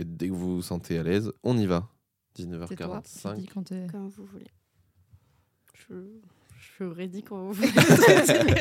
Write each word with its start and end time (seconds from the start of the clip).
Et 0.00 0.04
dès 0.04 0.28
que 0.28 0.32
vous 0.32 0.56
vous 0.56 0.62
sentez 0.62 0.96
à 0.96 1.02
l'aise, 1.02 1.32
on 1.42 1.58
y 1.58 1.66
va. 1.66 1.88
C'est 2.36 2.46
toi, 2.46 3.02
tu 3.04 3.10
19h45. 3.18 3.36
dis 3.36 3.46
quand 3.90 4.08
vous 4.08 4.24
voulez. 4.26 4.46
Je, 5.74 5.94
je 6.60 6.64
suis 6.74 6.84
ready 6.84 7.24
quand 7.24 7.50
vous 7.50 7.52
voulez. 7.54 7.68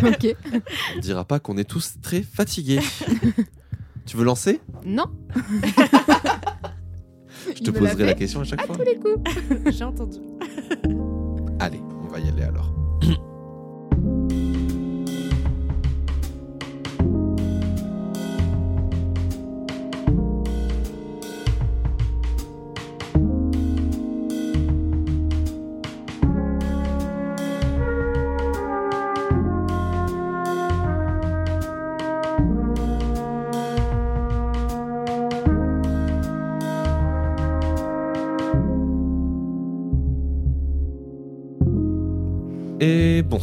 ok. 0.03 0.35
On 0.95 0.99
dira 0.99 1.25
pas 1.25 1.39
qu'on 1.39 1.57
est 1.57 1.63
tous 1.69 2.01
très 2.01 2.23
fatigués. 2.23 2.79
tu 4.07 4.17
veux 4.17 4.23
lancer? 4.25 4.61
Non. 4.83 5.05
Je 7.55 7.61
te 7.63 7.69
poserai 7.69 8.05
la 8.05 8.15
question 8.15 8.41
à 8.41 8.43
chaque 8.43 8.65
fois. 8.65 8.75
tous 8.75 8.81
les 8.83 8.97
coups. 8.97 9.29
J'ai 9.77 9.83
entendu. 9.83 10.17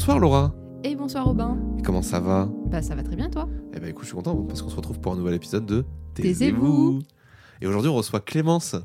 Bonsoir 0.07 0.19
Laura. 0.19 0.53
Et 0.83 0.95
bonsoir 0.97 1.25
Robin. 1.25 1.57
Et 1.79 1.83
comment 1.83 2.03
ça 2.03 2.21
va? 2.21 2.47
Bah 2.67 2.83
ça 2.83 2.95
va 2.95 3.03
très 3.03 3.17
bien 3.17 3.31
toi? 3.31 3.49
Eh 3.73 3.81
ben 3.81 3.89
écoute, 3.89 4.03
je 4.03 4.09
suis 4.09 4.15
content 4.15 4.37
parce 4.43 4.61
qu'on 4.61 4.69
se 4.69 4.77
retrouve 4.77 5.01
pour 5.01 5.15
un 5.15 5.17
nouvel 5.17 5.33
épisode 5.33 5.65
de 5.65 5.83
Taisez-vous. 6.13 7.01
Et 7.63 7.67
aujourd'hui, 7.67 7.89
on 7.89 7.95
reçoit 7.95 8.21
Clémence. 8.21 8.77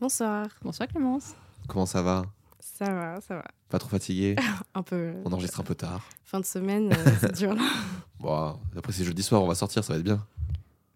Bonsoir. 0.00 0.46
Bonsoir 0.62 0.88
Clémence. 0.88 1.34
Comment 1.68 1.84
ça 1.84 2.00
va? 2.00 2.24
Ça 2.58 2.86
va, 2.86 3.20
ça 3.20 3.34
va. 3.34 3.44
Pas 3.68 3.78
trop 3.78 3.90
fatigué? 3.90 4.34
Un 4.74 4.82
peu. 4.82 5.12
On 5.26 5.32
enregistre 5.34 5.60
un 5.60 5.62
peu 5.62 5.74
tard. 5.74 6.08
Fin 6.24 6.40
de 6.40 6.46
semaine, 6.46 6.90
euh, 6.90 7.10
c'est 7.20 7.34
dur 7.34 7.54
là. 7.54 7.60
Bon, 8.18 8.58
après 8.74 8.92
c'est 8.92 9.04
jeudi 9.04 9.22
soir, 9.22 9.42
on 9.42 9.48
va 9.48 9.54
sortir, 9.54 9.84
ça 9.84 9.92
va 9.92 9.98
être 9.98 10.04
bien. 10.06 10.24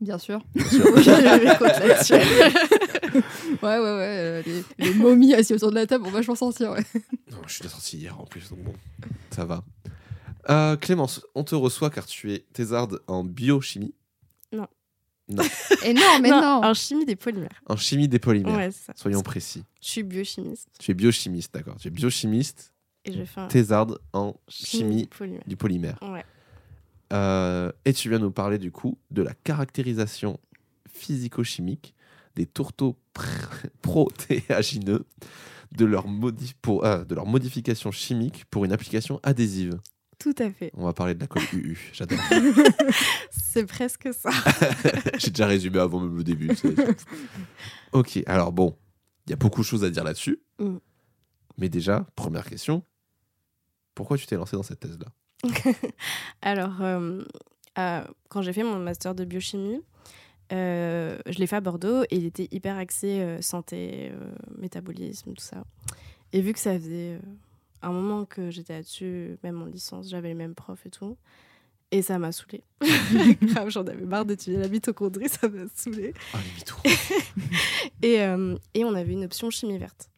Bien 0.01 0.19
sûr. 0.19 0.43
Bien 0.55 2.03
sûr. 2.03 2.19
Ouais 3.63 3.79
ouais 3.79 3.79
ouais. 3.79 4.19
euh, 4.19 4.43
les, 4.45 4.65
les 4.79 4.95
momies 4.95 5.33
assis 5.33 5.55
autour 5.55 5.71
de 5.71 5.77
la 5.77 5.87
table, 5.87 6.05
on 6.07 6.11
va 6.11 6.19
vachement 6.19 6.35
sortir. 6.35 6.73
Ouais. 6.73 6.85
Non, 7.33 7.39
je 7.47 7.53
suis 7.55 7.63
déjà 7.63 7.73
sorti 7.73 7.97
hier 7.97 8.21
en 8.21 8.25
plus, 8.27 8.51
donc 8.51 8.59
bon, 8.63 8.75
ça 9.31 9.45
va. 9.47 9.65
Euh, 10.51 10.77
Clémence, 10.77 11.23
on 11.35 11.43
te 11.43 11.55
reçoit 11.55 11.89
car 11.89 12.05
tu 12.05 12.33
es 12.35 12.41
thésarde 12.53 13.01
en 13.07 13.25
biochimie, 13.25 13.95
Et 15.83 15.95
non 15.95 16.03
mais 16.21 16.29
non. 16.31 16.61
En 16.63 16.75
chimie 16.75 17.07
des 17.07 17.17
polymères. 17.17 17.63
en 17.67 17.77
chimie 17.77 18.07
des 18.09 18.19
polymères. 18.19 18.55
Ouais, 18.57 18.71
ça. 18.71 18.93
Soyons 18.95 19.23
précis. 19.23 19.65
Je 19.81 19.89
suis 19.89 20.03
biochimiste 20.03 20.69
Tu 20.79 20.91
es 20.91 20.95
biochimiste, 20.95 21.55
d'accord. 21.55 21.77
Tu 21.81 21.89
es 21.89 21.91
biochimiste, 21.91 22.73
et 23.05 23.13
je 23.13 23.25
fais 23.25 23.41
un 23.41 23.47
thésarde 23.49 23.99
en 24.13 24.35
chimie 24.49 24.67
chimie 24.69 25.03
des 25.03 25.07
polymères. 25.09 25.43
du 25.47 25.57
polymère. 25.57 25.99
Ouais. 26.03 26.25
Euh, 27.13 27.71
et 27.85 27.93
tu 27.93 28.09
viens 28.09 28.19
nous 28.19 28.31
parler 28.33 28.59
du 28.59 28.73
coup 28.73 28.99
de 29.11 29.23
la 29.23 29.33
caractérisation 29.35 30.41
physico-chimique 30.91 31.95
des 32.35 32.47
tourteaux 32.47 32.99
pr- 33.15 33.69
protéagineux, 33.83 35.05
de 35.73 35.85
leur, 35.85 36.07
modi- 36.09 36.55
pour, 36.63 36.85
euh, 36.85 37.05
de 37.05 37.15
leur 37.15 37.27
modification 37.27 37.91
chimique 37.91 38.45
pour 38.47 38.65
une 38.65 38.73
application 38.73 39.21
adhésive. 39.23 39.79
Tout 40.19 40.35
à 40.39 40.51
fait. 40.51 40.71
On 40.75 40.85
va 40.85 40.93
parler 40.95 41.15
de 41.15 41.21
la 41.21 41.27
colle 41.27 41.43
UU, 41.53 41.79
j'adore. 41.93 42.19
C'est 43.31 43.67
presque 43.67 44.09
ça. 44.15 44.31
J'ai 45.19 45.31
déjà 45.31 45.47
résumé 45.47 45.79
avant 45.79 46.01
même 46.01 46.17
le 46.17 46.25
début. 46.25 46.51
ok, 47.93 48.21
alors 48.27 48.53
bon, 48.53 48.77
il 49.27 49.31
y 49.31 49.33
a 49.33 49.37
beaucoup 49.37 49.61
de 49.61 49.67
choses 49.67 49.85
à 49.85 49.91
dire 49.91 50.05
là-dessus. 50.05 50.41
Mm. 50.59 50.77
Mais 51.59 51.69
déjà, 51.69 52.07
première 52.17 52.45
question, 52.47 52.83
pourquoi 53.95 54.17
tu 54.19 54.27
t'es 54.27 54.37
lancé 54.37 54.57
dans 54.57 54.63
cette 54.63 54.81
thèse-là? 54.81 55.07
Alors, 56.43 56.83
euh, 56.83 57.23
euh, 57.79 58.05
quand 58.29 58.43
j'ai 58.43 58.53
fait 58.53 58.63
mon 58.63 58.79
master 58.79 59.15
de 59.15 59.25
biochimie, 59.25 59.81
euh, 60.53 61.19
je 61.27 61.39
l'ai 61.39 61.47
fait 61.47 61.57
à 61.57 61.61
Bordeaux 61.61 62.03
et 62.05 62.17
il 62.17 62.25
était 62.25 62.49
hyper 62.51 62.77
axé 62.77 63.39
santé, 63.41 64.13
métabolisme, 64.57 65.33
tout 65.35 65.45
ça. 65.45 65.65
Et 66.33 66.41
vu 66.41 66.53
que 66.53 66.59
ça 66.59 66.79
faisait 66.79 67.19
un 67.83 67.93
moment 67.93 68.25
que 68.25 68.51
j'étais 68.51 68.75
là-dessus, 68.75 69.39
même 69.43 69.63
en 69.63 69.67
licence, 69.67 70.09
j'avais 70.09 70.29
les 70.29 70.35
mêmes 70.35 70.55
profs 70.55 70.87
et 70.87 70.91
tout. 70.91 71.17
Et 71.93 72.03
ça 72.03 72.19
m'a 72.19 72.33
saoulée. 72.33 72.65
Grave, 73.43 73.71
j'en 73.71 73.87
avais 73.87 74.05
marre 74.05 74.25
d'étudier 74.25 74.59
la 74.59 74.69
mitochondrie, 74.69 75.29
ça 75.29 75.49
m'a 75.49 75.69
saoulée. 75.75 76.15
Ah, 76.35 76.39
les. 76.85 76.93
Et, 78.03 78.21
euh, 78.23 78.57
et 78.75 78.85
on 78.85 78.95
avait 78.95 79.13
une 79.13 79.25
option 79.25 79.51
chimie 79.51 79.79
verte 79.79 80.11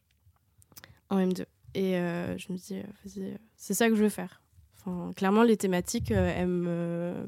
en 1.11 1.19
M2. 1.19 1.45
Et 1.75 1.97
euh, 1.97 2.37
je 2.39 2.53
me 2.53 2.59
dis, 2.59 2.81
vas-y, 3.05 3.39
c'est 3.57 3.75
ça 3.75 3.89
que 3.89 3.95
je 3.95 4.03
veux 4.03 4.09
faire. 4.09 4.41
Enfin, 4.85 5.13
clairement, 5.15 5.43
les 5.43 5.57
thématiques, 5.57 6.11
euh, 6.13 7.27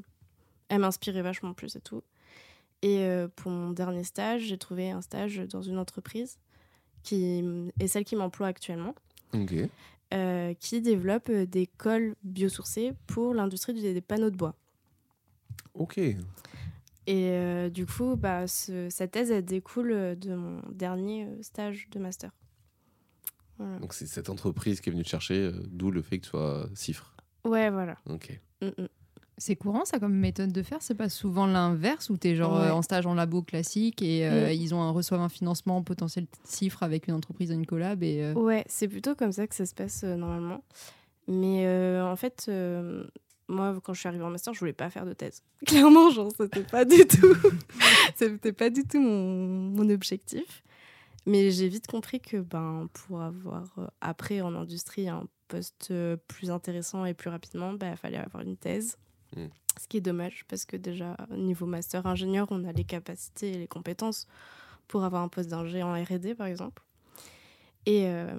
elles 0.69 0.79
m'inspiraient 0.79 1.23
vachement 1.23 1.53
plus 1.55 1.77
et 1.77 1.81
tout. 1.81 2.03
Et 2.83 3.01
euh, 3.01 3.29
pour 3.37 3.51
mon 3.51 3.71
dernier 3.71 4.05
stage, 4.05 4.43
j'ai 4.43 4.57
trouvé 4.59 4.91
un 4.91 5.03
stage 5.03 5.37
dans 5.51 5.63
une 5.63 5.79
entreprise 5.79 6.39
qui 7.03 7.43
est 7.79 7.87
celle 7.87 8.05
qui 8.05 8.17
m'emploie 8.17 8.47
actuellement, 8.47 8.95
euh, 10.15 10.55
qui 10.55 10.81
développe 10.81 11.31
des 11.31 11.67
cols 11.67 12.15
biosourcés 12.23 12.95
pour 13.07 13.35
l'industrie 13.35 13.75
du- 13.75 13.81
des 13.81 14.01
panneaux 14.01 14.31
de 14.31 14.37
bois. 14.37 14.55
Ok. 15.75 15.99
Et 15.99 16.17
euh, 17.09 17.69
du 17.71 17.87
coup, 17.87 18.17
bah, 18.17 18.47
ce- 18.47 18.89
cette 18.91 19.13
thèse, 19.13 19.31
elle 19.31 19.45
découle 19.45 20.17
de 20.19 20.35
mon 20.35 20.61
dernier 20.73 21.29
stage 21.43 21.89
de 21.91 21.99
master. 21.99 22.31
Voilà. 23.59 23.79
Donc 23.79 23.93
c'est 23.95 24.07
cette 24.07 24.31
entreprise 24.31 24.81
qui 24.81 24.89
est 24.89 24.93
venue 24.93 25.03
te 25.05 25.09
chercher, 25.09 25.35
euh, 25.47 25.53
d'où 25.69 25.91
le 25.91 26.01
fait 26.03 26.19
que 26.19 26.25
tu 26.25 26.31
sois 26.31 26.69
cifre. 26.75 27.15
Ouais, 27.45 27.71
voilà. 27.71 27.97
Ok. 28.09 28.39
Mm, 28.63 28.67
mm. 28.83 28.89
C'est 29.39 29.57
courant 29.57 29.87
ça 29.87 29.99
comme 29.99 30.15
méthode 30.15 30.53
de 30.53 30.63
faire? 30.63 30.79
C'est 30.83 30.95
pas 30.95 31.09
souvent 31.09 31.47
l'inverse 31.47 32.11
où 32.11 32.19
t'es 32.19 32.37
genre 32.37 32.53
Ouais. 32.61 32.67
euh, 32.67 32.75
en 32.75 32.83
stage 32.83 33.07
en 33.07 33.15
labo 33.15 33.41
classique 33.43 34.03
et 34.03 34.27
euh, 34.29 34.49
Mm. 34.49 34.53
ils 34.53 34.75
ont 34.75 34.83
un, 34.83 34.91
reçoivent 34.91 35.23
un 35.23 35.31
financement 35.31 35.83
potentiel 35.83 36.27
cifre 36.45 36.83
avec 36.83 37.09
une 37.09 37.15
entreprise 37.15 37.49
dans 37.49 37.55
une 37.55 37.65
collab 37.67 38.03
et 38.03 38.23
euh, 38.23 38.35
Ouais, 38.35 38.65
c'est 38.69 38.87
plutôt 38.89 39.15
comme 39.15 39.33
ça 39.33 39.47
que 39.47 39.55
ça 39.55 39.65
se 39.65 39.75
passe 39.75 40.03
euh, 40.05 40.15
normalement. 40.17 40.63
Mais 41.27 41.65
euh, 41.67 42.05
en 42.05 42.17
fait, 42.17 42.47
euh, 42.49 43.07
moi, 43.49 43.79
quand 43.83 43.95
je 43.95 44.01
suis 44.01 44.09
arrivée 44.09 44.25
en 44.25 44.31
master, 44.31 44.53
je 44.53 44.59
voulais 44.61 44.73
pas 44.75 44.91
faire 44.91 45.07
de 45.07 45.15
thèse. 45.15 45.43
Clairement, 45.67 46.11
genre, 46.11 46.31
c'était 46.37 46.63
pas 46.65 46.85
du 46.85 47.07
tout, 47.07 47.35
c'était 48.17 48.53
pas 48.53 48.69
du 48.69 48.85
tout 48.85 49.01
mon, 49.01 49.71
mon 49.71 49.89
objectif. 49.89 50.63
Mais 51.27 51.51
j'ai 51.51 51.69
vite 51.69 51.87
compris 51.87 52.21
que 52.21 52.39
ben, 52.39 52.89
pour 52.93 53.23
avoir 53.23 53.65
euh, 53.79 53.87
après 54.03 54.41
en 54.43 54.55
industrie 54.55 55.09
un 55.09 55.27
poste 55.51 55.89
euh, 55.91 56.17
plus 56.29 56.51
intéressant 56.51 57.05
et 57.05 57.15
plus 57.15 57.29
rapidement, 57.29 57.75
il 57.81 57.97
fallait 57.97 58.17
avoir 58.17 58.43
une 58.43 58.57
thèse. 58.57 58.97
Mm. 59.37 59.47
Ce 59.79 59.89
qui 59.89 59.99
est 59.99 60.01
dommage 60.01 60.45
parce 60.49 60.65
que 60.65 60.77
déjà, 60.77 61.17
niveau 61.31 61.67
master 61.67 62.07
ingénieur, 62.07 62.49
on 62.51 62.65
a 62.65 62.73
les 62.73 62.85
capacités 62.85 63.53
et 63.53 63.59
les 63.59 63.69
compétences 63.69 64.27
pour 64.89 65.05
avoir 65.05 65.23
un 65.23 65.29
poste 65.29 65.49
d'ingé 65.49 65.83
en 65.83 65.93
RD, 65.93 66.35
par 66.35 66.47
exemple. 66.47 66.83
Et, 67.87 68.07
euh, 68.07 68.37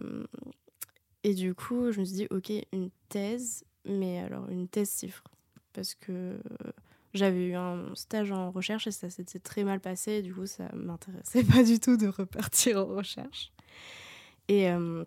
et 1.23 1.33
du 1.33 1.55
coup, 1.55 1.91
je 1.91 1.99
me 1.99 2.05
suis 2.05 2.15
dit, 2.15 2.27
ok, 2.29 2.51
une 2.73 2.89
thèse, 3.09 3.63
mais 3.85 4.19
alors 4.19 4.49
une 4.49 4.67
thèse 4.67 4.89
cifre. 4.89 5.23
Parce 5.73 5.95
que 5.95 6.11
euh, 6.11 6.37
j'avais 7.13 7.47
eu 7.47 7.55
un 7.55 7.95
stage 7.95 8.31
en 8.31 8.51
recherche 8.51 8.87
et 8.87 8.91
ça 8.91 9.09
s'était 9.09 9.39
très 9.39 9.63
mal 9.63 9.79
passé. 9.79 10.13
Et 10.13 10.21
du 10.21 10.33
coup, 10.33 10.45
ça 10.45 10.69
m'intéressait 10.73 11.43
pas 11.55 11.63
du 11.63 11.79
tout 11.79 11.97
de 11.97 12.07
repartir 12.07 12.79
en 12.79 12.85
recherche. 12.85 13.51
Et, 14.47 14.69
euh, 14.69 15.05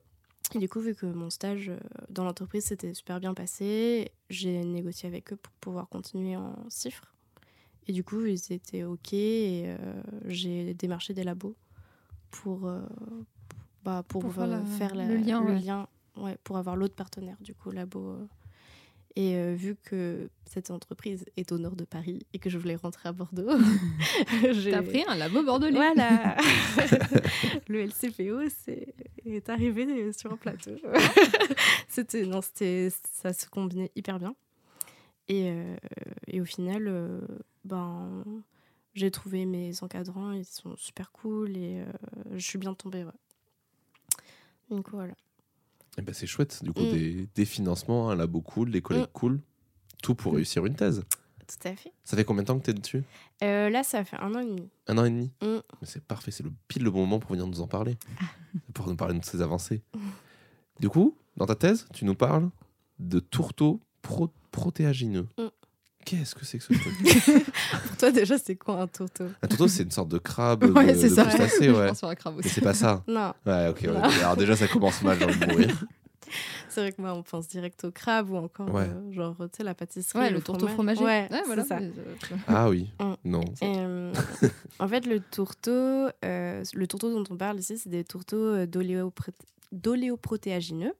et 0.54 0.58
du 0.58 0.68
coup, 0.68 0.80
vu 0.80 0.94
que 0.94 1.06
mon 1.06 1.30
stage 1.30 1.68
euh, 1.70 1.78
dans 2.10 2.24
l'entreprise 2.24 2.64
s'était 2.64 2.94
super 2.94 3.18
bien 3.20 3.34
passé, 3.34 4.10
j'ai 4.30 4.64
négocié 4.64 5.08
avec 5.08 5.32
eux 5.32 5.36
pour 5.36 5.52
pouvoir 5.54 5.88
continuer 5.88 6.36
en 6.36 6.54
cifre. 6.68 7.14
Et 7.86 7.92
du 7.92 8.02
coup, 8.04 8.24
ils 8.24 8.52
étaient 8.52 8.84
OK 8.84 9.12
et 9.12 9.64
euh, 9.66 9.76
j'ai 10.26 10.74
démarché 10.74 11.12
des 11.12 11.24
labos 11.24 11.54
pour, 12.30 12.66
euh, 12.66 12.80
bah, 13.84 14.02
pour, 14.08 14.22
Pour 14.22 14.32
faire 14.34 14.46
la- 14.46 14.64
faire 14.64 14.94
la- 14.94 15.06
le 15.06 15.16
lien, 15.16 15.42
ouais. 15.42 15.58
lien, 15.60 15.88
ouais, 16.16 16.36
pour 16.44 16.56
avoir 16.56 16.76
l'autre 16.76 16.94
partenaire, 16.94 17.36
du 17.40 17.54
coup, 17.54 17.70
labo. 17.70 18.10
euh. 18.10 18.26
Et 19.16 19.36
euh, 19.36 19.54
vu 19.54 19.76
que 19.76 20.28
cette 20.44 20.70
entreprise 20.72 21.24
est 21.36 21.52
au 21.52 21.58
nord 21.58 21.76
de 21.76 21.84
Paris 21.84 22.26
et 22.32 22.38
que 22.40 22.50
je 22.50 22.58
voulais 22.58 22.74
rentrer 22.74 23.08
à 23.08 23.12
Bordeaux, 23.12 23.46
j'ai 24.52 24.70
t'as 24.72 24.82
pris 24.82 25.04
un 25.06 25.14
labo 25.14 25.42
bordelais. 25.44 25.72
voilà. 25.76 26.36
le 27.68 27.80
LCPO 27.86 28.48
c'est- 28.48 28.94
est 29.26 29.48
arrivé 29.48 30.12
sur 30.12 30.32
un 30.32 30.36
plateau. 30.36 30.72
c'était 31.88 32.26
non, 32.26 32.40
c'était 32.42 32.90
ça 33.12 33.32
se 33.32 33.46
combinait 33.48 33.90
hyper 33.96 34.18
bien. 34.18 34.34
Et, 35.28 35.50
euh, 35.50 35.76
et 36.26 36.40
au 36.40 36.44
final, 36.44 36.86
euh, 36.86 37.20
ben 37.64 38.24
j'ai 38.94 39.10
trouvé 39.10 39.46
mes 39.46 39.82
encadrants, 39.82 40.32
ils 40.32 40.44
sont 40.44 40.76
super 40.76 41.10
cool 41.12 41.56
et 41.56 41.80
euh, 41.80 41.86
je 42.34 42.44
suis 42.46 42.58
bien 42.58 42.74
tombée. 42.74 43.04
Ouais. 43.04 43.10
Donc 44.70 44.90
voilà. 44.90 45.14
Eh 45.98 46.02
ben, 46.02 46.12
c'est 46.14 46.26
chouette. 46.26 46.62
Du 46.62 46.72
coup, 46.72 46.82
Mm. 46.84 46.90
des, 46.90 47.28
des 47.34 47.44
financements, 47.44 48.10
un 48.10 48.16
labo 48.16 48.40
cool, 48.40 48.70
des 48.70 48.82
collègues 48.82 49.04
Mm. 49.04 49.12
cool. 49.14 49.40
Tout 50.02 50.14
pour 50.14 50.32
Mm. 50.32 50.36
réussir 50.36 50.66
une 50.66 50.74
thèse. 50.74 51.04
Tout 51.46 51.68
à 51.68 51.74
fait. 51.76 51.92
Ça 52.04 52.16
fait 52.16 52.24
combien 52.24 52.42
de 52.42 52.46
temps 52.48 52.58
que 52.58 52.64
tu 52.64 52.70
es 52.70 52.74
dessus 52.74 53.02
Euh, 53.42 53.70
là, 53.70 53.82
ça 53.82 54.04
fait 54.04 54.16
un 54.18 54.34
an 54.34 54.40
et 54.40 54.46
demi. 54.46 54.68
Un 54.88 54.98
an 54.98 55.04
et 55.04 55.10
demi 55.10 55.30
Mm. 55.42 55.46
Mais 55.80 55.86
c'est 55.86 56.02
parfait, 56.04 56.30
c'est 56.30 56.42
le 56.42 56.52
pile 56.68 56.82
le 56.84 56.90
bon 56.90 57.00
moment 57.00 57.18
pour 57.18 57.30
venir 57.32 57.46
nous 57.46 57.60
en 57.60 57.66
parler. 57.66 57.96
pour 58.72 58.86
nous 58.88 58.96
parler 58.96 59.18
de 59.18 59.24
ces 59.24 59.40
avancées. 59.42 59.82
Du 60.80 60.88
coup, 60.88 61.16
dans 61.36 61.46
ta 61.46 61.54
thèse, 61.54 61.86
tu 61.92 62.04
nous 62.04 62.16
parles 62.16 62.50
de 62.98 63.20
tourteaux 63.20 63.80
pro- 64.02 64.30
protéagineux. 64.50 65.28
Mm. 65.38 65.42
Qu'est-ce 66.04 66.34
que 66.34 66.44
c'est 66.44 66.58
que 66.58 66.64
ce 66.64 66.72
truc? 66.74 66.94
Pour 67.86 67.96
toi, 67.96 68.10
déjà, 68.10 68.36
c'est 68.38 68.56
quoi 68.56 68.80
un 68.82 68.86
tourteau? 68.88 69.24
Un 69.40 69.46
tourteau, 69.46 69.68
c'est 69.68 69.84
une 69.84 69.90
sorte 69.90 70.08
de 70.10 70.18
crabe, 70.18 70.64
Ouais, 70.76 70.92
de, 70.92 70.98
c'est 70.98 71.08
de 71.10 71.14
ça. 71.14 71.24
crustacé, 71.24 71.66
Je 71.66 71.70
ouais. 71.70 71.86
pense 71.88 71.98
sur 71.98 72.08
un 72.08 72.14
crabe 72.14 72.40
Mais 72.42 72.48
c'est 72.50 72.60
pas 72.60 72.74
ça. 72.74 73.02
Non, 73.08 73.32
Ouais, 73.46 73.68
ok. 73.68 73.82
ouais. 73.82 73.96
Alors 74.20 74.36
déjà, 74.36 74.54
ça 74.56 74.66
commence 74.68 75.00
mal, 75.02 75.18
j'ai 75.18 75.24
envie 75.24 75.38
de 75.38 75.46
mourir. 75.46 75.84
c'est 76.68 76.80
vrai 76.80 76.92
que 76.92 77.00
moi, 77.00 77.12
on 77.14 77.22
pense 77.22 77.48
direct 77.48 77.84
au 77.84 77.90
crabe 77.90 78.30
ou 78.30 78.36
encore, 78.36 78.72
Ouais. 78.72 78.86
euh, 78.88 79.12
genre, 79.12 79.36
tu 79.38 79.44
sais, 79.58 79.62
la 79.64 79.74
pâtisserie. 79.74 80.18
Ouais, 80.18 80.30
le 80.30 80.40
tourteau 80.42 80.66
fromage. 80.68 80.96
fromager. 80.98 81.28
Ouais, 81.30 81.42
voilà. 81.46 81.64
ça. 81.64 81.78
Ah 82.48 82.68
oui. 82.68 82.90
Mm. 83.00 83.12
Non. 83.24 83.44
Euh, 83.62 84.12
en 84.78 84.88
fait, 84.88 85.06
le 85.06 85.20
tourteau, 85.20 85.70
euh, 86.24 86.64
le 86.74 86.86
tourteau 86.86 87.12
dont 87.12 87.24
on 87.32 87.36
parle 87.36 87.58
ici, 87.58 87.78
c'est 87.78 87.90
des 87.90 88.04
tourteaux 88.04 88.36
euh, 88.36 88.66
d'oléoprotéagineux, 89.72 90.92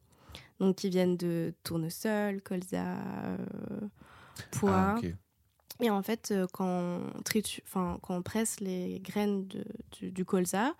donc 0.60 0.76
qui 0.76 0.90
viennent 0.90 1.16
de 1.16 1.52
tournesol, 1.64 2.40
colza, 2.42 2.84
euh, 2.98 3.36
pois. 4.52 4.70
Ah, 4.72 4.94
ok. 4.98 5.12
Et 5.80 5.90
en 5.90 6.02
fait, 6.02 6.32
quand 6.52 6.66
on, 6.68 7.20
tritu- 7.22 7.60
enfin, 7.66 7.98
quand 8.02 8.16
on 8.16 8.22
presse 8.22 8.60
les 8.60 9.00
graines 9.00 9.46
de- 9.48 9.64
du, 9.98 10.12
du 10.12 10.24
colza, 10.24 10.72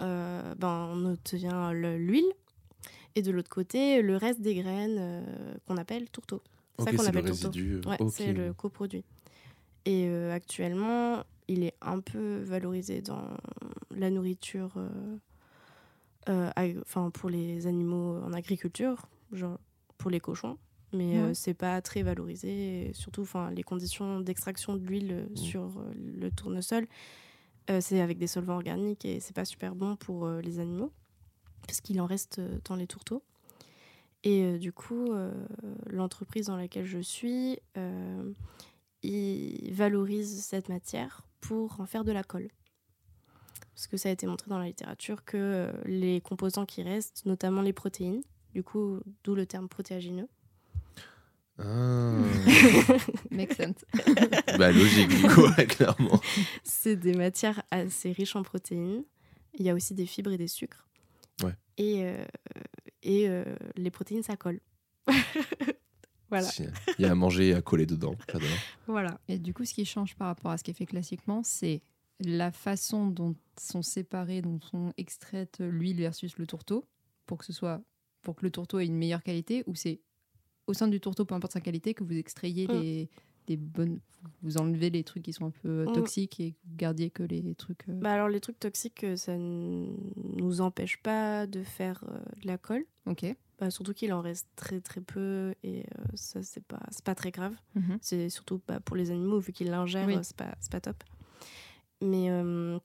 euh, 0.00 0.54
ben, 0.54 0.88
on 0.92 1.06
obtient 1.06 1.72
le- 1.72 1.98
l'huile. 1.98 2.30
Et 3.18 3.22
de 3.22 3.32
l'autre 3.32 3.50
côté, 3.50 4.00
le 4.00 4.16
reste 4.16 4.40
des 4.40 4.54
graines 4.54 4.96
euh, 5.00 5.22
qu'on 5.66 5.76
appelle 5.76 6.08
tourteau. 6.08 6.40
C'est 6.78 6.82
Ok, 6.82 6.90
ça 6.90 6.96
qu'on 6.96 7.02
le 7.02 7.08
appelle 7.08 7.24
tourteau. 7.24 7.48
résidu. 7.48 7.80
Ouais, 7.84 7.96
ok. 7.98 8.10
c'est 8.12 8.32
le 8.32 8.52
coproduit. 8.52 9.04
Et 9.86 10.04
euh, 10.06 10.32
actuellement, 10.32 11.24
il 11.48 11.64
est 11.64 11.74
un 11.80 11.98
peu 11.98 12.38
valorisé 12.44 13.00
dans 13.02 13.24
la 13.90 14.10
nourriture 14.10 14.72
euh, 14.76 15.16
euh, 16.28 16.50
enfin, 16.82 17.10
pour 17.10 17.28
les 17.30 17.66
animaux 17.66 18.18
en 18.24 18.32
agriculture, 18.32 19.06
genre 19.32 19.58
pour 19.96 20.10
les 20.10 20.20
cochons. 20.20 20.56
Mais 20.92 21.18
euh, 21.18 21.26
Ouais. 21.28 21.34
c'est 21.34 21.54
pas 21.54 21.82
très 21.82 22.02
valorisé. 22.04 22.88
Et 22.88 22.92
surtout, 22.92 23.22
enfin, 23.22 23.50
les 23.50 23.64
conditions 23.64 24.20
d'extraction 24.20 24.76
de 24.76 24.86
l'huile 24.86 25.10
euh, 25.12 25.26
Mm. 25.32 25.36
sur 25.36 25.62
euh, 25.64 25.92
le 26.20 26.30
tournesol, 26.30 26.86
euh, 27.70 27.80
c'est 27.80 28.00
avec 28.00 28.16
des 28.18 28.28
solvants 28.28 28.54
organiques 28.54 29.04
et 29.04 29.18
c'est 29.20 29.34
pas 29.34 29.44
super 29.44 29.74
bon 29.74 29.96
pour 29.96 30.26
euh, 30.26 30.40
les 30.40 30.60
animaux 30.60 30.92
parce 31.68 31.80
qu'il 31.80 32.00
en 32.00 32.06
reste 32.06 32.40
euh, 32.40 32.58
dans 32.64 32.74
les 32.74 32.88
tourteaux. 32.88 33.22
Et 34.24 34.42
euh, 34.42 34.58
du 34.58 34.72
coup, 34.72 35.12
euh, 35.12 35.30
l'entreprise 35.86 36.46
dans 36.46 36.56
laquelle 36.56 36.86
je 36.86 36.98
suis, 36.98 37.60
euh, 37.76 38.32
il 39.04 39.72
valorise 39.72 40.42
cette 40.42 40.68
matière 40.68 41.22
pour 41.40 41.80
en 41.80 41.86
faire 41.86 42.02
de 42.02 42.10
la 42.10 42.24
colle. 42.24 42.48
Parce 43.76 43.86
que 43.86 43.96
ça 43.96 44.08
a 44.08 44.12
été 44.12 44.26
montré 44.26 44.50
dans 44.50 44.58
la 44.58 44.66
littérature 44.66 45.24
que 45.24 45.36
euh, 45.36 45.72
les 45.84 46.20
composants 46.20 46.66
qui 46.66 46.82
restent, 46.82 47.24
notamment 47.26 47.62
les 47.62 47.72
protéines, 47.72 48.22
du 48.54 48.64
coup, 48.64 48.98
d'où 49.22 49.36
le 49.36 49.46
terme 49.46 49.68
protéagineux, 49.68 50.26
Ah. 51.60 52.12
Make 53.30 53.52
sense. 53.52 53.84
bah 54.58 54.72
logique, 54.72 55.08
du 55.10 55.22
coup, 55.28 55.42
ouais, 55.56 55.66
clairement. 55.66 56.20
c'est 56.64 56.96
des 56.96 57.14
matières 57.14 57.62
assez 57.70 58.10
riches 58.10 58.34
en 58.34 58.42
protéines. 58.42 59.04
Il 59.54 59.64
y 59.64 59.70
a 59.70 59.74
aussi 59.74 59.94
des 59.94 60.06
fibres 60.06 60.32
et 60.32 60.38
des 60.38 60.48
sucres. 60.48 60.87
Et, 61.78 62.04
euh, 62.04 62.24
et 63.02 63.28
euh, 63.28 63.44
les 63.76 63.90
protéines, 63.90 64.22
ça 64.22 64.36
colle. 64.36 64.60
voilà. 66.28 66.48
Il 66.98 67.02
y 67.02 67.04
a 67.06 67.12
à 67.12 67.14
manger 67.14 67.48
et 67.48 67.54
à 67.54 67.62
coller 67.62 67.86
dedans. 67.86 68.14
Voilà. 68.86 69.18
Et 69.28 69.38
du 69.38 69.54
coup, 69.54 69.64
ce 69.64 69.74
qui 69.74 69.84
change 69.84 70.14
par 70.16 70.26
rapport 70.26 70.50
à 70.50 70.58
ce 70.58 70.64
qui 70.64 70.72
est 70.72 70.74
fait 70.74 70.86
classiquement, 70.86 71.42
c'est 71.42 71.82
la 72.20 72.50
façon 72.50 73.06
dont 73.06 73.34
sont 73.60 73.82
séparées, 73.82 74.42
dont 74.42 74.60
sont 74.60 74.92
extraites 74.96 75.58
l'huile 75.60 75.98
versus 75.98 76.36
le 76.36 76.46
tourteau, 76.46 76.84
pour 77.26 77.38
que 77.38 77.44
ce 77.44 77.52
soit 77.52 77.80
pour 78.22 78.34
que 78.34 78.44
le 78.44 78.50
tourteau 78.50 78.80
ait 78.80 78.86
une 78.86 78.96
meilleure 78.96 79.22
qualité, 79.22 79.62
ou 79.66 79.74
c'est 79.74 80.00
au 80.66 80.74
sein 80.74 80.88
du 80.88 81.00
tourteau, 81.00 81.24
peu 81.24 81.34
importe 81.34 81.52
sa 81.52 81.60
qualité, 81.60 81.94
que 81.94 82.02
vous 82.04 82.16
extrayez 82.16 82.66
Mm. 82.66 82.72
les 82.72 83.08
des 83.48 83.56
bonnes, 83.56 83.98
vous 84.42 84.58
enlevez 84.58 84.90
les 84.90 85.02
trucs 85.04 85.22
qui 85.24 85.32
sont 85.32 85.46
un 85.46 85.50
peu 85.62 85.86
Mm. 85.88 85.92
toxiques 85.92 86.38
et 86.40 86.54
vous 86.64 86.76
gardiez 86.76 87.10
que 87.10 87.22
les 87.22 87.54
trucs. 87.54 87.88
euh, 87.88 87.92
Bah 88.00 88.12
alors, 88.12 88.28
les 88.28 88.40
trucs 88.40 88.60
toxiques, 88.60 89.04
euh, 89.04 89.16
ça 89.16 89.36
ne 89.36 89.86
nous 90.36 90.60
empêche 90.60 90.98
pas 91.02 91.46
de 91.46 91.62
faire 91.62 92.04
euh, 92.08 92.18
de 92.42 92.46
la 92.46 92.58
colle. 92.58 92.84
Ok. 93.06 93.24
Bah, 93.58 93.70
surtout 93.70 93.92
qu'il 93.94 94.12
en 94.12 94.20
reste 94.20 94.46
très 94.54 94.80
très 94.80 95.00
peu 95.00 95.54
et 95.64 95.80
euh, 95.80 96.04
ça, 96.14 96.42
c'est 96.42 96.62
pas, 96.62 96.80
pas 97.04 97.14
très 97.16 97.30
grave. 97.32 97.54
Mhm. 97.74 97.98
C'est 98.00 98.28
surtout 98.28 98.60
bah, 98.68 98.78
pour 98.80 98.94
les 98.96 99.10
animaux, 99.10 99.40
vu 99.40 99.52
qu'ils 99.52 99.70
l'ingèrent, 99.70 100.06
Oui. 100.06 100.16
euh, 100.16 100.22
c'est 100.22 100.36
pas, 100.36 100.54
pas 100.70 100.80
top. 100.80 101.02
Mais, 102.00 102.30
euh, 102.30 102.78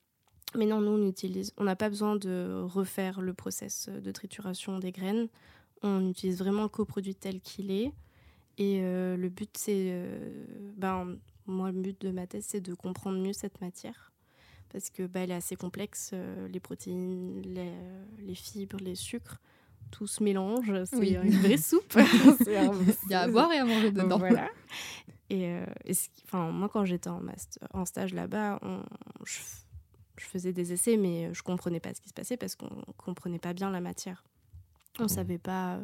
mais 0.55 0.65
non, 0.65 0.81
nous, 0.81 0.91
on 0.91 1.07
utilise. 1.07 1.53
On 1.57 1.63
n'a 1.65 1.75
pas 1.75 1.89
besoin 1.89 2.15
de 2.15 2.61
refaire 2.63 3.21
le 3.21 3.33
process 3.33 3.89
de 3.89 4.11
trituration 4.11 4.79
des 4.79 4.91
graines. 4.91 5.27
On 5.83 6.09
utilise 6.09 6.39
vraiment 6.39 6.63
le 6.63 6.69
coproduit 6.69 7.13
tel 7.15 7.39
qu'il 7.41 7.69
est. 7.69 7.91
Et 8.57 8.79
euh, 8.81 9.17
le 9.17 9.29
but, 9.29 9.49
c'est. 9.57 9.87
euh, 9.91 10.45
ben, 10.77 11.17
moi, 11.45 11.71
le 11.71 11.81
but 11.81 11.99
de 12.01 12.11
ma 12.11 12.27
thèse, 12.27 12.45
c'est 12.47 12.61
de 12.61 12.73
comprendre 12.73 13.19
mieux 13.19 13.33
cette 13.33 13.59
matière. 13.61 14.11
Parce 14.71 14.89
que 14.89 15.07
elle 15.15 15.31
est 15.31 15.35
assez 15.35 15.55
complexe. 15.55 16.11
euh, 16.13 16.47
les 16.47 16.59
protéines, 16.59 17.41
les, 17.41 17.71
les 18.19 18.35
fibres, 18.35 18.77
les 18.79 18.95
sucres, 18.95 19.39
tout 19.91 20.07
se 20.07 20.23
mélange. 20.23 20.71
C'est 20.85 20.97
Oui. 20.97 21.15
une 21.15 21.31
vraie 21.31 21.57
soupe. 21.57 21.95
Un- 21.97 22.05
Il 23.05 23.11
y 23.11 23.13
a 23.13 23.21
à 23.21 23.27
boire 23.27 23.51
et 23.51 23.57
à 23.57 23.65
manger 23.65 23.91
dedans. 23.91 24.17
voilà. 24.17 24.49
Et, 25.29 25.47
euh, 25.47 25.65
enfin, 26.25 26.51
moi, 26.51 26.69
quand 26.69 26.85
j'étais 26.85 27.09
en, 27.09 27.85
stage 27.85 28.13
là-bas, 28.13 28.59
je, 29.25 29.39
je 30.17 30.25
faisais 30.25 30.53
des 30.53 30.73
essais, 30.73 30.95
mais 30.97 31.33
je 31.33 31.41
comprenais 31.43 31.79
pas 31.79 31.93
ce 31.93 32.01
qui 32.01 32.09
se 32.09 32.13
passait 32.13 32.37
parce 32.37 32.55
qu'on 32.55 32.69
comprenait 32.97 33.39
pas 33.39 33.53
bien 33.53 33.69
la 33.71 33.81
matière. 33.81 34.23
On 34.99 35.03
Mhm. 35.03 35.09
savait 35.09 35.37
pas 35.39 35.75
euh, 35.77 35.83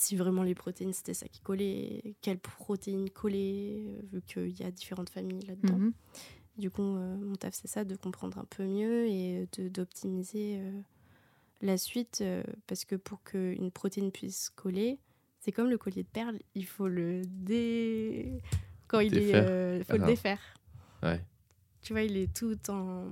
si 0.00 0.14
vraiment 0.14 0.44
les 0.44 0.54
protéines 0.54 0.92
c'était 0.92 1.12
ça 1.12 1.26
qui 1.26 1.40
collait, 1.40 2.14
quelles 2.22 2.38
protéines 2.38 3.10
collaient, 3.10 3.82
euh, 3.84 4.00
vu 4.12 4.22
qu'il 4.22 4.56
y 4.58 4.62
a 4.62 4.70
différentes 4.70 5.10
familles 5.10 5.44
là-dedans. 5.46 5.76
Mhm. 5.78 5.92
Du 6.56 6.70
coup, 6.70 6.82
euh, 6.82 7.16
mon 7.16 7.34
taf, 7.34 7.54
c'est 7.54 7.66
ça, 7.66 7.84
de 7.84 7.96
comprendre 7.96 8.38
un 8.38 8.44
peu 8.44 8.64
mieux 8.64 9.06
et 9.08 9.48
de- 9.58 9.68
d'optimiser 9.68 10.58
euh, 10.60 10.80
la 11.62 11.76
suite. 11.78 12.18
euh, 12.20 12.44
parce 12.68 12.84
que 12.84 12.94
pour 12.94 13.22
qu'une 13.24 13.72
protéine 13.72 14.12
puisse 14.12 14.50
coller, 14.50 15.00
c'est 15.40 15.50
comme 15.50 15.68
le 15.68 15.78
collier 15.78 16.04
de 16.04 16.08
perles, 16.08 16.38
il 16.54 16.64
faut 16.64 16.86
le 16.88 17.22
dé... 17.26 18.40
Quand 18.86 19.00
il 19.00 19.10
Défaire. 19.10 19.44
est... 19.44 19.50
euh, 19.50 19.78
faut 19.84 19.92
Ah. 19.94 19.98
le 19.98 20.06
défaire. 20.06 20.40
Ouais. 21.02 21.20
Tu 21.82 21.92
vois, 21.92 22.02
il 22.02 22.16
est 22.16 22.32
tout 22.32 22.56
en... 22.70 23.04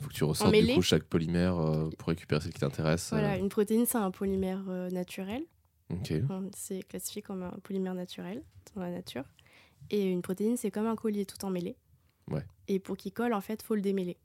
Faut 0.00 0.08
que 0.08 0.14
tu 0.14 0.24
ressortes 0.24 0.52
du 0.54 0.74
coup 0.74 0.82
chaque 0.82 1.04
polymère 1.04 1.56
euh, 1.58 1.88
pour 1.98 2.08
récupérer 2.08 2.40
celle 2.42 2.52
qui 2.52 2.60
t'intéresse. 2.60 3.10
Voilà, 3.10 3.34
euh, 3.34 3.38
une 3.38 3.48
protéine, 3.48 3.84
c'est 3.86 3.98
un 3.98 4.10
polymère 4.10 4.64
euh, 4.68 4.88
naturel. 4.90 5.42
Ok. 5.90 6.12
On- 6.30 6.50
C'est 6.54 6.82
classifié 6.82 7.22
comme 7.22 7.42
un 7.42 7.58
polymère 7.62 7.94
naturel 7.94 8.42
dans 8.74 8.82
la 8.82 8.90
nature. 8.90 9.24
Et 9.90 10.04
une 10.10 10.22
protéine, 10.22 10.56
c'est 10.56 10.70
comme 10.70 10.86
un 10.86 10.96
collier 10.96 11.24
tout 11.24 11.42
emmêlé. 11.44 11.76
Ouais. 12.30 12.44
Et 12.66 12.78
pour 12.78 12.96
qu'il 12.96 13.12
colle, 13.12 13.32
en 13.32 13.40
fait, 13.40 13.62
faut 13.62 13.74
le 13.74 13.80
démêler. 13.80 14.16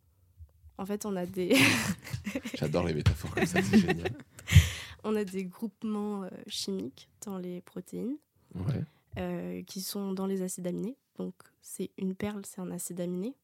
En 0.77 0.85
fait, 0.85 1.05
on 1.05 1.15
a 1.15 1.25
des... 1.25 1.55
J'adore 2.55 2.85
les 2.85 2.93
métaphores 2.93 3.33
comme 3.33 3.45
ça, 3.45 3.61
c'est 3.61 3.77
génial. 3.77 4.11
on 5.03 5.15
a 5.15 5.23
des 5.23 5.45
groupements 5.45 6.23
euh, 6.23 6.29
chimiques 6.47 7.09
dans 7.25 7.37
les 7.37 7.61
protéines 7.61 8.17
Ouais. 8.55 8.83
euh, 9.17 9.63
qui 9.63 9.81
sont 9.81 10.13
dans 10.13 10.25
les 10.25 10.41
acides 10.41 10.67
aminés. 10.67 10.97
Donc, 11.17 11.33
c'est 11.61 11.91
une 11.97 12.15
perle, 12.15 12.41
c'est 12.45 12.59
un 12.61 12.71
acide 12.71 12.99
aminé 13.01 13.35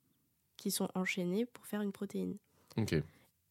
qui 0.58 0.72
sont 0.72 0.90
enchaînés 0.96 1.46
pour 1.46 1.66
faire 1.68 1.82
une 1.82 1.92
protéine. 1.92 2.36
Ok. 2.78 2.96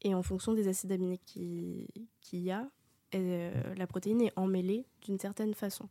Et 0.03 0.15
en 0.15 0.23
fonction 0.23 0.53
des 0.53 0.69
acides 0.69 0.93
aminés 0.93 1.19
qui- 1.19 1.89
qu'il 2.21 2.41
y 2.41 2.51
a, 2.51 2.69
euh, 3.15 3.75
la 3.75 3.87
protéine 3.87 4.21
est 4.23 4.33
emmêlée 4.37 4.87
d'une 5.03 5.19
certaine 5.19 5.55
façon. 5.55 5.89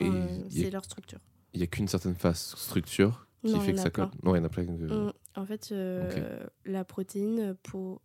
Euh, 0.00 0.26
c'est 0.50 0.70
leur 0.70 0.84
structure. 0.84 1.20
il 1.54 1.60
y 1.60 1.62
a 1.62 1.66
qu'une 1.66 1.86
certaine 1.88 2.14
face 2.14 2.56
structure 2.56 3.26
qui 3.44 3.52
Non, 3.52 3.60
fait 3.60 3.72
que 3.72 3.78
ça 3.78 3.90
colle. 3.90 4.10
Non, 4.22 4.34
il 4.34 4.38
y 4.38 4.40
en 4.40 4.44
a 4.44 4.48
plein. 4.48 4.64
que- 4.66 4.70
Mm, 5.08 5.12
En 5.36 5.46
fait, 5.46 5.70
euh, 5.72 6.46
la 6.64 6.84
protéine, 6.84 7.54
pour, 7.62 8.00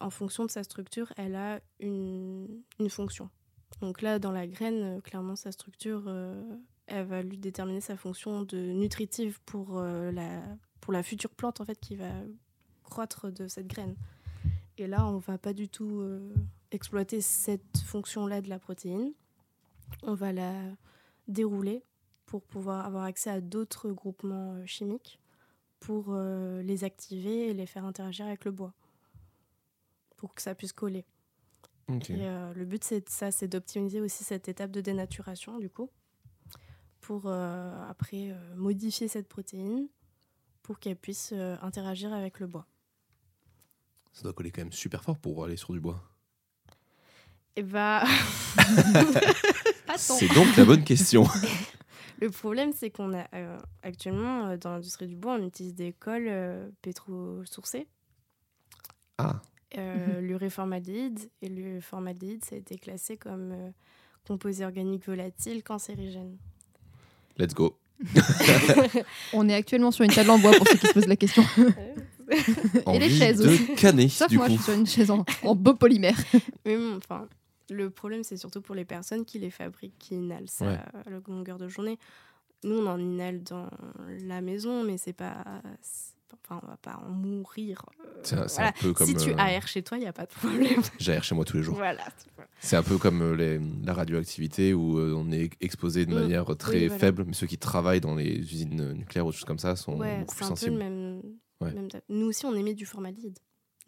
en 0.00 0.10
fonction 0.10 0.44
de 0.44 0.50
sa 0.50 0.62
structure, 0.62 1.12
elle 1.16 1.34
a 1.34 1.60
une, 1.80 2.62
une 2.78 2.90
fonction. 2.90 3.30
Donc 3.80 4.02
là, 4.02 4.18
dans 4.18 4.32
la 4.32 4.46
graine, 4.46 5.00
clairement, 5.02 5.36
sa 5.36 5.52
structure, 5.52 6.04
euh, 6.06 6.42
elle 6.86 7.06
va 7.06 7.22
lui 7.22 7.38
déterminer 7.38 7.80
sa 7.80 7.96
fonction 7.96 8.42
de 8.42 8.58
nutritive 8.58 9.40
pour, 9.46 9.78
euh, 9.78 10.10
la, 10.12 10.42
pour 10.80 10.92
la 10.92 11.02
future 11.02 11.30
plante 11.30 11.60
en 11.60 11.64
fait, 11.64 11.78
qui 11.80 11.96
va 11.96 12.10
croître 12.82 13.30
de 13.32 13.46
cette 13.48 13.66
graine. 13.68 13.94
Et 14.78 14.86
là, 14.86 15.06
on 15.06 15.18
va 15.18 15.38
pas 15.38 15.52
du 15.52 15.68
tout 15.68 16.00
exploiter 16.70 17.20
cette 17.20 17.78
fonction-là 17.78 18.40
de 18.40 18.48
la 18.48 18.58
protéine. 18.58 19.12
On 20.02 20.14
va 20.14 20.32
la 20.32 20.54
dérouler 21.28 21.84
pour 22.26 22.42
pouvoir 22.42 22.86
avoir 22.86 23.04
accès 23.04 23.30
à 23.30 23.40
d'autres 23.40 23.90
groupements 23.90 24.54
euh, 24.54 24.66
chimiques 24.66 25.20
pour 25.80 26.08
euh, 26.10 26.62
les 26.62 26.84
activer 26.84 27.48
et 27.48 27.54
les 27.54 27.66
faire 27.66 27.84
interagir 27.84 28.26
avec 28.26 28.44
le 28.44 28.52
bois 28.52 28.74
pour 30.16 30.34
que 30.34 30.42
ça 30.42 30.54
puisse 30.54 30.72
coller. 30.74 31.06
Ok. 31.88 32.10
Et 32.10 32.18
euh, 32.20 32.52
le 32.52 32.64
but, 32.66 32.84
c'est 32.84 33.08
ça, 33.08 33.32
c'est 33.32 33.48
d'optimiser 33.48 34.00
aussi 34.00 34.22
cette 34.22 34.48
étape 34.48 34.70
de 34.70 34.82
dénaturation, 34.82 35.58
du 35.58 35.70
coup, 35.70 35.90
pour 37.00 37.22
euh, 37.24 37.88
après 37.88 38.36
modifier 38.54 39.08
cette 39.08 39.28
protéine 39.28 39.88
pour 40.62 40.78
qu'elle 40.78 40.96
puisse 40.96 41.32
interagir 41.32 42.12
avec 42.12 42.38
le 42.38 42.46
bois. 42.46 42.66
Ça 44.12 44.22
doit 44.22 44.34
coller 44.34 44.50
quand 44.50 44.60
même 44.60 44.72
super 44.72 45.02
fort 45.02 45.18
pour 45.18 45.44
aller 45.44 45.56
sur 45.56 45.72
du 45.72 45.80
bois. 45.80 46.09
Et 47.56 47.62
bah. 47.62 48.04
C'est 49.96 50.32
donc 50.34 50.56
la 50.56 50.64
bonne 50.64 50.84
question. 50.84 51.24
le 52.20 52.30
problème, 52.30 52.70
c'est 52.74 52.90
qu'on 52.90 53.12
a 53.12 53.26
euh, 53.34 53.58
actuellement, 53.82 54.48
euh, 54.48 54.56
dans 54.56 54.70
l'industrie 54.72 55.06
du 55.08 55.16
bois, 55.16 55.36
on 55.40 55.44
utilise 55.46 55.74
des 55.74 55.92
cols 55.92 56.26
euh, 56.28 56.68
pétro-sourcés. 56.82 57.86
Ah, 59.18 59.40
Euh, 59.76 60.20
L'uréformaldéhyde. 60.20 61.18
Et 61.42 61.48
l'uréformaldéhyde, 61.48 62.44
ça 62.44 62.54
a 62.54 62.58
été 62.58 62.76
classé 62.78 63.16
comme 63.16 63.52
euh, 63.52 63.70
composé 64.26 64.64
organique 64.64 65.06
volatile 65.06 65.62
cancérigène. 65.62 66.36
let's 67.38 67.54
go. 67.54 67.76
On 69.34 69.48
est 69.48 69.54
actuellement 69.54 69.90
sur 69.90 70.04
une 70.04 70.10
table 70.12 70.30
en 70.30 70.38
bois 70.38 70.52
pour 70.52 70.66
ceux 70.66 70.78
qui 70.78 70.86
se 70.86 70.92
posent 70.94 71.06
la 71.06 71.16
question. 71.16 71.44
Et 72.30 72.34
les 72.36 72.82
Envie 72.86 73.18
chaises 73.18 73.38
de 73.38 73.48
aussi. 73.50 73.74
canner, 73.74 74.08
Sauf 74.08 74.28
du 74.28 74.36
moi, 74.38 74.46
coup. 74.46 74.52
je 74.52 74.56
suis 74.56 74.64
sur 74.64 74.74
une 74.80 74.86
chaise 74.86 75.10
en, 75.10 75.24
en 75.42 75.54
beau 75.54 75.74
polymère. 75.74 76.16
Mais 76.64 76.76
bon, 76.76 76.96
enfin, 76.96 77.28
le 77.70 77.90
problème, 77.90 78.22
c'est 78.24 78.36
surtout 78.36 78.60
pour 78.60 78.74
les 78.74 78.84
personnes 78.84 79.24
qui 79.24 79.38
les 79.38 79.50
fabriquent, 79.50 79.98
qui 79.98 80.14
inhalent 80.16 80.48
ça 80.48 80.66
Ouais. 80.66 80.78
à 81.06 81.10
la 81.10 81.20
longueur 81.26 81.58
de 81.58 81.68
journée. 81.68 81.98
Nous, 82.64 82.76
on 82.78 82.86
en 82.86 82.98
inhale 82.98 83.42
dans 83.42 83.68
la 84.26 84.40
maison, 84.40 84.84
mais 84.84 84.98
c'est 84.98 85.12
pas. 85.14 85.44
Enfin, 86.44 86.60
on 86.62 86.66
va 86.66 86.76
pas 86.76 87.00
en 87.06 87.10
mourir. 87.10 87.84
euh, 88.04 88.20
un, 88.20 88.22
c'est 88.48 88.54
voilà. 88.56 88.68
un 88.68 88.72
peu 88.72 88.92
comme. 88.92 89.06
si 89.06 89.14
tu 89.16 89.30
euh, 89.30 89.36
aères 89.36 89.66
chez 89.68 89.82
toi, 89.82 89.96
il 89.98 90.00
n'y 90.02 90.06
a 90.06 90.12
pas 90.12 90.26
de 90.26 90.30
problème. 90.32 90.80
J'aère 90.98 91.24
chez 91.24 91.34
moi 91.34 91.44
tous 91.44 91.56
les 91.56 91.62
jours. 91.62 91.76
voilà. 91.76 92.04
C'est 92.60 92.76
un 92.76 92.82
peu 92.82 92.98
comme 92.98 93.22
euh, 93.22 93.34
les- 93.34 93.60
la 93.84 93.94
radioactivité 93.94 94.74
où 94.74 94.98
euh, 94.98 95.14
on 95.16 95.30
est 95.32 95.50
exposé 95.60 96.06
de 96.06 96.14
Mm. 96.14 96.18
manière 96.20 96.56
très 96.56 96.72
Oui, 96.74 96.86
voilà. 96.88 96.98
faible, 97.00 97.24
mais 97.26 97.32
ceux 97.32 97.46
qui 97.46 97.56
travaillent 97.58 98.00
dans 98.00 98.14
les 98.14 98.38
usines 98.40 98.92
nucléaires 98.92 99.26
ou 99.26 99.30
des 99.30 99.36
choses 99.36 99.44
comme 99.46 99.58
ça 99.58 99.74
sont 99.76 99.96
Ouais, 99.96 100.20
beaucoup 100.20 100.34
plus 100.34 100.44
un 100.44 100.48
peu 100.48 100.52
le 100.52 100.56
sensibles. 100.56 100.76
même. 100.76 101.22
Ouais. 101.60 101.72
même 101.72 101.88
ta- 101.90 102.00
Nous 102.08 102.26
aussi, 102.26 102.46
on 102.46 102.54
émet 102.54 102.74
du 102.74 102.86
formaldéhyde. 102.86 103.38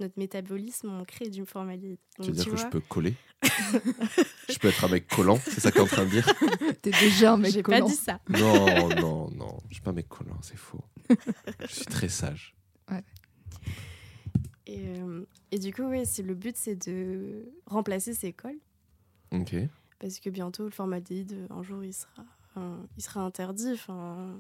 Notre 0.01 0.19
métabolisme, 0.19 0.89
on 0.91 1.05
crée 1.05 1.29
du 1.29 1.45
formaldéhyde. 1.45 1.99
Tu 2.21 2.29
veux 2.29 2.33
dire 2.33 2.45
tu 2.45 2.51
que 2.51 2.57
je 2.57 2.67
peux 2.67 2.81
coller 2.81 3.15
Je 4.49 4.59
peux 4.59 4.69
être 4.69 4.85
un 4.85 4.89
mec 4.89 5.07
collant, 5.09 5.39
c'est 5.45 5.61
ça 5.61 5.71
que 5.71 5.77
t'es 5.77 5.81
en 5.83 5.87
train 5.87 6.05
de 6.05 6.11
dire 6.11 6.27
T'es 6.81 6.91
déjà 6.91 7.35
un 7.35 7.37
mec 7.37 7.53
j'ai 7.53 7.63
pas 7.63 7.73
collant. 7.75 7.87
dit 7.87 7.95
ça. 7.95 8.21
Non, 8.29 8.89
non, 8.97 9.31
non, 9.31 9.59
je 9.69 9.75
suis 9.75 9.83
pas 9.83 9.91
un 9.91 9.95
mec 9.95 10.09
collant, 10.09 10.39
c'est 10.43 10.57
faux. 10.57 10.83
Je 11.61 11.67
suis 11.75 11.85
très 11.87 12.09
sage. 12.09 12.55
Et, 14.67 14.89
euh, 14.89 15.27
et 15.51 15.59
du 15.59 15.73
coup, 15.73 15.83
ouais, 15.83 16.05
c'est 16.05 16.23
le 16.23 16.35
but, 16.35 16.57
c'est 16.57 16.77
de 16.89 17.53
remplacer 17.67 18.15
ces 18.15 18.33
cols. 18.33 18.59
Ok. 19.33 19.55
Parce 19.99 20.19
que 20.21 20.31
bientôt, 20.31 20.65
le 20.65 20.71
formaldéhyde, 20.71 21.33
euh, 21.33 21.47
un 21.55 21.63
jour, 21.63 21.85
il 21.85 21.93
sera, 21.93 22.25
il 22.97 23.03
sera 23.03 23.21
interdit. 23.23 23.73
Enfin, 23.73 24.37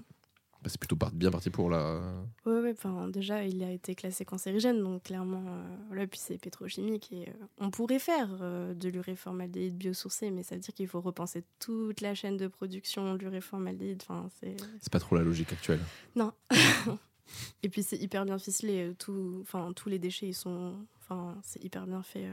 Bah, 0.62 0.68
c'est 0.70 0.78
plutôt 0.78 0.96
bien 1.12 1.32
parti 1.32 1.50
pour 1.50 1.68
la. 1.70 2.00
ouais, 2.46 2.60
ouais, 2.60 2.70
enfin, 2.70 3.08
déjà, 3.08 3.44
il 3.44 3.64
a 3.64 3.70
été 3.72 3.96
classé 3.96 4.24
cancérigène, 4.24 4.80
donc 4.80 5.02
clairement, 5.02 5.42
euh, 5.48 5.76
voilà, 5.88 6.06
puis 6.06 6.20
c'est 6.22 6.38
pétrochimique. 6.38 7.10
Et, 7.10 7.28
euh, 7.28 7.32
on 7.58 7.70
pourrait 7.72 7.98
faire 7.98 8.28
euh, 8.40 8.72
de 8.72 8.88
l'uréformaldéhyde 8.88 9.76
biosourcé, 9.76 10.30
mais 10.30 10.44
ça 10.44 10.54
veut 10.54 10.60
dire 10.60 10.72
qu'il 10.72 10.86
faut 10.86 11.00
repenser 11.00 11.42
toute 11.58 12.00
la 12.00 12.14
chaîne 12.14 12.36
de 12.36 12.46
production 12.46 13.14
de 13.14 13.18
l'uréformaldéhyde. 13.18 14.02
C'est... 14.40 14.54
C'est 14.80 14.92
pas 14.92 15.00
trop 15.00 15.16
la 15.16 15.22
logique 15.22 15.52
actuelle. 15.52 15.80
Non. 16.14 16.32
et 17.64 17.68
puis, 17.68 17.82
c'est 17.82 17.96
hyper 17.98 18.24
bien 18.24 18.38
ficelé. 18.38 18.90
euh, 18.90 18.94
Tout, 18.96 19.44
tous 19.74 19.88
les 19.88 19.98
déchets, 19.98 20.28
ils 20.28 20.34
sont... 20.34 20.74
Enfin, 21.00 21.36
c'est 21.42 21.62
hyper 21.64 21.86
bien 21.88 22.02
fait. 22.04 22.26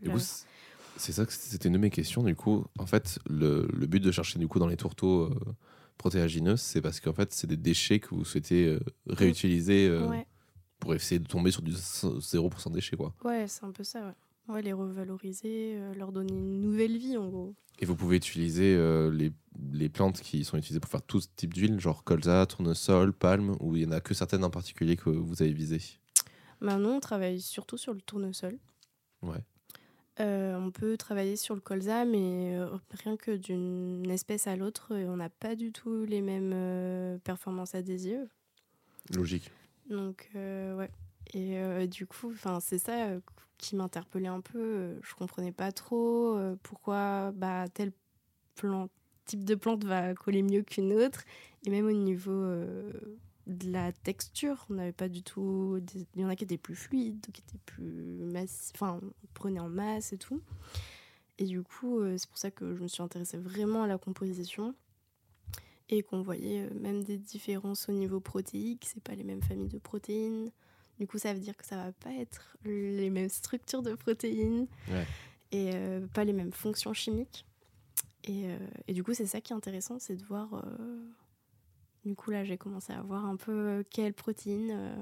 Du 0.00 0.06
là. 0.08 0.14
coup, 0.14 0.20
c'est- 0.20 0.46
c'est 0.96 1.10
ça 1.10 1.26
que 1.26 1.32
c'était 1.32 1.66
une 1.66 1.72
de 1.74 1.78
mes 1.78 1.90
questions. 1.90 2.22
Du 2.22 2.36
coup, 2.36 2.64
en 2.78 2.86
fait, 2.86 3.18
le, 3.28 3.66
le 3.72 3.86
but 3.88 3.98
de 3.98 4.12
chercher 4.12 4.38
du 4.38 4.46
coup 4.46 4.60
dans 4.60 4.68
les 4.68 4.76
tourteaux 4.76 5.28
protéagineux, 5.98 6.56
c'est 6.56 6.80
parce 6.80 7.00
qu'en 7.00 7.12
fait, 7.12 7.32
c'est 7.32 7.46
des 7.46 7.56
déchets 7.56 8.00
que 8.00 8.14
vous 8.14 8.24
souhaitez 8.24 8.66
euh, 8.66 8.80
réutiliser 9.06 9.88
euh, 9.88 10.08
ouais. 10.08 10.26
pour 10.78 10.94
essayer 10.94 11.18
de 11.18 11.26
tomber 11.26 11.50
sur 11.50 11.62
du 11.62 11.72
0% 11.72 12.72
déchets, 12.72 12.96
quoi. 12.96 13.14
Ouais, 13.24 13.46
c'est 13.48 13.64
un 13.64 13.72
peu 13.72 13.84
ça, 13.84 14.06
ouais. 14.06 14.54
Ouais, 14.54 14.62
les 14.62 14.74
revaloriser, 14.74 15.74
euh, 15.76 15.94
leur 15.94 16.12
donner 16.12 16.34
une 16.34 16.60
nouvelle 16.60 16.98
vie, 16.98 17.16
en 17.16 17.28
gros. 17.28 17.54
Et 17.78 17.86
vous 17.86 17.96
pouvez 17.96 18.16
utiliser 18.16 18.76
les, 19.10 19.32
les 19.72 19.88
plantes 19.88 20.20
qui 20.20 20.44
sont 20.44 20.56
utilisées 20.56 20.78
pour 20.78 20.90
faire 20.90 21.02
tout 21.02 21.20
type 21.34 21.52
d'huile, 21.52 21.80
genre 21.80 22.04
colza, 22.04 22.46
tournesol, 22.46 23.12
palme, 23.12 23.56
ou 23.58 23.74
il 23.74 23.82
y 23.82 23.86
en 23.86 23.90
a 23.90 24.00
que 24.00 24.14
certaines 24.14 24.44
en 24.44 24.50
particulier 24.50 24.96
que 24.96 25.10
vous 25.10 25.42
avez 25.42 25.52
visées? 25.52 25.82
Maintenant, 26.60 26.90
on 26.90 27.00
travaille 27.00 27.40
surtout 27.40 27.76
sur 27.76 27.92
le 27.92 28.00
tournesol. 28.00 28.58
Ouais. 29.22 29.44
Euh, 30.20 30.56
on 30.56 30.70
peut 30.70 30.96
travailler 30.96 31.34
sur 31.36 31.54
le 31.54 31.60
colza, 31.60 32.04
mais 32.04 32.56
euh, 32.56 32.68
rien 33.02 33.16
que 33.16 33.32
d'une 33.32 34.08
espèce 34.10 34.46
à 34.46 34.54
l'autre, 34.54 34.92
euh, 34.92 35.06
on 35.08 35.16
n'a 35.16 35.28
pas 35.28 35.56
du 35.56 35.72
tout 35.72 36.04
les 36.04 36.20
mêmes 36.20 36.52
euh, 36.54 37.18
performances 37.18 37.74
adhésives. 37.74 38.28
Logique. 39.12 39.50
Donc, 39.90 40.30
ouais. 40.34 40.90
Et 41.34 41.88
du 41.88 42.06
coup, 42.06 42.32
c'est 42.60 42.78
ça 42.78 43.08
qui 43.58 43.76
m'interpellait 43.76 44.28
un 44.28 44.40
peu. 44.40 44.94
Je 45.02 45.14
comprenais 45.14 45.52
pas 45.52 45.72
trop 45.72 46.38
pourquoi 46.62 47.32
bah, 47.32 47.66
tel 47.68 47.92
type 49.26 49.44
de 49.44 49.54
plante 49.54 49.84
va 49.84 50.14
coller 50.14 50.42
mieux 50.42 50.62
qu'une 50.62 50.92
autre. 50.94 51.24
Et 51.66 51.70
même 51.70 51.86
au 51.86 51.92
niveau 51.92 52.42
de 53.46 53.70
la 53.70 53.92
texture, 53.92 54.64
on 54.70 54.74
n'avait 54.74 54.92
pas 54.92 55.08
du 55.08 55.22
tout. 55.22 55.78
des- 55.82 56.06
Il 56.14 56.22
y 56.22 56.24
en 56.24 56.28
a 56.28 56.36
qui 56.36 56.44
étaient 56.44 56.56
plus 56.58 56.74
fluides, 56.76 57.26
qui 57.32 57.42
étaient 57.42 57.58
plus 57.66 57.92
massifs, 58.32 58.72
enfin, 58.74 59.00
on 59.02 59.26
prenait 59.34 59.60
en 59.60 59.68
masse 59.68 60.12
et 60.12 60.18
tout. 60.18 60.40
Et 61.38 61.44
du 61.44 61.62
coup, 61.62 61.98
euh, 62.00 62.16
c'est 62.16 62.28
pour 62.28 62.38
ça 62.38 62.50
que 62.50 62.74
je 62.74 62.82
me 62.82 62.88
suis 62.88 63.02
intéressée 63.02 63.36
vraiment 63.38 63.82
à 63.82 63.86
la 63.86 63.98
composition 63.98 64.74
et 65.90 66.02
qu'on 66.02 66.22
voyait 66.22 66.62
euh, 66.70 66.74
même 66.80 67.02
des 67.04 67.18
différences 67.18 67.88
au 67.88 67.92
niveau 67.92 68.20
protéique. 68.20 68.86
C'est 68.92 69.02
pas 69.02 69.14
les 69.14 69.24
mêmes 69.24 69.42
familles 69.42 69.68
de 69.68 69.78
protéines. 69.78 70.50
Du 70.98 71.06
coup, 71.06 71.18
ça 71.18 71.34
veut 71.34 71.40
dire 71.40 71.56
que 71.56 71.66
ça 71.66 71.76
va 71.76 71.92
pas 71.92 72.12
être 72.12 72.56
les 72.64 73.10
mêmes 73.10 73.28
structures 73.28 73.82
de 73.82 73.94
protéines 73.94 74.68
Ouais. 74.88 75.04
et 75.50 75.72
euh, 75.74 76.06
pas 76.14 76.24
les 76.24 76.32
mêmes 76.32 76.52
fonctions 76.52 76.92
chimiques. 76.94 77.44
Et, 78.26 78.46
et 78.88 78.94
du 78.94 79.02
coup, 79.04 79.12
c'est 79.12 79.26
ça 79.26 79.42
qui 79.42 79.52
est 79.52 79.56
intéressant, 79.56 79.98
c'est 79.98 80.16
de 80.16 80.24
voir. 80.24 80.64
Du 82.04 82.14
coup, 82.14 82.30
là, 82.30 82.44
j'ai 82.44 82.56
commencé 82.58 82.92
à 82.92 83.00
voir 83.02 83.24
un 83.24 83.36
peu 83.36 83.52
euh, 83.52 83.82
quelle 83.90 84.12
protéine, 84.14 84.70
euh, 84.72 84.94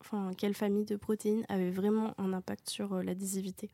enfin, 0.00 0.30
quelle 0.36 0.54
famille 0.54 0.84
de 0.84 0.96
protéines 0.96 1.44
avait 1.48 1.70
vraiment 1.70 2.14
un 2.18 2.32
impact 2.32 2.70
sur 2.70 2.92
euh, 2.94 3.02
l'adhésivité. 3.02 3.70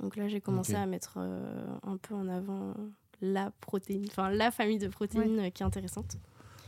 Donc 0.00 0.16
là, 0.16 0.28
j'ai 0.28 0.40
commencé 0.40 0.72
à 0.74 0.86
mettre 0.86 1.14
euh, 1.18 1.66
un 1.82 1.96
peu 1.96 2.14
en 2.14 2.28
avant 2.28 2.74
la 3.20 3.50
protéine, 3.60 4.04
enfin, 4.08 4.30
la 4.30 4.50
famille 4.50 4.78
de 4.78 4.88
protéines 4.88 5.50
qui 5.52 5.62
est 5.62 5.66
intéressante. 5.66 6.16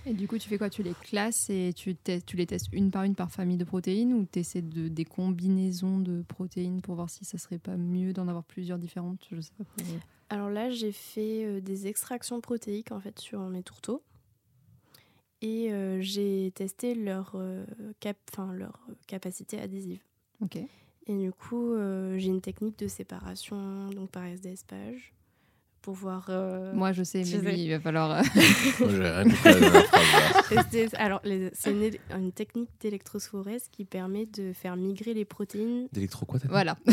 Et 0.05 0.15
du 0.15 0.27
coup, 0.27 0.37
tu 0.37 0.49
fais 0.49 0.59
quoi? 0.59 0.69
Tu 0.69 0.83
les 0.83 0.95
classes 0.95 1.49
et 1.49 1.73
tu, 1.75 1.95
testes- 1.95 2.27
tu 2.27 2.37
les 2.37 2.47
testes 2.47 2.69
une 2.73 2.91
par 2.91 3.05
une 3.05 3.15
par 3.15 3.31
famille 3.31 3.57
de 3.57 3.65
protéines 3.65 4.13
ou 4.13 4.27
tu 4.31 4.41
essaies 4.41 4.61
de, 4.61 4.89
des 4.89 5.05
combinaisons 5.05 6.01
de 6.01 6.23
protéines 6.23 6.83
pour 6.83 6.97
voir 6.97 7.09
si 7.09 7.25
ça 7.25 7.39
serait 7.39 7.61
pas 7.61 7.77
mieux 7.77 8.13
d'en 8.13 8.27
avoir 8.27 8.43
plusieurs 8.43 8.79
différentes? 8.79 9.25
Je 9.31 9.41
sais 9.41 9.53
pas. 9.57 9.63
pour- 9.65 9.85
Alors 10.29 10.51
là, 10.51 10.71
j'ai 10.71 10.91
fait 10.91 11.45
euh, 11.45 11.61
des 11.61 11.87
extractions 11.87 12.41
protéiques 12.41 12.91
en 12.91 12.99
fait 12.99 13.19
sur 13.21 13.41
mes 13.49 13.63
tourteaux. 13.63 14.03
Et 15.43 15.73
euh, 15.73 16.01
j'ai 16.01 16.53
testé 16.55 16.95
leur, 16.95 17.33
euh, 17.35 17.65
cap 18.01 18.17
leur 18.57 18.79
capacité 19.07 19.61
adhésive. 19.61 20.01
Ok. 20.41 20.57
Et 21.09 21.19
du 21.19 21.33
coup, 21.33 21.73
euh, 21.73 22.17
j'ai 22.19 22.29
une 22.29 22.41
technique 22.41 22.79
de 22.79 22.87
séparation 22.87 23.91
donc 23.91 24.11
par 24.11 24.25
SDS 24.25 24.63
page 24.69 25.13
pour 25.81 25.95
voir. 25.95 26.27
euh, 26.29 26.73
Moi, 26.75 26.93
je 26.93 27.03
sais, 27.03 27.25
mais 27.25 27.39
lui, 27.39 27.57
sais. 27.57 27.59
il 27.59 27.71
va 27.71 27.81
falloir. 27.81 28.13
Alors, 30.97 31.21
c'est 31.55 31.73
une, 31.73 32.31
technique 32.33 32.71
d'électrophorèse 32.81 33.67
qui 33.69 33.85
permet 33.85 34.27
de 34.27 34.53
faire 34.53 34.77
migrer 34.77 35.13
les 35.13 35.25
protéines. 35.25 35.89
D'électro 35.93 36.25
quoi 36.25 36.39
voilà. 36.49 36.79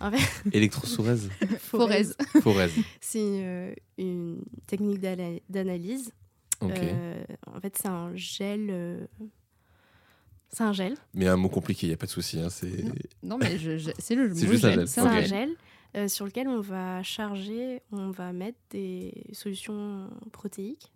en 0.00 0.12
fait, 0.12 0.50
Électrosourèse 0.52 1.28
Forez. 1.58 2.04
Forèse. 2.40 2.72
c'est 3.00 3.18
euh, 3.20 3.74
une 3.98 4.44
technique 4.68 5.00
d'ana- 5.00 5.40
d'analyse 5.48 6.12
Euh, 6.70 7.24
en 7.46 7.60
fait, 7.60 7.76
c'est 7.76 7.88
un 7.88 8.14
gel. 8.14 8.68
euh, 8.70 9.06
C'est 10.50 10.64
un 10.64 10.72
gel. 10.72 10.94
Mais 11.14 11.28
un 11.28 11.36
mot 11.36 11.48
compliqué, 11.48 11.86
il 11.86 11.90
n'y 11.90 11.94
a 11.94 11.96
pas 11.96 12.06
de 12.06 12.10
souci. 12.10 12.38
Hein, 12.38 12.50
c'est... 12.50 12.82
Non. 12.84 12.92
Non, 13.22 13.38
mais 13.38 13.56
je- 13.58 13.78
je- 13.78 13.90
c'est 13.98 14.14
le 14.14 14.34
C'est 14.34 14.46
mot 14.46 14.52
juste 14.52 14.64
un 14.64 14.70
gel. 14.70 14.78
gel. 14.80 14.88
C'est 14.88 15.00
C'est 15.00 15.06
Ok. 15.06 15.12
un 15.12 15.22
gel 15.22 15.56
euh, 15.96 16.08
sur 16.08 16.24
lequel 16.26 16.48
on 16.48 16.60
va 16.60 17.02
charger, 17.02 17.80
on 17.90 18.10
va 18.10 18.32
mettre 18.32 18.58
des 18.70 19.24
solutions 19.32 20.10
protéiques. 20.32 20.92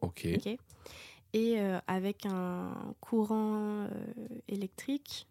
Ok. 0.00 0.26
ok 0.36 0.56
et 1.34 1.60
euh, 1.60 1.78
avec 1.86 2.24
un 2.24 2.72
courant 3.00 3.84
euh, 3.84 3.88
électrique, 4.48 5.28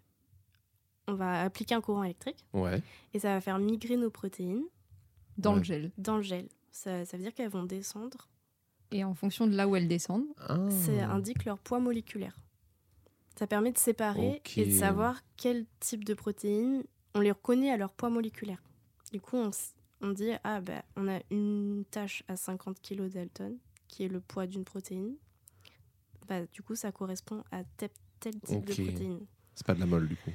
on 1.07 1.15
va 1.15 1.41
appliquer 1.41 1.73
un 1.73 1.81
courant 1.81 2.03
électrique 2.03 2.45
Ouais. 2.53 2.81
et 3.13 3.19
ça 3.19 3.29
va 3.33 3.41
faire 3.41 3.57
migrer 3.59 3.97
nos 3.97 4.11
protéines 4.11 4.61
dans 5.39 5.53
Ouais. 5.53 5.57
le 5.59 5.63
gel. 5.63 5.91
dans 5.97 6.17
le 6.17 6.21
gel. 6.21 6.47
Ça, 6.71 7.03
ça 7.05 7.17
veut 7.17 7.23
dire 7.23 7.33
qu'elles 7.33 7.49
vont 7.49 7.63
descendre. 7.63 8.27
Et 8.91 9.03
en 9.03 9.13
fonction 9.13 9.47
de 9.47 9.55
là 9.55 9.67
où 9.67 9.75
elles 9.75 9.87
descendent, 9.87 10.25
Ah. 10.37 10.57
Ça 10.69 11.09
indique 11.11 11.45
leur 11.45 11.59
poids 11.59 11.79
moléculaire. 11.79 12.37
Ça 13.37 13.45
permet 13.47 13.71
de 13.71 13.77
séparer 13.77 14.41
et 14.55 14.65
de 14.65 14.71
savoir 14.71 15.21
quel 15.35 15.65
type 15.79 16.03
de 16.03 16.13
protéines 16.13 16.83
on 17.13 17.19
les 17.19 17.31
reconnaît 17.31 17.71
à 17.71 17.77
leur 17.77 17.93
poids 17.93 18.09
moléculaire. 18.09 18.61
Du 19.11 19.19
coup, 19.21 19.37
on 20.01 20.09
dit 20.11 20.31
ah 20.43 20.61
bah 20.61 20.83
on 20.95 21.07
a 21.07 21.19
une 21.31 21.83
tâche 21.91 22.23
à 22.27 22.35
50 22.35 22.81
kg 22.81 23.07
Dalton 23.09 23.57
qui 23.87 24.03
est 24.03 24.07
le 24.07 24.19
poids 24.21 24.47
d'une 24.47 24.63
protéine. 24.65 25.15
Bah, 26.27 26.45
du 26.51 26.61
coup, 26.61 26.75
ça 26.75 26.91
correspond 26.91 27.43
à 27.51 27.63
tel, 27.77 27.89
tel 28.19 28.33
type 28.41 28.65
de 28.65 28.73
protéine. 28.73 29.19
C'est 29.55 29.65
pas 29.65 29.73
de 29.73 29.79
la 29.79 29.85
molle, 29.85 30.07
du 30.09 30.15
coup. 30.17 30.31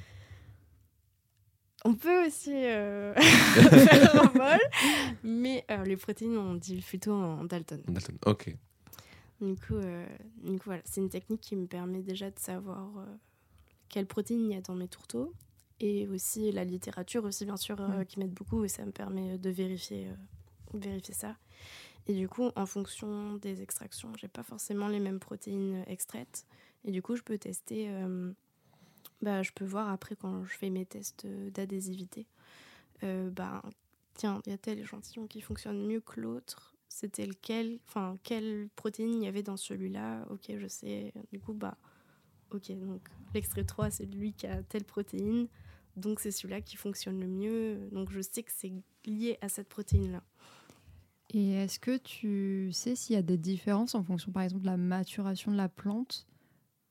On 1.85 1.95
peut 1.95 2.25
aussi 2.27 2.53
euh, 2.53 3.13
faire 3.15 4.23
un 4.23 4.27
bol, 4.37 4.59
mais 5.23 5.65
euh, 5.69 5.83
les 5.83 5.97
protéines, 5.97 6.37
on 6.37 6.53
dit 6.55 6.81
plutôt 6.81 7.11
en 7.13 7.43
Dalton. 7.43 7.81
Dalton. 7.87 8.17
Ok. 8.25 8.55
Du 9.41 9.55
coup, 9.55 9.75
euh, 9.75 10.05
du 10.43 10.57
coup, 10.57 10.65
voilà, 10.65 10.81
c'est 10.85 11.01
une 11.01 11.09
technique 11.09 11.41
qui 11.41 11.55
me 11.57 11.67
permet 11.67 12.01
déjà 12.01 12.29
de 12.31 12.39
savoir 12.39 12.87
euh, 12.99 13.05
quelles 13.89 14.05
protéines 14.07 14.45
il 14.49 14.53
y 14.53 14.57
a 14.57 14.61
dans 14.61 14.75
mes 14.75 14.87
tourteaux. 14.87 15.33
Et 15.81 16.07
aussi 16.07 16.51
la 16.53 16.63
littérature, 16.63 17.25
aussi 17.25 17.43
bien 17.43 17.57
sûr, 17.57 17.75
euh, 17.81 18.05
qui 18.05 18.19
m'aide 18.19 18.31
beaucoup. 18.31 18.63
Et 18.63 18.69
ça 18.69 18.85
me 18.85 18.91
permet 18.91 19.37
de 19.37 19.49
vérifier, 19.49 20.07
euh, 20.07 20.77
vérifier 20.79 21.13
ça. 21.13 21.35
Et 22.07 22.13
du 22.13 22.29
coup, 22.29 22.49
en 22.55 22.65
fonction 22.65 23.33
des 23.35 23.61
extractions, 23.61 24.13
j'ai 24.17 24.29
pas 24.29 24.43
forcément 24.43 24.87
les 24.87 24.99
mêmes 25.01 25.19
protéines 25.19 25.83
extraites. 25.87 26.45
Et 26.85 26.91
du 26.91 27.01
coup, 27.01 27.17
je 27.17 27.23
peux 27.23 27.37
tester. 27.37 27.87
euh, 27.89 28.31
bah, 29.23 29.41
je 29.41 29.51
peux 29.51 29.65
voir 29.65 29.89
après 29.89 30.15
quand 30.15 30.43
je 30.43 30.53
fais 30.53 30.69
mes 30.69 30.85
tests 30.85 31.25
euh, 31.25 31.49
d'adhésivité. 31.49 32.27
Euh, 33.03 33.29
bah, 33.29 33.61
tiens, 34.15 34.41
il 34.45 34.51
y 34.51 34.53
a 34.53 34.57
tel 34.57 34.79
échantillon 34.79 35.27
qui 35.27 35.39
fonctionne 35.41 35.87
mieux 35.87 36.01
que 36.01 36.19
l'autre. 36.19 36.75
C'était 36.89 37.25
lequel? 37.25 37.79
Enfin, 37.87 38.17
quelle 38.23 38.67
protéine 38.75 39.21
il 39.21 39.23
y 39.23 39.27
avait 39.27 39.41
dans 39.41 39.57
celui-là? 39.57 40.25
Ok, 40.29 40.51
je 40.57 40.67
sais. 40.67 41.13
Du 41.31 41.39
coup, 41.39 41.53
bah, 41.53 41.77
ok. 42.51 42.71
Donc, 42.79 43.01
l'extrait 43.33 43.63
3, 43.63 43.89
c'est 43.89 44.05
lui 44.05 44.33
qui 44.33 44.45
a 44.45 44.61
telle 44.61 44.83
protéine. 44.83 45.47
Donc, 45.95 46.19
c'est 46.19 46.31
celui-là 46.31 46.61
qui 46.61 46.75
fonctionne 46.75 47.19
le 47.19 47.27
mieux. 47.27 47.89
Donc, 47.91 48.11
je 48.11 48.21
sais 48.21 48.43
que 48.43 48.51
c'est 48.51 48.73
lié 49.05 49.37
à 49.41 49.47
cette 49.47 49.69
protéine-là. 49.69 50.21
Et 51.29 51.53
est-ce 51.53 51.79
que 51.79 51.97
tu 51.97 52.71
sais 52.73 52.95
s'il 52.95 53.15
y 53.15 53.19
a 53.19 53.23
des 53.23 53.37
différences 53.37 53.95
en 53.95 54.03
fonction, 54.03 54.31
par 54.31 54.43
exemple, 54.43 54.63
de 54.63 54.67
la 54.67 54.77
maturation 54.77 55.51
de 55.51 55.57
la 55.57 55.69
plante? 55.69 56.27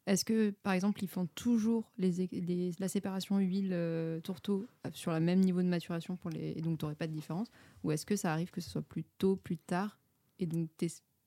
Est-ce 0.06 0.24
que, 0.24 0.50
par 0.50 0.72
exemple, 0.72 1.02
ils 1.04 1.08
font 1.08 1.26
toujours 1.34 1.90
les, 1.96 2.26
les- 2.32 2.72
la 2.78 2.88
séparation 2.88 3.38
huile-tourteau 3.38 4.66
sur 4.92 5.12
le 5.12 5.20
même 5.20 5.40
niveau 5.40 5.62
de 5.62 5.68
maturation 5.68 6.16
pour 6.16 6.30
les, 6.30 6.52
et 6.56 6.60
donc 6.60 6.78
tu 6.78 6.84
n'aurais 6.84 6.94
pas 6.96 7.06
de 7.06 7.12
différence? 7.12 7.48
Ou 7.84 7.92
est-ce 7.92 8.04
que 8.06 8.16
ça 8.16 8.32
arrive 8.32 8.50
que 8.50 8.60
ce 8.60 8.68
soit 8.70 8.82
plus 8.82 9.04
tôt, 9.18 9.36
plus 9.36 9.58
tard 9.58 10.00
Et 10.38 10.46
donc 10.46 10.68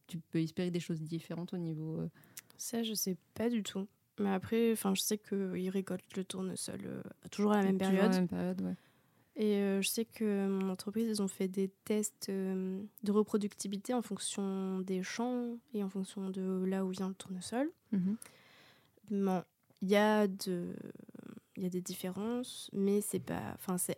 tu 0.08 0.18
peux 0.20 0.40
espérer 0.42 0.72
des 0.72 0.80
choses 0.80 1.02
différentes 1.02 1.54
au 1.54 1.58
niveau. 1.58 2.00
euh, 2.02 2.10
Ça, 2.58 2.84
je 2.84 2.94
sais 2.94 3.18
pas 3.34 3.50
du 3.50 3.64
tout. 3.64 3.88
Mais 4.20 4.30
après, 4.30 4.76
je 4.76 5.02
sais 5.02 5.18
qu'ils 5.18 5.70
récoltent 5.70 6.16
le 6.16 6.24
tournesol 6.24 6.80
euh, 6.86 7.02
toujours 7.32 7.52
à 7.54 7.58
la 7.58 7.64
même 7.64 7.78
toujours 7.78 7.92
à 7.92 7.94
période. 7.94 8.12
la 8.12 8.20
même 8.20 8.28
période, 8.28 8.62
ouais. 8.62 8.76
Et 9.38 9.56
euh, 9.58 9.82
je 9.82 9.90
sais 9.90 10.06
que 10.06 10.48
mon 10.48 10.70
entreprise, 10.70 11.08
ils 11.10 11.22
ont 11.22 11.28
fait 11.28 11.50
des 11.50 11.68
tests 11.84 12.28
euh, 12.30 12.82
de 13.04 13.12
reproductibilité 13.12 13.94
en 13.94 14.02
fonction 14.02 14.80
des 14.80 15.04
champs 15.04 15.58
et 15.74 15.84
en 15.84 15.90
fonction 15.90 16.30
de 16.30 16.64
là 16.66 16.86
où 16.86 16.90
vient 16.90 17.10
le 17.10 17.16
tournesol. 17.16 17.70
Mhm. 17.92 18.16
Il 19.12 19.90
y 19.90 19.96
a 19.96 20.28
de 20.28 20.76
il 21.58 21.64
y 21.64 21.66
a 21.66 21.70
des 21.70 21.82
différences, 21.82 22.70
mais 22.74 23.00
c'est 23.02 23.20
pas 23.20 23.54
enfin 23.56 23.78
c'est 23.78 23.96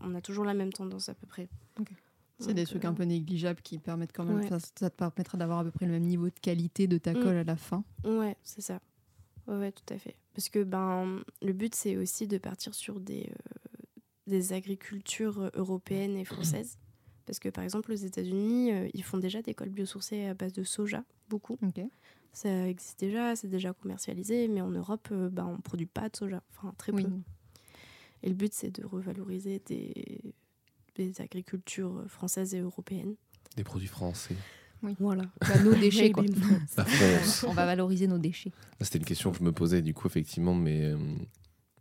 on 0.00 0.14
a 0.14 0.20
toujours 0.20 0.44
la 0.44 0.54
même 0.54 0.72
tendance 0.72 1.08
à 1.08 1.14
peu 1.14 1.26
près. 1.26 1.48
C'est 2.40 2.54
des 2.54 2.66
trucs 2.66 2.84
euh, 2.84 2.88
un 2.88 2.94
peu 2.94 3.04
négligeables 3.04 3.60
qui 3.62 3.78
permettent 3.78 4.12
quand 4.12 4.24
même. 4.24 4.40
Ouais. 4.40 4.48
Ça 4.48 4.90
te 4.90 4.96
permettra 4.96 5.38
d'avoir 5.38 5.60
à 5.60 5.64
peu 5.64 5.70
près 5.70 5.86
le 5.86 5.92
même 5.92 6.02
niveau 6.04 6.26
de 6.26 6.38
qualité 6.40 6.86
de 6.86 6.98
ta 6.98 7.12
Mm. 7.12 7.20
colle 7.22 7.36
à 7.36 7.44
la 7.44 7.56
fin. 7.56 7.84
Ouais, 8.04 8.36
c'est 8.42 8.60
ça. 8.60 8.80
Ouais, 9.46 9.56
ouais, 9.58 9.72
tout 9.72 9.94
à 9.94 9.98
fait. 9.98 10.16
Parce 10.34 10.48
que 10.48 10.64
ben, 10.64 11.22
le 11.42 11.52
but, 11.52 11.74
c'est 11.74 11.96
aussi 11.96 12.26
de 12.26 12.38
partir 12.38 12.74
sur 12.74 12.98
des, 12.98 13.30
euh, 13.30 14.00
des 14.26 14.52
agricultures 14.52 15.48
européennes 15.54 16.16
et 16.16 16.24
françaises. 16.24 16.76
Parce 17.24 17.38
que, 17.38 17.48
par 17.50 17.62
exemple, 17.62 17.92
aux 17.92 17.96
États-Unis, 17.96 18.72
euh, 18.72 18.88
ils 18.94 19.04
font 19.04 19.18
déjà 19.18 19.40
des 19.40 19.54
cols 19.54 19.70
biosourcés 19.70 20.26
à 20.26 20.34
base 20.34 20.52
de 20.52 20.64
soja, 20.64 21.04
beaucoup. 21.28 21.56
Ok. 21.62 21.80
Ça 22.34 22.68
existe 22.68 22.98
déjà, 23.00 23.36
c'est 23.36 23.48
déjà 23.48 23.72
commercialisé, 23.72 24.48
mais 24.48 24.60
en 24.60 24.70
Europe, 24.70 25.08
euh, 25.12 25.30
ben, 25.30 25.46
on 25.46 25.52
ne 25.56 25.62
produit 25.62 25.86
pas 25.86 26.08
de 26.08 26.16
soja, 26.16 26.42
enfin 26.50 26.74
très 26.76 26.92
Oui. 26.92 27.04
peu. 27.04 27.10
Et 28.22 28.28
le 28.28 28.34
but, 28.34 28.52
c'est 28.52 28.70
de 28.70 28.84
revaloriser 28.84 29.62
des, 29.66 30.20
des 30.96 31.20
agricultures 31.20 32.02
françaises 32.08 32.54
et 32.54 32.60
européennes. 32.60 33.14
Des 33.56 33.64
produits 33.64 33.86
français. 33.88 34.34
Voilà. 34.98 35.22
Bah, 35.40 35.58
nos 35.62 35.74
déchets, 35.74 36.10
quoi. 36.12 36.24
La 36.76 36.84
France. 36.84 37.44
On 37.48 37.52
va 37.52 37.64
valoriser 37.64 38.06
nos 38.06 38.18
déchets. 38.18 38.50
Ça, 38.78 38.84
C'était 38.84 38.98
une 38.98 39.04
question 39.04 39.30
que 39.32 39.38
je 39.38 39.42
me 39.44 39.52
posais, 39.52 39.80
du 39.80 39.94
coup, 39.94 40.06
effectivement, 40.08 40.54
mais 40.54 40.82
euh, 40.84 40.98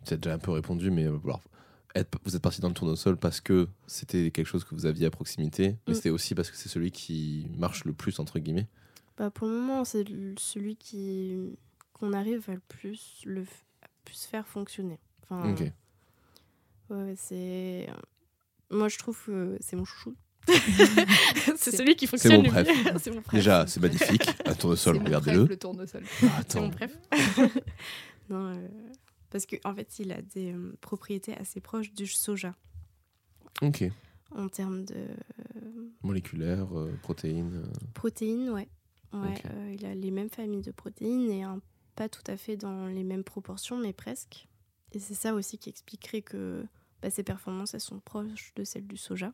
tu 0.06 0.14
as 0.14 0.18
déjà 0.18 0.36
un 0.36 0.40
peu 0.40 0.52
répondu. 0.52 0.90
Mais 0.92 1.06
euh, 1.06 1.18
alors, 1.26 1.42
être- 1.96 2.18
vous 2.24 2.36
êtes 2.36 2.42
parti 2.42 2.62
dans 2.62 2.70
le 2.70 2.74
tournesol 2.74 3.18
parce 3.18 3.42
que 3.42 3.68
c'était 3.88 4.32
quelque 4.32 4.48
chose 4.48 4.64
que 4.64 4.74
vous 4.76 4.86
aviez 4.86 5.06
à 5.08 5.12
proximité, 5.12 5.76
mais 5.88 5.94
Mm. 5.94 5.96
c'était 5.96 6.10
aussi 6.12 6.36
parce 6.36 6.50
que 6.52 6.56
c'est 6.58 6.70
celui 6.70 6.92
qui 6.92 7.48
marche 7.58 7.84
le 7.86 7.94
plus, 7.94 8.20
entre 8.20 8.40
guillemets? 8.40 8.68
Bah, 9.18 9.30
pour 9.30 9.48
le 9.48 9.54
moment, 9.54 9.86
c'est 9.86 10.06
celui 10.38 10.76
qui 10.76 11.36
qu'on 11.94 12.14
arrive 12.14 12.50
à 12.50 12.54
le 12.54 12.62
plus 12.68 13.22
le 13.26 13.44
à 13.82 13.88
plus 14.06 14.26
faire 14.26 14.48
fonctionner. 14.48 15.00
Enfin, 15.24 15.52
Ok. 15.54 15.72
ouais, 16.90 17.14
c'est 17.16 17.88
moi 18.72 18.88
je 18.90 18.98
trouve 18.98 19.20
que 19.26 19.58
c'est 19.60 19.76
mon 19.76 19.86
chouchou. 19.86 20.16
c'est 21.56 21.72
celui 21.72 21.96
qui 21.96 22.06
C'est 22.06 22.12
fonctionne 22.18 22.38
mon 22.38 22.44
le 22.44 22.50
préf. 22.50 22.68
mieux. 22.68 22.94
c'est 23.00 23.12
mon 23.12 23.22
préf. 23.22 23.40
Déjà, 23.40 23.66
c'est 23.68 23.80
magnifique. 23.80 24.28
Un 24.46 24.54
tournesol, 24.56 24.98
regardez-le. 24.98 25.46
le 25.46 25.58
tournesol. 25.58 26.04
Ah, 26.24 26.42
c'est 26.48 26.60
mon 26.60 26.70
préf. 26.70 26.98
non, 28.30 28.48
euh, 28.54 28.68
parce 29.30 29.46
que 29.46 29.56
en 29.64 29.74
fait, 29.74 30.00
il 30.00 30.12
a 30.12 30.22
des 30.22 30.52
euh, 30.52 30.76
propriétés 30.82 31.34
assez 31.38 31.62
proches 31.62 31.94
du 31.94 32.08
soja 32.08 32.56
Ok. 33.62 33.86
en 34.36 34.50
termes 34.50 34.84
de 34.84 35.08
Moléculaire, 36.02 36.78
euh, 36.78 36.92
protéines. 37.02 37.64
euh, 37.64 37.86
protéines, 37.94 38.50
ouais. 38.50 38.68
Ouais, 39.14 39.42
euh, 39.52 39.72
il 39.74 39.86
a 39.86 39.94
les 39.94 40.12
mêmes 40.12 40.30
familles 40.30 40.62
de 40.64 40.72
protéines 40.72 41.30
et 41.30 41.44
un- 41.44 41.62
pas 41.96 42.10
tout 42.10 42.24
à 42.28 42.38
fait 42.38 42.58
dans 42.58 42.88
les 42.88 43.04
mêmes 43.04 43.24
proportions, 43.24 43.78
mais 43.78 43.94
presque. 43.94 44.48
Et 44.92 45.00
c'est 45.00 45.14
ça 45.14 45.34
aussi 45.34 45.58
qui 45.58 45.70
expliquerait 45.70 46.22
que 46.22 46.66
bah, 47.02 47.10
ses 47.10 47.24
performances, 47.24 47.74
elles 47.74 47.80
sont 47.80 48.00
proches 48.00 48.54
de 48.56 48.64
celles 48.64 48.88
du 48.88 48.98
soja. 48.98 49.34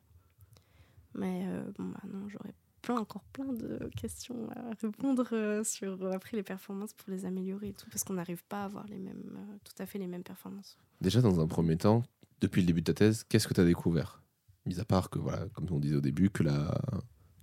Mais 1.15 1.46
euh, 1.48 1.63
bon, 1.78 1.86
bah 1.86 2.02
non, 2.08 2.28
j'aurais 2.30 2.54
plein, 2.82 2.98
encore 2.98 3.24
plein 3.34 3.52
de 3.54 3.89
questions 3.96 4.50
à 4.52 4.74
répondre 4.82 5.28
euh, 5.34 5.63
sur 5.63 6.02
euh, 6.04 6.12
après 6.12 6.38
les 6.38 6.44
performances 6.44 6.94
pour 6.94 7.10
les 7.10 7.26
améliorer 7.26 7.70
et 7.70 7.74
tout, 7.74 7.89
parce 7.89 8.04
qu'on 8.04 8.13
n'arrive 8.13 8.44
pas 8.46 8.62
à 8.62 8.65
avoir 8.65 8.86
les 8.88 9.00
mêmes, 9.00 9.60
tout 9.63 9.74
à 9.82 9.86
fait 9.86 9.98
les 10.00 10.08
mêmes 10.08 10.24
performances. 10.24 10.78
Déjà, 11.02 11.22
dans 11.22 11.39
un 11.39 11.48
premier 11.48 11.78
temps, 11.78 12.04
depuis 12.42 12.62
le 12.62 12.68
début 12.68 12.82
de 12.82 12.86
ta 12.86 12.94
thèse, 12.94 13.24
qu'est-ce 13.24 13.48
que 13.48 13.54
tu 13.54 13.62
as 13.62 13.65
découvert? 13.65 14.22
Mis 14.65 14.80
à 14.80 14.86
part 14.86 15.10
que, 15.10 15.20
voilà, 15.20 15.48
comme 15.54 15.65
on 15.72 15.80
disait 15.80 15.96
au 15.96 16.02
début, 16.02 16.30
que, 16.30 16.44
la... 16.44 16.80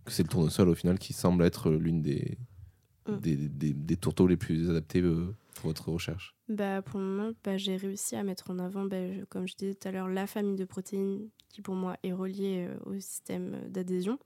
que 0.07 0.13
c'est 0.13 0.23
le 0.23 0.29
tournesol, 0.29 0.69
au 0.69 0.75
final, 0.75 0.99
qui 0.99 1.13
semble 1.13 1.45
être 1.45 1.71
l'une 1.71 2.03
des... 2.03 2.39
Mm. 3.09 3.17
Des, 3.19 3.37
des, 3.37 3.73
des 3.73 3.97
tourteaux 3.97 4.27
les 4.27 4.37
plus 4.37 4.69
adaptés 4.69 5.01
euh, 5.01 5.33
pour 5.55 5.69
votre 5.69 5.91
recherche. 5.91 6.35
Bah, 6.49 6.83
pour 6.83 6.99
le 6.99 7.07
moment, 7.07 7.33
bah, 7.45 7.57
j'ai 7.57 7.77
réussi 7.77 8.17
à 8.17 8.25
mettre 8.25 8.51
en 8.51 8.59
avant, 8.59 8.85
bah, 8.85 9.13
je- 9.13 9.25
comme 9.27 9.47
je 9.47 9.55
disais 9.55 9.75
tout 9.75 9.87
à 9.87 9.93
l'heure, 9.93 10.09
la 10.09 10.27
famille 10.27 10.57
de 10.57 10.65
protéines 10.65 11.29
qui 11.49 11.63
pour 11.63 11.77
moi 11.77 11.97
est 12.03 12.13
reliée 12.13 12.67
euh, 12.69 12.77
au 12.85 12.95
système 12.99 13.55
euh, 13.55 13.69
d'adhésion. 13.69 14.19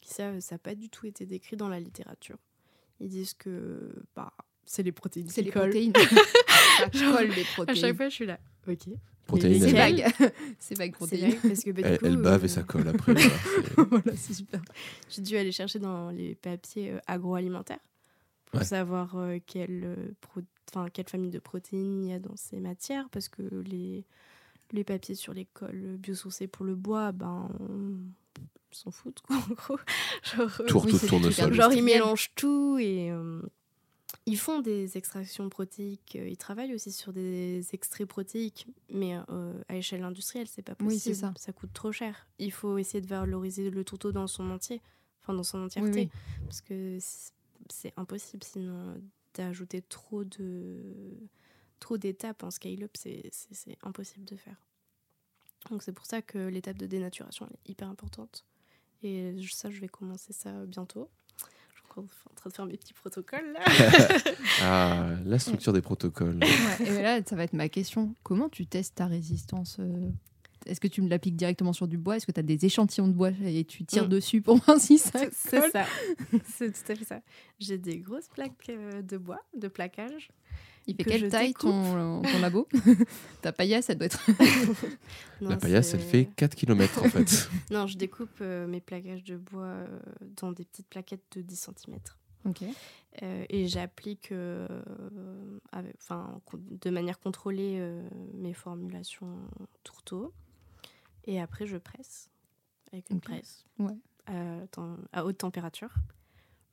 Qui 0.00 0.12
ça, 0.14 0.40
ça 0.40 0.56
n'a 0.56 0.58
pas 0.58 0.74
du 0.74 0.88
tout 0.90 1.06
été 1.06 1.26
décrit 1.26 1.56
dans 1.56 1.68
la 1.68 1.78
littérature. 1.78 2.38
Ils 2.98 3.08
disent 3.08 3.34
que 3.34 3.94
bah, 4.16 4.32
c'est 4.64 4.82
les 4.82 4.90
protéines 4.92 5.28
C'est 5.28 5.42
les 5.42 5.50
collent. 5.52 5.70
protéines. 5.70 5.92
Ça 6.78 6.90
colle 6.90 7.28
les 7.28 7.42
À 7.42 7.44
protéines. 7.54 7.76
chaque 7.80 7.96
fois, 7.96 8.08
je 8.08 8.14
suis 8.14 8.26
là. 8.26 8.40
Ok. 8.68 8.88
Protéines, 9.28 9.60
C'est 9.62 9.72
vague. 9.72 10.04
C'est 10.58 10.76
vague 10.78 10.92
protéines. 10.92 11.36
parce 11.40 11.62
que 11.62 11.70
bah, 11.70 11.82
du 11.82 11.88
elle, 11.88 11.98
coup, 11.98 12.06
elle 12.06 12.16
bave 12.16 12.42
euh, 12.42 12.44
et 12.46 12.48
ça 12.48 12.62
colle 12.64 12.88
après. 12.88 13.12
voilà, 13.14 13.26
c'est- 13.76 13.82
voilà, 13.82 14.16
c'est 14.16 14.32
super. 14.34 14.60
J'ai 15.10 15.22
dû 15.22 15.36
aller 15.36 15.52
chercher 15.52 15.78
dans 15.78 16.10
les 16.10 16.34
papiers 16.34 16.92
euh, 16.92 16.98
agroalimentaires 17.06 17.78
pour 18.46 18.60
Ouais. 18.60 18.64
savoir 18.66 19.16
euh, 19.16 19.38
quelle, 19.46 19.82
euh, 19.84 19.96
pro- 20.22 20.40
enfin, 20.70 20.88
quelle 20.92 21.08
famille 21.08 21.30
de 21.30 21.38
protéines 21.38 22.02
il 22.04 22.10
y 22.10 22.12
a 22.14 22.18
dans 22.18 22.36
ces 22.36 22.58
matières, 22.60 23.08
parce 23.10 23.28
que 23.28 23.42
les, 23.66 24.04
les 24.72 24.84
papiers 24.84 25.14
sur 25.14 25.34
l'école 25.34 25.96
biosourcés 25.98 26.46
pour 26.46 26.64
le 26.64 26.74
bois, 26.74 27.12
ben, 27.12 27.48
on 27.60 27.96
s'en 28.70 28.90
foutent, 28.90 29.20
quoi, 29.20 29.36
en 29.36 29.52
gros. 29.54 29.78
Genre, 30.36 30.60
euh, 30.60 30.66
Oui, 30.86 31.76
ils 31.76 31.82
mélangent 31.84 32.30
tout 32.34 32.78
et 32.80 33.10
euh, 33.10 33.42
ils 34.30 34.36
font 34.38 34.60
des 34.60 34.96
extractions 34.96 35.48
protéiques. 35.48 36.16
euh, 36.16 36.28
Ils 36.28 36.36
travaillent 36.36 36.74
aussi 36.74 36.92
sur 36.92 37.12
des 37.12 37.66
extraits 37.72 38.06
protéiques, 38.06 38.66
mais 38.90 39.16
euh, 39.30 39.62
à 39.68 39.76
échelle 39.76 40.02
industrielle, 40.04 40.46
c'est 40.48 40.62
pas 40.62 40.74
possible. 40.74 41.14
ça. 41.36 41.52
coûte 41.52 41.72
trop 41.72 41.92
cher. 41.92 42.28
Il 42.38 42.52
faut 42.52 42.78
essayer 42.78 43.00
de 43.00 43.06
valoriser 43.06 43.70
le 43.70 43.84
tourteau 43.84 44.12
dans 44.12 44.26
son 44.26 44.50
entier, 44.50 44.80
enfin 45.22 45.34
dans 45.34 45.42
son 45.42 45.62
entièreté, 45.64 46.10
Oui, 46.12 46.42
parce 46.44 46.60
que 46.60 46.98
c'est- 47.00 47.92
impossible 47.96 48.44
sinon 48.44 49.00
d'ajouter 49.34 49.82
trop 49.82 50.24
de 50.24 51.16
trop 51.80 51.96
d'étapes 51.98 52.42
en 52.42 52.50
scale-up, 52.50 52.90
c'est 52.96 53.30
impossible 53.82 54.24
de 54.24 54.36
faire. 54.36 54.56
Donc 55.70 55.82
c'est 55.82 55.92
pour 55.92 56.06
ça 56.06 56.22
que 56.22 56.38
l'étape 56.48 56.76
de 56.78 56.86
dénaturation 56.86 57.46
elle 57.48 57.56
est 57.56 57.70
hyper 57.70 57.88
importante. 57.88 58.44
Et 59.02 59.34
ça, 59.52 59.70
je 59.70 59.80
vais 59.80 59.86
commencer 59.88 60.32
ça 60.32 60.66
bientôt. 60.66 61.08
En 61.96 62.34
train 62.34 62.50
de 62.50 62.54
faire 62.54 62.66
mes 62.66 62.76
petits 62.76 62.92
protocoles 62.94 63.52
là. 63.52 63.60
Ah, 64.62 65.10
la 65.24 65.38
structure 65.38 65.72
des 65.72 65.80
protocoles. 65.82 66.38
Ouais, 66.40 66.86
et 66.86 67.02
là, 67.02 67.20
ça 67.26 67.34
va 67.36 67.44
être 67.44 67.52
ma 67.52 67.68
question. 67.68 68.14
Comment 68.22 68.48
tu 68.48 68.66
testes 68.66 68.96
ta 68.96 69.06
résistance 69.06 69.76
euh, 69.80 70.08
est-ce 70.66 70.80
que 70.80 70.88
tu 70.88 71.00
me 71.02 71.08
l'appliques 71.08 71.36
directement 71.36 71.72
sur 71.72 71.86
du 71.88 71.96
bois? 71.96 72.16
Est-ce 72.16 72.26
que 72.26 72.32
tu 72.32 72.40
as 72.40 72.42
des 72.42 72.66
échantillons 72.66 73.06
de 73.08 73.12
bois 73.12 73.30
et 73.44 73.64
tu 73.64 73.84
tires 73.84 74.04
Mm. 74.06 74.08
dessus 74.08 74.42
pour 74.42 74.56
voir 74.56 74.78
si 74.78 74.98
ça 74.98 75.20
C'est- 75.32 75.70
ça. 75.70 75.86
C'est 76.56 76.72
tout 76.72 76.92
à 76.92 76.94
fait 76.96 77.04
ça. 77.04 77.20
J'ai 77.58 77.78
des 77.78 77.98
grosses 77.98 78.28
plaques 78.28 78.52
euh, 78.68 79.00
de 79.00 79.16
bois, 79.16 79.40
de 79.56 79.68
plaquage. 79.68 80.28
Il 80.88 80.96
fait 80.96 81.04
que 81.04 81.10
quelle 81.10 81.28
taille 81.28 81.52
ton, 81.54 82.22
ton 82.22 82.38
labo 82.40 82.66
Ta 83.42 83.52
paillasse, 83.52 83.90
elle 83.90 83.98
doit 83.98 84.06
être. 84.06 84.20
Non, 85.40 85.50
La 85.50 85.56
paillasse, 85.58 85.94
elle 85.94 86.00
fait 86.00 86.28
4 86.34 86.54
km 86.56 87.02
en 87.04 87.08
fait. 87.08 87.48
Non, 87.70 87.86
je 87.86 87.96
découpe 87.96 88.38
euh, 88.40 88.66
mes 88.66 88.80
plaquages 88.80 89.22
de 89.22 89.36
bois 89.36 89.62
euh, 89.64 89.98
dans 90.36 90.50
des 90.50 90.64
petites 90.64 90.88
plaquettes 90.88 91.22
de 91.36 91.42
10 91.42 91.70
cm. 91.86 91.98
ok. 92.46 92.62
et 93.22 93.66
j'applique 93.68 94.32
euh, 94.32 94.66
avec- 95.72 95.96
de 96.82 96.90
manière 96.90 97.18
contrôlée 97.20 97.76
euh, 97.78 98.02
mes 98.34 98.54
formulations 98.54 99.36
tourteau. 99.84 100.32
Et 101.26 101.40
après, 101.40 101.66
je 101.66 101.76
presse 101.76 102.30
avec 102.92 103.10
une 103.10 103.20
presse 103.20 103.64
Ouais. 103.78 103.94
à 105.12 105.24
haute 105.24 105.38
température. 105.38 105.92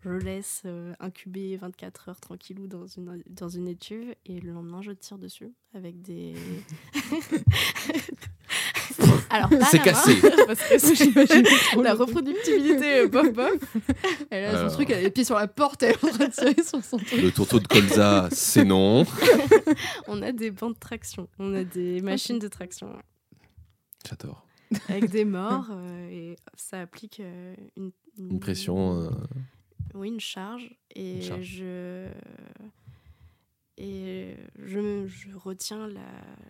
Je 0.05 0.11
laisse 0.11 0.61
euh, 0.65 0.93
incuber 0.99 1.57
24 1.57 2.09
heures 2.09 2.19
tranquillou 2.21 2.67
dans 2.67 2.85
une, 2.85 3.23
dans 3.27 3.49
une 3.49 3.67
étuve 3.67 4.13
et 4.27 4.39
le 4.39 4.51
lendemain, 4.51 4.83
je 4.83 4.91
tire 4.91 5.17
dessus 5.17 5.51
avec 5.73 5.99
des. 6.03 6.35
Alors, 9.31 9.49
C'est 9.69 9.79
cassé. 9.81 10.15
parce 10.45 10.61
que 10.61 10.77
c'est- 10.77 10.95
J'imagine 10.95 11.43
trop 11.71 11.81
la 11.81 11.93
reproductibilité, 11.95 12.99
euh, 12.99 13.07
bof 13.07 13.33
bof. 13.33 13.75
Elle 14.29 14.45
a 14.45 14.69
son 14.69 14.75
truc, 14.75 14.89
elle 14.91 14.97
a 14.97 15.01
les 15.01 15.09
pieds 15.11 15.23
sur 15.23 15.35
la 15.35 15.47
porte, 15.47 15.83
elle 15.83 15.91
est 15.95 16.03
en 16.05 16.09
train 16.09 16.27
de 16.27 16.31
tirer 16.31 16.63
sur 16.63 16.83
son 16.83 16.97
truc. 16.97 17.21
Le 17.21 17.31
tourteau 17.31 17.59
de 17.59 17.67
colza, 17.67 18.29
c'est 18.31 18.63
non. 18.63 19.05
On 20.07 20.21
a 20.21 20.31
des 20.31 20.51
bancs 20.51 20.73
de 20.75 20.79
traction, 20.79 21.27
on 21.39 21.53
a 21.55 21.63
des 21.63 21.99
machines 22.01 22.39
de 22.39 22.47
traction. 22.47 22.95
J'adore. 24.07 24.45
avec 24.87 25.09
des 25.09 25.25
morts 25.25 25.67
euh, 25.71 26.09
et 26.09 26.35
ça 26.55 26.81
applique 26.81 27.19
euh, 27.19 27.55
une, 27.75 27.91
Une 28.19 28.39
pression. 28.39 29.01
euh, 29.01 29.09
oui, 29.95 30.10
une 30.10 30.19
charge 30.19 30.75
et 30.93 31.15
Une 31.15 31.21
charge. 31.21 31.43
je 31.45 32.08
et 33.77 34.36
je, 34.63 35.05
je 35.08 35.36
retiens 35.36 35.88
la, 35.88 36.01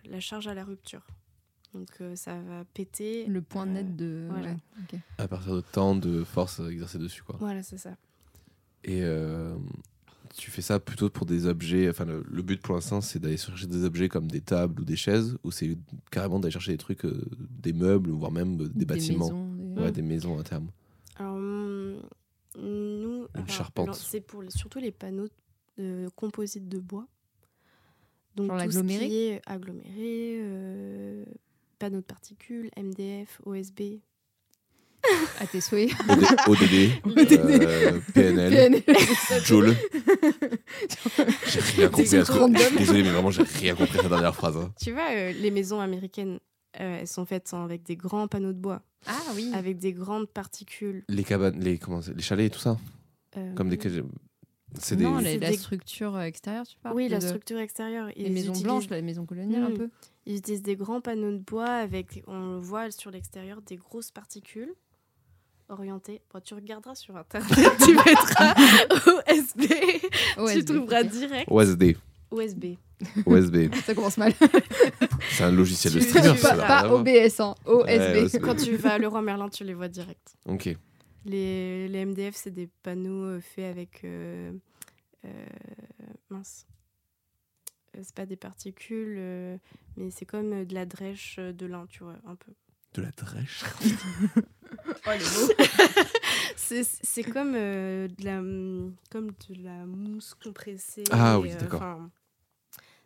la 0.04 0.20
charge 0.20 0.46
à 0.46 0.54
la 0.54 0.64
rupture. 0.64 1.06
Donc 1.74 1.88
euh, 2.00 2.14
ça 2.16 2.40
va 2.40 2.64
péter. 2.64 3.26
Le 3.26 3.42
point 3.42 3.66
Euh, 3.66 3.72
net 3.72 3.96
de. 3.96 4.26
voilà. 4.30 4.50
ouais, 4.52 4.56
ok. 4.94 5.00
à 5.18 5.28
partir 5.28 5.54
de 5.54 5.60
temps 5.60 5.96
de 5.96 6.24
force 6.24 6.60
exercée 6.60 6.98
dessus 6.98 7.22
quoi. 7.22 7.36
Voilà, 7.40 7.62
c'est 7.62 7.78
ça. 7.78 7.96
Et 8.84 9.02
euh, 9.02 9.56
tu 10.36 10.50
fais 10.52 10.62
ça 10.62 10.78
plutôt 10.78 11.10
pour 11.10 11.26
des 11.26 11.46
objets. 11.46 11.90
Enfin, 11.90 12.04
le, 12.04 12.24
le 12.28 12.42
but 12.42 12.62
pour 12.62 12.76
l'instant, 12.76 13.00
c'est 13.00 13.18
d'aller 13.18 13.36
chercher 13.36 13.66
des 13.66 13.82
objets 13.84 14.08
comme 14.08 14.28
des 14.30 14.40
tables 14.40 14.80
ou 14.80 14.84
des 14.84 14.96
chaises, 14.96 15.36
ou 15.42 15.50
c'est 15.50 15.76
carrément 16.12 16.38
d'aller 16.38 16.52
chercher 16.52 16.70
des 16.72 16.78
trucs, 16.78 17.04
euh, 17.04 17.24
des 17.50 17.72
meubles, 17.72 18.10
voire 18.10 18.30
même 18.30 18.60
euh, 18.60 18.68
des, 18.68 18.84
bâtiments, 18.84 19.26
maisons, 19.26 19.54
des- 19.74 19.80
Ouais, 19.82 19.92
des 19.92 20.02
maisons 20.02 20.38
à 20.38 20.44
terme. 20.44 20.68
Alors, 21.16 21.36
alors, 23.42 23.48
charpente. 23.56 23.94
c'est 23.94 24.20
pour 24.20 24.42
surtout 24.48 24.78
les 24.78 24.92
panneaux 24.92 25.28
de 25.78 26.08
composites 26.16 26.68
de 26.68 26.78
bois. 26.78 27.06
Donc, 28.34 28.48
Genre 28.48 28.56
tout 28.64 28.70
ce 28.70 28.76
l'aggloméré 28.76 29.08
qui 29.08 29.16
est 29.28 29.42
aggloméré, 29.46 30.38
euh, 30.42 31.24
panneaux 31.78 32.00
de 32.00 32.04
particules, 32.04 32.70
MDF, 32.76 33.40
OSB. 33.46 34.00
À 35.38 35.46
tes 35.46 35.60
souhaits. 35.60 35.90
OD, 36.48 36.58
ODD, 37.06 37.32
euh, 37.40 38.00
PNL, 38.12 38.82
PNL. 38.82 39.42
Joule. 39.44 39.74
J'ai 41.46 41.60
rien 41.60 41.88
compris 41.88 42.16
à 42.16 42.24
ce 42.24 42.32
random. 42.32 42.76
Désolé, 42.76 43.02
mais 43.04 43.10
vraiment, 43.10 43.30
j'ai 43.30 43.42
rien 43.42 43.74
compris 43.74 43.98
à 43.98 44.02
cette 44.02 44.10
dernière 44.10 44.34
phrase. 44.34 44.56
hein. 44.56 44.72
Tu 44.82 44.92
vois, 44.92 45.08
euh, 45.12 45.32
les 45.32 45.50
maisons 45.50 45.80
américaines, 45.80 46.40
euh, 46.80 46.98
elles 47.00 47.06
sont 47.06 47.24
faites 47.24 47.50
hein, 47.54 47.64
avec 47.64 47.84
des 47.84 47.96
grands 47.96 48.26
panneaux 48.28 48.52
de 48.52 48.58
bois, 48.58 48.82
Ah 49.06 49.14
oui. 49.34 49.50
avec 49.54 49.78
des 49.78 49.92
grandes 49.92 50.28
particules. 50.28 51.04
Les 51.08 51.24
cabanes, 51.24 51.58
les, 51.60 51.78
comment 51.78 52.00
les 52.14 52.22
chalets 52.22 52.46
et 52.46 52.50
tout 52.50 52.58
ça 52.60 52.76
Comme 53.54 53.68
des. 53.68 53.78
C'est 54.78 54.96
des. 54.96 55.04
Non, 55.04 55.18
la, 55.18 55.36
la 55.36 55.52
structure 55.52 56.20
extérieure, 56.20 56.66
tu 56.66 56.76
parles 56.82 56.94
Oui, 56.96 57.08
la 57.08 57.18
de- 57.18 57.26
structure 57.26 57.58
extérieure. 57.58 58.08
Les 58.16 58.28
maisons 58.30 58.50
utilisent- 58.50 58.62
blanches, 58.64 58.88
là, 58.90 58.96
les 58.96 59.02
maisons 59.02 59.24
coloniales 59.24 59.62
un 59.62 59.68
Mm. 59.70 59.78
peu. 59.78 59.88
Ils 60.26 60.36
utilisent 60.38 60.62
des 60.62 60.76
grands 60.76 61.00
panneaux 61.00 61.30
de 61.32 61.38
bois 61.38 61.66
avec, 61.68 62.22
on 62.26 62.54
le 62.54 62.58
voit 62.58 62.90
sur 62.90 63.10
l'extérieur, 63.10 63.62
des 63.62 63.76
grosses 63.76 64.10
particules 64.10 64.74
orientées. 65.68 66.20
Bon, 66.32 66.40
tu 66.40 66.54
regarderas 66.54 66.94
sur 66.94 67.16
internet, 67.16 67.48
tu 67.84 67.94
mettras 67.94 68.54
OSB, 69.06 69.62
tu 70.52 70.64
trouveras 70.64 71.02
direct 71.04 71.48
OSD. 71.50 71.96
OSB. 72.30 72.64
OSB. 73.24 73.72
Ça 73.84 73.94
commence 73.94 74.16
mal. 74.18 74.32
C'est 75.30 75.44
un 75.44 75.52
logiciel 75.52 75.94
de 75.94 76.00
streamer, 76.00 76.34
tu- 76.34 76.42
pas 76.42 76.56
pas. 76.56 76.92
OBS, 76.92 77.40
hein. 77.40 77.54
Ouais, 77.66 77.72
OSB. 77.98 78.24
OSB. 78.24 78.40
Quand 78.42 78.54
tu 78.56 78.74
vas 78.76 78.94
à 78.94 78.98
Leroy 78.98 79.22
Merlin, 79.22 79.48
tu 79.48 79.64
les 79.64 79.74
vois 79.74 79.88
direct. 79.88 80.34
Ok. 80.46 80.76
Les, 81.26 81.88
les 81.88 82.04
MDF, 82.06 82.34
c'est 82.36 82.52
des 82.52 82.68
panneaux 82.82 83.24
euh, 83.24 83.40
faits 83.40 83.64
avec. 83.76 84.04
euh, 84.04 84.52
euh, 85.24 85.46
mince. 86.30 86.66
Euh, 87.96 88.00
C'est 88.02 88.14
pas 88.14 88.26
des 88.26 88.36
particules, 88.36 89.16
euh, 89.18 89.58
mais 89.96 90.10
c'est 90.10 90.24
comme 90.26 90.64
de 90.64 90.72
la 90.74 90.86
drèche 90.86 91.38
de 91.38 91.66
lin, 91.66 91.86
tu 91.88 92.04
vois, 92.04 92.16
un 92.26 92.36
peu. 92.36 92.52
De 92.94 93.02
la 93.02 93.10
drèche. 93.10 93.64
C'est 96.56 96.82
c'est 96.84 97.22
comme, 97.22 97.54
euh, 97.54 98.08
de 98.08 98.24
la, 98.24 98.38
hum, 98.40 98.94
comme 99.10 99.30
de 99.48 99.62
la 99.62 99.84
mousse 99.86 100.34
compressée. 100.34 101.04
Ah 101.10 101.38
oui, 101.38 101.50
d'accord. 101.60 102.08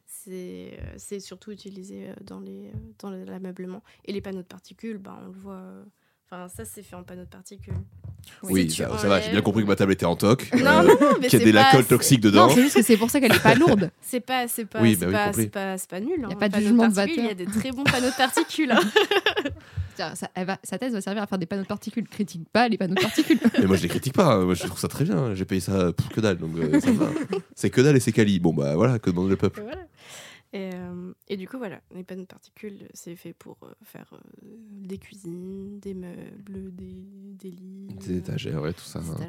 C'est 0.07 0.79
euh, 0.81 0.95
c'est 0.97 1.21
surtout 1.21 1.51
utilisé 1.53 2.13
dans 2.23 2.41
les 2.41 2.71
dans 2.99 3.11
l'ameublement. 3.11 3.83
Et 4.05 4.13
les 4.13 4.21
panneaux 4.21 4.43
de 4.43 4.47
particules, 4.47 4.99
ben, 4.99 5.19
on 5.23 5.25
le 5.27 5.31
voit. 5.33 5.55
euh, 5.55 5.85
Enfin, 6.27 6.49
ça, 6.49 6.65
c'est 6.65 6.83
fait 6.85 6.95
en 6.97 7.03
panneaux 7.03 7.25
de 7.25 7.29
particules. 7.31 7.75
Oui, 8.43 8.71
ça, 8.71 8.97
ça 8.99 9.09
va, 9.09 9.21
j'ai 9.21 9.31
bien 9.31 9.41
compris 9.43 9.63
que 9.63 9.69
ma 9.69 9.77
table 9.77 9.93
était 9.93 10.07
en 10.07 10.17
toc. 10.17 10.49
Non, 10.55 10.59
euh, 10.59 10.83
non, 10.83 10.83
non, 10.83 10.97
mais 11.21 11.27
qu'il 11.29 11.39
y 11.41 11.43
a 11.43 11.45
des 11.73 11.79
c'est- 11.79 11.85
toxiques 11.89 12.25
Non, 12.25 12.31
dedans. 12.31 12.49
c'est 12.51 12.63
juste 12.63 12.77
que 12.77 12.83
c'est 12.83 12.97
pour 12.97 13.11
ça 13.11 13.21
qu'elle 13.21 13.33
est 13.35 13.43
pas 13.43 13.55
lourde. 13.55 13.91
C'est 14.03 14.21
pas, 14.21 14.49
c'est 14.49 14.65
pas, 14.65 14.81
Oui, 14.81 14.97
c'est 14.99 15.07
bah 15.07 15.11
oui, 15.11 15.13
pas, 15.13 15.25
compris. 15.27 15.43
c'est 15.45 15.49
pas, 15.51 15.79
c'est 15.79 15.89
pas 15.91 16.01
nul. 16.01 16.19
Y 16.19 16.25
a 16.25 16.27
hein, 16.27 16.31
pas 16.39 16.49
de 16.49 16.57
jugement 16.61 16.89
de 16.89 17.01
Il 17.17 17.25
y 17.27 17.29
a 17.29 17.35
des 17.35 17.45
très 17.47 17.71
bons 17.71 17.85
panneaux 17.85 18.09
de 18.09 18.17
particules. 18.17 18.73
hein. 18.73 18.81
Ça- 20.15 20.29
elle 20.35 20.47
va- 20.47 20.59
sa 20.65 20.79
thèse 20.79 20.93
va 20.95 21.01
servir 21.03 21.23
à 21.23 21.27
faire 21.27 21.37
des 21.39 21.45
panneaux 21.47 21.63
de 21.63 21.69
particules. 21.69 22.09
Critique 22.09 22.43
pas 22.53 22.69
les 22.69 22.79
panneaux 22.79 22.95
de 22.95 23.01
particules. 23.03 23.39
Mais 23.59 23.67
moi, 23.67 23.77
je 23.77 23.83
les 23.83 23.89
critique 23.89 24.15
pas. 24.15 24.33
hein. 24.35 24.45
Moi, 24.47 24.55
je 24.55 24.65
trouve 24.65 24.79
ça 24.79 24.89
très 24.89 25.05
bien. 25.05 25.35
J'ai 25.35 25.45
payé 25.45 25.61
ça 25.61 25.93
pour 25.93 26.09
que 26.09 26.21
dalle, 26.23 26.39
donc 26.39 26.53
euh, 26.57 26.81
ça 26.81 26.91
va. 26.93 27.07
C'est 27.55 27.69
que 27.71 27.81
dalle 27.83 27.97
et 27.97 28.01
c'est 28.01 28.13
quali. 28.13 28.41
Bon, 28.41 28.55
bah 28.55 28.75
voilà, 28.77 28.99
que 28.99 29.11
demande 29.11 29.29
le 29.29 29.37
peuple. 29.37 29.61
Voilà. 29.63 29.83
Et, 30.53 30.71
euh, 30.75 31.13
et 31.29 31.37
du 31.37 31.47
coup, 31.47 31.59
voilà, 31.59 31.81
les 31.95 32.03
panneaux 32.03 32.23
de 32.23 32.27
particules, 32.27 32.89
c'est 32.93 33.15
fait 33.15 33.33
pour 33.33 33.59
euh, 33.63 33.73
faire 33.85 34.11
euh, 34.13 34.19
des 34.43 34.99
cuisines, 34.99 35.79
des 35.79 35.95
meubles, 35.95 36.75
des, 36.75 37.05
des 37.39 37.51
lits, 37.51 37.87
Des 38.01 38.17
étagères, 38.17 38.61
ouais, 38.61 38.73
tout 38.73 38.81
ça. 38.85 38.99
des 39.01 39.11
hein. 39.13 39.29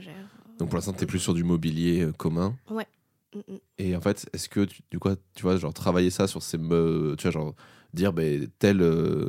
Donc 0.57 0.69
pour 0.69 0.77
l'instant, 0.77 0.93
t'es 0.93 1.05
plus 1.05 1.19
sur 1.19 1.33
du 1.35 1.43
mobilier 1.43 2.01
euh, 2.01 2.11
commun. 2.11 2.57
Mm, 2.69 3.37
mm. 3.37 3.57
Et 3.77 3.95
en 3.95 4.01
fait, 4.01 4.27
est-ce 4.33 4.49
que 4.49 4.65
tu, 4.65 4.81
du 4.89 4.97
coup, 4.99 5.09
tu 5.35 5.43
vois, 5.43 5.57
genre 5.57 5.73
travailler 5.73 6.09
ça 6.09 6.27
sur 6.27 6.41
ces, 6.41 6.57
me- 6.57 7.15
tu 7.17 7.23
vois, 7.23 7.31
genre 7.31 7.55
dire 7.93 8.13
ben, 8.13 8.47
telle 8.59 8.81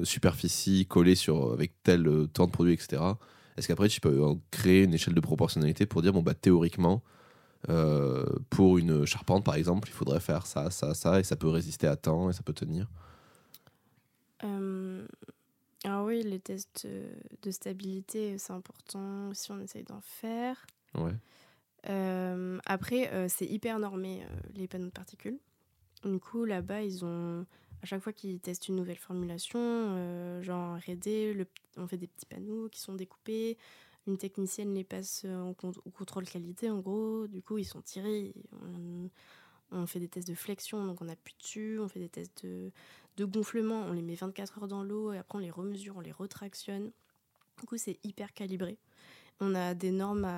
superficie 0.05 0.87
collée 0.87 1.15
sur 1.15 1.53
avec 1.53 1.73
tel 1.83 2.27
temps 2.33 2.47
de 2.47 2.53
produit, 2.53 2.73
etc. 2.75 3.03
Est-ce 3.57 3.69
qu'après 3.69 3.89
tu 3.89 4.01
peux 4.01 4.23
en 4.25 4.41
créer 4.51 4.85
une 4.85 4.95
échelle 4.95 5.15
de 5.15 5.21
proportionnalité 5.21 5.85
pour 5.85 6.01
dire 6.01 6.13
bon 6.13 6.23
bah 6.23 6.33
théoriquement 6.35 7.03
euh, 7.69 8.27
pour 8.51 8.79
une 8.79 9.05
charpente 9.07 9.45
par 9.45 9.55
exemple, 9.55 9.89
il 9.89 9.93
faudrait 9.93 10.21
faire 10.21 10.47
ça, 10.47 10.71
ça, 10.71 10.95
ça 10.95 11.21
et 11.21 11.25
ça 11.25 11.37
peut 11.37 11.49
résister 11.49 11.87
à 11.87 11.97
temps 11.97 12.29
et 12.31 12.33
ça 12.33 12.43
peut 12.43 12.53
tenir. 12.53 12.89
Euh, 14.45 15.07
alors 15.85 16.07
oui, 16.07 16.23
les 16.23 16.41
tests 16.41 16.87
de 17.43 17.51
stabilité, 17.51 18.39
c'est 18.39 18.53
important 18.53 19.33
si 19.35 19.51
on 19.53 19.61
essaye 19.61 19.85
d'en 19.85 20.01
faire. 20.01 20.67
Ouais. 20.95 21.15
Euh, 21.89 22.59
après, 22.67 23.13
euh, 23.13 23.27
c'est 23.29 23.47
hyper 23.47 23.79
normé, 23.79 24.25
les 24.55 24.69
panneaux 24.69 24.87
de 24.87 24.91
particules. 24.91 25.39
Du 26.05 26.19
coup, 26.19 26.45
là-bas, 26.45 26.83
ils 26.83 27.05
ont, 27.05 27.47
à 27.83 27.87
chaque 27.87 28.03
fois 28.03 28.13
qu'ils 28.13 28.41
testent 28.41 28.69
une 28.69 28.77
nouvelle 28.77 28.99
formulation, 28.99 30.43
genre 30.43 30.77
R&D, 30.79 31.33
le- 31.35 31.47
on 31.77 31.87
fait 31.87 31.97
des 31.97 32.09
petits 32.09 32.27
panneaux 32.27 32.69
qui 32.69 32.81
sont 32.81 32.95
découpés. 32.95 33.57
Une 34.07 34.19
technicienne 34.19 34.75
les 34.75 34.85
passe 34.85 35.23
euh, 35.25 35.43
au, 35.43 35.55
con- 35.55 35.73
au 35.85 35.91
contrôle 35.91 36.25
qualité, 36.25 36.71
en 36.71 36.81
gros. 36.81 37.27
Du 37.27 37.43
coup, 37.43 37.59
ils 37.59 37.65
sont 37.65 37.83
tirés. 37.83 38.35
On, 39.71 39.87
fait 39.87 40.01
des 40.01 40.09
tests 40.09 40.29
de 40.29 40.35
flexion, 40.35 40.85
donc 40.85 41.01
on 41.01 41.09
appuie 41.09 41.35
dessus. 41.41 41.79
On 41.81 41.89
fait 41.89 42.01
des 42.01 42.09
tests 42.09 42.45
de, 42.45 43.25
gonflement. 43.25 43.83
On 43.83 43.93
les 43.93 44.03
met 44.03 44.15
24 44.15 44.59
heures 44.59 44.69
dans 44.69 44.83
l'eau 44.83 45.13
et 45.13 45.19
après, 45.19 45.39
on 45.39 45.41
les 45.41 45.51
remesure, 45.51 45.97
on 45.97 46.01
les 46.01 46.13
retractionne. 46.13 46.91
Du 47.61 47.67
coup, 47.67 47.79
c'est 47.79 47.99
hyper 48.05 48.35
calibré. 48.35 48.79
On 49.41 49.55
a 49.55 49.75
des 49.75 49.91
normes 49.91 50.29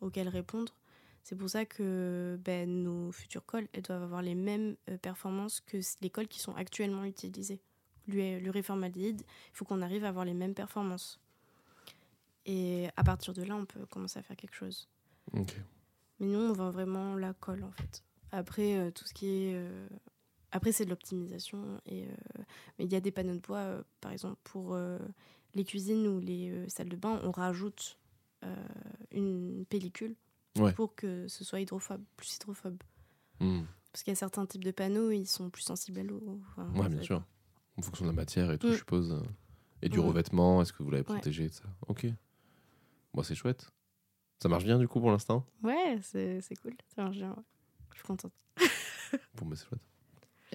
auxquelles 0.00 0.28
répondre. 0.28 0.74
C'est 1.22 1.36
pour 1.36 1.48
ça 1.48 1.64
que 1.64 2.38
ben, 2.44 2.68
nos 2.82 3.12
futures 3.12 3.44
cols 3.46 3.68
doivent 3.84 4.02
avoir 4.02 4.22
les 4.22 4.34
mêmes 4.34 4.76
euh, 4.90 4.98
performances 4.98 5.60
que 5.60 5.78
les 6.00 6.10
cols 6.10 6.28
qui 6.28 6.40
sont 6.40 6.54
actuellement 6.56 7.04
utilisés. 7.04 7.60
L'uréformaldéhyde, 8.08 9.22
il 9.22 9.56
faut 9.56 9.64
qu'on 9.64 9.82
arrive 9.82 10.04
à 10.04 10.08
avoir 10.08 10.24
les 10.24 10.34
mêmes 10.34 10.54
performances. 10.54 11.20
Et 12.46 12.88
à 12.96 13.04
partir 13.04 13.32
de 13.34 13.42
là, 13.42 13.54
on 13.56 13.64
peut 13.66 13.86
commencer 13.86 14.18
à 14.18 14.22
faire 14.22 14.36
quelque 14.36 14.54
chose. 14.54 14.88
Mais 15.32 15.46
nous, 16.26 16.38
on 16.38 16.52
vend 16.52 16.70
vraiment 16.70 17.14
la 17.16 17.32
colle, 17.34 17.64
en 17.64 17.70
fait. 17.72 18.02
Après, 18.32 18.76
euh, 18.76 18.90
tout 18.90 19.04
ce 19.04 19.12
qui 19.14 19.26
est 19.26 19.54
euh, 19.54 19.88
Après, 20.50 20.72
c'est 20.72 20.84
de 20.84 20.90
l'optimisation. 20.90 21.80
Et, 21.86 22.04
euh, 22.04 22.42
mais 22.78 22.84
il 22.84 22.92
y 22.92 22.96
a 22.96 23.00
des 23.00 23.10
panneaux 23.12 23.34
de 23.34 23.40
bois, 23.40 23.82
par 24.00 24.12
exemple, 24.12 24.38
pour 24.44 24.76
les 25.54 25.64
cuisines 25.64 26.06
ou 26.06 26.20
les 26.20 26.68
salles 26.68 26.88
de 26.90 26.96
bain, 26.96 27.20
on 27.24 27.30
rajoute 27.30 27.98
une 29.12 29.64
pellicule 29.68 30.16
Ouais. 30.58 30.72
pour 30.74 30.94
que 30.94 31.26
ce 31.28 31.44
soit 31.44 31.60
hydrophobe, 31.60 32.02
plus 32.18 32.36
hydrophobe. 32.36 32.76
Hmm. 33.40 33.62
Parce 33.90 34.02
qu'il 34.02 34.10
y 34.10 34.12
a 34.12 34.16
certains 34.16 34.44
types 34.44 34.64
de 34.64 34.70
panneaux, 34.70 35.10
ils 35.10 35.26
sont 35.26 35.48
plus 35.48 35.62
sensibles 35.62 36.00
à 36.00 36.02
l'eau. 36.02 36.40
Enfin, 36.50 36.68
Ouais, 36.78 36.88
bien 36.90 37.00
sûr. 37.02 37.24
En 37.78 37.82
fonction 37.82 38.04
de 38.04 38.10
la 38.10 38.14
matière 38.16 38.50
et 38.52 38.58
tout, 38.58 38.66
Mm. 38.66 38.72
je 38.72 38.76
suppose. 38.76 39.22
Et 39.80 39.88
du 39.88 39.98
Mm. 39.98 40.02
revêtement, 40.02 40.60
est-ce 40.60 40.74
que 40.74 40.82
vous 40.82 40.90
l'avez 40.90 41.06
Ouais. 41.08 41.14
protégé 41.14 41.48
tout 41.48 41.56
ça 41.56 41.64
Ok. 41.88 42.06
Bon, 43.14 43.22
c'est 43.22 43.34
chouette. 43.34 43.70
Ça 44.42 44.48
marche 44.48 44.64
bien 44.64 44.78
du 44.78 44.88
coup 44.88 45.00
pour 45.00 45.10
l'instant? 45.10 45.46
Ouais, 45.62 45.98
c'est 46.02 46.40
c'est 46.40 46.56
cool. 46.56 46.74
Ça 46.94 47.02
marche 47.04 47.16
bien. 47.16 47.30
ouais. 47.30 47.42
Je 47.92 47.98
suis 47.98 48.06
contente. 48.06 48.32
Bon, 49.34 49.46
bah, 49.46 49.56
c'est 49.56 49.66
chouette. 49.68 49.82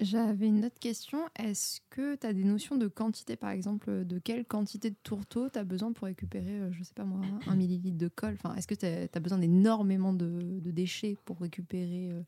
J'avais 0.00 0.46
une 0.46 0.64
autre 0.64 0.78
question. 0.78 1.28
Est-ce 1.36 1.80
que 1.90 2.14
tu 2.16 2.26
as 2.26 2.32
des 2.32 2.44
notions 2.44 2.76
de 2.76 2.86
quantité, 2.86 3.36
par 3.36 3.50
exemple, 3.50 4.04
de 4.04 4.18
quelle 4.18 4.44
quantité 4.44 4.90
de 4.90 4.96
tourteau 5.02 5.48
tu 5.48 5.58
as 5.58 5.64
besoin 5.64 5.92
pour 5.92 6.06
récupérer, 6.06 6.60
euh, 6.60 6.72
je 6.72 6.84
sais 6.84 6.94
pas 6.94 7.04
moi, 7.04 7.20
un 7.46 7.56
millilitre 7.56 7.98
de 7.98 8.08
colle? 8.08 8.34
Enfin, 8.34 8.54
Est-ce 8.54 8.68
que 8.68 8.74
tu 8.74 8.86
as, 8.86 9.20
besoin 9.20 9.38
d'énormément 9.38 10.12
de, 10.12 10.60
de 10.60 10.70
déchets 10.70 11.16
pour 11.24 11.40
récupérer 11.40 12.10
euh, 12.10 12.22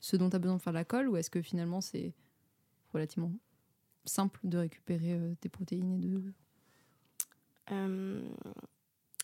ce 0.00 0.16
dont 0.16 0.30
tu 0.30 0.36
as 0.36 0.38
besoin 0.38 0.56
pour 0.56 0.64
faire 0.64 0.72
la 0.72 0.84
colle? 0.84 1.08
Ou 1.08 1.16
est-ce 1.16 1.30
que 1.30 1.42
finalement 1.42 1.80
c'est 1.82 2.14
relativement 2.92 3.32
simple 4.04 4.40
de 4.44 4.58
récupérer 4.58 5.12
euh, 5.12 5.34
tes 5.40 5.48
protéines 5.48 5.92
et 5.92 5.98
de. 5.98 6.22
Euh, 7.72 8.22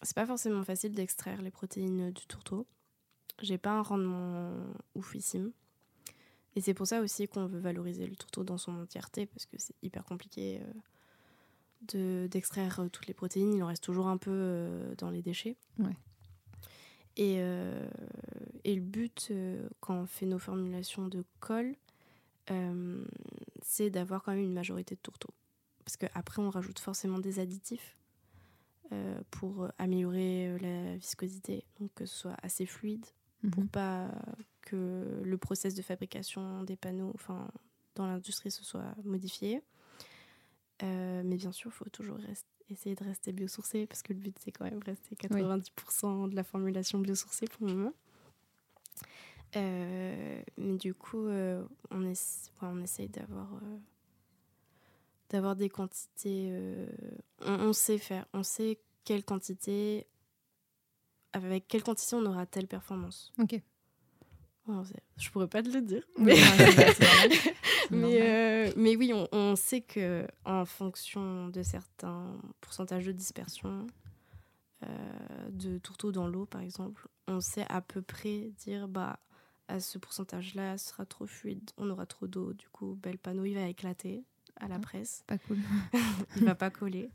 c'est 0.03 0.15
pas 0.15 0.27
forcément 0.27 0.63
facile 0.65 0.95
d'extraire 0.95 1.43
les 1.43 1.51
protéines 1.51 2.11
du 2.11 2.27
tourteau. 2.27 2.67
J'ai 3.43 3.59
pas 3.59 3.73
un 3.73 3.83
rendement 3.83 4.53
oufissime. 4.95 5.53
Et 6.55 6.61
c'est 6.63 6.73
pour 6.75 6.87
ça 6.87 7.03
aussi 7.03 7.29
qu'on 7.29 7.47
veut 7.47 7.59
valoriser 7.59 8.07
le 8.07 8.17
tourteau 8.17 8.43
dans 8.45 8.57
son 8.57 8.81
entièreté, 8.81 9.27
parce 9.27 9.45
que 9.45 9.57
c'est 9.59 9.75
hyper 9.83 10.05
compliqué 10.07 10.61
euh, 10.63 10.73
de- 11.93 12.29
d'extraire 12.29 12.81
euh, 12.81 12.89
toutes 12.89 13.07
les 13.09 13.15
protéines. 13.15 13.53
Il 13.53 13.63
en 13.63 13.67
reste 13.67 13.85
toujours 13.85 14.09
un 14.09 14.17
peu 14.17 14.31
euh, 14.33 14.95
dans 14.97 15.11
les 15.11 15.21
déchets. 15.21 15.57
Ouais. 15.79 15.97
Et, 17.19 17.37
euh, 17.41 17.87
et 18.65 18.75
le 18.75 18.81
but, 18.81 19.29
euh, 19.31 19.69
quand 19.81 19.97
on 20.01 20.07
fait 20.07 20.25
nos 20.25 20.39
formulations 20.39 21.09
de 21.09 21.25
colle, 21.41 21.77
euh, 22.51 23.05
c'est 23.61 23.91
d'avoir 23.91 24.23
quand 24.23 24.33
même 24.33 24.41
une 24.41 24.55
majorité 24.55 24.95
de 24.95 25.01
tourteau. 25.01 25.29
Parce 25.85 25.99
qu'après, 25.99 26.41
on 26.41 26.49
rajoute 26.49 26.79
forcément 26.79 27.19
des 27.19 27.39
additifs 27.39 27.99
euh, 28.93 29.21
pour 29.31 29.69
améliorer 29.79 30.49
euh, 30.49 30.59
la 30.59 30.97
viscosité, 30.97 31.65
donc 31.81 31.93
que 31.95 32.07
ce 32.07 32.17
soit 32.17 32.37
assez 32.43 32.67
fluide, 32.67 33.05
pour 33.53 33.63
Mhm. 33.63 33.69
pas 33.69 34.11
que 34.63 35.21
le 35.23 35.39
process 35.39 35.75
de 35.75 35.83
fabrication 35.83 36.63
des 36.65 36.77
panneaux, 36.77 37.13
enfin, 37.15 37.49
dans 37.95 38.07
l'industrie, 38.07 38.51
se 38.51 38.65
soit 38.65 38.95
modifié. 39.05 39.63
Euh, 40.83 41.23
mais 41.25 41.37
bien 41.37 41.53
sûr, 41.53 41.71
il 41.71 41.75
faut 41.75 41.89
toujours 41.91 42.19
essayer 42.69 42.95
de 42.97 43.05
rester 43.05 43.33
biosourcé, 43.33 43.87
parce 43.87 44.03
que 44.03 44.13
le 44.13 44.19
but, 44.19 44.37
c'est 44.39 44.53
quand 44.53 44.65
même 44.65 44.81
rester 44.85 45.15
90% 45.17 46.29
de 46.29 46.35
la 46.35 46.43
formulation 46.45 46.99
biosourcée 46.99 47.47
pour 47.47 47.67
le 47.67 47.75
moment. 47.75 47.93
Euh, 49.57 50.43
mais 50.59 50.77
du 50.77 50.93
coup, 50.95 51.29
on, 51.29 51.67
ouais, 52.03 52.13
on 52.63 52.83
essaye 52.83 53.09
d'avoir 53.09 53.49
d'avoir 55.31 55.57
des 55.57 55.69
quantités. 55.69 56.49
euh, 56.51 56.87
on, 57.43 57.53
on 57.69 57.73
sait 57.73 57.99
faire, 57.99 58.27
on 58.33 58.43
sait 58.43 58.79
quelle 59.05 59.25
quantité, 59.25 60.07
avec 61.33 61.69
quelle 61.69 61.83
quantité 61.83 62.17
on 62.17 62.25
aura 62.27 62.47
telle 62.47 62.67
performance. 62.67 63.33
Ok. 63.39 63.61
Je 65.17 65.31
pourrais 65.31 65.47
pas 65.47 65.63
te 65.63 65.69
le 65.69 65.81
dire. 65.81 66.03
Mais, 66.19 66.35
Mais, 67.91 68.21
euh, 68.69 68.73
mais 68.77 68.97
oui, 68.97 69.13
on, 69.15 69.29
on 69.31 69.55
sait 69.55 69.81
que 69.81 70.27
en 70.45 70.65
fonction 70.65 71.49
de 71.49 71.63
certains 71.63 72.37
pourcentages 72.61 73.07
de 73.07 73.13
dispersion 73.13 73.87
euh, 74.83 75.49
de 75.51 75.79
tourteaux 75.79 76.11
dans 76.11 76.27
l'eau, 76.27 76.47
par 76.47 76.63
exemple, 76.63 77.07
on 77.29 77.41
sait 77.41 77.65
à 77.69 77.81
peu 77.81 78.03
près 78.03 78.51
dire 78.59 78.89
bah 78.89 79.21
à 79.69 79.79
ce 79.81 79.99
pourcentage-là, 79.99 80.79
ce 80.79 80.89
sera 80.91 81.07
trop 81.07 81.27
fluide, 81.27 81.71
on 81.77 81.89
aura 81.91 82.07
trop 82.07 82.27
d'eau, 82.27 82.53
du 82.53 82.69
coup, 82.69 82.99
le 83.05 83.17
panneau 83.19 83.45
il 83.45 83.55
va 83.55 83.69
éclater 83.69 84.25
à 84.61 84.69
la 84.69 84.77
Ah. 84.77 84.81
presse, 84.81 85.23
Pas 85.27 85.39
cool. 85.39 85.59
il 86.37 86.45
va 86.45 86.55
pas 86.55 86.71
coller. 86.71 87.11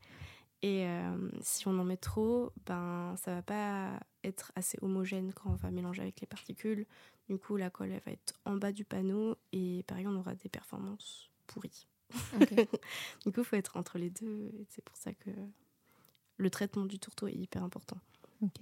Et 0.64 0.86
euh, 0.86 1.30
si 1.42 1.68
on 1.68 1.78
en 1.80 1.84
met 1.84 1.98
trop, 1.98 2.52
ben 2.68 3.16
ça 3.18 3.34
va 3.34 3.42
pas 3.42 4.00
être 4.24 4.52
assez 4.56 4.78
homogène 4.82 5.34
quand 5.34 5.50
on 5.50 5.56
va 5.56 5.72
mélanger 5.72 6.04
avec 6.04 6.22
les 6.22 6.28
particules. 6.28 6.86
Du 7.30 7.38
coup, 7.40 7.56
la 7.58 7.70
colle 7.72 7.92
elle 7.92 8.02
va 8.06 8.12
être 8.12 8.34
en 8.46 8.58
bas 8.58 8.72
du 8.72 8.86
panneau 8.86 9.36
et 9.54 9.84
pareil, 9.88 10.06
on 10.08 10.16
aura 10.16 10.36
des 10.36 10.50
performances 10.50 11.32
pourries. 11.48 11.88
Du 13.26 13.32
coup, 13.32 13.40
il 13.40 13.44
faut 13.44 13.56
être 13.56 13.78
entre 13.78 13.98
les 13.98 14.10
deux. 14.10 14.52
et 14.54 14.66
C'est 14.70 14.84
pour 14.84 14.96
ça 14.98 15.14
que 15.14 15.30
le 16.38 16.50
traitement 16.50 16.86
du 16.86 17.00
tourteau 17.00 17.28
est 17.28 17.34
hyper 17.36 17.64
important. 17.64 17.98
Ok. 18.42 18.62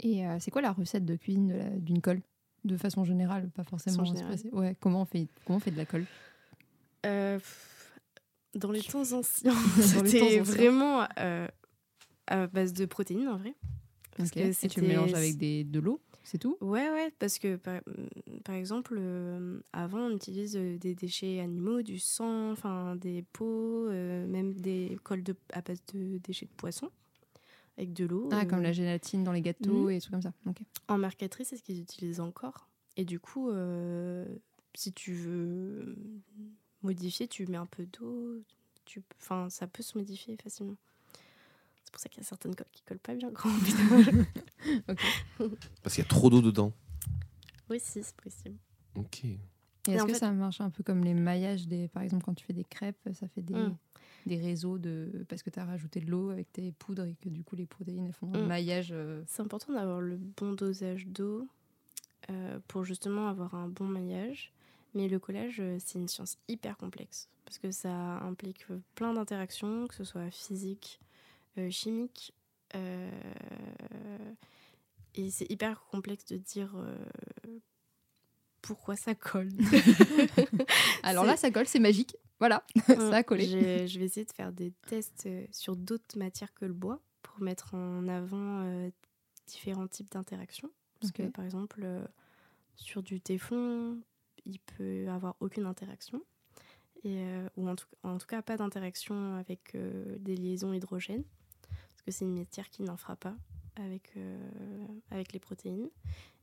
Et 0.00 0.26
euh, 0.26 0.38
c'est 0.40 0.50
quoi 0.50 0.62
la 0.62 0.72
recette 0.72 1.04
de 1.04 1.16
cuisine 1.16 1.78
d'une 1.80 2.00
colle? 2.00 2.22
De 2.64 2.76
façon 2.78 3.04
générale, 3.04 3.50
pas 3.50 3.64
forcément. 3.64 4.04
Ouais, 4.52 4.74
comment 4.80 5.02
on 5.02 5.04
fait, 5.04 5.28
comment 5.44 5.58
on 5.58 5.60
fait 5.60 5.70
de 5.70 5.76
la 5.76 5.84
colle? 5.84 6.06
Euh, 7.04 7.36
pff, 7.38 7.73
dans 8.58 8.72
les 8.72 8.82
temps 8.82 9.00
anciens, 9.12 9.52
c'était 9.80 10.40
vraiment 10.40 11.06
euh, 11.18 11.46
à 12.26 12.46
base 12.46 12.72
de 12.72 12.84
protéines 12.86 13.28
en 13.28 13.36
vrai. 13.36 13.54
Parce 14.16 14.30
Ok. 14.30 14.36
que 14.38 14.66
Et 14.66 14.68
tu 14.68 14.80
mélanges 14.82 15.14
avec 15.14 15.36
des, 15.36 15.64
de 15.64 15.80
l'eau, 15.80 16.00
c'est 16.22 16.38
tout? 16.38 16.56
Ouais, 16.60 16.88
ouais, 16.90 17.12
parce 17.18 17.38
que 17.40 17.56
par, 17.56 17.80
par 18.44 18.54
exemple, 18.54 18.96
euh, 18.98 19.58
avant, 19.72 20.02
on 20.06 20.14
utilise 20.14 20.56
euh, 20.56 20.78
des 20.78 20.94
déchets 20.94 21.40
animaux, 21.40 21.82
du 21.82 21.98
sang, 21.98 22.52
enfin 22.52 22.94
des 22.96 23.24
peaux, 23.32 23.88
euh, 23.88 24.26
même 24.28 24.54
des 24.54 24.96
colles 25.02 25.24
de, 25.24 25.34
à 25.52 25.62
base 25.62 25.82
de 25.92 26.18
déchets 26.18 26.46
de 26.46 26.52
poisson, 26.52 26.90
avec 27.76 27.92
de 27.92 28.04
l'eau. 28.06 28.28
Ah, 28.30 28.42
euh, 28.42 28.44
comme 28.44 28.62
la 28.62 28.72
gélatine 28.72 29.24
dans 29.24 29.32
les 29.32 29.42
gâteaux 29.42 29.88
Mhm. 29.88 29.90
et 29.90 30.00
trucs 30.00 30.12
comme 30.12 30.22
ça. 30.22 30.32
En 30.86 30.96
marqueterie, 30.98 31.44
c'est 31.44 31.56
ce 31.56 31.62
qu'ils 31.62 31.80
utilisent 31.80 32.20
encore. 32.20 32.68
Et 32.96 33.04
du 33.04 33.18
coup, 33.18 33.50
euh, 33.50 34.24
si 34.74 34.92
tu 34.92 35.12
veux 35.12 35.96
modifier, 36.84 37.26
tu 37.28 37.46
mets 37.46 37.56
un 37.56 37.66
peu 37.66 37.86
d'eau. 37.86 38.42
Tu... 38.84 39.02
Enfin, 39.20 39.48
ça 39.50 39.66
peut 39.66 39.82
se 39.82 39.96
modifier 39.98 40.36
facilement. 40.42 40.76
C'est 41.84 41.90
pour 41.92 42.00
ça 42.00 42.08
qu'il 42.08 42.22
y 42.22 42.26
a 42.26 42.28
certaines 42.28 42.54
colles 42.54 42.66
qui 42.72 42.82
collent 42.82 42.98
pas 42.98 43.14
bien 43.14 43.30
quand 43.32 43.48
mélange. 43.88 44.10
Parce 45.82 45.94
qu'il 45.94 46.04
y 46.04 46.06
a 46.06 46.08
trop 46.08 46.30
d'eau 46.30 46.40
dedans. 46.42 46.72
oui, 47.70 47.78
si, 47.80 48.02
c'est 48.02 48.16
possible. 48.16 48.56
Ok. 48.96 49.24
Et 49.24 49.38
est-ce 49.92 50.04
que 50.04 50.12
fait- 50.12 50.18
ça 50.18 50.32
marche 50.32 50.60
un 50.60 50.70
peu 50.70 50.82
comme 50.82 51.04
les 51.04 51.14
maillages 51.14 51.66
des, 51.66 51.88
par 51.88 52.02
exemple, 52.02 52.24
quand 52.24 52.34
tu 52.34 52.44
fais 52.44 52.52
des 52.54 52.64
crêpes, 52.64 52.96
ça 53.12 53.28
fait 53.28 53.42
des, 53.42 53.54
Mm. 53.54 53.76
des 54.26 54.36
réseaux 54.36 54.78
de 54.78 55.26
parce 55.28 55.42
que 55.42 55.50
tu 55.50 55.58
as 55.58 55.64
rajouté 55.64 56.00
de 56.00 56.10
l'eau 56.10 56.30
avec 56.30 56.50
tes 56.52 56.72
poudres 56.72 57.04
et 57.04 57.14
que 57.22 57.28
du 57.28 57.42
coup 57.44 57.54
les 57.56 57.66
protéines 57.66 58.12
font 58.12 58.32
un 58.34 58.42
Mm. 58.44 58.46
maillage. 58.46 58.88
euh, 58.92 59.22
C'est 59.26 59.42
important 59.42 59.72
d'avoir 59.74 60.00
le 60.00 60.16
bon 60.16 60.52
dosage 60.52 61.06
d'eau 61.06 61.46
euh, 62.30 62.58
pour 62.68 62.84
justement 62.84 63.28
avoir 63.28 63.54
un 63.54 63.68
bon 63.68 63.84
maillage. 63.86 64.52
Mais 64.94 65.08
le 65.08 65.18
collage, 65.18 65.56
euh, 65.60 65.76
c'est 65.84 65.98
une 65.98 66.08
science 66.08 66.38
hyper 66.48 66.76
complexe 66.76 67.28
parce 67.44 67.58
que 67.58 67.70
ça 67.70 67.92
implique 68.20 68.64
plein 68.94 69.12
d'interactions, 69.12 69.86
que 69.86 69.94
ce 69.94 70.04
soit 70.04 70.30
physique, 70.30 71.00
euh, 71.58 71.70
chimique. 71.70 72.32
euh, 72.74 73.10
et 75.16 75.30
c'est 75.30 75.48
hyper 75.50 75.84
complexe 75.90 76.24
de 76.26 76.36
dire 76.38 76.74
euh, 76.76 76.96
pourquoi 78.62 78.96
ça 78.96 79.14
colle. 79.14 79.50
Alors 81.02 81.24
là, 81.24 81.36
ça 81.36 81.50
colle, 81.50 81.66
c'est 81.66 81.78
magique. 81.78 82.16
Voilà, 82.40 82.64
ça 82.86 83.16
a 83.16 83.22
collé. 83.22 83.46
Je 83.86 83.98
vais 83.98 84.06
essayer 84.06 84.26
de 84.26 84.32
faire 84.32 84.52
des 84.52 84.72
tests 84.88 85.26
euh, 85.26 85.46
sur 85.52 85.76
d'autres 85.76 86.18
matières 86.18 86.52
que 86.54 86.64
le 86.64 86.72
bois 86.72 87.00
pour 87.22 87.40
mettre 87.40 87.74
en 87.74 88.08
avant 88.08 88.62
euh, 88.64 88.90
différents 89.46 89.86
types 89.86 90.10
d'interactions. 90.10 90.70
Parce 91.00 91.12
que 91.12 91.22
par 91.24 91.44
exemple, 91.44 91.82
euh, 91.84 92.04
sur 92.76 93.02
du 93.02 93.20
téflon, 93.20 94.00
il 94.46 94.58
peut 94.60 95.08
avoir 95.08 95.36
aucune 95.40 95.66
interaction. 95.66 96.22
Euh, 97.06 97.48
ou 97.56 97.68
en 97.68 97.76
tout, 97.76 98.26
cas 98.26 98.40
pas 98.40 98.56
d'interaction 98.56 99.34
avec 99.34 99.74
euh, 99.74 100.16
des 100.20 100.36
liaisons 100.36 100.72
hydrogènes. 100.72 101.24
Parce 101.62 102.02
que 102.02 102.10
c'est 102.10 102.24
une 102.24 102.38
matière 102.38 102.70
qui 102.70 102.82
n'en 102.82 102.96
fera 102.96 103.16
pas 103.16 103.36
avec, 103.76 104.12
euh, 104.16 104.38
avec 105.10 105.32
les 105.32 105.38
protéines. 105.38 105.90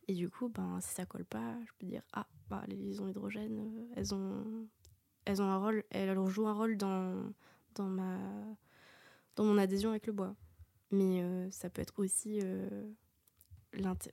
Et 0.08 0.14
du 0.14 0.30
coup, 0.30 0.50
ben, 0.50 0.80
si 0.82 0.94
ça 0.94 1.06
colle 1.06 1.26
pas, 1.26 1.56
je 1.66 1.72
peux 1.80 1.88
dire 1.88 2.04
Ah, 2.14 2.28
bah, 2.50 2.64
les 2.68 2.76
liaisons 2.76 3.08
hydrogènes, 3.08 3.88
elles 3.96 4.14
ont 4.14 4.68
elles 5.26 5.42
ont 5.42 5.46
un 5.46 5.58
rôle, 5.58 5.84
elles 5.92 6.18
jouent 6.28 6.48
un 6.48 6.54
rôle 6.54 6.78
dans, 6.78 7.32
dans, 7.76 7.86
ma, 7.86 8.18
dans 9.36 9.46
mon 9.46 9.58
adhésion 9.58 9.92
avec 9.92 10.08
le 10.08 10.14
bois. 10.14 10.36
Mais 10.90 11.24
ça 11.52 11.70
peut 11.70 11.82
être 11.82 12.00
aussi, 12.00 12.40
euh, 12.42 12.68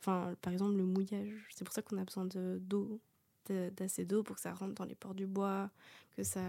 par 0.00 0.52
exemple, 0.52 0.76
le 0.76 0.84
mouillage. 0.84 1.48
C'est 1.50 1.64
pour 1.64 1.72
ça 1.72 1.82
qu'on 1.82 1.96
a 1.96 2.04
besoin 2.04 2.26
de- 2.26 2.58
d'eau, 2.62 2.84
de- 2.86 3.00
d'assez 3.48 4.04
d'eau 4.04 4.22
pour 4.22 4.36
que 4.36 4.42
ça 4.42 4.52
rentre 4.52 4.74
dans 4.74 4.84
les 4.84 4.94
pores 4.94 5.14
du 5.14 5.26
bois, 5.26 5.70
que 6.16 6.22
ça, 6.22 6.40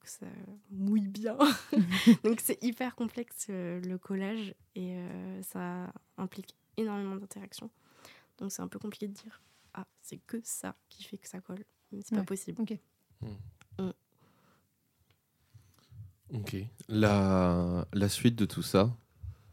que 0.00 0.08
ça 0.08 0.26
mouille 0.70 1.08
bien. 1.08 1.36
Donc 2.24 2.40
c'est 2.40 2.62
hyper 2.62 2.94
complexe 2.94 3.46
euh, 3.50 3.80
le 3.80 3.98
collage 3.98 4.54
et 4.74 4.96
euh, 4.96 5.42
ça 5.42 5.92
implique 6.16 6.54
énormément 6.76 7.16
d'interactions. 7.16 7.70
Donc 8.38 8.52
c'est 8.52 8.62
un 8.62 8.68
peu 8.68 8.78
compliqué 8.78 9.08
de 9.08 9.12
dire, 9.14 9.40
ah, 9.74 9.86
c'est 10.02 10.18
que 10.18 10.40
ça 10.44 10.76
qui 10.88 11.02
fait 11.04 11.18
que 11.18 11.28
ça 11.28 11.40
colle. 11.40 11.64
Mais 11.92 12.00
c'est 12.02 12.14
Ouais. 12.14 12.20
pas 12.20 12.26
possible. 12.26 12.60
Ok. 12.62 12.78
Ok. 16.34 16.56
La, 16.88 17.86
la 17.94 18.08
suite 18.08 18.36
de 18.36 18.44
tout 18.44 18.62
ça, 18.62 18.94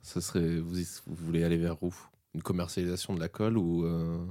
ça 0.02 0.20
serait, 0.20 0.60
vous 0.60 0.76
voulez 1.06 1.44
aller 1.44 1.58
vers 1.58 1.82
où? 1.82 1.94
Une 2.34 2.42
commercialisation 2.44 3.14
de 3.14 3.20
la 3.22 3.30
colle 3.30 3.58
ou 3.58 3.86
euh, 3.86 4.26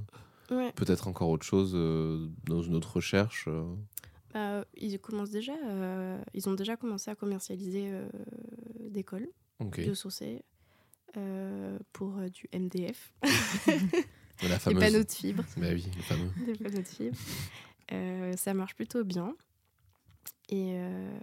Ouais. 0.50 0.72
peut-être 0.72 1.08
encore 1.08 1.30
autre 1.30 1.44
chose 1.46 1.72
euh, 1.74 2.28
dans 2.44 2.62
une 2.62 2.74
autre 2.74 2.96
recherche 2.96 3.46
euh 3.48 3.64
Bah, 4.32 4.64
ils 4.76 4.98
commencent 4.98 5.30
déjà, 5.30 5.54
euh, 5.66 6.20
ils 6.34 6.48
ont 6.48 6.54
déjà 6.54 6.76
commencé 6.76 7.10
à 7.10 7.14
commercialiser 7.14 7.90
euh, 7.92 8.08
des 8.80 9.04
cols 9.04 9.28
Ok. 9.60 9.80
biosourcés 9.80 10.44
euh, 11.16 11.78
pour 11.92 12.18
euh, 12.18 12.28
du 12.28 12.48
MDF, 12.52 13.12
La 14.42 14.58
fameuse. 14.58 14.80
panneaux 14.80 15.04
de 15.04 15.10
fibres. 15.10 15.44
Bah 15.56 15.68
oui, 15.72 15.86
le 15.96 16.02
fameux. 16.02 16.28
des 16.46 16.54
panneaux 16.54 16.82
de 16.82 16.86
fibres. 16.86 17.16
Euh, 17.92 18.36
ça 18.36 18.52
marche 18.52 18.74
plutôt 18.74 19.04
bien. 19.04 19.34
Et 20.48 20.72
euh, 20.74 21.16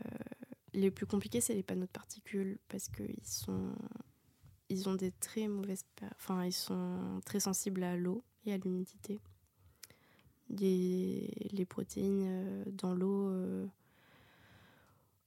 les 0.73 0.89
plus 0.89 1.05
compliqués, 1.05 1.41
c'est 1.41 1.53
les 1.53 1.61
panneaux 1.63 1.85
de 1.85 1.91
particules 1.91 2.57
parce 2.69 2.87
qu'ils 2.87 3.23
sont, 3.23 3.73
ils 4.69 4.87
ont 4.89 4.95
des 4.95 5.11
très 5.11 5.47
mauvaises, 5.47 5.83
enfin 6.15 6.45
ils 6.45 6.53
sont 6.53 7.19
très 7.25 7.39
sensibles 7.41 7.83
à 7.83 7.95
l'eau 7.97 8.23
et 8.45 8.53
à 8.53 8.57
l'humidité. 8.57 9.19
Les, 10.49 11.29
les 11.51 11.65
protéines 11.65 12.25
euh, 12.27 12.63
dans 12.73 12.93
l'eau, 12.93 13.27
euh, 13.29 13.65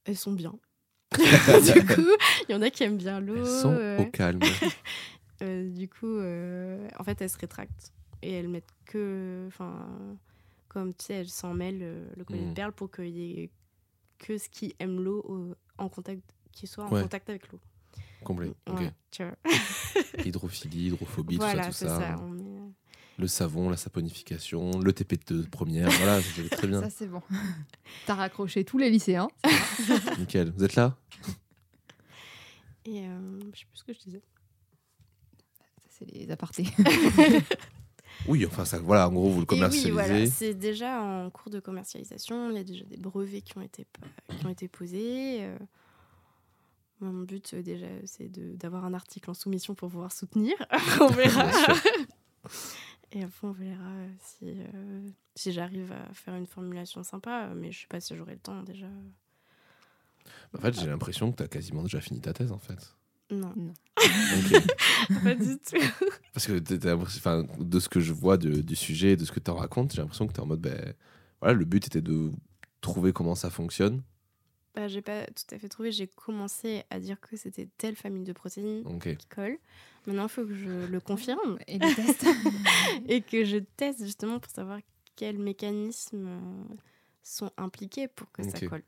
elles 0.05 0.17
sont 0.17 0.33
bien. 0.33 0.53
du 1.15 1.85
coup, 1.85 2.07
il 2.47 2.51
y 2.51 2.55
en 2.55 2.61
a 2.61 2.69
qui 2.69 2.83
aiment 2.83 2.97
bien 2.97 3.19
l'eau. 3.19 3.37
Elles 3.37 3.61
sont 3.61 3.75
ouais. 3.75 3.97
au 3.99 4.05
calme. 4.11 4.39
Euh, 5.41 5.69
du 5.69 5.89
coup, 5.89 6.05
euh, 6.07 6.87
en 6.97 7.03
fait, 7.03 7.21
elles 7.21 7.29
se 7.29 7.37
rétractent 7.37 7.91
et 8.21 8.31
elles 8.31 8.47
mettent 8.47 8.71
que, 8.85 9.43
enfin, 9.49 9.85
comme 10.69 10.93
tu 10.93 11.03
sais, 11.07 11.13
elles 11.15 11.27
s'en 11.27 11.53
mêlent 11.53 11.81
euh, 11.83 12.07
le 12.15 12.23
collier 12.23 12.45
Mm. 12.45 12.49
de 12.51 12.53
perles 12.53 12.71
pour 12.71 12.89
qu'il 12.89 13.09
y 13.09 13.41
ait 13.41 13.49
que 14.17 14.37
ce 14.37 14.47
qui 14.47 14.73
aime 14.79 15.01
l'eau 15.03 15.19
au- 15.27 15.53
en 15.77 15.89
contact, 15.89 16.21
qui 16.53 16.67
soit 16.67 16.85
en 16.85 16.89
Ouais. 16.89 17.01
contact 17.01 17.29
avec 17.29 17.51
l'eau. 17.51 17.59
Complet. 18.23 18.53
Ok. 18.65 18.79
Ouais, 18.79 18.93
tu 19.11 19.23
vois. 19.25 19.35
Hydrophilie, 20.25 20.87
hydrophobie, 20.87 21.35
voilà, 21.35 21.65
tout 21.65 21.73
ça, 21.73 21.85
tout 21.87 21.91
ça. 22.01 22.15
ça. 22.17 22.23
on 22.23 22.54
Le 23.17 23.27
savon, 23.27 23.69
la 23.69 23.77
saponification, 23.77 24.71
le 24.79 24.91
TP 24.91 25.17
de 25.31 25.43
première. 25.43 25.89
voilà, 25.89 26.21
c'est 26.21 26.49
très 26.49 26.67
bien. 26.67 26.81
Ça, 26.81 26.89
c'est 26.89 27.07
bon. 27.07 27.21
T'as 28.05 28.15
raccroché 28.15 28.65
tous 28.65 28.77
les 28.77 28.89
lycéens. 28.89 29.29
Nickel. 30.19 30.51
Vous 30.57 30.63
êtes 30.65 30.75
là? 30.75 30.97
Et 32.85 33.07
euh, 33.07 33.39
je 33.53 33.59
sais 33.59 33.65
plus 33.65 33.77
ce 33.79 33.83
que 33.85 33.93
je 33.93 33.99
disais. 33.99 34.21
Ça, 35.79 35.87
c'est 35.99 36.05
les 36.11 36.29
apartés. 36.31 36.65
Oui, 38.29 38.45
enfin, 38.45 38.63
ça, 38.63 38.79
voilà, 38.79 39.09
en 39.09 39.11
gros, 39.11 39.29
vous 39.29 39.39
le 39.39 39.43
Et 39.43 39.45
commercialisez. 39.45 39.87
oui, 39.89 39.93
voilà, 39.93 40.25
c'est 40.27 40.53
déjà 40.53 41.01
en 41.01 41.29
cours 41.29 41.51
de 41.51 41.59
commercialisation. 41.59 42.49
Il 42.49 42.55
y 42.55 42.59
a 42.59 42.63
déjà 42.63 42.85
des 42.85 42.95
brevets 42.97 43.41
qui 43.43 43.57
ont 43.57 43.61
été, 43.61 43.85
qui 44.39 44.45
ont 44.45 44.49
été 44.49 44.67
posés. 44.69 45.43
euh. 45.43 45.57
Mon 47.01 47.23
but, 47.23 47.53
euh, 47.53 47.61
déjà, 47.61 47.85
c'est 48.05 48.29
de- 48.29 48.55
d'avoir 48.55 48.85
un 48.85 48.93
article 48.93 49.29
en 49.29 49.33
soumission 49.33 49.75
pour 49.75 49.89
pouvoir 49.91 50.13
soutenir. 50.13 50.53
on 51.01 51.07
verra. 51.07 51.51
Et 53.15 53.23
après, 53.23 53.47
on 53.47 53.51
verra 53.53 53.89
euh, 53.91 54.09
si, 54.19 54.45
euh, 54.75 55.07
si 55.35 55.51
j'arrive 55.53 55.91
à 55.93 56.13
faire 56.13 56.35
une 56.35 56.45
formulation 56.45 57.01
sympa. 57.01 57.49
Mais 57.55 57.71
je 57.71 57.79
sais 57.81 57.87
pas 57.87 57.99
si 58.01 58.15
j'aurai 58.15 58.33
le 58.33 58.39
temps 58.39 58.61
déjà. 58.61 58.87
En 60.53 60.59
fait, 60.59 60.73
j'ai 60.79 60.87
l'impression 60.87 61.31
que 61.31 61.37
tu 61.37 61.43
as 61.43 61.47
quasiment 61.47 61.81
déjà 61.81 62.01
fini 62.01 62.19
ta 62.19 62.33
thèse, 62.33 62.51
en 62.51 62.59
fait. 62.59 62.93
Non, 63.31 63.53
Ok. 63.97 64.61
pas 65.23 65.33
du 65.35 65.57
tout. 65.57 65.77
Parce 66.33 66.45
que 66.47 66.59
de 66.59 67.79
ce 67.79 67.89
que 67.89 67.99
je 67.99 68.11
vois 68.13 68.37
de- 68.37 68.61
du 68.61 68.75
sujet, 68.75 69.15
de 69.15 69.23
ce 69.25 69.31
que 69.31 69.39
tu 69.39 69.49
en 69.49 69.55
racontes, 69.55 69.93
j'ai 69.93 70.01
l'impression 70.01 70.27
que 70.27 70.33
tu 70.33 70.39
es 70.39 70.43
en 70.43 70.45
mode, 70.45 70.61
ben, 70.61 70.93
voilà, 71.41 71.53
le 71.53 71.65
but 71.65 71.87
était 71.87 72.01
de 72.01 72.31
trouver 72.81 73.13
comment 73.13 73.35
ça 73.35 73.49
fonctionne. 73.49 74.03
Bah, 74.75 74.89
j'ai 74.89 75.01
pas 75.01 75.25
tout 75.27 75.55
à 75.55 75.57
fait 75.57 75.69
trouvé. 75.69 75.91
J'ai 75.91 76.07
commencé 76.07 76.83
à 76.89 76.99
dire 76.99 77.19
que 77.21 77.37
c'était 77.37 77.69
telle 77.77 77.95
famille 77.95 78.25
de 78.25 78.33
protéines 78.33 78.83
qui 78.99 79.25
colle. 79.27 79.57
Maintenant, 80.05 80.23
il 80.23 80.29
faut 80.29 80.45
que 80.45 80.53
je 80.53 80.85
le 80.85 80.99
confirme. 80.99 81.57
Et 83.07 83.21
que 83.21 83.45
je 83.45 83.57
teste 83.77 84.03
justement 84.03 84.39
pour 84.39 84.51
savoir 84.51 84.79
quels 85.15 85.39
mécanismes 85.39 86.27
euh, 86.27 86.75
sont 87.23 87.51
impliqués 87.57 88.07
pour 88.09 88.29
que 88.31 88.43
ça 88.43 88.59
colle. 88.67 88.83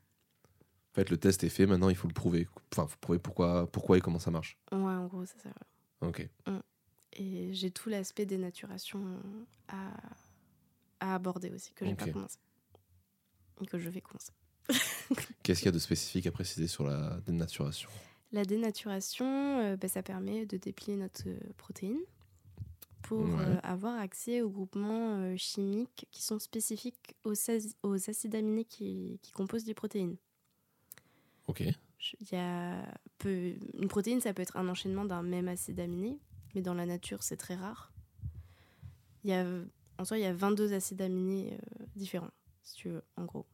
En 0.92 0.94
fait, 0.94 1.10
le 1.10 1.16
test 1.16 1.42
est 1.44 1.48
fait, 1.48 1.66
maintenant 1.66 1.88
il 1.88 1.96
faut 1.96 2.08
le 2.08 2.14
prouver. 2.14 2.48
Enfin, 2.72 2.86
faut 2.86 2.98
prouver 3.00 3.18
pourquoi, 3.18 3.70
pourquoi 3.70 3.98
et 3.98 4.00
comment 4.00 4.18
ça 4.18 4.30
marche. 4.30 4.58
Ouais, 4.72 4.78
en 4.78 5.06
gros, 5.06 5.24
c'est 5.24 5.40
ça. 5.40 5.50
Ok. 6.00 6.28
Et 7.14 7.52
j'ai 7.52 7.70
tout 7.70 7.88
l'aspect 7.88 8.26
dénaturation 8.26 9.02
à, 9.68 9.90
à 11.00 11.14
aborder 11.14 11.50
aussi, 11.50 11.72
que 11.72 11.86
j'ai 11.86 11.94
pas 11.94 12.08
commencé. 12.10 12.38
Et 13.60 13.66
que 13.66 13.78
je 13.78 13.88
vais 13.88 14.00
commencer. 14.00 14.32
Qu'est-ce 15.42 15.60
qu'il 15.60 15.66
y 15.66 15.68
a 15.68 15.72
de 15.72 15.78
spécifique 15.78 16.26
à 16.26 16.32
préciser 16.32 16.66
sur 16.66 16.84
la 16.84 17.20
dénaturation? 17.26 17.88
La 18.32 18.44
dénaturation, 18.44 19.60
euh, 19.60 19.76
bah, 19.76 19.88
ça 19.88 20.02
permet 20.02 20.44
de 20.46 20.56
déplier 20.58 20.96
notre 20.96 21.26
euh, 21.28 21.38
protéine 21.56 21.98
pour 23.02 23.24
Ouais. 23.24 23.44
euh, 23.44 23.58
avoir 23.62 23.98
accès 23.98 24.42
aux 24.42 24.50
groupements 24.50 25.16
euh, 25.20 25.36
chimiques 25.36 26.06
qui 26.10 26.22
sont 26.22 26.38
spécifiques 26.38 27.16
aux, 27.24 27.32
acides 28.10 28.34
aminés 28.34 28.64
qui, 28.64 29.18
qui 29.22 29.32
composent 29.32 29.66
les 29.66 29.72
protéines. 29.74 30.16
Ok. 31.46 31.60
Il 31.62 32.28
y 32.32 32.36
a 32.36 32.84
peu- 33.18 33.54
une 33.74 33.88
protéine, 33.88 34.20
ça 34.20 34.34
peut 34.34 34.42
être 34.42 34.56
un 34.56 34.68
enchaînement 34.68 35.04
d'un 35.04 35.22
même 35.22 35.48
acide 35.48 35.80
aminé, 35.80 36.18
mais 36.54 36.60
dans 36.62 36.74
la 36.74 36.84
nature, 36.86 37.22
c'est 37.22 37.36
très 37.38 37.54
rare. 37.54 37.92
Il 39.24 39.30
y 39.30 39.32
a, 39.32 39.44
en 39.98 40.04
soi, 40.04 40.18
il 40.18 40.22
y 40.22 40.26
a 40.26 40.32
22 40.34 40.74
acides 40.74 41.00
aminés 41.02 41.54
euh, 41.54 41.84
différents, 41.96 42.30
si 42.62 42.74
tu 42.76 42.88
veux, 42.90 43.02
en 43.16 43.24
gros. 43.24 43.46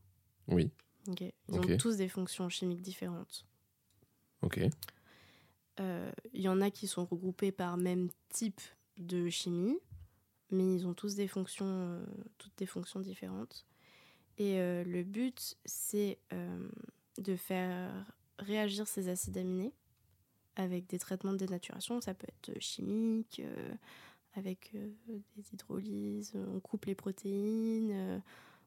Oui. 0.49 0.71
Ils 1.07 1.59
ont 1.59 1.77
tous 1.77 1.97
des 1.97 2.09
fonctions 2.09 2.49
chimiques 2.49 2.83
différentes. 2.83 3.47
Ok. 4.43 4.61
Euh, 5.81 6.13
Il 6.33 6.43
y 6.43 6.49
en 6.49 6.61
a 6.61 6.71
qui 6.71 6.87
sont 6.87 7.05
regroupés 7.05 7.53
par 7.53 7.77
même 7.77 8.09
type 8.29 8.61
de 8.97 9.29
chimie, 9.29 9.79
mais 10.51 10.75
ils 10.75 10.87
ont 10.87 10.95
tous 10.95 11.15
des 11.15 11.27
fonctions, 11.27 11.67
euh, 11.67 12.05
toutes 12.39 12.57
des 12.57 12.67
fonctions 12.67 13.01
différentes. 13.01 13.67
Et 14.39 14.61
euh, 14.61 14.85
le 14.85 15.03
but, 15.03 15.57
c'est 15.65 16.19
de 17.19 17.37
faire 17.37 18.07
réagir 18.39 18.89
ces 18.89 19.09
acides 19.09 19.39
aminés 19.39 19.73
avec 20.57 20.89
des 20.89 20.99
traitements 20.99 21.33
de 21.33 21.39
dénaturation. 21.39 22.01
Ça 22.01 22.15
peut 22.15 22.27
être 22.29 22.61
chimique, 22.61 23.41
avec 24.35 24.73
des 25.07 25.45
hydrolyses, 25.53 26.33
on 26.35 26.59
coupe 26.59 26.87
les 26.87 26.97
protéines, 26.97 28.23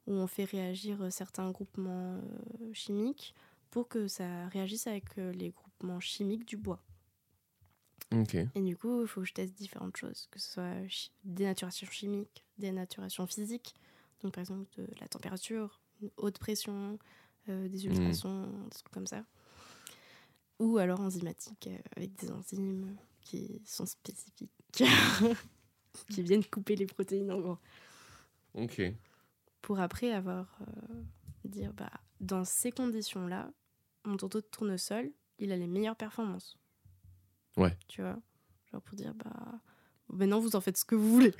ou 0.07 0.13
on 0.13 0.27
fait 0.27 0.45
réagir 0.45 1.01
euh, 1.01 1.09
certains 1.09 1.51
groupements 1.51 2.15
euh, 2.61 2.73
chimiques 2.73 3.33
pour 3.69 3.87
que 3.87 4.07
ça 4.07 4.47
réagisse 4.47 4.87
avec 4.87 5.05
euh, 5.17 5.31
les 5.33 5.49
groupements 5.51 5.99
chimiques 5.99 6.45
du 6.47 6.57
bois. 6.57 6.81
Et 8.55 8.61
du 8.61 8.77
coup, 8.77 9.01
il 9.01 9.07
faut 9.07 9.21
que 9.21 9.27
je 9.27 9.33
teste 9.33 9.53
différentes 9.53 9.97
choses, 9.97 10.27
que 10.31 10.39
ce 10.39 10.53
soit 10.53 10.87
chi- 10.87 11.11
dénaturation 11.23 11.85
chimique, 11.87 12.45
dénaturation 12.57 13.27
physique, 13.27 13.75
donc 14.21 14.33
par 14.33 14.41
exemple 14.41 14.65
de 14.77 14.87
la 15.01 15.07
température, 15.07 15.81
une 16.01 16.09
haute 16.17 16.39
pression, 16.39 16.97
euh, 17.49 17.67
des 17.67 17.85
ultrasons, 17.85 18.47
des 18.63 18.69
trucs 18.69 18.89
comme 18.93 19.07
ça. 19.07 19.23
Ou 20.59 20.77
alors 20.77 21.01
enzymatique, 21.01 21.67
euh, 21.67 21.77
avec 21.95 22.15
des 22.15 22.31
enzymes 22.31 22.95
qui 23.21 23.61
sont 23.65 23.85
spécifiques, 23.85 24.49
qui 26.09 26.21
viennent 26.23 26.45
couper 26.45 26.75
les 26.75 26.85
protéines 26.87 27.31
en 27.31 27.39
gros. 27.39 27.57
Ok. 28.55 28.81
Pour 29.67 29.81
après 29.81 30.13
avoir, 30.13 30.45
euh, 30.61 30.93
dire, 31.43 31.73
bah, 31.73 31.89
dans 32.21 32.45
ces 32.45 32.71
conditions-là, 32.71 33.51
mon 34.05 34.15
tourteau 34.15 34.39
de 34.39 34.45
tournesol, 34.45 35.11
il 35.39 35.51
a 35.51 35.57
les 35.57 35.67
meilleures 35.67 35.97
performances. 35.97 36.57
Ouais. 37.57 37.75
Tu 37.89 38.01
vois 38.01 38.15
Genre 38.71 38.81
pour 38.81 38.95
dire, 38.95 39.13
bah, 39.13 39.59
maintenant 40.07 40.39
vous 40.39 40.55
en 40.55 40.61
faites 40.61 40.77
ce 40.77 40.85
que 40.85 40.95
vous 40.95 41.11
voulez. 41.11 41.33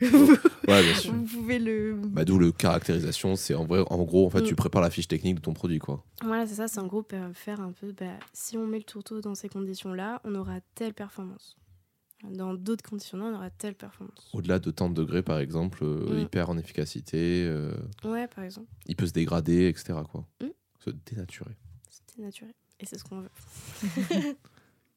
Ouais, 0.67 0.83
bien 0.83 0.93
sûr. 0.99 1.13
vous 1.13 1.23
pouvez 1.23 1.57
le. 1.57 1.95
Bah, 1.95 2.25
D'où 2.25 2.37
le 2.37 2.51
caractérisation, 2.51 3.37
c'est 3.37 3.53
en 3.55 3.63
vrai, 3.63 3.81
en 3.89 4.03
gros, 4.03 4.25
en 4.25 4.29
fait, 4.29 4.41
Mm. 4.41 4.47
tu 4.47 4.55
prépares 4.55 4.81
la 4.81 4.89
fiche 4.89 5.07
technique 5.07 5.35
de 5.35 5.41
ton 5.41 5.53
produit, 5.53 5.79
quoi. 5.79 6.03
Voilà, 6.21 6.45
c'est 6.47 6.55
ça, 6.55 6.67
c'est 6.67 6.81
en 6.81 6.87
gros 6.87 7.05
euh, 7.13 7.33
faire 7.33 7.61
un 7.61 7.71
peu, 7.71 7.93
bah, 7.93 8.19
si 8.33 8.57
on 8.57 8.67
met 8.67 8.79
le 8.79 8.83
tourteau 8.83 9.21
dans 9.21 9.35
ces 9.35 9.47
conditions-là, 9.47 10.19
on 10.25 10.35
aura 10.35 10.59
telle 10.75 10.93
performance. 10.93 11.55
Dans 12.23 12.53
d'autres 12.55 12.83
conditions-là, 12.89 13.25
on 13.25 13.35
aura 13.35 13.49
telle 13.51 13.75
performance. 13.75 14.29
Au-delà 14.33 14.57
de 14.59 14.71
tant 14.71 14.89
de 14.89 14.95
degrés, 14.95 15.21
par 15.21 15.37
exemple, 15.39 15.83
euh, 15.83 16.15
Mm. 16.15 16.19
il 16.19 16.27
perd 16.29 16.49
en 16.49 16.57
efficacité, 16.57 17.45
euh, 17.45 17.71
Ouais, 18.03 18.27
par 18.27 18.43
exemple, 18.43 18.67
il 18.87 18.95
peut 18.95 19.05
se 19.05 19.13
dégrader, 19.13 19.67
etc. 19.67 19.99
Quoi. 20.09 20.27
Mm. 20.41 20.47
Se 20.79 20.89
dénaturer. 20.89 21.55
c'était 21.89 22.21
naturel. 22.23 22.53
Et 22.79 22.85
c'est 22.85 22.97
ce 22.97 23.03
qu'on 23.03 23.21
veut. 23.21 23.29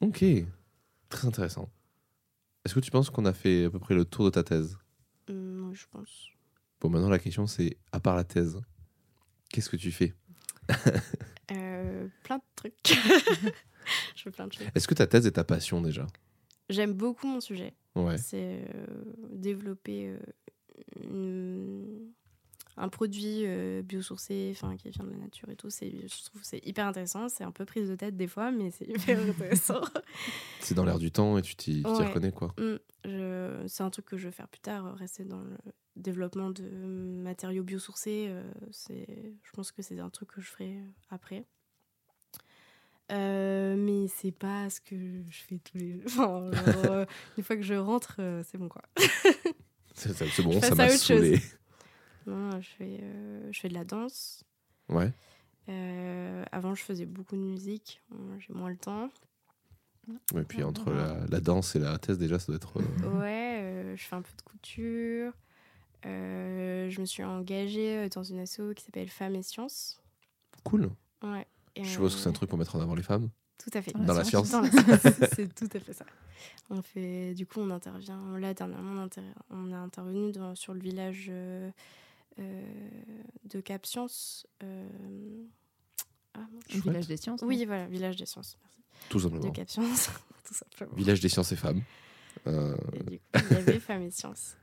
Ok. 0.00 0.24
Très 1.10 1.26
intéressant. 1.28 1.70
Est-ce 2.64 2.74
que 2.74 2.80
tu 2.80 2.90
penses 2.90 3.10
qu'on 3.10 3.26
a 3.26 3.32
fait 3.34 3.64
à 3.66 3.70
peu 3.70 3.78
près 3.78 3.94
le 3.94 4.04
tour 4.06 4.24
de 4.24 4.30
ta 4.30 4.42
thèse? 4.42 4.78
Hum, 5.28 5.68
ouais, 5.68 5.74
je 5.74 5.84
pense. 5.90 6.28
Bon, 6.80 6.88
maintenant, 6.88 7.10
la 7.10 7.18
question, 7.18 7.46
c'est, 7.46 7.76
à 7.92 8.00
part 8.00 8.16
la 8.16 8.24
thèse, 8.24 8.58
qu'est-ce 9.50 9.68
que 9.68 9.76
tu 9.76 9.92
fais? 9.92 10.14
Euh, 11.52 12.06
plein 12.22 12.38
de 12.38 12.42
trucs. 12.56 12.74
je 14.16 14.22
fais 14.22 14.30
plein 14.30 14.46
de 14.46 14.52
choses. 14.52 14.66
Est-ce 14.74 14.86
que 14.88 14.94
ta 14.94 15.06
thèse 15.06 15.26
est 15.26 15.32
ta 15.32 15.44
passion, 15.44 15.82
déjà? 15.82 16.06
J'aime 16.70 16.94
beaucoup 16.94 17.26
mon 17.26 17.40
sujet. 17.40 17.74
Ouais. 17.96 18.16
C'est 18.16 18.64
euh, 18.74 18.86
développer 19.30 20.06
euh, 20.08 20.18
une- 21.02 22.12
un 22.76 22.88
produit 22.88 23.42
euh, 23.44 23.82
biosourcé, 23.82 24.50
enfin 24.54 24.76
qui 24.76 24.88
vient 24.88 25.04
de 25.04 25.10
la 25.10 25.16
nature 25.18 25.48
et 25.50 25.56
tout. 25.56 25.68
C'est, 25.68 25.90
je 25.90 26.24
trouve 26.24 26.40
que 26.40 26.46
c'est 26.46 26.64
hyper 26.66 26.86
intéressant. 26.86 27.28
C'est 27.28 27.44
un 27.44 27.50
peu 27.50 27.64
prise 27.66 27.88
de 27.90 27.96
tête 27.96 28.16
des 28.16 28.28
fois, 28.28 28.50
mais 28.52 28.70
c'est 28.70 28.86
hyper 28.88 29.18
intéressant. 29.28 29.80
C'est 30.60 30.74
dans 30.74 30.84
l'air 30.84 30.98
du 30.98 31.10
temps 31.10 31.36
et 31.36 31.42
tu 31.42 31.56
t'y 31.56 31.82
Ouais. 31.84 32.06
reconnais 32.06 32.32
quoi. 32.32 32.54
Mm, 32.58 32.76
je- 33.04 33.64
c'est 33.66 33.82
un 33.82 33.90
truc 33.90 34.06
que 34.06 34.16
je 34.16 34.26
vais 34.28 34.32
faire 34.32 34.48
plus 34.48 34.60
tard, 34.60 34.94
rester 34.96 35.24
dans 35.24 35.40
le 35.42 35.56
développement 35.96 36.50
de 36.50 36.62
matériaux 37.22 37.64
biosourcés. 37.64 38.26
euh, 38.30 38.50
c'est, 38.70 39.06
je 39.42 39.50
pense 39.52 39.72
que 39.72 39.82
c'est 39.82 39.98
un 39.98 40.08
truc 40.10 40.30
que 40.30 40.40
je 40.40 40.48
ferai 40.50 40.78
après. 41.10 41.44
Euh, 43.10 43.76
mais 43.76 44.06
c'est 44.08 44.30
pas 44.32 44.70
ce 44.70 44.80
que 44.80 44.94
je 45.28 45.38
fais 45.42 45.58
tous 45.58 45.78
les 45.78 46.00
Enfin, 46.06 46.50
genre, 46.52 46.52
euh, 46.86 47.06
une 47.38 47.44
fois 47.44 47.56
que 47.56 47.62
je 47.62 47.74
rentre, 47.74 48.16
euh, 48.20 48.42
c'est 48.46 48.58
bon 48.58 48.68
quoi. 48.68 48.82
C'est 49.94 50.42
bon, 50.42 50.52
Je 50.52 50.60
ça 50.60 50.74
m'a 50.74 50.84
à 50.84 50.86
autre 50.86 50.94
chose. 50.94 51.02
saoulé. 51.20 51.40
Non, 52.26 52.58
je 52.60 52.68
fais, 52.68 52.98
euh, 53.02 53.48
je 53.52 53.60
fais 53.60 53.68
de 53.68 53.74
la 53.74 53.84
danse. 53.84 54.44
Ouais. 54.88 55.12
Euh, 55.68 56.42
avant, 56.52 56.74
je 56.74 56.82
faisais 56.82 57.04
beaucoup 57.04 57.36
de 57.36 57.40
musique. 57.42 58.00
J'ai 58.38 58.54
moins 58.54 58.70
le 58.70 58.76
temps. 58.78 59.10
Et 60.34 60.42
puis 60.42 60.62
entre 60.62 60.90
la, 60.92 61.18
la 61.28 61.40
danse 61.40 61.76
et 61.76 61.78
la 61.80 61.98
thèse, 61.98 62.18
déjà, 62.18 62.38
ça 62.38 62.46
doit 62.46 62.56
être. 62.56 62.78
euh, 62.80 63.18
Ouais, 63.20 63.58
euh, 63.60 63.96
je 63.96 64.02
fais 64.02 64.16
un 64.16 64.22
peu 64.22 64.32
de 64.36 64.42
couture. 64.42 65.32
Euh, 66.06 66.88
je 66.88 67.00
me 67.00 67.04
suis 67.06 67.22
engagée 67.22 68.08
dans 68.08 68.22
une 68.22 68.38
asso 68.38 68.60
qui 68.74 68.84
s'appelle 68.84 69.08
Femmes 69.10 69.34
et 69.36 69.42
Sciences. 69.42 70.00
cool. 70.64 70.90
Ouais. 71.22 71.46
Et, 71.76 71.84
Je 71.84 71.90
suppose 71.90 72.14
que 72.14 72.20
c'est 72.20 72.26
un 72.26 72.30
euh, 72.30 72.34
truc 72.34 72.48
pour 72.50 72.58
mettre 72.58 72.76
en 72.76 72.80
avant 72.80 72.94
les 72.94 73.02
femmes. 73.02 73.30
Tout 73.58 73.70
à 73.74 73.82
fait. 73.82 73.92
Dans 73.92 74.00
la 74.00 74.06
Dans 74.06 74.14
la 74.14 74.24
science. 74.24 74.48
C'est 75.34 75.54
tout 75.54 75.68
à 75.74 75.80
fait 75.80 75.92
ça. 75.92 76.06
On 76.70 76.80
fait, 76.82 77.34
du 77.34 77.46
coup, 77.46 77.60
on 77.60 77.70
intervient. 77.70 78.38
Là, 78.38 78.54
dernièrement, 78.54 79.00
on, 79.02 79.04
inter- 79.04 79.20
on 79.50 79.70
a 79.72 79.76
intervenu 79.76 80.32
dans- 80.32 80.54
sur 80.54 80.72
le 80.72 80.80
village 80.80 81.26
euh, 81.28 81.70
euh, 82.38 82.62
de 83.44 83.60
Cap 83.60 83.84
Science. 83.84 84.46
euh, 84.62 84.88
ah. 86.34 86.46
Le 86.74 86.80
village 86.80 87.06
des 87.06 87.16
sciences. 87.18 87.40
oui, 87.42 87.64
voilà, 87.66 87.86
village 87.86 88.16
des 88.16 88.24
sciences. 88.26 88.56
Merci. 88.62 88.78
Tout 89.10 89.18
De 89.18 89.22
simplement. 89.24 89.50
Cap 89.52 89.68
Science, 89.68 90.10
tout 90.46 90.54
simplement. 90.54 90.94
Village 90.96 91.20
des 91.20 91.28
sciences 91.28 91.52
et 91.52 91.56
femmes. 91.56 91.82
Euh, 92.46 92.76
Et 92.94 93.02
du 93.02 93.18
coup, 93.18 93.24
il 93.50 93.52
y 93.52 93.56
avait 93.56 93.80
Femmes 93.80 94.02
et 94.02 94.10
Sciences. 94.10 94.56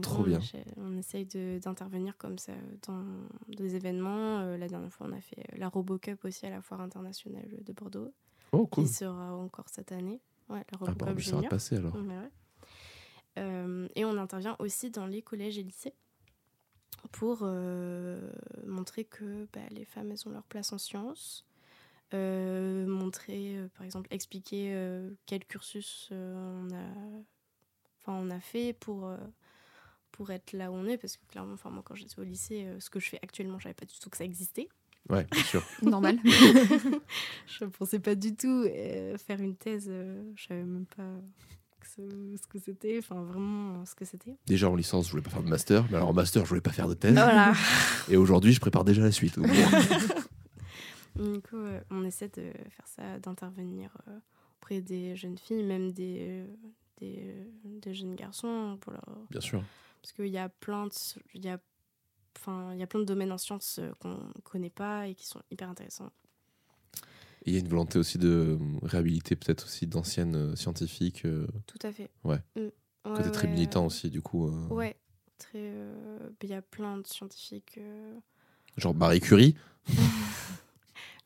Trop 0.00 0.20
on 0.22 0.26
bien. 0.26 0.40
On 0.78 0.96
essaye 0.96 1.26
d'intervenir 1.26 2.16
comme 2.16 2.38
ça 2.38 2.52
dans 2.86 3.04
des 3.48 3.76
événements. 3.76 4.40
Euh, 4.40 4.56
la 4.56 4.66
dernière 4.66 4.90
fois, 4.90 5.06
on 5.10 5.12
a 5.12 5.20
fait 5.20 5.40
euh, 5.52 5.58
la 5.58 5.68
Robocup 5.68 6.24
aussi 6.24 6.46
à 6.46 6.50
la 6.50 6.62
Foire 6.62 6.80
internationale 6.80 7.48
de 7.62 7.72
Bordeaux, 7.72 8.12
Oh, 8.52 8.66
cool. 8.66 8.84
qui 8.84 8.90
sera 8.90 9.34
encore 9.36 9.68
cette 9.68 9.92
année. 9.92 10.20
Ouais, 10.48 10.58
la 10.72 10.78
Ah 10.80 10.84
Robocup 10.86 11.16
mais 11.16 11.22
ça 11.22 11.42
passer 11.42 11.76
alors. 11.76 11.94
Ouais, 11.96 12.00
ouais. 12.00 12.30
Euh, 13.38 13.88
et 13.94 14.04
on 14.04 14.16
intervient 14.16 14.56
aussi 14.58 14.90
dans 14.90 15.06
les 15.06 15.20
collèges 15.20 15.58
et 15.58 15.62
lycées 15.62 15.92
pour 17.12 17.40
euh, 17.42 18.30
montrer 18.66 19.04
que 19.04 19.46
bah, 19.52 19.60
les 19.70 19.84
femmes, 19.84 20.12
elles 20.12 20.26
ont 20.26 20.32
leur 20.32 20.44
place 20.44 20.72
en 20.72 20.78
sciences. 20.78 21.44
Montrer, 22.12 23.58
par 23.76 23.84
exemple, 23.84 24.06
expliquer 24.12 24.72
quel 25.26 25.44
cursus 25.44 26.08
on, 26.12 26.68
a, 26.72 28.12
on 28.12 28.30
a 28.30 28.38
fait 28.38 28.72
pour, 28.72 29.10
pour 30.14 30.30
être 30.30 30.52
là 30.52 30.70
où 30.70 30.74
on 30.74 30.86
est. 30.86 30.96
Parce 30.96 31.16
que 31.16 31.26
clairement, 31.30 31.54
enfin, 31.54 31.70
moi, 31.70 31.82
quand 31.84 31.94
j'étais 31.94 32.18
au 32.18 32.24
lycée, 32.24 32.64
euh, 32.64 32.78
ce 32.80 32.88
que 32.90 33.00
je 33.00 33.08
fais 33.08 33.18
actuellement, 33.22 33.58
je 33.58 33.64
savais 33.64 33.74
pas 33.74 33.86
du 33.86 33.98
tout 33.98 34.08
que 34.10 34.16
ça 34.16 34.24
existait. 34.24 34.68
Ouais, 35.08 35.26
bien 35.30 35.42
sûr. 35.42 35.62
Normal. 35.82 36.18
je 36.24 37.64
pensais 37.64 37.98
pas 37.98 38.14
du 38.14 38.34
tout 38.34 38.64
euh, 38.66 39.18
faire 39.18 39.40
une 39.40 39.56
thèse. 39.56 39.86
euh, 39.88 40.22
je 40.36 40.46
savais 40.46 40.62
même 40.62 40.86
pas 40.86 41.02
ce, 41.96 42.02
ce 42.40 42.46
que 42.48 42.58
c'était, 42.58 42.98
enfin 42.98 43.22
vraiment 43.22 43.84
ce 43.84 43.94
que 43.94 44.04
c'était. 44.04 44.36
Déjà 44.46 44.70
en 44.70 44.74
licence, 44.76 45.06
je 45.06 45.10
voulais 45.10 45.22
pas 45.22 45.30
faire 45.30 45.42
de 45.42 45.48
master, 45.48 45.84
mais 45.90 45.96
alors 45.96 46.08
en 46.08 46.12
master, 46.14 46.44
je 46.44 46.48
voulais 46.48 46.60
pas 46.60 46.72
faire 46.72 46.88
de 46.88 46.94
thèse. 46.94 47.12
Voilà. 47.12 47.52
Et 48.08 48.16
aujourd'hui, 48.16 48.52
je 48.52 48.60
prépare 48.60 48.84
déjà 48.84 49.02
la 49.02 49.12
suite. 49.12 49.38
Du 51.16 51.40
coup, 51.42 51.56
euh, 51.56 51.80
on 51.90 52.04
essaie 52.04 52.28
de 52.28 52.50
faire 52.70 52.86
ça, 52.86 53.18
d'intervenir 53.20 53.96
euh, 54.08 54.18
auprès 54.58 54.80
des 54.80 55.14
jeunes 55.14 55.38
filles, 55.38 55.62
même 55.62 55.92
des, 55.92 56.18
euh, 56.20 56.46
des, 56.98 57.34
des 57.64 57.94
jeunes 57.94 58.16
garçons, 58.16 58.78
pour 58.80 58.92
leur... 58.92 59.04
bien 59.30 59.40
sûr. 59.40 59.62
Parce 60.04 60.12
qu'il 60.12 60.26
y 60.26 60.36
a 60.36 60.50
plein 60.50 60.86
de, 60.86 60.92
il 61.32 61.42
y 61.46 61.48
a, 61.48 61.58
enfin, 62.36 62.74
il 62.74 62.78
y 62.78 62.82
a 62.82 62.86
plein 62.86 63.00
de 63.00 63.06
domaines 63.06 63.32
en 63.32 63.38
sciences 63.38 63.78
euh, 63.78 63.90
qu'on 64.00 64.18
connaît 64.42 64.68
pas 64.68 65.08
et 65.08 65.14
qui 65.14 65.26
sont 65.26 65.40
hyper 65.50 65.70
intéressants. 65.70 66.10
Et 67.46 67.50
il 67.50 67.52
y 67.54 67.56
a 67.56 67.60
une 67.60 67.68
volonté 67.68 67.98
aussi 67.98 68.18
de 68.18 68.58
réhabiliter 68.82 69.34
peut-être 69.34 69.64
aussi 69.64 69.86
d'anciennes 69.86 70.34
euh, 70.36 70.56
scientifiques. 70.56 71.24
euh, 71.24 71.46
Tout 71.66 71.78
à 71.86 71.90
fait. 71.90 72.10
Ouais. 72.22 72.36
Mm. 72.54 72.68
côté 73.04 73.22
Ouais, 73.24 73.30
très 73.30 73.46
ouais, 73.48 73.54
militant 73.54 73.86
aussi, 73.86 74.10
du 74.10 74.20
coup. 74.20 74.46
euh, 74.46 74.68
Ouais. 74.68 74.94
Très. 75.38 75.58
euh, 75.58 76.18
Il 76.42 76.50
y 76.50 76.54
a 76.54 76.60
plein 76.60 76.98
de 76.98 77.06
scientifiques. 77.06 77.78
euh, 77.78 78.14
Genre 78.76 78.94
Marie 78.94 79.20
Curie. 79.20 79.56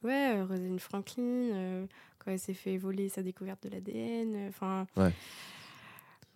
Ouais, 0.05 0.41
Rosalind 0.43 0.79
Franklin, 0.79 1.89
quand 2.21 2.31
elle 2.31 2.39
s'est 2.39 2.55
fait 2.55 2.77
voler 2.77 3.09
sa 3.09 3.21
découverte 3.25 3.65
de 3.65 3.71
l'ADN. 3.71 4.47
Enfin. 4.49 4.87
Ouais. 4.97 5.13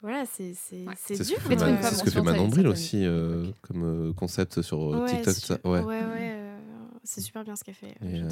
Voilà, 0.02 0.26
c'est 0.26 0.52
c'est 0.54 0.86
Ouais. 0.86 0.94
c'est 0.98 1.14
C'est 1.16 1.24
ce 1.24 1.28
dur. 1.30 1.38
c'est 1.38 1.54
ce 1.94 2.02
que 2.02 2.10
fait 2.10 2.10
sciences 2.10 2.24
Manon 2.24 2.48
Bril 2.48 2.66
aussi 2.66 3.04
euh, 3.06 3.50
comme 3.62 3.84
euh, 3.84 4.12
concept 4.12 4.60
sur 4.60 4.92
euh, 4.94 5.02
ouais, 5.04 5.08
TikTok. 5.08 5.34
su- 5.34 5.40
ça. 5.46 5.58
Ouais. 5.64 5.80
ouais, 5.80 5.84
ouais, 5.84 6.32
euh, 6.34 6.58
c'est 7.04 7.20
super 7.20 7.44
bien 7.44 7.54
ce 7.56 7.62
qu'elle 7.64 7.74
fait. 7.76 7.94
Et, 8.02 8.20
euh, 8.22 8.28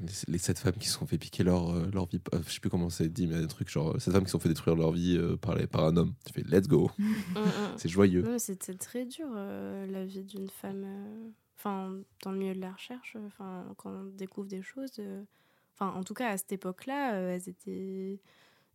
les, 0.00 0.12
les 0.28 0.38
sept 0.38 0.58
femmes 0.58 0.74
qui 0.78 0.86
se 0.88 0.94
sont 0.94 1.06
fait 1.06 1.18
piquer 1.18 1.42
leur, 1.42 1.72
leur 1.90 2.06
vie, 2.06 2.20
euh, 2.34 2.38
je 2.46 2.52
sais 2.52 2.60
plus 2.60 2.70
comment 2.70 2.88
c'est 2.88 3.08
dit, 3.08 3.26
mais 3.26 3.34
il 3.34 3.36
y 3.36 3.38
a 3.40 3.42
des 3.42 3.48
trucs 3.48 3.68
genre 3.68 4.00
sept 4.00 4.12
femmes 4.14 4.22
qui 4.22 4.28
se 4.28 4.32
sont 4.32 4.38
fait 4.38 4.48
détruire 4.48 4.76
leur 4.76 4.92
vie 4.92 5.16
euh, 5.18 5.36
par, 5.36 5.56
les- 5.56 5.66
par 5.66 5.84
un 5.84 5.96
homme. 5.96 6.14
Tu 6.24 6.32
fais 6.32 6.42
let's 6.48 6.68
go, 6.68 6.90
Mm, 6.98 7.04
mm. 7.36 7.48
c'est 7.76 7.88
joyeux. 7.88 8.38
C'était 8.38 8.74
très 8.74 9.04
dur 9.04 9.26
euh, 9.34 9.86
la 9.86 10.04
vie 10.04 10.22
d'une 10.24 10.48
femme. 10.48 10.84
euh, 10.84 11.28
Enfin, 11.60 11.92
dans 12.22 12.30
le 12.30 12.38
milieu 12.38 12.54
de 12.54 12.60
la 12.60 12.70
recherche, 12.72 13.16
enfin, 13.26 13.64
quand 13.76 13.90
on 13.90 14.04
découvre 14.04 14.46
des 14.46 14.62
choses. 14.62 14.92
euh, 15.00 15.24
Enfin, 15.74 15.92
en 15.98 16.04
tout 16.04 16.14
cas, 16.14 16.28
à 16.30 16.36
cette 16.36 16.52
époque-là, 16.52 17.14
euh, 17.14 17.34
elles 17.34 17.48
étaient 17.48 18.20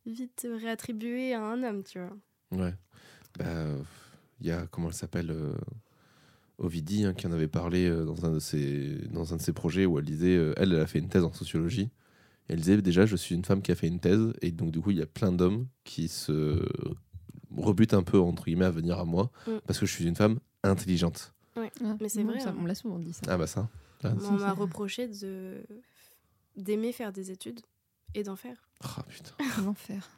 vite 0.06 0.46
réattribuées 0.50 1.34
à 1.34 1.42
un 1.42 1.64
homme, 1.64 1.84
tu 1.84 2.00
vois. 2.00 2.16
Ouais. 2.58 2.74
Bah, 3.40 3.68
il 4.42 4.48
y 4.48 4.52
a, 4.52 4.68
comment 4.68 4.88
elle 4.90 4.94
s'appelle 4.94 5.32
euh, 5.32 5.54
Ovidie, 6.58 7.06
hein, 7.06 7.14
qui 7.14 7.26
en 7.28 7.32
avait 7.32 7.48
parlé 7.48 7.88
euh, 7.88 8.06
dans, 8.06 8.26
un 8.26 8.32
de 8.32 8.40
ses, 8.40 8.98
dans 9.12 9.34
un 9.34 9.38
de 9.38 9.42
ses 9.42 9.54
projets 9.54 9.86
où 9.86 9.98
elle 10.00 10.06
disait, 10.06 10.36
euh, 10.36 10.54
elle, 10.58 10.74
elle 10.74 10.80
a 10.82 10.88
fait 10.88 11.00
une 11.00 11.10
thèse 11.10 11.24
en 11.24 11.34
sociologie. 11.34 11.90
Et 12.50 12.54
elle 12.54 12.60
disait 12.60 12.82
déjà, 12.82 13.06
je 13.06 13.16
suis 13.16 13.36
une 13.36 13.46
femme 13.46 13.62
qui 13.62 13.72
a 13.72 13.76
fait 13.76 13.88
une 13.88 14.00
thèse. 14.00 14.34
Et 14.42 14.52
donc, 14.52 14.72
du 14.72 14.82
coup, 14.82 14.92
il 14.92 14.98
y 14.98 15.02
a 15.02 15.06
plein 15.08 15.32
d'hommes 15.32 15.68
qui 15.84 16.08
se 16.10 16.68
rebutent 17.56 17.94
un 17.94 18.04
peu, 18.04 18.20
entre 18.20 18.46
guillemets, 18.46 18.66
à 18.66 18.72
venir 18.72 19.00
à 19.00 19.06
moi 19.06 19.32
Mm. 19.48 19.52
parce 19.66 19.80
que 19.80 19.86
je 19.86 19.94
suis 19.94 20.06
une 20.06 20.16
femme 20.16 20.40
intelligente. 20.64 21.34
Mais 21.56 21.72
c'est 22.10 22.24
vrai, 22.24 22.40
ça, 22.40 22.50
hein. 22.50 22.56
on 22.60 22.66
l'a 22.66 22.76
souvent 22.76 23.00
dit 23.00 23.14
ça. 23.14 23.22
Ah 23.28 23.38
bah 23.38 23.48
ça. 23.48 23.70
Ah, 24.04 24.14
on 24.30 24.32
m'a 24.34 24.52
reproché 24.52 25.08
de 25.08 25.64
d'aimer 26.58 26.92
faire 26.92 27.14
des 27.14 27.32
études 27.32 27.62
et 28.16 28.24
d'en 28.24 28.36
faire. 28.36 28.70
ah, 28.84 29.04
putain. 29.08 29.32
L'enfer. 29.64 30.10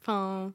Enfin, 0.00 0.52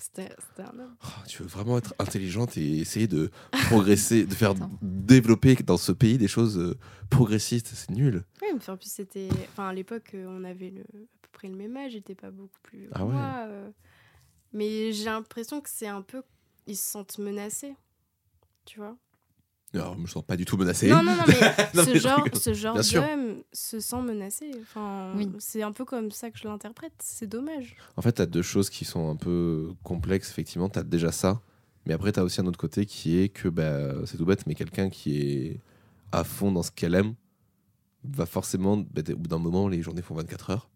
c'était 0.00 0.62
un 0.62 0.78
homme. 0.78 0.96
Ah, 1.02 1.22
tu 1.26 1.42
veux 1.42 1.48
vraiment 1.48 1.78
être 1.78 1.94
intelligente 1.98 2.56
et 2.56 2.78
essayer 2.78 3.06
de 3.06 3.30
progresser, 3.68 4.24
de 4.24 4.34
faire 4.34 4.52
Attends. 4.52 4.70
développer 4.82 5.54
dans 5.56 5.76
ce 5.76 5.92
pays 5.92 6.18
des 6.18 6.28
choses 6.28 6.58
euh, 6.58 6.78
progressistes. 7.10 7.68
C'est 7.74 7.90
nul. 7.90 8.24
Oui, 8.42 8.48
mais 8.54 8.70
en 8.70 8.76
plus, 8.76 8.90
c'était. 8.90 9.28
Enfin, 9.52 9.68
à 9.68 9.72
l'époque, 9.74 10.12
euh, 10.14 10.26
on 10.28 10.44
avait 10.44 10.70
le... 10.70 10.80
à 10.82 11.18
peu 11.22 11.28
près 11.32 11.48
le 11.48 11.56
même 11.56 11.76
âge, 11.76 11.92
j'étais 11.92 12.14
pas 12.14 12.30
beaucoup 12.30 12.58
plus. 12.62 12.88
Ah 12.92 13.04
ouais. 13.04 13.12
moi, 13.12 13.46
euh. 13.48 13.70
Mais 14.52 14.92
j'ai 14.92 15.04
l'impression 15.04 15.60
que 15.60 15.68
c'est 15.70 15.86
un 15.86 16.02
peu. 16.02 16.22
Ils 16.66 16.76
se 16.76 16.90
sentent 16.90 17.18
menacés. 17.18 17.74
Tu 18.64 18.78
vois 18.78 18.96
Alors, 19.72 19.94
je 19.96 20.00
me 20.02 20.06
sens 20.08 20.24
pas 20.24 20.36
du 20.36 20.44
tout 20.44 20.56
menacé. 20.56 20.88
Non, 20.88 21.02
non, 21.02 21.14
non, 21.16 21.22
mais 21.28 21.34
Non, 21.74 21.84
ce 21.84 21.90
mais 21.90 21.98
genre, 22.00 22.26
ce 22.34 22.54
genre 22.54 22.74
Bien 22.74 22.82
sûr. 22.82 23.02
d'homme 23.02 23.36
se 23.52 23.78
sent 23.78 24.02
menacé. 24.02 24.50
Enfin, 24.62 25.12
Oui. 25.16 25.28
c'est 25.38 25.62
un 25.62 25.70
peu 25.72 25.84
comme 25.84 26.10
ça 26.10 26.30
que 26.30 26.38
je 26.38 26.44
l'interprète. 26.48 26.92
C'est 26.98 27.28
dommage. 27.28 27.76
En 27.96 28.02
fait, 28.02 28.12
tu 28.14 28.22
as 28.22 28.26
deux 28.26 28.42
choses 28.42 28.68
qui 28.68 28.84
sont 28.84 29.08
un 29.10 29.16
peu 29.16 29.68
complexes, 29.84 30.28
effectivement. 30.30 30.68
Tu 30.68 30.78
as 30.80 30.82
déjà 30.82 31.12
ça, 31.12 31.40
mais 31.86 31.94
après, 31.94 32.10
tu 32.12 32.18
as 32.18 32.24
aussi 32.24 32.40
un 32.40 32.46
autre 32.46 32.58
côté 32.58 32.84
qui 32.84 33.18
est 33.18 33.28
que 33.28 33.48
bah, 33.48 33.94
c'est 34.06 34.16
tout 34.16 34.24
bête, 34.26 34.44
mais 34.46 34.54
quelqu'un 34.56 34.90
qui 34.90 35.20
est 35.20 35.60
à 36.10 36.24
fond 36.24 36.50
dans 36.50 36.64
ce 36.64 36.72
qu'elle 36.72 36.96
aime 36.96 37.14
va 38.02 38.26
forcément, 38.26 38.76
bah, 38.76 39.02
au 39.12 39.16
bout 39.16 39.28
d'un 39.28 39.38
moment, 39.38 39.68
les 39.68 39.82
journées 39.82 40.02
font 40.02 40.14
24 40.16 40.50
heures. 40.50 40.68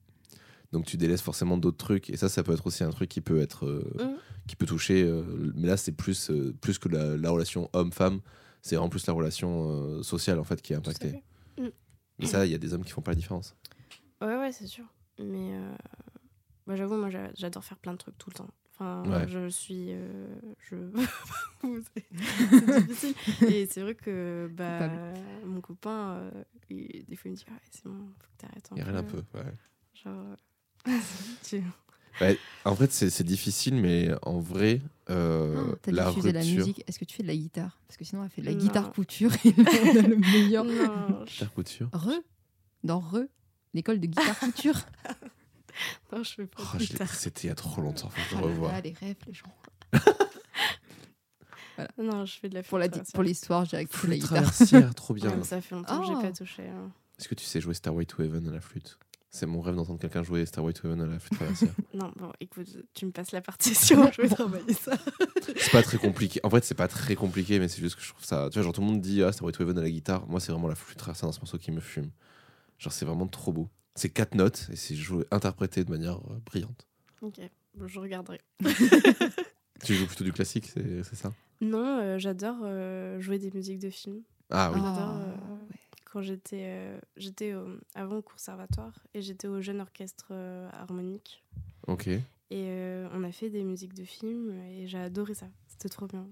Donc 0.72 0.86
tu 0.86 0.96
délaisses 0.96 1.22
forcément 1.22 1.56
d'autres 1.56 1.78
trucs. 1.78 2.10
Et 2.10 2.16
ça, 2.16 2.28
ça 2.28 2.42
peut 2.44 2.52
être 2.52 2.66
aussi 2.66 2.84
un 2.84 2.90
truc 2.90 3.08
qui 3.08 3.20
peut, 3.20 3.40
être, 3.40 3.66
euh, 3.66 3.92
Mhm. 3.98 4.16
qui 4.46 4.54
peut 4.56 4.66
toucher. 4.66 5.02
euh, 5.02 5.52
mais 5.56 5.66
là, 5.66 5.76
c'est 5.76 5.92
plus, 5.92 6.30
euh, 6.30 6.54
plus 6.60 6.78
que 6.78 6.88
la, 6.88 7.16
la 7.16 7.30
relation 7.30 7.68
homme-femme. 7.72 8.20
C'est 8.66 8.76
vraiment 8.76 8.88
plus 8.88 9.06
la 9.06 9.12
relation 9.12 9.68
euh, 9.70 10.02
sociale, 10.02 10.38
en 10.38 10.44
fait, 10.44 10.62
qui 10.62 10.72
est 10.72 10.76
impactée. 10.76 11.22
fait. 11.58 11.72
Mais 12.18 12.26
ça, 12.26 12.46
il 12.46 12.52
y 12.52 12.54
a 12.54 12.58
des 12.58 12.72
hommes 12.72 12.82
qui 12.84 12.92
font 12.92 13.02
pas 13.02 13.10
la 13.10 13.16
différence. 13.16 13.54
Ouais, 14.22 14.36
ouais, 14.38 14.52
c'est 14.52 14.66
sûr. 14.66 14.86
Mais 15.18 15.54
euh, 15.54 15.74
bah, 16.66 16.74
j'avoue, 16.74 16.96
moi, 16.96 17.10
j'a- 17.10 17.30
j'adore 17.34 17.62
faire 17.62 17.76
plein 17.76 17.92
de 17.92 17.98
trucs 17.98 18.16
tout 18.16 18.30
le 18.30 18.34
temps. 18.36 18.48
Enfin, 18.70 19.02
Ouais. 19.06 19.28
je 19.28 19.48
suis. 19.50 19.88
euh, 19.90 20.26
je... 20.70 20.76
c'est 21.94 22.86
difficile. 22.86 23.14
Et 23.52 23.66
c'est 23.66 23.82
vrai 23.82 23.94
que 23.94 24.48
bah, 24.52 24.88
mon 25.44 25.60
copain, 25.60 26.14
euh, 26.16 26.30
il- 26.70 27.04
des 27.06 27.16
fois, 27.16 27.28
il 27.28 27.32
me 27.32 27.36
dit 27.36 27.44
ah, 27.48 27.52
ouais, 27.52 27.58
c'est 27.70 27.84
bon, 27.84 27.98
faut 28.18 28.26
que 28.28 28.38
t'arrêtes 28.38 28.68
Il 28.72 28.78
y 28.78 28.80
a 28.80 28.84
peu. 28.84 28.90
rien 28.90 29.00
un 29.00 29.02
peu. 29.04 29.22
ouais. 29.34 29.52
Genre. 30.02 30.36
tu- 31.42 31.62
En 32.64 32.74
fait, 32.76 32.92
c'est 32.92 33.10
c'est 33.10 33.24
difficile, 33.24 33.74
mais 33.74 34.10
en 34.22 34.38
vrai, 34.40 34.80
euh, 35.10 35.64
Oh, 35.72 35.76
T'as 35.82 35.90
dit 35.90 35.96
la 35.96 36.12
de 36.12 36.30
la 36.30 36.40
musique. 36.44 36.82
Est-ce 36.86 36.98
que 36.98 37.04
tu 37.04 37.14
fais 37.16 37.22
de 37.22 37.28
la 37.28 37.36
guitare? 37.36 37.78
Parce 37.86 37.96
que 37.96 38.04
sinon, 38.04 38.24
elle 38.24 38.30
fait 38.30 38.40
de 38.42 38.46
la 38.46 38.52
Non. 38.52 38.58
guitare 38.58 38.92
couture 38.92 39.32
et 39.44 39.52
là, 39.52 39.70
on 39.84 39.98
a 39.98 40.02
le 40.02 40.16
meilleur. 40.16 40.64
Guitare 41.26 41.52
couture. 41.52 41.88
Re 41.92 42.10
Dans 42.82 43.00
Re 43.00 43.20
L'école 43.74 43.98
de 44.00 44.06
guitare 44.06 44.38
couture. 44.38 44.80
non, 46.12 46.22
je 46.22 46.30
fais 46.34 46.46
pas 46.46 46.62
Oh. 46.74 46.78
C'était 47.12 47.42
il 47.42 47.46
y 47.48 47.50
a 47.50 47.54
trop 47.54 47.80
longtemps, 47.82 48.08
faut 48.08 48.36
que 48.36 48.42
Oh 48.42 48.46
revoie. 48.46 48.72
là, 48.72 48.80
les 48.80 48.92
rêves, 48.92 49.16
les 49.26 49.34
gens. 49.34 49.52
Non, 51.98 52.24
je 52.24 52.38
fais 52.38 52.48
de 52.48 52.54
la 52.54 52.62
Pour 52.62 52.78
la- 52.78 52.88
flûte 52.88 53.12
pour 53.12 53.24
l'histoire, 53.24 53.66
fais 53.66 53.78
de 53.78 53.82
la 53.82 53.88
Flûte 53.88 54.12
guitare. 54.22 54.28
traversière, 54.28 54.94
trop 54.94 55.12
bien. 55.14 55.36
Ouais, 55.36 55.42
ça 55.42 55.60
fait 55.60 55.74
longtemps 55.74 56.00
que 56.00 56.06
j'ai 56.06 56.14
Oh. 56.14 56.20
pas 56.20 56.30
touché. 56.32 56.68
hein. 56.68 56.92
Est-ce 57.18 57.26
que 57.28 57.34
tu 57.34 57.44
sais 57.44 57.60
jouer 57.60 57.74
Starway 57.74 58.06
to 58.06 58.22
Heaven 58.22 58.46
à 58.48 58.52
la 58.52 58.60
flûte? 58.60 58.96
C'est 59.34 59.46
mon 59.46 59.60
rêve 59.60 59.74
d'entendre 59.74 59.98
quelqu'un 59.98 60.22
jouer 60.22 60.46
Starway 60.46 60.72
to 60.72 60.86
Heaven 60.86 61.00
à 61.00 61.06
la 61.06 61.18
flûte 61.18 61.34
traversière. 61.34 61.72
Non, 61.92 62.12
bon, 62.14 62.30
écoute, 62.38 62.68
tu 62.94 63.04
me 63.04 63.10
passes 63.10 63.32
la 63.32 63.40
partition, 63.40 64.08
je 64.16 64.22
vais 64.22 64.28
travailler 64.28 64.72
ça. 64.74 64.92
c'est 65.56 65.72
pas 65.72 65.82
très 65.82 65.98
compliqué. 65.98 66.38
En 66.44 66.50
fait, 66.50 66.64
c'est 66.64 66.76
pas 66.76 66.86
très 66.86 67.16
compliqué, 67.16 67.58
mais 67.58 67.66
c'est 67.66 67.80
juste 67.80 67.96
que 67.96 68.02
je 68.02 68.10
trouve 68.10 68.24
ça. 68.24 68.48
Tu 68.52 68.54
vois, 68.54 68.62
genre 68.62 68.72
tout 68.72 68.80
le 68.80 68.86
monde 68.86 69.00
dit 69.00 69.24
Ah, 69.24 69.32
Starway 69.32 69.50
to 69.50 69.64
Heaven 69.64 69.76
à 69.76 69.82
la 69.82 69.90
guitare. 69.90 70.24
Moi, 70.28 70.38
c'est 70.38 70.52
vraiment 70.52 70.68
la 70.68 70.76
flûte 70.76 70.98
traversière 70.98 71.26
dans 71.26 71.32
ce 71.32 71.40
morceau 71.40 71.58
qui 71.58 71.72
me 71.72 71.80
fume. 71.80 72.12
Genre, 72.78 72.92
c'est 72.92 73.04
vraiment 73.04 73.26
trop 73.26 73.52
beau. 73.52 73.68
C'est 73.96 74.08
quatre 74.08 74.36
notes 74.36 74.68
et 74.70 74.76
c'est 74.76 74.94
joué, 74.94 75.24
interprété 75.32 75.82
de 75.82 75.90
manière 75.90 76.18
euh, 76.18 76.38
brillante. 76.46 76.86
Ok, 77.20 77.40
bon, 77.74 77.88
je 77.88 77.98
regarderai. 77.98 78.40
Tu 79.84 79.94
joues 79.94 80.06
plutôt 80.06 80.24
du 80.24 80.32
classique, 80.32 80.70
c'est 80.72 81.02
c'est 81.02 81.16
ça? 81.16 81.32
Non, 81.60 81.98
euh, 82.00 82.18
j'adore 82.18 82.58
euh, 82.62 83.20
jouer 83.20 83.40
des 83.40 83.50
musiques 83.50 83.80
de 83.80 83.90
films. 83.90 84.22
Ah 84.50 84.70
oui. 84.72 84.80
Ah. 84.80 85.26
Quand 86.14 86.22
j'étais 86.22 86.62
euh, 86.62 87.00
j'étais 87.16 87.52
avant 87.96 88.18
au 88.18 88.22
conservatoire 88.22 88.92
et 89.14 89.20
j'étais 89.20 89.48
au 89.48 89.60
jeune 89.60 89.80
orchestre 89.80 90.28
euh, 90.30 90.70
harmonique. 90.72 91.42
Ok. 91.88 92.06
Et 92.06 92.22
euh, 92.52 93.08
on 93.12 93.24
a 93.24 93.32
fait 93.32 93.50
des 93.50 93.64
musiques 93.64 93.94
de 93.94 94.04
films 94.04 94.52
et 94.70 94.86
j'ai 94.86 94.98
adoré 94.98 95.34
ça. 95.34 95.46
C'était 95.66 95.88
trop 95.88 96.06
bien. 96.06 96.24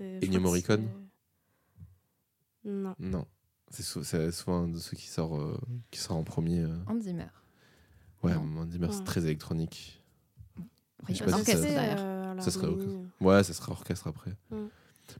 Ennio 0.00 0.40
Morricone 0.40 0.88
Non. 2.64 2.94
Non. 2.98 3.26
C'est 3.70 3.82
c'est 4.02 4.32
souvent 4.32 4.62
un 4.62 4.68
de 4.68 4.78
ceux 4.78 4.96
qui 4.96 5.08
sort, 5.08 5.38
euh, 5.38 5.58
qui 5.90 6.00
sort 6.00 6.16
en 6.16 6.24
premier. 6.24 6.60
euh. 6.62 6.74
Hans 6.86 6.98
Zimmer. 6.98 7.26
Ouais, 8.22 8.32
Non. 8.34 8.44
Mandy 8.44 8.78
Moore, 8.78 8.94
c'est 8.94 9.04
très 9.04 9.22
électronique. 9.24 10.02
Je 11.08 11.14
sais 11.14 11.24
pas 11.26 11.38
si 11.38 11.44
ça- 11.44 11.58
euh, 11.58 12.40
serait. 12.40 12.66
Ouais, 13.20 13.44
ça 13.44 13.52
sera 13.52 13.72
orchestre 13.72 14.06
après. 14.06 14.34
Mm. 14.50 14.68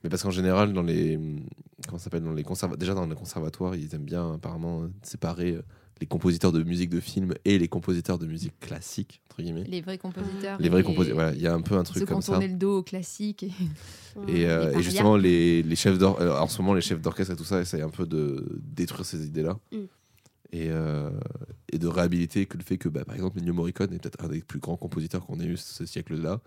Mais 0.02 0.10
parce 0.10 0.22
qu'en 0.22 0.30
général, 0.30 0.72
dans 0.72 0.82
les 0.82 1.18
comment 1.86 1.98
ça 1.98 2.04
s'appelle 2.04 2.22
dans 2.22 2.32
les 2.32 2.44
déjà 2.76 2.94
dans 2.94 3.06
les 3.06 3.14
conservatoires, 3.14 3.74
ils 3.76 3.94
aiment 3.94 4.04
bien 4.04 4.34
apparemment 4.34 4.88
séparer 5.02 5.52
euh, 5.52 5.62
les 6.00 6.06
compositeurs 6.06 6.52
de 6.52 6.62
musique 6.62 6.90
de 6.90 7.00
film 7.00 7.34
et 7.44 7.58
les 7.58 7.68
compositeurs 7.68 8.18
de 8.18 8.26
musique 8.26 8.58
classique 8.60 9.20
entre 9.30 9.42
guillemets. 9.42 9.64
Les 9.64 9.80
vrais 9.80 9.98
compositeurs. 9.98 10.58
Les 10.60 10.68
vrais 10.68 10.82
compositeurs, 10.82 11.16
voilà, 11.16 11.32
il 11.34 11.40
y 11.40 11.46
a 11.46 11.54
un 11.54 11.60
peu 11.60 11.76
un 11.76 11.82
truc 11.82 12.04
comme 12.04 12.22
ça. 12.22 12.32
tourné 12.32 12.48
le 12.48 12.54
dos 12.54 12.78
au 12.78 12.82
classique. 12.82 13.44
Et... 14.28 14.46
Euh, 14.46 14.76
et 14.78 14.82
justement, 14.82 15.16
les, 15.16 15.62
les 15.62 15.76
chefs 15.76 15.98
d'or- 15.98 16.20
euh, 16.20 16.38
en 16.38 16.48
ce 16.48 16.60
moment, 16.60 16.74
les 16.74 16.80
chefs 16.80 17.00
d'orchestre 17.00 17.32
et 17.32 17.36
tout 17.36 17.44
ça 17.44 17.60
essayent 17.60 17.82
un 17.82 17.90
peu 17.90 18.06
de 18.06 18.60
détruire 18.62 19.04
ces 19.06 19.26
idées-là. 19.26 19.58
Mm. 19.72 19.76
Et, 20.50 20.68
euh, 20.70 21.10
et 21.72 21.78
de 21.78 21.86
réhabiliter 21.86 22.46
que 22.46 22.56
le 22.56 22.64
fait 22.64 22.78
que, 22.78 22.88
bah, 22.88 23.04
par 23.04 23.14
exemple, 23.14 23.38
Ennio 23.38 23.52
Morricone 23.52 23.92
est 23.92 23.98
peut-être 23.98 24.24
un 24.24 24.28
des 24.28 24.40
plus 24.40 24.60
grands 24.60 24.76
compositeurs 24.78 25.26
qu'on 25.26 25.40
ait 25.40 25.46
eu 25.46 25.56
ce 25.56 25.84
siècle-là. 25.84 26.40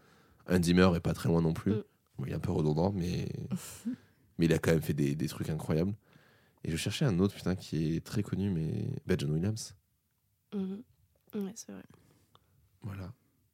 Hans 0.49 0.61
Zimmer 0.63 0.89
est 0.95 1.01
pas 1.01 1.13
très 1.13 1.29
loin 1.29 1.41
non 1.41 1.53
plus. 1.53 1.73
Mm. 1.73 1.83
Bon, 2.21 2.27
il 2.27 2.33
est 2.33 2.35
un 2.35 2.39
peu 2.39 2.51
redondant, 2.51 2.91
mais, 2.91 3.27
mais 4.37 4.45
il 4.45 4.53
a 4.53 4.59
quand 4.59 4.71
même 4.71 4.81
fait 4.81 4.93
des, 4.93 5.15
des 5.15 5.27
trucs 5.27 5.49
incroyables. 5.49 5.95
Et 6.63 6.69
je 6.69 6.77
cherchais 6.77 7.03
un 7.03 7.17
autre, 7.17 7.33
putain, 7.33 7.55
qui 7.55 7.95
est 7.95 8.05
très 8.05 8.21
connu, 8.21 8.51
mais 8.51 8.89
bah, 9.07 9.15
John 9.17 9.31
Williams. 9.31 9.75
Mhm. 10.53 10.83
Ouais, 11.33 11.51
c'est 11.55 11.71
vrai. 11.71 11.83
Voilà. 12.83 13.11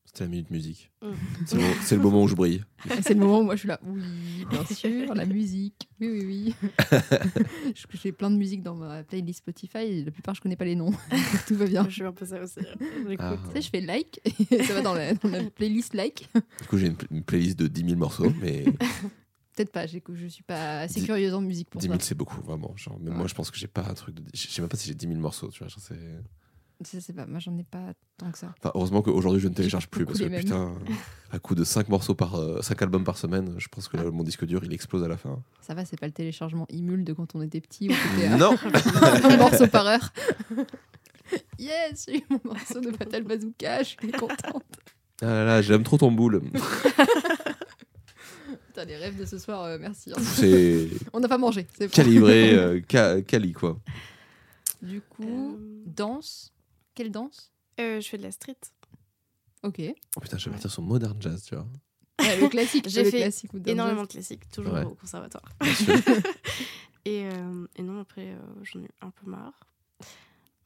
C'était 0.08 0.24
la 0.24 0.30
minute 0.30 0.50
musique. 0.50 0.90
Mm. 1.04 1.08
C'est 1.46 1.56
le, 1.58 1.62
mo- 1.62 1.74
c'est 1.84 1.96
le 1.96 2.02
moment 2.02 2.24
où 2.24 2.28
je 2.30 2.34
brille. 2.36 2.64
C'est 3.04 3.14
le 3.14 3.20
moment 3.20 3.40
où 3.40 3.44
moi 3.44 3.56
je 3.56 3.60
suis 3.60 3.68
là. 3.68 3.80
Oui, 3.86 4.46
bien 4.50 4.66
sûr, 4.74 5.14
la 5.14 5.26
musique. 5.26 5.88
Oui, 6.00 6.08
oui, 6.10 6.26
oui. 6.26 6.56
Je- 7.76 7.98
J'ai 8.02 8.12
plein 8.14 8.32
de 8.32 8.38
musique 8.38 8.64
dans 8.64 8.74
ma 8.76 9.04
playlist 9.04 9.40
Spotify 9.40 9.80
et 9.80 10.06
la 10.06 10.12
plupart 10.12 10.34
je 10.34 10.42
connais 10.42 10.56
pas 10.56 10.66
les 10.66 10.76
noms. 10.76 10.92
Tout 11.48 11.56
va 11.56 11.66
bien. 11.66 11.84
Je 11.90 11.94
suis 11.94 12.04
un 12.04 12.14
peu 12.14 12.26
ça 12.26 12.42
aussi. 12.42 12.60
J'écoute. 13.08 13.18
Ah. 13.20 13.38
Tu 13.48 13.52
sais, 13.54 13.62
je 13.62 13.70
fais 13.70 13.82
like 13.82 14.22
et 14.52 14.64
ça 14.64 14.74
va 14.74 14.82
dans 14.82 14.94
la, 14.94 15.14
dans 15.14 15.30
la 15.30 15.44
playlist 15.52 15.94
like. 15.94 16.30
Du 16.62 16.68
coup, 16.68 16.78
j'ai 16.78 16.88
une, 16.88 16.96
pl- 16.96 17.10
une 17.12 17.24
playlist 17.24 17.60
de 17.60 17.68
10 17.68 17.82
000 17.86 17.96
morceaux, 17.98 18.32
mais 18.42 18.64
Peut-être 19.56 19.72
pas, 19.72 19.88
j'écoute- 19.88 20.16
je 20.16 20.28
suis 20.28 20.44
pas 20.44 20.82
assez 20.82 21.02
curieuse 21.02 21.34
en 21.34 21.42
musique 21.42 21.70
pour 21.70 21.82
10 21.82 21.88
ça. 21.88 21.94
000, 21.94 22.00
c'est 22.04 22.16
beaucoup, 22.16 22.42
vraiment. 22.42 22.74
Genre, 22.78 22.98
même 23.00 23.14
Ouais. 23.14 23.18
moi, 23.20 23.28
je 23.28 23.34
pense 23.34 23.50
que 23.52 23.58
j'ai 23.58 23.68
pas 23.68 23.86
un 23.90 23.94
truc 23.96 24.16
de. 24.16 24.24
Je 24.34 24.48
sais 24.48 24.62
même 24.62 24.70
pas 24.70 24.78
si 24.78 24.88
j'ai 24.88 24.94
10 24.96 25.08
000 25.08 25.20
morceaux, 25.20 25.50
tu 25.50 25.60
vois. 25.60 25.68
genre, 25.68 25.80
c'est- 25.82 26.22
Je 26.94 27.00
sais 27.00 27.14
pas, 27.14 27.26
moi 27.26 27.40
j'en 27.40 27.58
ai 27.58 27.64
pas 27.64 27.94
tant 28.18 28.32
que 28.32 28.38
ça. 28.38 28.54
Enfin, 28.60 28.72
heureusement 28.76 29.02
qu'aujourd'hui, 29.02 29.42
je 29.42 29.48
ne 29.48 29.54
télécharge 29.56 29.88
plus 29.88 30.06
parce 30.06 30.20
que 30.20 30.26
mêmes. 30.26 30.44
putain, 30.44 30.76
à 31.32 31.40
coup 31.40 31.56
de 31.56 31.64
5 31.64 31.90
morceaux 31.90 32.14
par. 32.14 32.40
5 32.64 32.80
albums 32.84 33.04
par 33.04 33.18
semaine, 33.18 33.56
je 33.58 33.68
pense 33.68 33.88
que 33.88 33.98
là, 33.98 34.12
mon 34.12 34.22
disque 34.24 34.46
dur, 34.46 34.64
il 34.64 34.72
explose 34.74 35.04
à 35.04 35.08
la 35.08 35.18
fin. 35.18 35.42
Ça 35.62 35.74
va, 35.74 35.86
c'est 35.86 36.00
pas 36.00 36.06
le 36.06 36.12
téléchargement 36.14 36.66
Imul 36.70 37.04
de 37.04 37.14
quand 37.14 37.34
on 37.36 37.42
était 37.42 37.62
petit 37.62 37.90
où 37.90 37.94
c'était 37.94 38.28
à 38.28 38.38
non 38.38 38.56
un 39.24 39.38
morceau 39.38 39.68
par 39.68 39.88
heure. 39.88 40.14
Yes, 41.60 42.06
j'ai 42.08 42.20
eu 42.20 42.24
mon 42.30 42.40
morceau 42.46 42.80
de 42.80 42.90
Fatal 42.92 43.22
Bazooka, 43.24 43.80
je 43.84 43.90
suis 43.90 44.12
contente. 44.14 44.64
Ah 45.22 45.26
là 45.26 45.46
là, 45.46 45.62
j'aime 45.62 45.84
trop 45.84 45.98
ton 45.98 46.10
boule. 46.10 46.42
Putain, 48.68 48.86
les 48.86 48.96
rêves 48.96 49.18
de 49.20 49.26
ce 49.26 49.38
soir, 49.38 49.64
euh, 49.64 49.78
merci. 49.80 50.12
hein. 50.16 50.22
C'est 50.22 50.88
On 51.12 51.20
n'a 51.20 51.28
pas 51.28 51.38
mangé, 51.38 51.68
c'est 51.78 51.92
calibré, 51.92 52.54
euh, 52.54 52.80
ca- 52.90 53.22
quali, 53.24 53.52
quoi. 53.54 53.78
Du 54.82 55.02
coup, 55.02 55.58
Euh, 55.60 55.84
danse. 55.86 56.54
Quelle 56.98 57.12
danse 57.12 57.52
euh, 57.80 58.02
je 58.02 58.08
fais 58.10 58.18
de 58.18 58.24
la 58.24 58.32
street. 58.32 58.58
Ok. 59.62 59.80
Oh 60.16 60.20
putain, 60.20 60.40
je 60.40 60.46
vais 60.46 60.52
partir 60.52 60.72
sur 60.72 60.82
Modern 60.82 61.22
Jazz, 61.22 61.44
tu 61.44 61.54
vois. 61.54 61.68
Ouais, 62.20 62.40
le 62.42 62.48
classique, 62.50 62.86
J'ai 62.90 63.04
fait 63.06 63.18
classique. 63.20 63.52
Énormément 63.68 64.02
de 64.02 64.08
classiques, 64.08 64.50
toujours 64.50 64.74
Ouais. 64.74 64.84
au 64.84 64.96
conservatoire. 64.96 65.44
Et, 67.06 67.26
euh, 67.32 67.68
et 67.78 67.84
non, 67.84 68.02
après, 68.02 68.32
euh, 68.34 68.40
j'en 68.64 68.82
ai 68.82 68.86
eu 68.86 68.90
un 69.02 69.12
peu 69.12 69.30
marre. 69.30 69.54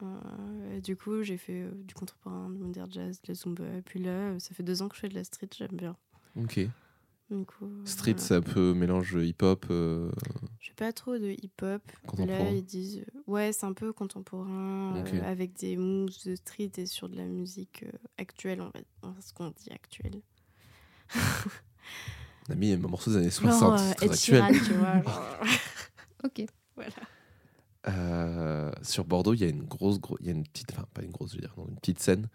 Euh, 0.02 0.80
du 0.80 0.96
coup, 0.96 1.22
j'ai 1.22 1.38
fait 1.38 1.64
euh, 1.64 1.72
du 1.84 1.94
contemporain, 1.94 2.50
du 2.50 2.58
modern 2.58 2.92
jazz, 2.92 3.22
de 3.22 3.28
la 3.28 3.34
zumba. 3.36 3.64
Et 3.78 3.82
puis 3.84 4.00
là, 4.00 4.40
ça 4.40 4.56
fait 4.56 4.64
deux 4.64 4.82
ans 4.82 4.88
que 4.90 4.96
je 4.96 5.02
fais 5.02 5.10
de 5.10 5.14
la 5.16 5.24
street, 5.24 5.50
j'aime 5.56 5.70
bien. 5.74 5.96
Ok. 6.38 6.62
Du 7.32 7.46
coup, 7.46 7.66
euh, 7.66 7.86
Street, 7.86 8.12
voilà. 8.12 8.28
c'est 8.28 8.36
un 8.36 8.42
peu 8.42 8.74
mélange 8.74 9.14
hip-hop. 9.14 9.66
euh, 9.72 10.12
Je 10.60 10.68
fais 10.68 10.74
pas 10.76 10.92
trop 10.92 11.18
de 11.18 11.30
hip-hop. 11.30 11.82
Contemporain. 12.06 12.44
Là, 12.44 12.52
ils 12.52 12.64
disent. 12.66 13.00
euh, 13.00 13.20
Ouais, 13.26 13.54
c'est 13.54 13.66
un 13.66 13.72
peu 13.74 13.94
contemporain, 13.94 14.98
euh, 14.98 15.22
avec 15.24 15.54
des 15.58 15.78
moves 15.78 16.10
de 16.26 16.36
street 16.36 16.72
et 16.78 16.86
sur 16.86 17.08
de 17.08 17.16
la 17.16 17.26
musique 17.26 17.84
euh, 17.84 17.92
actuelle, 18.18 18.60
on 18.62 18.66
va 18.66 18.72
on 19.04 19.12
va- 19.12 19.22
ce 19.22 19.34
qu'on 19.34 19.50
dit 19.52 19.72
actuelle. 19.72 20.22
On 21.16 22.52
a 22.54 22.56
mis 22.56 22.74
un 22.74 22.78
morceau 22.78 23.12
des 23.12 23.18
années 23.18 23.30
Genre, 23.30 23.54
60, 23.54 23.80
euh, 23.80 23.84
c'est 23.88 23.96
très 23.96 24.42
actuel. 24.42 24.62
Tu 24.66 24.74
vois. 24.74 25.02
genre. 25.02 25.40
Ok. 26.24 26.46
voilà. 26.76 26.92
Euh, 27.88 28.72
sur 28.84 29.06
Bordeaux, 29.06 29.34
il 29.34 29.42
y 29.42 29.44
a 29.44 29.48
une 29.48 29.64
grosse, 29.64 30.00
gros- 30.00 30.18
il 30.20 30.28
y 30.28 30.30
a 30.30 30.34
une 30.34 30.44
petite, 30.44 30.72
enfin 30.72 30.86
pas 30.94 31.02
une 31.02 31.12
grosse, 31.12 31.32
je 31.32 31.36
veux 31.38 31.42
dire, 31.42 31.54
non, 31.58 31.66
une 31.68 31.76
petite 31.78 32.00
scène 32.00 32.28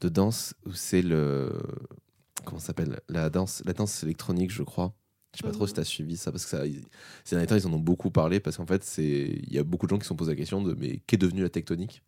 de 0.00 0.08
danse 0.10 0.54
où 0.66 0.72
c'est 0.72 1.00
le, 1.02 1.58
comment 2.44 2.58
ça 2.60 2.68
s'appelle, 2.68 3.00
la 3.08 3.30
danse, 3.30 3.62
la 3.64 3.72
danse 3.72 4.02
électronique, 4.02 4.50
je 4.52 4.62
crois. 4.62 4.94
Je 5.32 5.38
sais 5.38 5.44
pas 5.44 5.52
trop 5.52 5.62
Mhm. 5.62 5.68
si 5.68 5.74
tu 5.74 5.80
as 5.80 5.84
suivi 5.84 6.16
ça 6.16 6.32
parce 6.32 6.42
que 6.44 6.50
ça, 6.50 6.64
ces 7.24 7.36
derniers 7.36 7.46
temps, 7.46 7.54
ils 7.56 7.66
en 7.66 7.72
ont 7.72 7.78
beaucoup 7.78 8.10
parlé 8.10 8.40
parce 8.40 8.56
qu'en 8.56 8.66
fait, 8.66 8.82
c'est, 8.82 9.40
il 9.46 9.52
y 9.52 9.58
a 9.58 9.62
beaucoup 9.62 9.86
de 9.86 9.90
gens 9.90 9.96
qui 9.98 10.02
se 10.02 10.08
sont 10.08 10.16
posé 10.16 10.32
la 10.32 10.36
question 10.36 10.60
de 10.60 10.74
mais 10.74 10.98
qu'est 11.06 11.16
devenue 11.18 11.42
la 11.42 11.48
tectonique? 11.50 12.02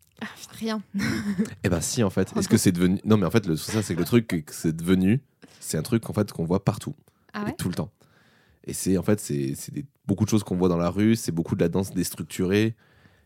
Rien. 0.59 0.81
Eh 1.63 1.69
ben 1.69 1.79
si 1.81 2.03
en 2.03 2.09
fait. 2.09 2.31
Est-ce 2.37 2.49
que 2.49 2.57
c'est 2.57 2.71
devenu 2.73 2.99
Non 3.05 3.15
mais 3.17 3.25
en 3.25 3.31
fait, 3.31 3.45
le, 3.47 3.55
ça 3.55 3.81
c'est 3.81 3.93
que 3.95 3.99
le 3.99 4.05
truc 4.05 4.27
que 4.27 4.41
c'est 4.53 4.75
devenu, 4.75 5.21
c'est 5.61 5.77
un 5.77 5.81
truc 5.83 6.09
en 6.09 6.13
fait 6.13 6.31
qu'on 6.33 6.43
voit 6.45 6.63
partout 6.65 6.95
Ah 7.33 7.45
et 7.49 7.55
tout 7.55 7.69
le 7.69 7.75
temps. 7.75 7.91
Et 8.65 8.73
c'est 8.73 8.97
en 8.97 9.03
fait 9.03 9.19
c'est 9.21 9.55
beaucoup 10.05 10.25
de 10.25 10.29
choses 10.29 10.43
qu'on 10.43 10.55
voit 10.57 10.69
dans 10.69 10.77
la 10.77 10.89
rue, 10.89 11.15
c'est 11.15 11.31
beaucoup 11.31 11.55
de 11.55 11.61
la 11.61 11.69
danse 11.69 11.91
déstructurée. 11.93 12.75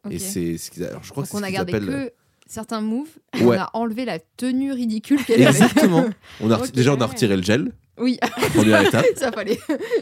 Et 0.09 0.19
c'est 0.19 0.57
ce 0.57 0.69
qu'ils- 0.71 0.83
alors 0.85 1.03
je 1.03 1.09
crois 1.11 1.23
Donc 1.23 1.31
que 1.31 1.31
c'est 1.31 1.37
on 1.37 1.39
ce 1.41 1.45
a 1.45 1.51
gardé 1.51 1.73
appellent- 1.73 1.87
que 1.87 2.13
certains 2.47 2.81
moves. 2.81 3.09
Ouais. 3.41 3.57
On 3.57 3.61
a 3.61 3.69
enlevé 3.73 4.03
la 4.05 4.17
tenue 4.19 4.71
ridicule 4.71 5.23
qu'elle 5.23 5.45
avait. 5.45 5.49
Exactement. 5.63 6.05
On 6.41 6.49
a, 6.49 6.57
Ok. 6.59 6.71
Déjà, 6.71 6.93
on 6.95 6.99
a 7.01 7.05
retiré 7.05 7.37
le 7.37 7.43
gel, 7.43 7.71
Oui, 7.99 8.17
première 8.55 8.81
étape. 8.87 9.05
ça 9.15 9.31
fallait, 9.31 9.59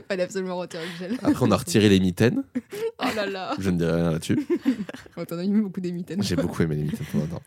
fallait 0.07 0.23
absolument 0.23 0.57
retirer 0.57 0.83
le 0.85 0.97
gel. 1.09 1.17
Après, 1.21 1.45
on 1.45 1.51
a 1.51 1.57
retiré 1.57 1.89
les 1.89 1.99
mitaines. 1.99 2.43
Oh 2.99 3.05
là 3.15 3.25
là. 3.25 3.53
Je 3.59 3.69
ne 3.69 3.77
dirai 3.77 3.91
rien 3.93 4.11
là-dessus. 4.11 4.39
Oh, 5.17 5.25
T'en 5.25 5.37
as 5.37 5.43
eu 5.45 5.61
beaucoup 5.61 5.81
des 5.81 5.91
mitaines. 5.91 6.23
J'ai 6.23 6.35
beaucoup 6.37 6.61
aimé 6.61 6.75
les 6.75 6.83
mitaines 6.83 7.05
pendant 7.11 7.25
longtemps. 7.25 7.41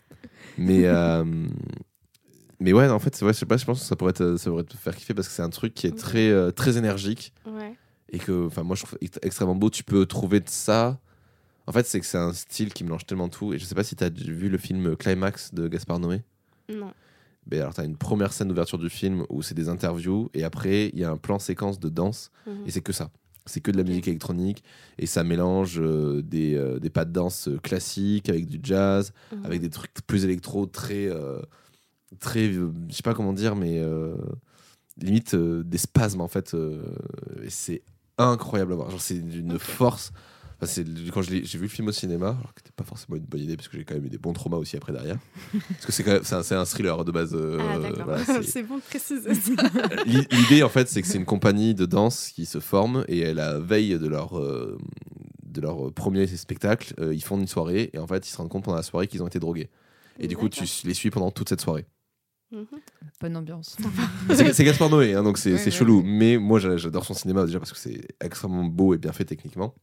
Mais, 0.59 0.83
euh, 0.85 1.25
mais 2.61 2.73
ouais, 2.73 2.89
en 2.89 2.99
fait, 2.99 3.15
c'est 3.15 3.25
vrai, 3.25 3.33
je 3.33 3.39
sais 3.39 3.47
pas, 3.47 3.57
je 3.57 3.65
pense 3.65 3.81
que 3.81 3.87
ça 3.87 3.97
pourrait 3.97 4.13
te, 4.13 4.37
ça 4.37 4.51
pourrait 4.51 4.65
te 4.65 4.77
faire 4.77 4.95
kiffer 4.97 5.15
parce 5.15 5.29
que 5.29 5.35
c'est 5.35 5.43
un 5.43 5.51
truc 5.51 5.73
qui 5.75 5.87
est 5.87 5.97
très, 5.97 6.29
euh, 6.29 6.51
très 6.51 6.77
énergique 6.77 7.33
Ouais. 7.47 7.75
et 8.11 8.19
que, 8.19 8.47
enfin, 8.47 8.63
moi, 8.63 8.75
je 8.77 8.83
trouve 8.85 8.99
ext- 9.01 9.19
extrêmement 9.23 9.55
beau. 9.55 9.71
Tu 9.71 9.85
peux 9.85 10.05
trouver 10.07 10.41
de 10.41 10.49
ça. 10.51 10.99
En 11.69 11.73
fait, 11.73 11.87
c'est 11.87 12.01
que 12.01 12.07
c'est 12.07 12.17
un 12.19 12.33
style 12.33 12.73
qui 12.73 12.83
mélange 12.83 13.05
tellement 13.05 13.29
tout. 13.29 13.53
Et 13.53 13.59
je 13.59 13.65
sais 13.65 13.75
pas 13.75 13.85
si 13.85 13.95
tu 13.95 14.03
as 14.03 14.09
vu 14.09 14.49
le 14.49 14.57
film 14.59 14.97
Climax 14.97 15.53
de 15.53 15.69
Gaspard 15.69 16.01
Noé. 16.01 16.23
Non. 16.71 16.93
Ben 17.47 17.61
alors, 17.61 17.75
tu 17.75 17.81
as 17.83 17.85
une 17.85 17.97
première 17.97 18.33
scène 18.33 18.49
d'ouverture 18.49 18.79
du 18.79 18.89
film 18.91 19.25
où 19.29 19.43
c'est 19.43 19.55
des 19.55 19.69
interviews 19.69 20.31
et 20.35 20.45
après, 20.45 20.89
il 20.93 20.99
y 20.99 21.05
a 21.05 21.11
un 21.11 21.17
plan 21.19 21.39
séquence 21.39 21.79
de 21.79 21.89
danse 21.91 22.31
Mhm. 22.47 22.53
et 22.67 22.71
c'est 22.71 22.81
que 22.81 22.93
ça. 22.93 23.11
C'est 23.47 23.61
que 23.61 23.71
de 23.71 23.77
la 23.79 23.85
musique 23.85 24.09
électronique 24.09 24.63
et 24.99 25.07
ça 25.07 25.25
mélange 25.25 25.79
euh, 25.81 26.21
des, 26.23 26.55
euh, 26.55 26.79
des 26.79 26.91
pas 26.91 27.05
de 27.07 27.13
danse 27.13 27.49
euh, 27.49 27.57
classiques 27.59 28.29
avec 28.29 28.47
du 28.47 28.61
jazz, 28.63 29.13
Mhm. 29.33 29.45
avec 29.47 29.61
des 29.61 29.71
trucs 29.71 29.93
plus 30.07 30.25
électro, 30.25 30.67
très, 30.67 31.07
euh, 31.07 31.41
très, 32.21 32.53
je 32.53 32.67
sais 32.91 33.03
pas 33.03 33.15
comment 33.15 33.33
dire, 33.33 33.57
mais 33.57 33.83
limite 35.01 35.35
des 35.37 35.79
spasmes 35.79 36.21
en 36.21 36.29
fait. 36.29 36.55
et 37.43 37.51
c'est 37.51 37.83
incroyable 38.19 38.73
à 38.73 38.77
voir. 38.77 38.91
Genre, 38.91 39.01
c'est 39.01 39.21
d'une 39.21 39.59
force. 39.59 40.13
Enfin, 40.61 40.67
c'est 40.73 40.85
quand 41.13 41.23
je 41.23 41.31
l'ai- 41.31 41.45
j'ai 41.45 41.57
vu 41.57 41.65
le 41.65 41.71
film 41.71 41.87
au 41.87 41.93
cinéma, 41.93 42.31
alors 42.31 42.53
que 42.53 42.61
c'était 42.61 42.73
pas 42.75 42.83
forcément 42.83 43.17
une 43.17 43.23
bonne 43.25 43.41
idée 43.41 43.57
parce 43.57 43.69
que 43.69 43.77
j'ai 43.77 43.85
quand 43.85 43.95
même 43.95 44.05
eu 44.07 44.09
des 44.09 44.19
bons 44.19 44.33
traumas 44.33 44.57
aussi 44.57 44.77
après 44.77 44.93
derrière. 44.93 45.19
parce 45.71 45.87
que 45.87 45.93
c'est 45.93 46.03
quand 46.03 46.13
même 46.13 46.25
c'est 46.25 46.35
un, 46.35 46.43
c'est 46.43 46.57
un 46.57 46.65
thriller 46.65 47.05
de 47.05 47.13
base. 47.13 47.33
euh, 47.35 47.59
ah, 47.61 47.79
d'accord. 47.79 48.05
voilà, 48.05 48.25
c'est- 48.25 48.43
c'est 48.43 48.63
bon 48.65 48.77
de 48.79 48.83
préciser 48.83 49.35
ça. 49.35 49.53
L'i- 50.05 50.27
L'idée, 50.33 50.63
en 50.65 50.69
fait, 50.69 50.89
c'est 50.89 51.01
que 51.01 51.07
c'est 51.09 51.19
une 51.19 51.25
compagnie 51.27 51.75
de 51.77 51.87
danse 51.87 52.31
qui 52.35 52.45
se 52.45 52.59
forme 52.59 53.05
et 53.07 53.25
à 53.25 53.35
la 53.35 53.59
veille 53.61 53.99
de 53.99 54.09
leur, 54.09 54.37
euh, 54.39 54.77
de 55.45 55.61
leur 55.61 55.93
premier 55.93 56.27
spectacle, 56.27 56.93
euh, 56.99 57.15
ils 57.15 57.23
font 57.23 57.39
une 57.39 57.47
soirée 57.47 57.91
et 57.93 57.99
en 57.99 58.07
fait, 58.09 58.27
ils 58.27 58.31
se 58.31 58.37
rendent 58.39 58.49
compte 58.51 58.65
pendant 58.65 58.77
la 58.77 58.83
soirée 58.83 59.07
qu'ils 59.07 59.23
ont 59.23 59.29
été 59.29 59.39
drogués. 59.39 59.71
Et 60.19 60.27
du 60.27 60.37
coup, 60.37 60.49
tu 60.49 60.65
les 60.85 60.95
suis 60.95 61.11
pendant 61.11 61.31
toute 61.31 61.49
cette 61.49 61.61
soirée. 61.61 61.87
Mhm. 62.51 62.65
Bonne 63.21 63.37
ambiance. 63.37 63.77
C'est 64.35 64.53
c'est 64.55 64.65
Gaspard 64.65 64.89
Noé, 64.91 65.15
hein, 65.15 65.23
donc 65.23 65.39
c'est 65.39 65.53
Ouais, 65.53 65.59
c'est 65.59 65.67
ouais, 65.67 65.71
chelou. 65.71 65.99
ouais. 65.99 66.05
Mais 66.07 66.39
moi, 66.39 66.59
j'a- 66.59 66.77
j'adore 66.79 67.05
son 67.05 67.15
cinéma 67.15 67.45
déjà 67.47 67.59
parce 67.61 67.73
que 67.73 67.79
c'est 67.79 68.01
extrêmement 68.21 68.65
beau 68.65 68.95
et 68.95 68.99
bien 68.99 69.13
fait 69.13 69.25
techniquement. 69.27 69.75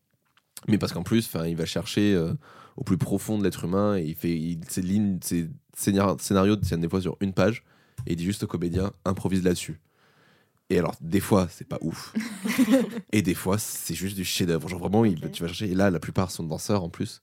Mais 0.68 0.78
parce 0.78 0.94
qu'en 0.94 1.04
plus, 1.04 1.30
il 1.46 1.56
va 1.56 1.66
chercher 1.66 2.14
euh, 2.16 2.34
au 2.78 2.84
plus 2.84 2.98
profond 2.98 3.38
de 3.38 3.44
l'être 3.44 3.66
humain 3.66 3.98
et 3.98 4.04
il 4.04 4.16
fait 4.16 4.36
il, 4.36 4.60
ses 4.68 4.82
lignes, 4.82 5.20
ses 5.22 5.50
scénar- 5.78 6.20
scénarios 6.20 6.56
tiennent 6.56 6.82
des 6.82 6.90
fois 6.90 7.02
sur 7.02 7.18
une 7.22 7.34
page 7.34 7.64
et 8.08 8.14
il 8.14 8.16
dit 8.16 8.24
juste 8.26 8.44
au 8.44 8.48
comédien 8.48 8.92
improvise 9.06 9.44
là-dessus. 9.44 9.80
Et 10.72 10.80
alors, 10.80 10.96
des 11.02 11.20
fois, 11.20 11.48
c'est 11.52 11.68
pas 11.68 11.78
ouf. 11.82 12.14
et 13.12 13.22
des 13.22 13.36
fois, 13.36 13.58
c'est 13.60 13.94
juste 13.94 14.16
du 14.16 14.26
chef-d'œuvre. 14.26 14.68
Genre 14.68 14.80
vraiment, 14.80 15.06
il, 15.06 15.20
tu 15.32 15.44
vas 15.44 15.48
chercher. 15.48 15.70
Et 15.70 15.76
là, 15.76 15.92
la 15.92 16.00
plupart 16.00 16.32
sont 16.32 16.44
danseurs 16.44 16.84
en 16.84 16.90
plus. 16.90 17.22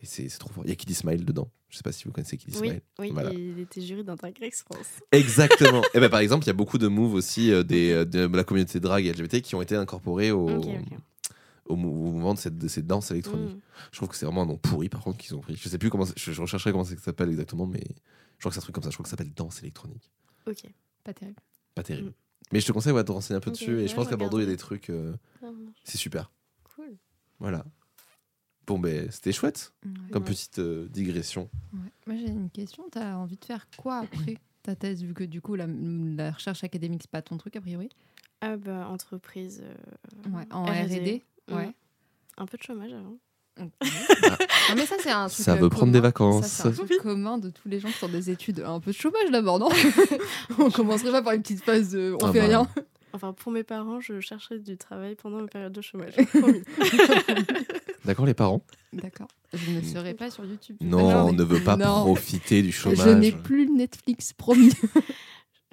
Et 0.00 0.06
c'est 0.06 0.28
trop 0.38 0.50
fort. 0.50 0.62
Il 0.64 0.70
y 0.70 0.72
a 0.72 0.76
Kiddy 0.76 0.94
Smile 0.94 1.24
dedans. 1.24 1.50
Je 1.70 1.76
sais 1.76 1.82
pas 1.82 1.90
si 1.90 2.04
vous 2.04 2.12
connaissez 2.12 2.36
Kiddy 2.36 2.56
Oui, 2.60 2.68
Smile. 2.68 2.80
oui 3.00 3.10
Voilà. 3.12 3.32
il 3.32 3.58
était 3.58 3.80
jury 3.80 4.04
dans 4.04 4.14
Drag 4.14 4.32
Race 4.40 4.62
France. 4.64 4.86
Exactement. 5.10 5.82
et 5.94 5.98
ben 5.98 6.08
par 6.08 6.20
exemple, 6.20 6.44
il 6.44 6.46
y 6.46 6.50
a 6.50 6.54
beaucoup 6.54 6.78
de 6.78 6.86
moves 6.86 7.14
aussi 7.14 7.50
euh, 7.52 7.64
des, 7.64 7.90
euh, 7.90 8.04
de 8.04 8.28
la 8.28 8.44
communauté 8.44 8.78
drag 8.78 9.04
et 9.04 9.12
LGBT 9.12 9.40
qui 9.42 9.56
ont 9.56 9.60
été 9.60 9.74
incorporés 9.74 10.30
au, 10.30 10.48
Ok, 10.48 10.66
ok. 10.66 10.98
Au 11.68 11.76
mou- 11.76 11.90
au 11.90 12.12
mouvement 12.12 12.34
de 12.34 12.38
cette, 12.38 12.58
de 12.58 12.68
cette 12.68 12.86
danse 12.86 13.10
électronique. 13.10 13.56
Mm. 13.56 13.60
Je 13.92 13.96
trouve 13.96 14.08
que 14.08 14.16
c'est 14.16 14.26
vraiment 14.26 14.42
un 14.42 14.46
nom 14.46 14.56
pourri 14.56 14.88
par 14.88 15.02
contre 15.02 15.18
qu'ils 15.18 15.34
ont 15.36 15.40
pris. 15.40 15.56
Je 15.56 15.68
sais 15.68 15.78
plus 15.78 15.90
comment, 15.90 16.04
je, 16.16 16.32
je 16.32 16.40
rechercherai 16.40 16.72
comment 16.72 16.84
ça 16.84 16.96
s'appelle 16.96 17.28
exactement, 17.30 17.66
mais 17.66 17.82
je 17.84 18.38
crois 18.40 18.50
que 18.50 18.54
c'est 18.54 18.58
un 18.60 18.62
truc 18.62 18.74
comme 18.74 18.84
ça. 18.84 18.90
Je 18.90 18.96
crois 18.96 19.04
que 19.04 19.08
ça 19.10 19.16
s'appelle 19.16 19.32
danse 19.34 19.60
électronique. 19.62 20.10
Ok. 20.46 20.62
Pas 21.04 21.12
terrible. 21.14 21.40
Pas 21.74 21.82
terrible. 21.82 22.10
Mm. 22.10 22.14
Mais 22.52 22.60
je 22.60 22.66
te 22.66 22.72
conseille 22.72 22.92
ouais, 22.92 23.02
de 23.02 23.06
te 23.06 23.12
renseigner 23.12 23.36
un 23.36 23.40
peu 23.40 23.50
dessus. 23.50 23.80
Et 23.80 23.88
je 23.88 23.94
pense 23.94 24.08
qu'à 24.08 24.16
Bordeaux, 24.16 24.38
il 24.38 24.44
y 24.44 24.46
a 24.46 24.50
des 24.50 24.56
trucs. 24.56 24.88
euh, 24.90 25.14
c'est 25.84 25.98
super. 25.98 26.30
Cool. 26.74 26.96
Voilà. 27.40 27.64
Bon, 28.66 28.78
ben, 28.78 29.10
c'était 29.10 29.32
chouette 29.32 29.72
comme 30.12 30.22
Ouais. 30.24 30.28
petite 30.30 30.58
euh, 30.58 30.88
digression. 30.88 31.48
Ouais. 31.72 31.78
Moi 32.06 32.16
j'ai 32.16 32.28
une 32.32 32.50
question. 32.50 32.84
T'as 32.90 33.14
envie 33.16 33.36
de 33.36 33.44
faire 33.44 33.66
quoi 33.78 33.98
après 33.98 34.36
ta 34.62 34.74
thèse 34.76 35.02
vu 35.02 35.14
que 35.14 35.24
du 35.24 35.40
coup 35.40 35.54
la, 35.54 35.66
la 35.66 36.30
recherche 36.32 36.64
académique 36.64 37.00
c'est 37.02 37.10
pas 37.10 37.22
ton 37.22 37.38
truc 37.38 37.56
a 37.56 37.60
priori? 37.62 37.88
Ah 38.42 38.56
bah, 38.58 38.86
entreprise. 38.88 39.62
euh, 39.64 40.30
Ouais. 40.30 40.44
En 40.50 40.64
R&D. 40.64 41.24
Mm. 41.48 41.54
Ouais. 41.56 41.70
Un 42.36 42.46
peu 42.46 42.56
de 42.56 42.62
chômage 42.62 42.92
avant. 42.92 43.16
non 43.58 43.70
mais 44.76 44.86
ça 44.86 44.94
c'est 45.00 45.10
un 45.10 45.26
truc. 45.28 45.44
Ça 45.44 45.54
euh, 45.54 45.56
veut 45.56 45.68
prendre 45.68 45.90
des 45.92 45.98
vacances. 46.00 46.46
Ça, 46.46 46.72
c'est 46.72 46.80
un 46.80 46.86
truc 46.86 47.00
commun 47.02 47.38
de 47.38 47.50
tous 47.50 47.68
les 47.68 47.80
gens 47.80 47.88
qui 47.88 47.94
sont 47.98 48.08
des 48.08 48.30
études. 48.30 48.60
Un 48.64 48.78
peu 48.78 48.92
de 48.92 48.96
chômage 48.96 49.30
d'abord, 49.32 49.58
non? 49.58 49.68
On 50.58 50.70
commencerait 50.70 51.10
pas 51.10 51.22
par 51.22 51.32
une 51.32 51.42
petite 51.42 51.64
phase 51.64 51.90
de 51.90 52.16
on 52.20 52.26
Ah 52.26 52.32
fait 52.32 52.38
bah. 52.40 52.46
rien. 52.46 52.68
Enfin, 53.14 53.32
pour 53.32 53.50
mes 53.50 53.64
parents, 53.64 54.00
je 54.00 54.20
chercherai 54.20 54.58
du 54.60 54.76
travail 54.76 55.16
pendant 55.16 55.40
mes 55.40 55.48
périodes 55.48 55.72
de 55.72 55.80
chômage. 55.80 56.12
Promis. 56.38 56.62
D'accord, 58.04 58.26
les 58.26 58.34
parents? 58.34 58.62
D'accord. 58.92 59.28
Je 59.54 59.70
ne 59.72 59.82
serai 59.82 60.14
pas 60.14 60.30
sur 60.30 60.44
YouTube. 60.44 60.76
Non, 60.80 61.08
Non, 61.10 61.28
on 61.28 61.32
ne 61.32 61.42
veut 61.42 61.64
pas 61.64 61.76
non. 61.76 62.04
profiter 62.04 62.62
du 62.62 62.70
chômage. 62.70 62.98
Je 62.98 63.08
n'ai 63.10 63.32
plus 63.32 63.68
Netflix, 63.68 64.32
promis. 64.34 64.72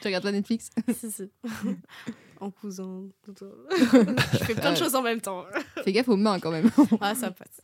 tu 0.00 0.06
regardes 0.08 0.24
pas 0.24 0.32
Netflix 0.32 0.70
si, 0.94 1.10
si. 1.10 1.30
en 2.40 2.50
cousin. 2.50 3.04
tout 3.22 3.34
ça. 3.38 3.46
je 4.32 4.44
fais 4.44 4.54
plein 4.54 4.72
de 4.72 4.76
choses 4.78 4.94
en 4.94 5.02
même 5.02 5.20
temps. 5.20 5.44
Fais 5.84 5.92
gaffe 5.92 6.08
aux 6.08 6.16
mains 6.16 6.40
quand 6.40 6.50
même. 6.50 6.70
Ah, 7.00 7.14
ça 7.14 7.30
passe. 7.30 7.60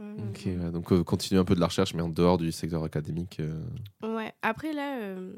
Euh, 0.00 0.14
Ok, 0.30 0.42
ouais, 0.46 0.70
donc 0.70 0.90
euh, 0.92 1.04
continue 1.04 1.38
un 1.40 1.44
peu 1.44 1.54
de 1.54 1.60
la 1.60 1.66
recherche, 1.66 1.94
mais 1.94 2.02
en 2.02 2.08
dehors 2.08 2.38
du 2.38 2.50
secteur 2.52 2.82
académique. 2.84 3.40
euh, 3.40 3.62
Ouais, 4.02 4.32
après 4.42 4.72
là, 4.72 5.00
euh, 5.00 5.34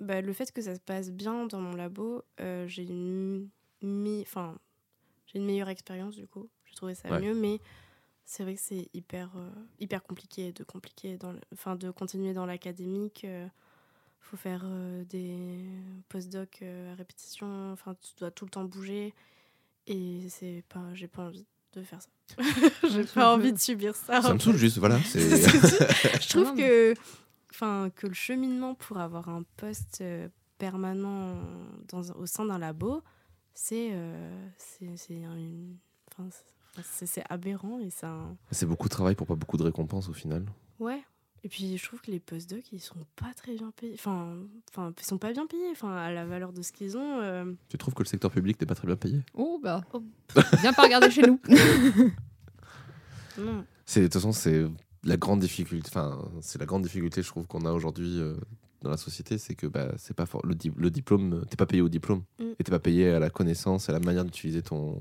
bah, 0.00 0.20
le 0.20 0.32
fait 0.32 0.52
que 0.52 0.60
ça 0.62 0.74
se 0.74 0.80
passe 0.80 1.10
bien 1.10 1.46
dans 1.46 1.60
mon 1.60 1.74
labo, 1.74 2.22
euh, 2.40 2.66
j'ai 2.68 2.82
une, 2.84 3.48
mi- 3.82 4.22
enfin, 4.22 4.58
j'ai 5.26 5.38
une 5.38 5.46
meilleure 5.46 5.68
expérience 5.70 6.14
du 6.14 6.26
coup. 6.26 6.48
J'ai 6.66 6.74
trouvé 6.74 6.94
ça 6.94 7.08
Ouais. 7.10 7.20
mieux, 7.20 7.34
mais 7.34 7.58
c'est 8.26 8.42
vrai 8.42 8.54
que 8.54 8.60
c'est 8.60 8.88
hyper, 8.92 9.30
euh, 9.36 9.48
hyper 9.80 10.02
compliqué 10.02 10.52
de, 10.52 10.62
compliquer 10.62 11.16
dans 11.16 11.32
le- 11.32 11.40
enfin, 11.54 11.74
de 11.76 11.90
continuer 11.90 12.34
dans 12.34 12.44
l'académique. 12.46 13.24
euh, 13.24 13.46
faut 14.30 14.36
faire 14.36 14.62
euh, 14.64 15.04
des 15.04 15.58
post-doc 16.08 16.58
euh, 16.62 16.92
à 16.92 16.96
répétition, 16.96 17.72
enfin, 17.72 17.94
tu 18.00 18.12
dois 18.18 18.30
tout 18.30 18.44
le 18.44 18.50
temps 18.50 18.64
bouger. 18.64 19.14
Et 19.86 20.26
c'est 20.28 20.64
pas, 20.68 20.82
j'ai 20.94 21.06
pas 21.06 21.26
envie 21.26 21.46
de 21.74 21.82
faire 21.82 22.00
ça. 22.02 22.08
j'ai 22.90 23.04
pas 23.04 23.32
envie 23.34 23.52
de 23.52 23.58
subir 23.58 23.94
ça. 23.94 24.20
Ça 24.22 24.34
me 24.34 24.38
saoule 24.38 24.56
juste, 24.56 24.78
voilà. 24.78 24.98
c'est- 25.04 25.20
je 26.22 26.28
trouve 26.28 26.54
que, 26.56 26.94
enfin, 27.52 27.90
que 27.94 28.06
le 28.08 28.14
cheminement 28.14 28.74
pour 28.74 28.98
avoir 28.98 29.28
un 29.28 29.44
poste 29.56 30.00
euh, 30.00 30.28
permanent 30.58 31.36
dans, 31.88 32.00
au 32.16 32.26
sein 32.26 32.44
d'un 32.46 32.58
labo, 32.58 33.02
c'est 33.54 33.90
euh, 33.92 34.48
c'est 34.58 34.96
c'est 34.96 35.22
un- 35.24 35.76
enfin, 36.10 36.28
c'est- 36.82 37.24
aberrant 37.30 37.78
et 37.78 37.90
un... 38.04 38.36
C'est 38.50 38.66
beaucoup 38.66 38.88
de 38.88 38.92
travail 38.92 39.14
pour 39.14 39.26
pas 39.26 39.34
beaucoup 39.36 39.56
de 39.56 39.62
récompenses 39.62 40.08
au 40.08 40.12
final. 40.12 40.44
Ouais. 40.80 41.02
Et 41.46 41.48
puis 41.48 41.78
je 41.78 41.84
trouve 41.86 42.00
que 42.00 42.10
les 42.10 42.18
postdocs, 42.18 42.72
ils 42.72 42.80
sont 42.80 42.96
pas 43.14 43.32
très 43.36 43.54
bien 43.54 43.70
payés. 43.76 43.94
Enfin, 43.94 44.34
enfin 44.72 44.92
ils 44.98 45.04
sont 45.04 45.16
pas 45.16 45.32
bien 45.32 45.46
payés. 45.46 45.70
Enfin, 45.70 45.94
à 45.94 46.10
la 46.10 46.26
valeur 46.26 46.52
de 46.52 46.60
ce 46.60 46.72
qu'ils 46.72 46.96
ont. 46.96 47.20
euh, 47.20 47.52
Tu 47.68 47.78
trouves 47.78 47.94
que 47.94 48.02
le 48.02 48.08
secteur 48.08 48.32
public 48.32 48.60
n'est 48.60 48.66
pas 48.66 48.74
très 48.74 48.88
bien 48.88 48.96
payé? 48.96 49.20
Oh 49.34 49.60
bah. 49.62 49.80
Oh. 49.92 50.02
Viens 50.60 50.72
pas 50.72 50.82
regarder 50.82 51.08
chez 51.08 51.22
nous. 51.22 51.38
C'est 53.84 54.00
de 54.00 54.06
toute 54.06 54.14
façon 54.14 54.32
c'est 54.32 54.64
la 55.04 55.16
grande 55.16 55.38
difficulté. 55.40 55.88
Enfin, 55.88 56.18
c'est 56.40 56.58
la 56.58 56.66
grande 56.66 56.82
difficulté, 56.82 57.22
je 57.22 57.28
trouve, 57.28 57.46
qu'on 57.46 57.64
a 57.64 57.70
aujourd'hui 57.72 58.18
euh, 58.18 58.34
dans 58.82 58.90
la 58.90 58.96
société, 58.96 59.38
c'est 59.38 59.54
que 59.54 59.66
bah, 59.68 59.92
c'est 59.98 60.14
pas 60.16 60.26
fort. 60.26 60.44
Le, 60.44 60.54
di- 60.56 60.72
le 60.76 60.90
diplôme, 60.90 61.44
t'es 61.48 61.56
pas 61.56 61.66
payé 61.66 61.82
au 61.82 61.88
diplôme, 61.88 62.24
Mm. 62.40 62.44
et 62.58 62.64
t'es 62.64 62.70
pas 62.70 62.80
payé 62.80 63.10
à 63.10 63.18
la 63.20 63.30
connaissance, 63.30 63.88
à 63.88 63.92
la 63.92 64.00
manière 64.00 64.24
d'utiliser 64.24 64.62
ton 64.62 65.00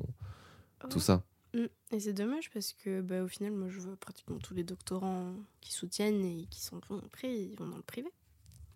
tout 0.89 0.97
Ouais. 0.97 1.03
ça. 1.03 1.23
Mm. 1.56 1.66
Et 1.91 1.99
c'est 1.99 2.14
dommage 2.14 2.51
parce 2.51 2.74
que 2.74 3.01
bah, 3.01 3.24
au 3.24 3.28
final, 3.28 3.51
moi 3.53 3.70
je 3.70 3.80
vois 3.80 3.95
pratiquement 3.95 4.38
tous 4.38 4.53
les 4.53 4.64
doctorants 4.64 5.34
qui 5.62 5.72
soutiennent 5.74 6.24
et 6.24 6.45
qui 6.49 6.62
sont 6.62 6.80
après, 7.03 7.34
ils 7.36 7.56
vont 7.56 7.68
dans 7.68 7.78
le 7.78 7.82
privé. 7.84 8.10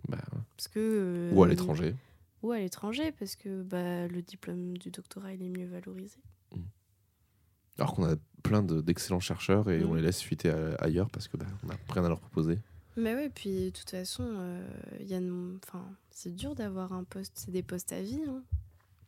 Bah, 0.08 0.18
Parce 0.58 0.68
que, 0.70 0.80
euh, 0.80 1.32
ou 1.34 1.44
à 1.44 1.48
l'étranger. 1.48 1.96
Ou 2.42 2.52
à 2.52 2.58
l'étranger 2.60 3.12
parce 3.12 3.36
que 3.36 3.64
bah, 3.64 4.08
le 4.08 4.22
diplôme 4.22 4.78
du 4.78 4.92
doctorat 4.92 5.34
il 5.34 5.44
est 5.44 5.50
mieux 5.50 5.68
valorisé. 5.68 6.18
Alors 7.78 7.94
qu'on 7.96 8.06
a 8.06 8.16
plein 8.44 8.62
de- 8.64 8.82
d'excellents 8.82 9.20
chercheurs 9.20 9.70
et 9.70 9.80
Mm. 9.84 9.90
on 9.90 9.94
les 9.94 10.02
laisse 10.02 10.22
fuiter 10.22 10.50
à- 10.50 10.76
ailleurs 10.76 11.10
parce 11.10 11.28
que 11.28 11.38
bah, 11.38 11.46
on 11.64 11.70
a 11.70 11.76
rien 11.90 12.04
à 12.06 12.10
leur 12.10 12.20
proposer. 12.20 12.58
Mais 12.98 13.16
ouais, 13.16 13.30
puis 13.30 13.66
de 13.66 13.70
toute 13.70 13.90
façon, 13.90 14.24
euh, 14.26 15.58
enfin, 15.66 15.86
c'est 16.12 16.36
dur 16.36 16.56
d'avoir 16.56 16.92
un 16.94 17.04
poste, 17.06 17.34
c'est 17.36 17.52
des 17.52 17.64
postes 17.64 17.94
à 17.94 18.02
vie. 18.02 18.22
hein. 18.28 18.44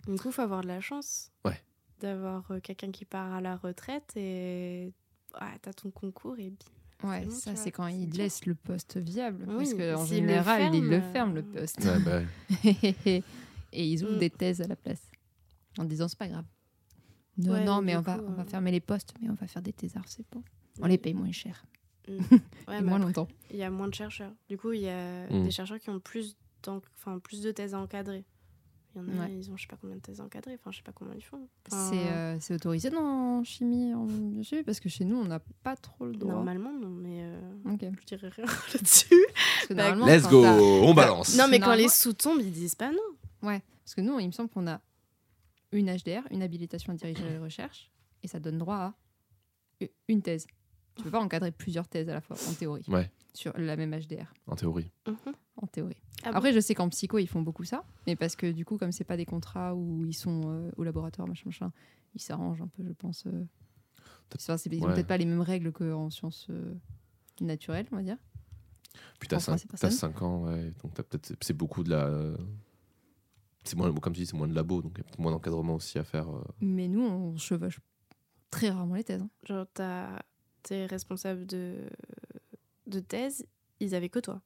Du 0.08 0.18
coup, 0.18 0.30
il 0.30 0.34
faut 0.34 0.42
avoir 0.42 0.62
de 0.62 0.68
la 0.68 0.80
chance. 0.82 1.32
Ouais. 1.46 1.62
D'avoir 2.02 2.50
euh, 2.52 2.60
quelqu'un 2.60 2.92
qui 2.92 3.06
part 3.06 3.32
à 3.34 3.42
la 3.42 3.56
retraite 3.56 4.12
et 4.18 4.92
ouais, 5.40 5.60
t'as 5.62 5.72
ton 5.72 5.92
concours 5.92 6.38
et 6.40 6.50
bim. 6.50 7.08
Ouais, 7.08 7.26
bon, 7.26 7.32
ça 7.32 7.56
c'est 7.56 7.72
quand 7.72 7.88
il 7.88 8.10
laisse 8.12 8.46
le 8.46 8.56
poste 8.56 8.98
viable. 8.98 9.46
Oui, 9.48 9.56
parce 9.58 9.74
qu'en 9.74 10.02
le 10.02 10.08
général, 10.08 10.76
il 10.76 10.84
le 10.90 11.00
ferme, 11.00 11.14
ferme 11.14 11.34
le 11.36 11.42
euh, 11.42 11.54
poste. 11.60 11.80
Ouais, 11.86 12.00
bah, 12.00 12.22
Et 13.74 13.88
ils 13.88 14.04
ouvrent 14.04 14.16
Mm. 14.16 14.20
des 14.20 14.30
thèses 14.30 14.62
à 14.62 14.68
la 14.68 14.76
place. 14.76 15.02
En 15.78 15.86
disant 15.86 16.08
c'est 16.08 16.18
pas 16.18 16.28
grave. 16.28 16.46
Non, 17.38 17.54
Ouais, 17.54 17.64
non, 17.66 17.82
mais 17.82 17.96
on 17.96 18.02
va, 18.02 18.18
coup, 18.18 18.26
on 18.28 18.32
va 18.34 18.42
euh, 18.42 18.46
fermer 18.46 18.72
les 18.72 18.82
postes, 18.82 19.14
mais 19.22 19.30
on 19.30 19.34
va 19.36 19.48
faire 19.48 19.62
des 19.62 19.72
thésards, 19.74 20.08
c'est 20.08 20.26
bon. 20.32 20.44
On 20.82 20.88
les 20.88 20.98
paye 20.98 21.14
moins 21.14 21.32
cher. 21.32 21.64
Ouais, 22.10 22.18
et 22.18 22.22
mais 22.68 22.82
moins 22.82 22.96
après, 22.98 23.08
longtemps. 23.08 23.28
Il 23.52 23.58
y 23.58 23.64
a 23.64 23.70
moins 23.70 23.88
de 23.88 23.94
chercheurs. 23.94 24.34
Du 24.50 24.58
coup, 24.58 24.72
il 24.74 24.82
y 24.82 24.90
a 24.90 25.28
Mm. 25.30 25.44
des 25.44 25.52
chercheurs 25.52 25.80
qui 25.80 25.90
ont 25.90 26.00
plus, 26.00 26.36
plus 27.24 27.42
de 27.42 27.52
thèses 27.52 27.74
à 27.74 27.80
encadrer. 27.80 28.26
Il 28.96 29.02
y 29.02 29.06
en 29.06 29.08
a, 29.20 29.26
Ouais. 29.26 29.34
ils 29.38 29.50
ont 29.52 29.56
je 29.58 29.62
sais 29.62 29.68
pas 29.68 29.78
combien 29.80 29.96
de 29.96 30.02
thèses 30.02 30.20
à 30.20 30.24
encadrer. 30.26 30.54
Enfin, 30.56 30.72
je 30.72 30.78
sais 30.78 30.84
pas 30.84 30.92
comment 30.92 31.14
ils 31.14 31.24
font. 31.24 31.48
Enfin, 31.68 31.90
C'est 31.90 31.98
euh, 32.12 32.38
c'est 32.40 32.54
autorisé 32.56 32.90
dans 32.90 33.44
chimie, 33.44 33.94
en 33.94 34.06
biologie 34.06 34.64
Parce 34.64 34.80
que 34.80 34.90
chez 34.90 35.06
nous, 35.06 35.16
on 35.18 35.26
n'a 35.26 35.40
pas 35.64 35.76
trop 35.76 36.06
le 36.06 36.14
droit. 36.14 36.34
Normalement, 36.34 36.74
non, 36.74 36.90
mais 36.90 37.20
euh, 37.24 37.40
Ok. 37.74 37.86
je 38.02 38.06
dirais 38.06 38.30
rien 38.30 38.46
là-dessus. 38.74 39.26
Bah, 39.70 39.96
Let's 39.96 40.28
go, 40.28 40.44
on 40.46 40.94
balance. 40.94 41.38
Non, 41.38 41.48
mais 41.50 41.60
quand 41.60 41.76
les 41.76 41.88
sous-tombent, 41.88 42.42
ils 42.42 42.52
disent 42.52 42.76
pas 42.76 42.92
non. 42.92 42.98
Ouais, 43.48 43.62
parce 43.84 43.96
que 43.96 44.02
nous, 44.02 44.20
il 44.20 44.28
me 44.28 44.32
semble 44.32 44.50
qu'on 44.50 44.68
a 44.68 44.82
une 45.72 45.88
HDR, 45.88 46.28
une 46.32 46.44
habilitation 46.44 46.92
à 46.94 46.96
diriger 46.96 47.24
les 47.30 47.38
recherches, 47.38 47.90
et 48.24 48.28
ça 48.28 48.40
donne 48.40 48.58
droit 48.58 48.76
à 48.76 48.94
une 50.10 50.22
thèse. 50.22 50.46
Tu 50.96 51.04
peux 51.04 51.10
pas 51.12 51.22
encadrer 51.22 51.52
plusieurs 51.52 51.88
thèses 51.88 52.10
à 52.10 52.14
la 52.16 52.22
fois, 52.22 52.36
en 52.50 52.54
théorie, 52.54 52.84
Ouais, 52.90 53.10
sur 53.34 53.58
la 53.58 53.76
même 53.76 53.92
HDR, 53.98 54.34
en 54.48 54.56
théorie. 54.56 54.92
en 55.58 55.68
théorie. 55.68 55.98
Ah 56.24 56.32
bon 56.32 56.38
Après, 56.38 56.54
je 56.54 56.60
sais 56.60 56.76
qu'en 56.76 56.90
psycho, 56.90 57.18
ils 57.18 57.28
font 57.28 57.42
beaucoup 57.42 57.64
ça, 57.64 57.84
mais 58.08 58.16
parce 58.16 58.36
que 58.36 58.52
du 58.52 58.66
coup, 58.66 58.78
comme 58.78 58.92
c'est 58.92 59.04
pas 59.04 59.18
des 59.18 59.26
contrats 59.26 59.74
où 59.76 60.06
ils 60.06 60.14
sont 60.14 60.42
euh, 60.46 60.72
au 60.78 60.84
laboratoire, 60.84 61.28
machin, 61.28 61.44
machin, 61.48 61.72
ils 62.14 62.22
s'arrangent 62.22 62.62
un 62.62 62.68
peu, 62.68 62.84
je 62.86 62.94
pense. 62.94 63.26
euh. 63.28 63.46
Enfin, 64.36 64.56
ils 64.72 64.84
ont 64.84 64.88
Ouais. 64.88 64.94
peut-être 64.94 65.08
pas 65.08 65.18
les 65.18 65.26
mêmes 65.26 65.42
règles 65.42 65.72
qu'en 65.72 66.10
sciences 66.10 66.48
euh, 66.50 66.74
naturelles, 67.42 67.88
on 67.92 67.98
va 67.98 68.04
dire. 68.04 68.18
Puis 69.20 69.28
t'as 69.28 69.38
En 69.38 69.40
France, 69.40 69.62
5, 69.62 69.62
c'est 69.62 69.70
personne. 69.70 69.92
5 69.92 70.22
ans, 70.22 70.44
ouais. 70.46 70.72
Donc 70.84 70.94
t'as 70.94 71.04
peut-être, 71.04 71.34
c'est 71.42 71.54
beaucoup 71.54 71.84
de 71.84 71.90
la. 71.90 72.34
C'est 73.64 73.76
moins, 73.78 73.94
comme 73.94 74.14
tu 74.14 74.22
dis, 74.22 74.26
c'est 74.26 74.36
moins 74.38 74.48
de 74.48 74.54
labo, 74.56 74.82
donc 74.82 74.94
il 74.96 74.98
y 75.00 75.02
a 75.02 75.04
peut-être 75.04 75.20
moins 75.20 75.32
d'encadrement 75.32 75.76
aussi 75.76 76.00
à 76.00 76.04
faire. 76.04 76.30
euh. 76.30 76.42
Mais 76.62 76.88
nous, 76.88 77.02
on 77.06 77.38
chevauche 77.38 77.80
très 78.50 78.70
rarement 78.70 78.96
les 78.96 79.04
thèses. 79.04 79.22
hein. 79.22 79.30
Genre, 79.44 79.66
t'as 79.74 80.20
tes 80.64 80.86
responsables 80.86 81.46
de, 81.46 81.88
de 82.92 83.00
thèse, 83.00 83.46
ils 83.80 83.96
avaient 83.96 84.10
que 84.10 84.20
toi. 84.20 84.42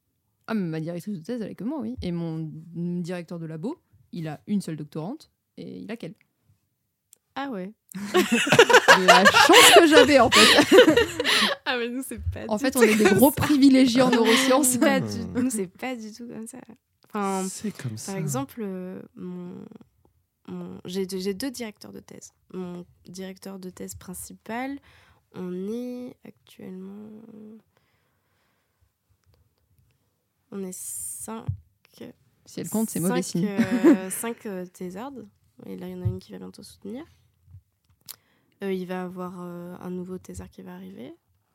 Ah, 0.46 0.54
mais 0.54 0.62
ma 0.68 0.80
directrice 0.80 1.14
de 1.18 1.22
thèse, 1.22 1.42
elle 1.42 1.50
est 1.50 1.54
que 1.56 1.64
moi, 1.64 1.80
oui. 1.80 1.96
Et 2.02 2.12
mon 2.12 2.48
directeur 3.02 3.38
de 3.38 3.46
labo, 3.46 3.76
il 4.12 4.28
a 4.28 4.40
une 4.46 4.60
seule 4.62 4.76
doctorante 4.76 5.30
et 5.58 5.80
il 5.80 5.90
a 5.90 5.96
qu'elle. 5.96 6.14
Ah 7.34 7.50
ouais. 7.50 7.72
La 9.06 9.24
chance 9.24 9.70
que 9.76 9.86
j'avais, 9.86 10.18
en 10.20 10.30
fait. 10.30 10.76
Ah 11.66 11.76
mais 11.76 11.88
nous 11.88 12.02
c'est 12.06 12.20
pas 12.32 12.44
En 12.48 12.56
du 12.56 12.62
fait, 12.64 12.70
tout 12.70 12.78
on 12.78 12.82
est 12.82 12.94
des 12.96 13.04
gros 13.14 13.30
ça. 13.30 13.36
privilégiés 13.42 14.00
en 14.02 14.10
neurosciences. 14.10 14.76
Pas 14.78 15.00
du- 15.00 15.24
Nous 15.34 15.50
c'est 15.50 15.66
pas 15.66 15.94
du 15.96 16.12
tout 16.12 16.26
comme 16.26 16.46
ça. 16.46 16.58
Enfin, 17.08 17.46
C'est 17.50 17.72
comme 17.76 17.96
ça. 17.98 18.12
par 18.12 18.20
exemple, 18.20 18.60
euh, 18.62 19.02
mon, 19.16 19.64
mon- 20.48 20.80
j'ai 20.86 21.06
j'ai 21.08 21.34
deux 21.34 21.50
directeurs 21.50 21.92
de 21.92 22.00
thèse. 22.00 22.32
Mon 22.54 22.86
directeur 23.06 23.58
de 23.58 23.68
thèse 23.70 23.94
principal, 23.96 24.78
on 25.34 25.52
est 25.68 26.16
actuellement... 26.24 27.10
On 30.52 30.62
est 30.62 30.72
cinq 30.72 31.44
Si 32.46 32.60
elle 32.60 32.68
compte, 32.68 32.90
c'est 32.90 33.00
mauvais 33.00 33.22
cinq, 33.22 33.24
signe. 33.24 33.46
euh, 33.48 34.10
cinq 34.10 34.46
euh, 34.46 34.64
thésardes. 34.66 35.26
Et 35.66 35.76
là, 35.76 35.88
il 35.88 35.92
y 35.92 35.94
en 35.98 36.02
a 36.02 36.06
une 36.06 36.18
qui 36.18 36.32
va 36.32 36.38
bientôt 36.38 36.62
soutenir. 36.62 37.04
Euh, 38.62 38.72
il 38.72 38.86
va 38.86 39.02
avoir 39.02 39.34
euh, 39.40 39.74
un 39.80 39.90
nouveau 39.90 40.18
thésard 40.18 40.48
qui 40.48 40.62
va 40.62 40.74
arriver. 40.74 41.12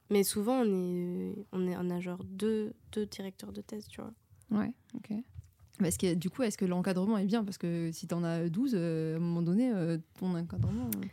Mais 0.10 0.24
souvent, 0.24 0.62
on 0.62 0.66
est, 0.66 1.36
on 1.52 1.68
est, 1.68 1.78
on 1.78 1.90
a 1.90 2.00
genre 2.00 2.24
deux, 2.26 2.74
deux 2.92 3.06
directeurs 3.06 3.52
de 3.54 3.62
thèse, 3.62 3.88
tu 3.88 4.02
vois. 4.02 4.12
Ouais, 4.52 4.72
ok. 4.96 5.12
Est-ce 5.84 5.98
que, 5.98 6.14
du 6.14 6.30
coup, 6.30 6.44
est-ce 6.44 6.58
que 6.58 6.66
l'encadrement 6.66 7.18
est 7.18 7.26
bien? 7.26 7.44
Parce 7.44 7.58
que 7.58 7.90
si 7.94 8.08
t'en 8.08 8.24
as 8.24 8.50
12, 8.50 8.74
euh, 8.76 9.14
à 9.14 9.18
un 9.18 9.20
moment 9.20 9.42
donné, 9.42 9.72
euh, 9.74 9.98
ton 10.20 10.36
encadrement. 10.36 10.88
euh, 10.98 11.08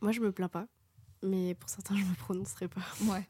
Moi, 0.00 0.12
je 0.12 0.20
me 0.20 0.30
plains 0.32 0.48
pas. 0.48 0.66
Mais 1.22 1.54
pour 1.54 1.68
certains, 1.68 1.96
je 1.96 2.04
me 2.04 2.14
prononcerai 2.14 2.68
pas. 2.68 2.80
Ouais. 3.06 3.26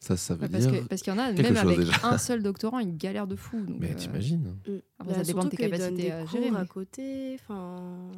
Ça, 0.00 0.16
ça 0.16 0.34
veut 0.36 0.48
parce 0.48 0.64
dire. 0.66 0.82
que- 0.82 0.86
parce 0.88 1.02
qu'il 1.02 1.12
y 1.12 1.16
en 1.16 1.18
a, 1.18 1.32
même 1.32 1.56
avec 1.56 1.76
déjà. 1.78 1.92
un 2.04 2.18
seul 2.18 2.42
doctorant, 2.42 2.78
ils 2.78 2.96
galèrent 2.96 3.26
de 3.26 3.34
fou. 3.34 3.60
donc, 3.60 3.76
Mais 3.80 3.90
euh, 3.90 3.94
t'imagines 3.94 4.54
Après, 5.00 5.14
ça 5.14 5.22
dépend 5.24 5.42
de 5.44 5.48
tes 5.48 5.56
capacités 5.56 5.90
des 6.04 6.10
à 6.12 6.24
gérer, 6.26 6.48
à 6.56 6.64
côté. 6.66 7.34
Enfin, 7.34 7.76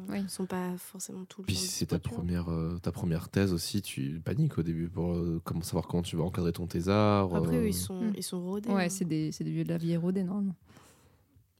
Oui. 0.09 0.19
ils 0.21 0.29
sont 0.29 0.45
pas 0.45 0.77
forcément 0.77 1.25
tout 1.25 1.41
le 1.41 1.47
Puis 1.47 1.55
temps 1.55 1.61
si 1.61 1.67
c'est 1.67 1.87
ta 1.87 1.97
première, 1.99 2.51
euh, 2.51 2.77
ta 2.81 2.91
première 2.91 3.29
thèse 3.29 3.51
aussi, 3.51 3.81
tu 3.81 4.21
paniques 4.23 4.57
au 4.59 4.63
début 4.63 4.89
pour 4.89 5.13
euh, 5.15 5.41
comment 5.43 5.61
savoir 5.63 5.87
comment 5.87 6.03
tu 6.03 6.15
vas 6.15 6.23
encadrer 6.23 6.51
ton 6.53 6.67
thésard. 6.67 7.33
Après, 7.35 7.55
eux, 7.57 7.61
euh, 7.61 7.67
ils 7.67 7.73
sont, 7.73 7.99
Hmm. 7.99 8.13
ils 8.15 8.23
sont 8.23 8.41
rodés. 8.43 8.69
Ouais, 8.69 8.85
hein. 8.85 8.89
c'est 8.89 9.05
des, 9.05 9.31
c'est 9.31 9.43
des 9.43 9.51
vieux 9.51 9.63
de 9.63 9.69
la 9.69 9.77
vie 9.77 9.91
érodée, 9.93 10.23
normalement. 10.23 10.55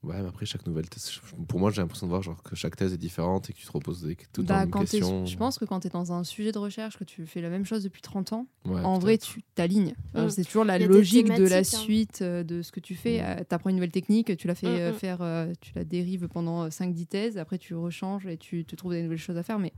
Ouais, 0.04 0.20
mais 0.20 0.28
après, 0.30 0.47
chaque 0.47 0.66
nouvelle 0.66 0.89
thèse. 0.89 1.20
Pour 1.47 1.60
moi, 1.60 1.70
j'ai 1.70 1.80
l'impression 1.80 2.08
de 2.08 2.10
voir 2.10 2.24
genre, 2.24 2.41
que 2.41 2.56
chaque 2.56 2.76
thèse 2.76 2.91
est 2.91 2.97
différente 2.97 3.52
et 3.52 3.54
que 3.54 3.60
tu 3.60 3.68
te 3.68 3.72
reposes 3.72 4.02
des, 4.02 4.18
tout 4.34 4.41
Bah, 4.43 4.66
quand 4.66 4.80
question. 4.82 5.28
je 5.28 5.38
pense 5.38 5.60
que 5.60 5.66
quand 5.66 5.82
tu 5.82 5.88
es 5.88 5.89
dans 5.91 6.12
un 6.12 6.24
sujet 6.24 6.52
de 6.52 6.58
recherche, 6.58 6.97
que 6.97 7.04
tu 7.04 7.28
fais 7.28 7.39
la 7.39 7.49
même 7.49 7.66
chose 7.66 7.84
depuis 7.84 8.02
30 8.02 8.34
ans, 8.34 8.47
Ouais, 8.66 8.82
en 8.82 8.97
vrai, 8.97 9.20
tu 9.20 9.43
t'alignes. 9.54 9.93
Enfin, 10.14 10.26
Mm. 10.26 10.30
C'est 10.32 10.43
toujours 10.43 10.66
la 10.66 10.80
logique 10.80 11.28
de 11.32 11.47
la 11.47 11.58
hein. 11.58 11.64
suite 11.64 12.24
euh, 12.24 12.43
de 12.43 12.64
ce 12.64 12.72
que 12.72 12.80
tu 12.80 12.95
fais. 12.95 13.22
Mm. 13.22 13.45
tu 13.47 13.54
apprends 13.56 13.70
une 13.70 13.76
nouvelle 13.76 13.91
technique, 13.91 14.36
tu 14.38 14.47
la 14.47 14.56
fais 14.56 14.68
Mm, 14.68 14.80
euh, 14.80 14.91
mm. 14.91 14.95
faire, 14.95 15.22
euh, 15.22 15.54
tu 15.62 15.72
la 15.76 15.84
dérives 15.84 16.28
pendant 16.30 16.68
5-10 16.70 17.06
thèses, 17.06 17.38
après 17.38 17.60
tu 17.60 17.76
rechanges 17.76 18.26
et 18.26 18.38
tu 18.38 18.66
te 18.66 18.76
trouves 18.76 18.93
des 18.93 19.04
nouvelles 19.04 19.20
choses 19.20 19.38
à 19.38 19.43
faire, 19.43 19.60
mais 19.60 19.72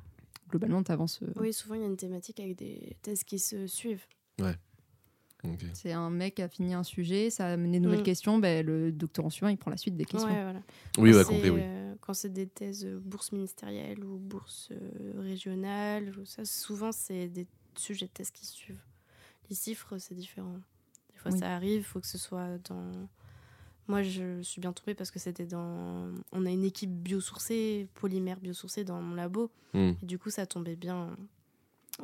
globalement, 0.50 0.82
tu 0.84 0.92
avances. 0.94 1.20
Oui, 1.36 1.52
souvent, 1.52 1.76
il 1.76 1.82
y 1.82 1.84
a 1.84 1.88
une 1.88 1.98
thématique 1.98 2.40
avec 2.40 2.56
des 2.58 2.96
thèses 3.02 3.26
qui 3.26 3.40
se 3.40 3.68
suivent. 3.68 4.06
C'est 5.74 5.92
un 5.92 6.10
mec 6.10 6.36
qui 6.36 6.42
a 6.42 6.48
fini 6.48 6.74
un 6.74 6.84
sujet, 6.84 7.30
ça 7.30 7.48
a 7.48 7.54
amené 7.54 7.80
de 7.80 7.84
nouvelles 7.84 8.00
Mm. 8.00 8.04
questions, 8.04 8.38
ben, 8.40 8.66
le 8.66 8.92
doctorant 8.92 9.30
suivant, 9.30 9.50
il 9.50 9.58
prend 9.58 9.72
la 9.72 9.78
suite 9.78 9.96
des 9.98 10.06
questions. 10.06 10.30
Ouais, 10.30 10.42
voilà. 10.44 10.62
Oui, 10.98 11.14
ouais, 11.14 11.24
c'est, 11.24 11.30
compris, 11.34 11.50
oui. 11.50 11.60
euh, 11.62 11.96
quand 12.02 12.14
c'est 12.14 12.32
des 12.32 12.48
thèses 12.48 12.86
euh, 12.86 13.00
bourse 13.04 13.32
ministérielle 13.34 14.04
ou 14.06 14.18
bourse 14.18 14.70
euh, 14.72 15.22
régionale, 15.22 16.14
ou 16.18 16.26
ça, 16.26 16.46
souvent 16.46 16.92
c'est 16.92 17.28
des 17.28 17.46
sujets 17.76 18.06
de 18.06 18.12
thèse 18.12 18.32
qui 18.32 18.46
se 18.46 18.54
suivent. 18.54 18.82
Les 19.50 19.56
chiffres, 19.56 19.98
c'est 19.98 20.16
différent. 20.16 20.56
Des 21.14 21.20
fois, 21.20 21.32
Oui. 21.32 21.40
ça 21.40 21.54
arrive, 21.54 21.80
il 21.82 21.84
faut 21.84 22.00
que 22.00 22.08
ce 22.08 22.18
soit 22.18 22.58
dans. 22.70 22.92
Moi, 23.90 24.02
je 24.02 24.42
suis 24.44 24.62
bien 24.62 24.72
tombée 24.72 24.94
parce 24.96 25.12
que 25.12 25.20
c'était 25.20 25.46
dans. 25.46 26.10
On 26.32 26.46
a 26.46 26.50
une 26.50 26.64
équipe 26.64 26.90
biosourcée, 26.92 27.90
polymère 27.96 28.40
biosourcée 28.40 28.86
dans 28.86 29.02
mon 29.02 29.14
labo. 29.16 29.52
Hmm. 29.74 29.92
Et 30.02 30.06
du 30.06 30.18
coup, 30.18 30.30
ça 30.30 30.46
tombait 30.46 30.78
bien 30.78 31.18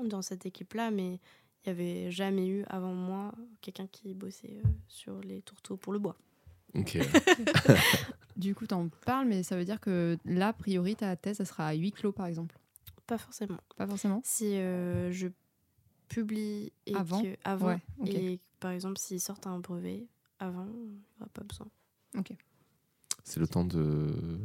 dans 0.04 0.22
cette 0.22 0.46
équipe-là, 0.46 0.92
mais 0.92 1.20
il 1.66 1.74
n'y 1.74 1.80
avait 1.80 2.12
jamais 2.12 2.48
eu 2.48 2.64
avant 2.68 2.94
moi 2.94 3.34
quelqu'un 3.62 3.88
qui 3.88 4.14
bossait 4.14 4.62
euh, 4.66 4.68
sur 4.88 5.20
les 5.22 5.42
tourteaux 5.42 5.78
pour 5.78 5.94
le 5.94 6.00
bois. 6.00 6.16
Ok. 6.76 6.98
Du 8.38 8.56
coup, 8.56 8.66
tu 8.66 8.74
en 8.74 8.88
parles, 9.06 9.28
mais 9.28 9.44
ça 9.44 9.58
veut 9.58 9.66
dire 9.66 9.82
que 9.82 10.18
là, 10.24 10.50
a 10.50 10.54
priori, 10.54 10.96
ta 10.96 11.14
thèse, 11.18 11.38
ça 11.38 11.46
sera 11.46 11.68
à 11.68 11.74
huis 11.74 11.92
clos, 11.92 12.14
par 12.14 12.26
exemple. 12.26 12.58
Pas 13.06 13.18
forcément. 13.18 13.58
Pas 13.76 13.86
forcément 13.86 14.22
Si 14.24 14.56
euh, 14.56 15.12
je 15.12 15.28
publie 16.08 16.72
et 16.86 16.96
Avant 16.96 17.22
que, 17.22 17.36
avant 17.44 17.68
Ouais, 17.68 17.80
ok. 18.00 18.08
et 18.10 18.40
par 18.62 18.72
exemple 18.72 18.98
s'ils 18.98 19.20
sortent 19.20 19.46
un 19.46 19.60
brevet 19.60 20.08
avant, 20.40 20.68
il 20.74 20.90
n'y 20.92 21.02
aura 21.20 21.30
pas 21.34 21.44
besoin. 21.44 21.68
C'est 23.26 23.40
le 23.42 23.48
temps 23.48 23.66
de 23.66 24.40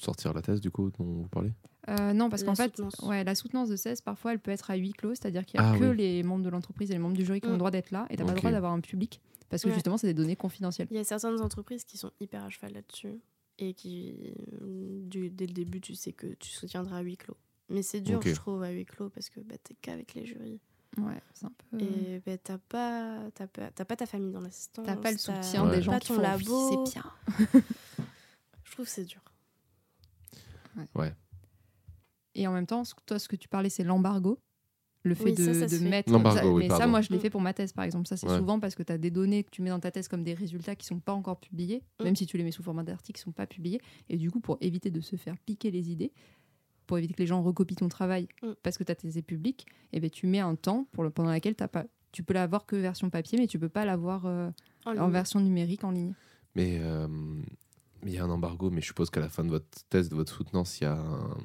sortir 0.00 0.32
la 0.32 0.42
thèse, 0.42 0.60
du 0.60 0.70
coup, 0.70 0.90
dont 0.96 1.04
vous 1.04 1.28
parlez? 1.28 1.52
Euh, 1.88 2.12
non, 2.12 2.28
parce 2.28 2.42
qu'en 2.42 2.54
fait, 2.54 2.76
soutenance. 2.76 2.98
ouais, 3.04 3.22
la 3.24 3.34
soutenance 3.34 3.68
de 3.68 3.76
16, 3.76 4.00
parfois, 4.00 4.32
elle 4.32 4.40
peut 4.40 4.50
être 4.50 4.70
à 4.70 4.74
huis 4.76 4.92
clos, 4.92 5.14
c'est-à-dire 5.14 5.44
qu'il 5.46 5.60
n'y 5.60 5.66
a 5.66 5.72
Ah 5.72 5.78
que 5.78 5.84
oui. 5.90 5.96
les 5.96 6.22
membres 6.22 6.44
de 6.44 6.48
l'entreprise 6.50 6.90
et 6.90 6.94
les 6.94 6.98
membres 6.98 7.16
du 7.16 7.24
jury 7.24 7.40
qui 7.40 7.46
ont 7.46 7.50
le 7.50 7.54
Mm. 7.56 7.58
droit 7.58 7.70
d'être 7.70 7.90
là, 7.92 8.06
et 8.10 8.16
tu 8.16 8.22
n'as 8.22 8.26
pas 8.26 8.32
le 8.34 8.38
droit 8.38 8.50
d'avoir 8.50 8.72
un 8.72 8.80
public, 8.80 9.20
parce 9.48 9.62
que 9.62 9.68
Ouais. 9.68 9.74
justement, 9.74 9.96
c'est 9.96 10.08
des 10.08 10.14
données 10.14 10.34
confidentielles. 10.36 10.88
Il 10.90 10.96
y 10.96 11.00
a 11.00 11.04
certaines 11.04 11.40
entreprises 11.40 11.84
qui 11.84 11.96
sont 11.96 12.10
hyper 12.20 12.42
à 12.44 12.50
cheval 12.50 12.72
là-dessus 12.72 13.20
et 13.58 13.72
qui, 13.74 14.34
du- 15.04 15.30
dès 15.30 15.46
le 15.46 15.52
début, 15.52 15.80
tu 15.80 15.94
sais 15.94 16.12
que 16.12 16.26
tu 16.34 16.50
soutiendras 16.50 16.98
à 16.98 17.00
huis 17.02 17.16
clos. 17.16 17.36
Mais 17.68 17.82
c'est 17.82 18.00
dur, 18.00 18.20
je 18.22 18.32
trouve, 18.34 18.62
à 18.62 18.70
huis 18.70 18.84
clos 18.84 19.08
parce 19.10 19.28
que 19.28 19.40
bah, 19.40 19.54
t'es 19.62 19.74
qu'avec 19.80 20.14
les 20.14 20.26
jurys. 20.26 20.60
Ouais, 20.98 21.20
c'est 21.34 21.46
un 21.46 21.52
peu. 21.70 21.78
Et 21.80 22.22
bah, 22.24 22.38
t'as 22.38 22.58
pas, 22.58 23.18
t'as 23.34 23.46
pas, 23.46 23.70
t'as 23.70 23.84
pas 23.84 23.96
ta 23.96 24.06
famille 24.06 24.32
dans 24.32 24.40
l'assistance. 24.40 24.86
T'as 24.86 24.96
pas 24.96 25.12
le 25.12 25.18
soutien 25.18 25.66
Ouais. 25.68 25.76
des 25.76 25.82
gens 25.82 25.92
pas 25.92 26.00
qui 26.00 26.08
ton 26.08 26.14
font 26.14 26.20
labo. 26.22 26.70
Oui, 26.84 26.90
c'est 26.92 27.00
bien. 27.00 27.12
Je 28.64 28.72
trouve 28.72 28.86
que 28.86 28.90
c'est 28.90 29.04
dur. 29.04 29.20
Et 32.36 32.46
en 32.46 32.52
même 32.52 32.66
temps, 32.66 32.84
ce- 32.84 32.94
toi, 33.06 33.18
ce 33.18 33.28
que 33.28 33.36
tu 33.36 33.48
parlais, 33.48 33.70
c'est 33.70 33.84
l'embargo. 33.84 34.38
Le 35.02 35.14
fait 35.14 35.24
Oui, 35.24 35.34
de, 35.34 35.44
ça, 35.44 35.54
ça 35.54 35.68
se 35.68 35.74
de 35.76 35.78
fait. 35.84 35.88
mettre. 35.88 36.10
Ça- 36.32 36.46
oui, 36.48 36.64
mais 36.64 36.68
ça, 36.68 36.86
moi, 36.88 37.00
je 37.00 37.10
l'ai 37.10 37.16
Mm. 37.18 37.20
fait 37.20 37.30
pour 37.30 37.40
ma 37.40 37.52
thèse, 37.54 37.72
par 37.72 37.84
exemple. 37.84 38.08
Ça, 38.08 38.16
c'est 38.16 38.28
Ouais. 38.28 38.38
souvent 38.38 38.58
parce 38.58 38.74
que 38.74 38.82
tu 38.82 38.92
as 38.92 38.98
des 38.98 39.10
données 39.12 39.44
que 39.44 39.50
tu 39.50 39.62
mets 39.62 39.70
dans 39.70 39.78
ta 39.80 39.90
thèse 39.92 40.08
comme 40.08 40.24
des 40.24 40.34
résultats 40.34 40.74
qui 40.74 40.84
sont 40.84 40.98
pas 40.98 41.12
encore 41.12 41.38
publiés, 41.38 41.82
Mm. 42.00 42.04
même 42.04 42.16
si 42.16 42.26
tu 42.26 42.36
les 42.36 42.42
mets 42.44 42.50
sous 42.50 42.62
format 42.64 42.82
d'articles 42.82 43.16
qui 43.18 43.22
sont 43.22 43.30
pas 43.32 43.46
publiés. 43.46 43.80
Et 44.08 44.16
du 44.16 44.30
coup, 44.30 44.40
pour 44.40 44.58
éviter 44.60 44.90
de 44.90 45.00
se 45.00 45.14
faire 45.16 45.36
piquer 45.38 45.70
les 45.70 45.90
idées, 45.92 46.12
pour 46.88 46.98
éviter 46.98 47.14
que 47.14 47.20
les 47.20 47.26
gens 47.26 47.40
recopient 47.42 47.76
ton 47.76 47.88
travail 47.88 48.26
Mm. 48.42 48.52
parce 48.64 48.78
que 48.78 48.84
ta 48.84 48.94
thèse 48.96 49.16
est 49.16 49.22
publique, 49.22 49.66
et 49.92 50.00
ben, 50.00 50.10
tu 50.10 50.26
mets 50.26 50.40
un 50.40 50.56
temps 50.56 50.86
pour 50.92 51.04
le, 51.04 51.10
pendant 51.10 51.32
lequel 51.32 51.54
t'as 51.54 51.68
pas. 51.68 51.86
Tu 52.10 52.22
peux 52.24 52.34
l'avoir 52.34 52.66
que 52.66 52.74
version 52.76 53.08
papier, 53.10 53.38
mais 53.38 53.46
tu 53.46 53.58
peux 53.60 53.68
pas 53.68 53.84
l'avoir 53.84 54.26
euh, 54.26 54.50
En 54.86 55.08
version 55.08 55.38
numérique 55.40 55.84
en 55.84 55.90
ligne. 55.92 56.14
Mais 56.56 56.78
euh, 56.80 57.06
il 58.12 58.14
y 58.14 58.18
a 58.18 58.24
un 58.24 58.30
embargo, 58.30 58.70
mais 58.70 58.80
je 58.80 58.86
suppose 58.86 59.10
qu'à 59.10 59.20
la 59.20 59.28
fin 59.28 59.44
de 59.44 59.50
votre 59.50 59.66
thèse, 59.88 60.08
de 60.08 60.14
votre 60.14 60.32
soutenance, 60.34 60.80
il 60.80 60.84
y 60.84 60.86
a 60.86 60.94
un- 60.94 61.36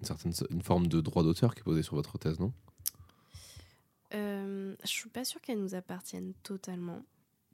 une 0.00 0.04
certaine 0.06 0.32
une 0.50 0.62
forme 0.62 0.86
de 0.86 1.00
droit 1.00 1.22
d'auteur 1.22 1.54
qui 1.54 1.60
est 1.60 1.64
posée 1.64 1.82
sur 1.82 1.94
votre 1.96 2.18
thèse, 2.18 2.38
non? 2.38 2.52
Euh, 4.14 4.76
je 4.82 4.88
suis 4.88 5.08
pas 5.10 5.24
sûre 5.24 5.40
qu'elles 5.40 5.60
nous 5.60 5.74
appartiennent 5.74 6.32
totalement. 6.42 7.02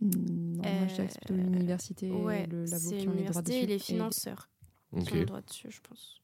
Mm, 0.01 0.57
Non, 0.57 0.63
moi, 0.73 0.87
je 0.87 0.95
dirais 0.95 1.07
que 1.07 1.13
c'est 1.13 1.19
plutôt 1.21 1.35
Euh, 1.35 1.45
l'université 1.45 2.09
et 2.09 2.11
ouais, 2.25 2.47
le 2.47 2.65
labo 2.67 2.91
c'est 2.91 2.97
qui 2.99 3.09
ont 3.09 3.13
les 3.13 3.25
droits 3.25 3.43
l'université 3.43 3.53
dessus. 3.53 3.63
et 3.65 3.67
les 3.67 3.75
Et- 3.75 3.79
financeurs 3.79 4.51
Ok. 4.93 5.05
qui 5.05 5.13
ont 5.15 5.17
le 5.17 5.25
droit 5.25 5.41
dessus, 5.41 5.71
je 5.71 5.81
pense. 5.81 6.21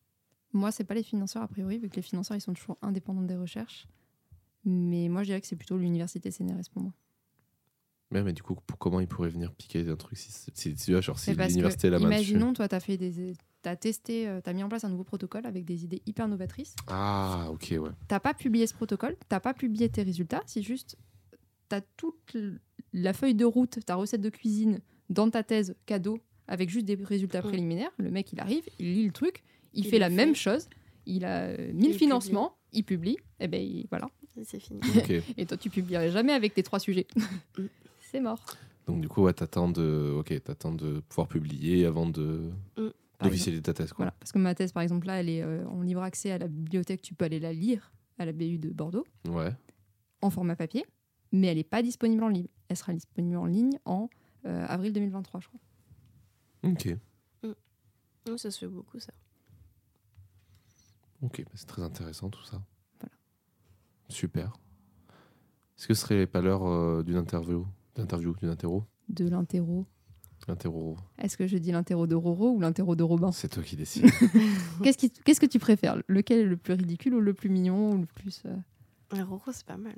Moi, 0.52 0.70
c'est 0.72 0.84
pas 0.84 0.94
les 0.94 1.02
financeurs 1.02 1.42
a 1.42 1.48
priori, 1.48 1.78
vu 1.78 1.88
que 1.88 1.96
les 1.96 2.02
financeurs 2.02 2.36
ils 2.36 2.40
sont 2.40 2.54
toujours 2.54 2.76
indépendants 2.82 3.22
des 3.22 3.36
recherches. 3.36 3.86
Mais 4.64 5.08
moi, 5.08 5.22
je 5.22 5.28
dirais 5.28 5.40
que 5.40 5.46
c'est 5.46 5.56
plutôt 5.56 5.76
l'université 5.78 6.30
CNRS 6.30 6.68
pour 6.72 6.82
moi. 6.82 6.92
Mais, 8.10 8.22
mais 8.22 8.32
du 8.32 8.42
coup, 8.42 8.54
pour, 8.54 8.78
comment 8.78 9.00
ils 9.00 9.06
pourraient 9.06 9.28
venir 9.28 9.52
piquer 9.52 9.86
un 9.88 9.96
truc 9.96 10.16
si, 10.16 10.32
si, 10.32 10.50
si, 10.54 10.74
si- 10.76 11.02
genre, 11.02 11.18
si 11.18 11.34
l'université 11.34 11.88
est 11.88 11.90
la 11.90 11.98
main 11.98 12.06
imaginons, 12.06 12.52
toi, 12.54 12.66
tu 12.68 12.74
as 12.74 12.80
fait 12.80 12.96
des, 12.96 13.34
t'as 13.62 13.76
testé, 13.76 14.26
euh, 14.26 14.40
t'as 14.42 14.52
mis 14.54 14.62
en 14.62 14.68
place 14.70 14.84
un 14.84 14.88
nouveau 14.88 15.04
protocole 15.04 15.44
avec 15.44 15.64
des 15.66 15.84
idées 15.84 16.00
hyper 16.06 16.26
novatrices. 16.26 16.74
Ah, 16.86 17.48
ok, 17.50 17.74
ouais. 17.78 17.90
T'as 18.08 18.20
pas 18.20 18.32
publié 18.32 18.66
ce 18.66 18.72
protocole, 18.74 19.14
t'as 19.28 19.40
pas 19.40 19.52
publié 19.52 19.88
tes 19.90 20.02
résultats. 20.02 20.42
C'est 20.46 20.62
juste, 20.62 20.96
t'as 21.68 21.82
toute 21.98 22.36
la 22.94 23.12
feuille 23.12 23.34
de 23.34 23.44
route, 23.44 23.78
ta 23.84 23.94
recette 23.96 24.22
de 24.22 24.30
cuisine 24.30 24.80
dans 25.10 25.28
ta 25.28 25.42
thèse 25.42 25.74
cadeau 25.84 26.18
avec 26.46 26.70
juste 26.70 26.86
des 26.86 26.94
résultats 26.94 27.40
Mm. 27.40 27.48
préliminaires. 27.48 27.90
Le 27.98 28.10
mec, 28.10 28.32
il 28.32 28.40
arrive, 28.40 28.64
il 28.78 28.94
lit 28.94 29.04
le 29.06 29.12
truc, 29.12 29.42
il, 29.74 29.84
Il 29.84 29.90
fait 29.90 29.98
la 29.98 30.08
même 30.08 30.34
chose. 30.34 30.66
Il 31.04 31.26
a 31.26 31.40
euh, 31.48 31.72
1000 31.74 31.90
Il 31.90 31.94
financements, 31.94 32.56
il 32.72 32.84
publie, 32.84 33.18
et 33.40 33.48
ben 33.48 33.62
il- 33.62 33.86
voilà. 33.90 34.08
Et 34.38 34.44
c'est 34.44 34.60
fini. 34.60 34.80
Et 35.36 35.44
toi, 35.46 35.56
tu 35.58 35.68
publierais 35.68 36.10
jamais 36.10 36.32
avec 36.32 36.54
tes 36.54 36.62
trois 36.62 36.78
sujets. 36.78 37.06
Mm. 38.08 38.10
c'est 38.10 38.20
mort. 38.20 38.44
Donc, 38.86 39.00
du 39.02 39.08
coup, 39.08 39.22
ouais, 39.22 39.32
t'attends 39.34 39.68
de, 39.68 40.14
ok, 40.18 40.42
t'attends 40.42 40.72
de 40.72 41.00
pouvoir 41.00 41.28
publier 41.28 41.84
avant 41.84 42.08
de 42.08 42.50
Par 43.18 43.28
d'officialiser 43.28 43.62
ta 43.62 43.74
thèse, 43.74 43.92
quoi. 43.92 44.04
Voilà, 44.04 44.12
parce 44.18 44.32
que 44.32 44.38
ma 44.38 44.54
thèse, 44.54 44.72
par 44.72 44.82
exemple, 44.82 45.06
là, 45.06 45.20
elle 45.20 45.28
est 45.28 45.42
euh, 45.42 45.66
en 45.68 45.82
libre 45.82 46.02
accès 46.02 46.30
à 46.30 46.38
la 46.38 46.48
bibliothèque. 46.48 47.02
Tu 47.02 47.14
peux 47.14 47.24
aller 47.26 47.38
la 47.40 47.52
lire 47.52 47.92
à 48.18 48.24
la 48.24 48.32
BU 48.32 48.58
de 48.58 48.70
Bordeaux 48.70 49.04
Ouais. 49.28 49.52
en 50.22 50.30
format 50.30 50.56
papier, 50.56 50.84
mais 51.32 51.48
elle 51.48 51.58
n'est 51.58 51.64
pas 51.64 51.82
disponible 51.82 52.22
en 52.24 52.28
ligne. 52.28 52.48
elle 52.68 52.76
sera 52.76 52.92
disponible 52.94 53.36
en 53.36 53.44
ligne 53.46 53.78
en 53.84 54.08
euh, 54.46 54.66
avril 54.68 54.92
2023, 54.92 55.40
je 55.40 55.48
crois. 55.48 55.60
Ok, 56.64 56.88
Oui, 57.44 58.38
ça 58.38 58.50
se 58.50 58.58
fait 58.58 58.66
beaucoup, 58.68 58.98
ça. 58.98 59.12
ok, 61.22 61.42
bah, 61.44 61.50
c'est 61.54 61.66
très 61.66 61.82
intéressant 61.82 62.30
tout 62.30 62.42
ça. 62.44 62.62
Voilà. 63.00 63.14
Super. 64.08 64.58
Est-ce 65.76 65.86
que 65.86 65.94
ce 65.94 66.00
serait 66.00 66.26
pas 66.26 66.40
l'heure 66.40 66.66
euh, 66.66 67.02
d'une 67.02 67.16
interview, 67.16 67.66
d'interview, 67.98 68.34
d'une 68.40 68.48
interro, 68.50 68.84
De 69.08 69.28
l'interro. 69.28 69.86
interro 70.48 70.96
Est-ce 71.18 71.36
que 71.36 71.46
je 71.46 71.58
dis 71.58 71.72
l'interro 71.72 72.06
de 72.06 72.14
Roro 72.14 72.50
ou 72.52 72.60
l'interro 72.60 72.94
de 72.96 73.02
Robin? 73.02 73.32
C'est 73.32 73.48
toi 73.48 73.62
qui 73.62 73.76
décides. 73.76 74.06
Qu'est-ce 74.82 74.96
qui- 74.98 75.10
qu'est-ce 75.10 75.40
que 75.40 75.46
tu 75.46 75.58
préfères? 75.58 76.00
Lequel 76.08 76.40
est 76.40 76.44
le 76.44 76.56
plus 76.56 76.74
ridicule 76.74 77.14
ou 77.14 77.20
le 77.20 77.34
plus 77.34 77.48
mignon 77.50 77.92
ou 77.92 77.98
le 77.98 78.06
plus 78.06 78.42
euh 78.46 79.22
Roro, 79.24 79.50
c'est 79.52 79.66
pas 79.66 79.76
mal. 79.76 79.96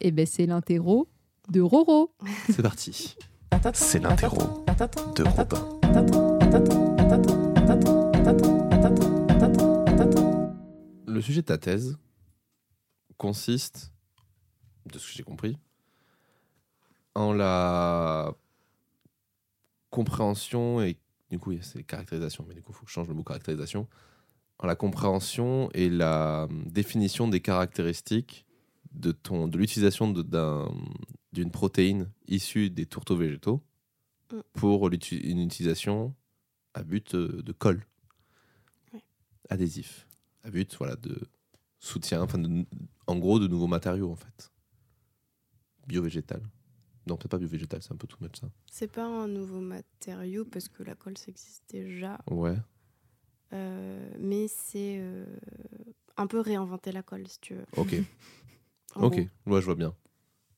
Eh 0.00 0.10
ben 0.10 0.26
c'est 0.26 0.46
l'interro 0.46 1.08
de 1.50 1.60
Roro. 1.60 2.14
c'est 2.48 2.62
parti. 2.62 3.16
C'est 3.74 3.98
l'interro 4.00 4.64
de 5.14 5.22
Robin. 5.24 6.72
Le 11.06 11.20
sujet 11.20 11.42
de 11.42 11.46
ta 11.46 11.58
thèse 11.58 11.98
consiste, 13.18 13.92
de 14.86 14.98
ce 14.98 15.06
que 15.08 15.12
j'ai 15.14 15.22
compris, 15.22 15.58
en 17.14 17.32
la 17.32 18.32
compréhension 19.90 20.82
et 20.82 20.96
du 21.30 21.38
coup 21.38 21.52
c'est 21.60 21.82
caractérisation, 21.82 22.44
mais 22.48 22.54
du 22.54 22.62
coup 22.62 22.72
il 22.72 22.74
faut 22.74 22.84
que 22.84 22.88
je 22.90 22.94
change 22.94 23.08
le 23.08 23.14
mot 23.14 23.22
caractérisation, 23.22 23.88
en 24.58 24.66
la 24.66 24.76
compréhension 24.76 25.70
et 25.74 25.88
la 25.90 26.48
définition 26.66 27.28
des 27.28 27.40
caractéristiques 27.40 28.46
de 28.92 29.12
ton 29.12 29.48
de 29.48 29.58
l'utilisation 29.58 30.12
d'une 31.32 31.50
protéine 31.50 32.10
issue 32.28 32.70
des 32.70 32.86
tourteaux 32.86 33.16
végétaux 33.16 33.62
Mm. 34.32 34.40
pour 34.54 34.88
une 34.88 35.40
utilisation 35.40 36.14
à 36.72 36.82
but 36.84 37.14
euh, 37.14 37.42
de 37.42 37.52
colle. 37.52 37.84
Ouais. 38.94 39.02
adhésif. 39.50 40.06
À 40.42 40.50
but 40.50 40.74
voilà 40.78 40.96
de 40.96 41.20
soutien 41.80 42.22
enfin 42.22 42.38
de- 42.38 42.64
en 43.06 43.16
gros 43.16 43.38
de 43.38 43.46
nouveaux 43.46 43.66
matériaux 43.66 44.10
en 44.10 44.16
fait. 44.16 44.50
Bio-végétal 45.86 46.40
non 47.06 47.16
peut-être 47.16 47.30
pas 47.32 47.38
bio-végétal 47.38 47.82
c'est 47.82 47.92
un 47.92 47.96
peu 47.96 48.06
tout 48.06 48.18
much 48.20 48.36
ça 48.40 48.48
C'est 48.70 48.90
pas 48.90 49.04
un 49.04 49.28
nouveau 49.28 49.60
matériau 49.60 50.44
parce 50.44 50.68
que 50.68 50.82
la 50.82 50.94
colle, 50.94 51.18
ça 51.18 51.26
existe 51.28 51.64
déjà. 51.70 52.18
ouais 52.30 52.56
Euh, 53.52 54.10
mais 54.18 54.46
c'est 54.48 54.96
euh, 54.98 55.26
un 56.16 56.26
peu 56.26 56.40
réinventer 56.40 56.90
la 56.92 57.02
colle, 57.02 57.26
si 57.28 57.38
tu 57.40 57.54
veux. 57.54 57.66
ok 57.76 57.94
ok 58.96 59.14
gros. 59.16 59.26
moi 59.46 59.60
je 59.60 59.66
vois 59.66 59.74
bien 59.74 59.94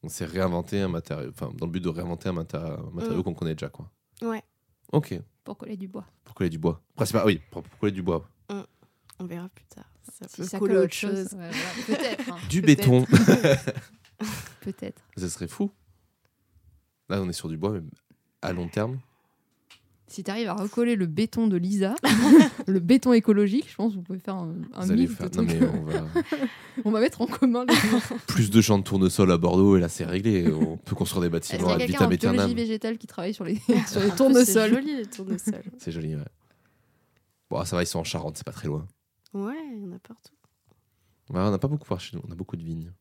on 0.03 0.09
s'est 0.09 0.27
réinventé 0.27 0.81
un 0.81 0.89
matériau 0.89 1.31
enfin 1.31 1.51
dans 1.57 1.67
le 1.67 1.73
but 1.73 1.81
de 1.83 1.89
réinventer 1.89 2.29
un 2.29 2.35
matéri- 2.35 2.79
un 2.79 2.91
matériau 2.91 3.21
Mm. 3.21 3.25
qu'on 3.25 3.35
connaît 3.35 3.55
déjà 3.55 3.69
quoi 3.71 3.91
Ouais, 4.23 4.43
ok 4.93 5.19
Pour 5.45 5.57
coller 5.59 5.77
du 5.77 5.89
bois. 5.89 6.07
pour 6.25 6.35
coller 6.35 6.51
du 6.51 6.59
bois 6.59 6.81
principalement 6.95 7.27
oui 7.27 7.41
pour, 7.51 7.63
pour 7.63 7.79
coller 7.79 7.93
du 7.93 8.03
bois 8.03 8.29
on 9.21 9.27
verra 9.27 9.49
plus 9.49 9.65
tard. 9.67 9.89
Ça 10.13 10.27
Si 10.29 10.37
peut 10.39 10.45
ça 10.45 10.59
coller 10.59 10.75
colle 10.75 10.83
autre 10.85 10.93
chose. 10.95 11.33
ouais, 11.35 11.51
voilà. 11.51 11.53
Peut-être. 11.87 12.33
hein. 12.33 12.37
du 12.51 12.61
Peut-être. 12.63 12.81
béton 12.81 13.07
Peut-être. 14.61 15.03
Ça 15.17 15.29
serait 15.29 15.47
fou. 15.49 15.71
Là, 17.09 17.21
on 17.21 17.29
est 17.29 17.35
sur 17.35 17.49
du 17.49 17.57
bois, 17.57 17.71
mais 17.73 17.81
à 18.43 18.53
long 18.53 18.69
terme. 18.69 18.99
Si 20.07 20.23
tu 20.23 20.31
arrives 20.31 20.49
à 20.49 20.55
recoller 20.55 20.97
le 20.97 21.07
béton 21.07 21.47
de 21.47 21.57
Lisa, 21.57 21.95
le 22.67 22.79
béton 22.79 23.15
écologique, 23.15 23.71
je 23.71 23.75
pense 23.75 23.93
que 23.93 23.97
vous 23.97 24.03
pouvez 24.03 24.19
faire 24.19 24.35
un, 24.37 24.55
un 24.75 24.85
vous 24.85 24.93
allez 24.93 25.09
mix 25.09 25.13
de 25.13 25.17
faire. 25.17 25.31
Non, 25.43 25.47
trucs. 25.47 25.61
mais 25.61 25.67
on 25.67 25.83
va. 25.85 26.07
On 26.85 26.91
va 26.91 27.01
mettre 27.01 27.23
en 27.23 27.27
commun 27.27 27.65
les 27.67 27.75
Plus 28.27 28.51
de 28.51 28.61
champs 28.61 28.79
de 28.79 28.85
tournesol 28.85 29.31
à 29.33 29.39
Bordeaux, 29.39 29.77
et 29.77 29.81
là, 29.81 29.89
c'est 29.89 30.05
réglé. 30.05 30.53
On 30.53 30.77
peut 30.77 30.95
construire 30.95 31.23
des 31.23 31.31
bâtiments 31.31 31.69
y 31.69 31.71
a 31.71 31.75
ad 31.75 31.79
quelqu'un 31.79 32.09
vitam 32.09 32.09
biologie 32.09 32.37
aeternam. 32.37 32.57
végétale 32.57 32.99
qui 32.99 33.07
travaille 33.07 33.33
sur 33.33 33.45
les, 33.45 33.55
sur 33.57 33.71
les 33.73 33.87
plus, 33.87 33.87
C'est 33.87 34.17
tournesols 34.17 34.75
joli, 34.75 34.97
les 34.97 35.07
tournesols. 35.07 35.63
C'est 35.79 35.93
joli, 35.93 36.17
ouais. 36.17 36.23
Bon, 37.49 37.65
ça 37.65 37.77
va, 37.77 37.83
ils 37.83 37.87
sont 37.87 38.01
en 38.01 38.05
Charente, 38.05 38.37
c'est 38.37 38.45
pas 38.45 38.53
très 38.53 38.69
loin. 38.69 38.87
ouais, 39.33 39.55
il 39.73 39.83
y 39.83 39.87
en 39.87 39.93
a 39.93 39.99
partout. 39.99 40.35
Ouais, 41.31 41.41
on 41.41 41.51
n'a 41.51 41.59
pas 41.59 41.69
beaucoup 41.69 41.89
par 41.89 42.01
chez 42.01 42.17
nous, 42.17 42.23
on 42.29 42.31
a 42.33 42.35
beaucoup 42.35 42.57
de 42.57 42.63
vignes. 42.63 42.93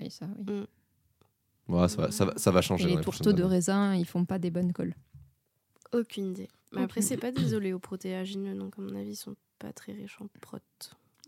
Oui, 0.00 0.10
ça, 0.10 0.26
oui. 0.48 0.64
Ouais, 1.68 1.88
ça, 1.88 2.02
va, 2.02 2.10
ça, 2.10 2.24
va, 2.24 2.32
ça 2.36 2.50
va 2.50 2.62
changer. 2.62 2.90
Et 2.90 2.96
les 2.96 3.02
tourteaux 3.02 3.32
de 3.32 3.42
raisin, 3.42 3.94
ils 3.94 4.06
font 4.06 4.24
pas 4.24 4.38
des 4.38 4.50
bonnes 4.50 4.72
colles. 4.72 4.94
Aucune 5.92 6.30
idée. 6.30 6.48
Mais 6.72 6.78
Aucune 6.78 6.84
après, 6.84 7.02
c'est 7.02 7.16
pas 7.16 7.32
des 7.32 7.54
oléoprotéagineux, 7.54 8.54
donc 8.54 8.78
à 8.78 8.82
mon 8.82 8.94
avis, 8.94 9.10
ils 9.10 9.16
sont 9.16 9.36
pas 9.58 9.72
très 9.72 9.92
riches 9.92 10.18
en 10.20 10.26
prot. 10.40 10.58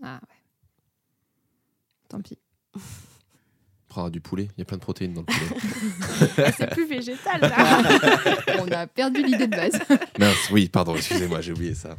Ah 0.03 0.21
ouais. 0.23 0.37
Tant 2.09 2.21
pis. 2.21 2.39
On 2.75 2.81
prendra 3.89 4.11
du 4.11 4.21
poulet, 4.21 4.49
il 4.57 4.61
y 4.61 4.63
a 4.63 4.65
plein 4.65 4.79
de 4.79 4.83
protéines 4.83 5.13
dans 5.13 5.21
le 5.21 5.27
poulet. 5.27 6.53
c'est 6.57 6.71
plus 6.71 6.87
végétal, 6.87 7.41
là 7.43 7.83
On 8.61 8.71
a 8.73 8.87
perdu 8.87 9.23
l'idée 9.23 9.47
de 9.47 9.55
base. 9.55 9.79
Mince, 10.19 10.51
oui, 10.51 10.69
pardon, 10.69 10.95
excusez-moi, 10.97 11.43
j'ai 11.43 11.53
oublié 11.53 11.75
ça. 11.75 11.97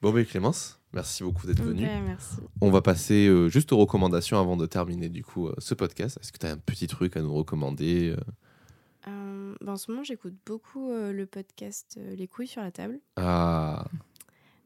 Bon, 0.00 0.12
ben 0.12 0.26
Clémence, 0.26 0.80
merci 0.92 1.22
beaucoup 1.22 1.46
d'être 1.46 1.62
merci. 1.64 2.36
On 2.60 2.70
va 2.70 2.82
passer 2.82 3.26
euh, 3.26 3.48
juste 3.48 3.72
aux 3.72 3.78
recommandations 3.78 4.38
avant 4.38 4.56
de 4.56 4.66
terminer 4.66 5.08
du 5.08 5.24
coup 5.24 5.48
euh, 5.48 5.54
ce 5.58 5.74
podcast. 5.74 6.18
Est-ce 6.20 6.32
que 6.32 6.38
tu 6.38 6.46
as 6.46 6.50
un 6.50 6.58
petit 6.58 6.86
truc 6.86 7.16
à 7.16 7.22
nous 7.22 7.34
recommander 7.34 8.14
euh 8.16 8.20
bah, 9.60 9.72
en 9.72 9.76
ce 9.76 9.90
moment, 9.90 10.02
j'écoute 10.02 10.34
beaucoup 10.46 10.90
le 10.90 11.24
podcast 11.24 12.00
Les 12.16 12.26
couilles 12.26 12.48
sur 12.48 12.62
la 12.62 12.72
table. 12.72 12.98
Ah, 13.16 13.84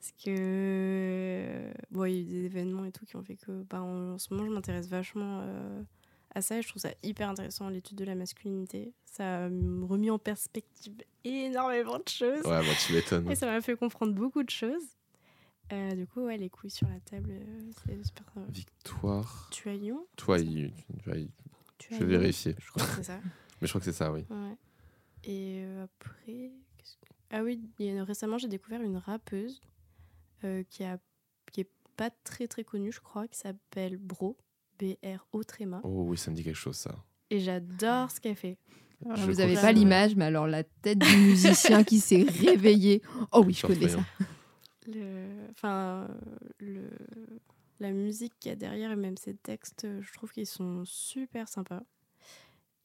Parce 0.00 0.12
que. 0.24 1.70
Bon, 1.90 2.04
il 2.04 2.12
y 2.12 2.16
a 2.16 2.20
eu 2.20 2.24
des 2.24 2.44
événements 2.46 2.84
et 2.84 2.92
tout 2.92 3.04
qui 3.04 3.16
ont 3.16 3.22
fait 3.22 3.36
que. 3.36 3.64
Bah, 3.68 3.82
en, 3.82 4.14
en 4.14 4.18
ce 4.18 4.32
moment, 4.32 4.46
je 4.46 4.52
m'intéresse 4.52 4.88
vachement 4.88 5.42
à 6.34 6.40
ça 6.40 6.58
et 6.58 6.62
je 6.62 6.68
trouve 6.68 6.80
ça 6.80 6.90
hyper 7.02 7.28
intéressant, 7.28 7.68
l'étude 7.68 7.98
de 7.98 8.04
la 8.04 8.14
masculinité. 8.14 8.92
Ça 9.04 9.44
a 9.44 9.48
remis 9.48 10.10
en 10.10 10.18
perspective 10.18 10.94
énormément 11.24 11.98
de 11.98 12.08
choses. 12.08 12.44
ouais, 12.44 12.62
moi 12.62 12.74
tu 12.86 12.92
m'étonnes. 12.92 13.30
Et 13.30 13.34
ça 13.34 13.46
m'a 13.46 13.60
fait 13.60 13.76
comprendre 13.76 14.12
beaucoup 14.14 14.42
de 14.42 14.50
choses. 14.50 14.84
Euh, 15.72 15.94
du 15.96 16.06
coup, 16.06 16.20
ouais, 16.24 16.36
les 16.36 16.48
couilles 16.48 16.70
sur 16.70 16.88
la 16.88 17.00
table, 17.00 17.30
euh, 17.30 17.70
c'est 17.86 18.04
super. 18.06 18.24
Victoire. 18.48 19.48
Tu 19.50 19.68
as 19.68 19.74
Lyon 19.74 20.06
Toi, 20.16 20.38
il- 20.38 20.72
tu 20.98 21.10
as- 21.10 21.16
Tu 21.78 21.94
je 21.94 22.04
vais 22.04 22.18
vérifier. 22.18 22.54
Je 22.58 22.70
crois 22.70 22.84
que 22.86 22.94
c'est 22.96 23.02
ça. 23.02 23.18
Mais 23.60 23.66
je 23.66 23.68
crois 23.72 23.80
que 23.80 23.84
c'est 23.84 23.92
ça, 23.92 24.12
oui. 24.12 24.24
Ouais. 24.30 24.56
Et 25.24 25.62
euh, 25.64 25.84
après. 25.84 26.52
que- 26.78 26.84
Ah 27.30 27.42
oui, 27.42 27.60
il 27.78 27.86
y 27.86 27.98
a- 27.98 28.04
récemment 28.04 28.38
j'ai 28.38 28.48
découvert 28.48 28.80
une 28.82 28.96
rappeuse 28.98 29.60
euh, 30.44 30.62
qui, 30.70 30.84
a, 30.84 30.98
qui 31.52 31.62
est 31.62 31.70
pas 31.96 32.10
très 32.24 32.46
très 32.46 32.62
connue, 32.64 32.92
je 32.92 33.00
crois, 33.00 33.26
qui 33.26 33.38
s'appelle 33.38 33.96
Bro. 33.96 34.36
B-R-O 34.78 35.42
tréma. 35.42 35.80
Oh 35.84 36.04
oui, 36.06 36.18
ça 36.18 36.30
me 36.30 36.36
dit 36.36 36.44
quelque 36.44 36.54
chose, 36.54 36.76
ça. 36.76 36.94
Et 37.30 37.40
j'adore 37.40 38.10
ce 38.10 38.20
qu'elle 38.20 38.36
fait. 38.36 38.58
Alors, 39.04 39.16
Je 39.16 39.22
vous 39.24 39.32
crois 39.32 39.44
avez 39.44 39.54
que 39.54 39.60
pas 39.60 39.72
l'image, 39.72 40.14
mais 40.16 40.26
alors 40.26 40.46
la 40.46 40.64
tête 40.64 40.98
du 40.98 41.16
musicien 41.16 41.82
qui 41.82 41.98
s'est 41.98 42.22
réveillé. 42.40 43.00
Oh 43.32 43.42
oui, 43.44 43.54
je 43.54 43.66
connais 43.66 43.88
ça. 43.88 44.00
Le... 44.86 45.26
Enfin, 45.50 46.08
le... 46.58 46.82
la 47.80 47.90
musique 47.92 48.32
qu'il 48.40 48.50
y 48.50 48.52
a 48.52 48.56
derrière 48.56 48.90
et 48.92 48.96
même 48.96 49.16
ses 49.16 49.34
textes, 49.34 49.86
je 50.00 50.12
trouve 50.12 50.32
qu'ils 50.32 50.46
sont 50.46 50.84
super 50.84 51.48
sympas. 51.48 51.82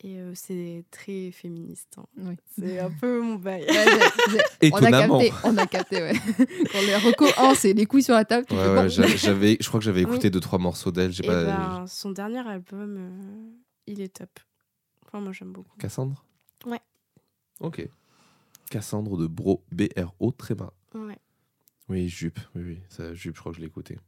Et 0.03 0.17
euh, 0.19 0.31
c'est 0.33 0.83
très 0.89 1.29
féministe. 1.29 1.95
hein. 1.99 2.05
Oui. 2.17 2.35
C'est 2.59 2.79
un 2.79 2.89
peu 2.89 3.21
mon 3.21 3.35
bail. 3.35 3.65
Ouais, 3.69 3.85
on 3.85 4.77
a 4.77 4.87
Étonnamment. 4.87 5.19
capté, 5.19 5.33
on 5.47 5.57
a 5.57 5.67
capté, 5.67 5.95
ouais. 6.01 6.13
Quand 6.71 6.81
les 6.81 6.95
reco, 6.95 7.25
oh, 7.39 7.53
c'est 7.55 7.73
les 7.73 7.85
couilles 7.85 8.01
sur 8.01 8.15
la 8.15 8.25
table. 8.25 8.47
Ouais, 8.49 8.57
ouais, 8.73 8.89
j'avais, 8.89 9.57
je 9.61 9.67
crois 9.67 9.79
que 9.79 9.83
j'avais 9.85 10.03
Oui. 10.03 10.09
écouté 10.11 10.31
deux 10.31 10.39
trois 10.39 10.57
morceaux 10.57 10.91
d'elle. 10.91 11.11
J'ai 11.11 11.23
Et 11.23 11.27
pas. 11.27 11.43
ben, 11.45 11.85
son 11.87 12.09
dernier 12.09 12.39
album, 12.39 12.95
euh, 12.97 13.51
il 13.85 14.01
est 14.01 14.11
top. 14.17 14.31
Enfin, 15.05 15.19
moi 15.19 15.33
j'aime 15.33 15.51
beaucoup. 15.53 15.77
Cassandre? 15.77 16.25
Ouais. 16.65 16.79
Ok. 17.59 17.87
Cassandre 18.71 19.17
de 19.17 19.27
Bro 19.27 19.63
B 19.71 19.83
R 19.99 20.15
O 20.19 20.31
tréma. 20.31 20.73
Ouais. 20.95 21.19
Oui, 21.91 22.07
jupe. 22.07 22.39
Oui, 22.55 22.61
oui. 22.65 22.79
Ça, 22.87 23.13
jupe. 23.13 23.35
Je 23.35 23.39
crois 23.41 23.51
que 23.51 23.57
je 23.57 23.61
l'ai 23.61 23.67
écouté. 23.67 23.99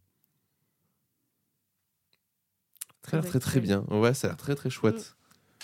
Très 3.01 3.19
très 3.21 3.38
actuel. 3.38 3.63
bien. 3.63 3.86
Ouais, 3.89 4.13
ça 4.13 4.27
a 4.27 4.29
l'air 4.31 4.38
très 4.38 4.55
très 4.55 4.69
chouette. 4.69 5.17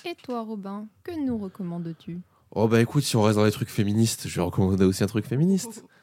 Et 0.05 0.15
toi, 0.15 0.41
Robin, 0.43 0.88
que 1.03 1.11
nous 1.26 1.38
recommandes-tu? 1.38 2.20
Oh 2.51 2.67
bah 2.67 2.82
écoute, 2.82 3.03
si 3.03 3.15
on 3.15 3.22
reste 3.22 3.38
dans 3.38 3.45
les 3.45 3.51
trucs 3.51 3.70
féministes, 3.70 4.28
je 4.28 4.36
vais 4.36 4.41
recommander 4.41 4.84
aussi 4.84 5.03
un 5.03 5.07
truc 5.07 5.26
féministe. 5.26 5.84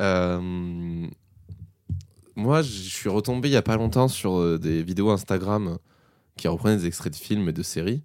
Euh, 0.00 1.06
Moi, 2.34 2.62
je 2.62 2.68
suis 2.68 3.08
retombé 3.08 3.48
il 3.48 3.52
y 3.52 3.56
a 3.56 3.62
pas 3.62 3.76
longtemps 3.76 4.08
sur 4.08 4.40
euh, 4.40 4.58
des 4.58 4.82
vidéos 4.82 5.10
Instagram 5.10 5.78
qui 6.36 6.48
reprenaient 6.48 6.78
des 6.78 6.86
extraits 6.86 7.12
de 7.12 7.16
films 7.16 7.48
et 7.48 7.52
de 7.52 7.62
séries, 7.62 8.02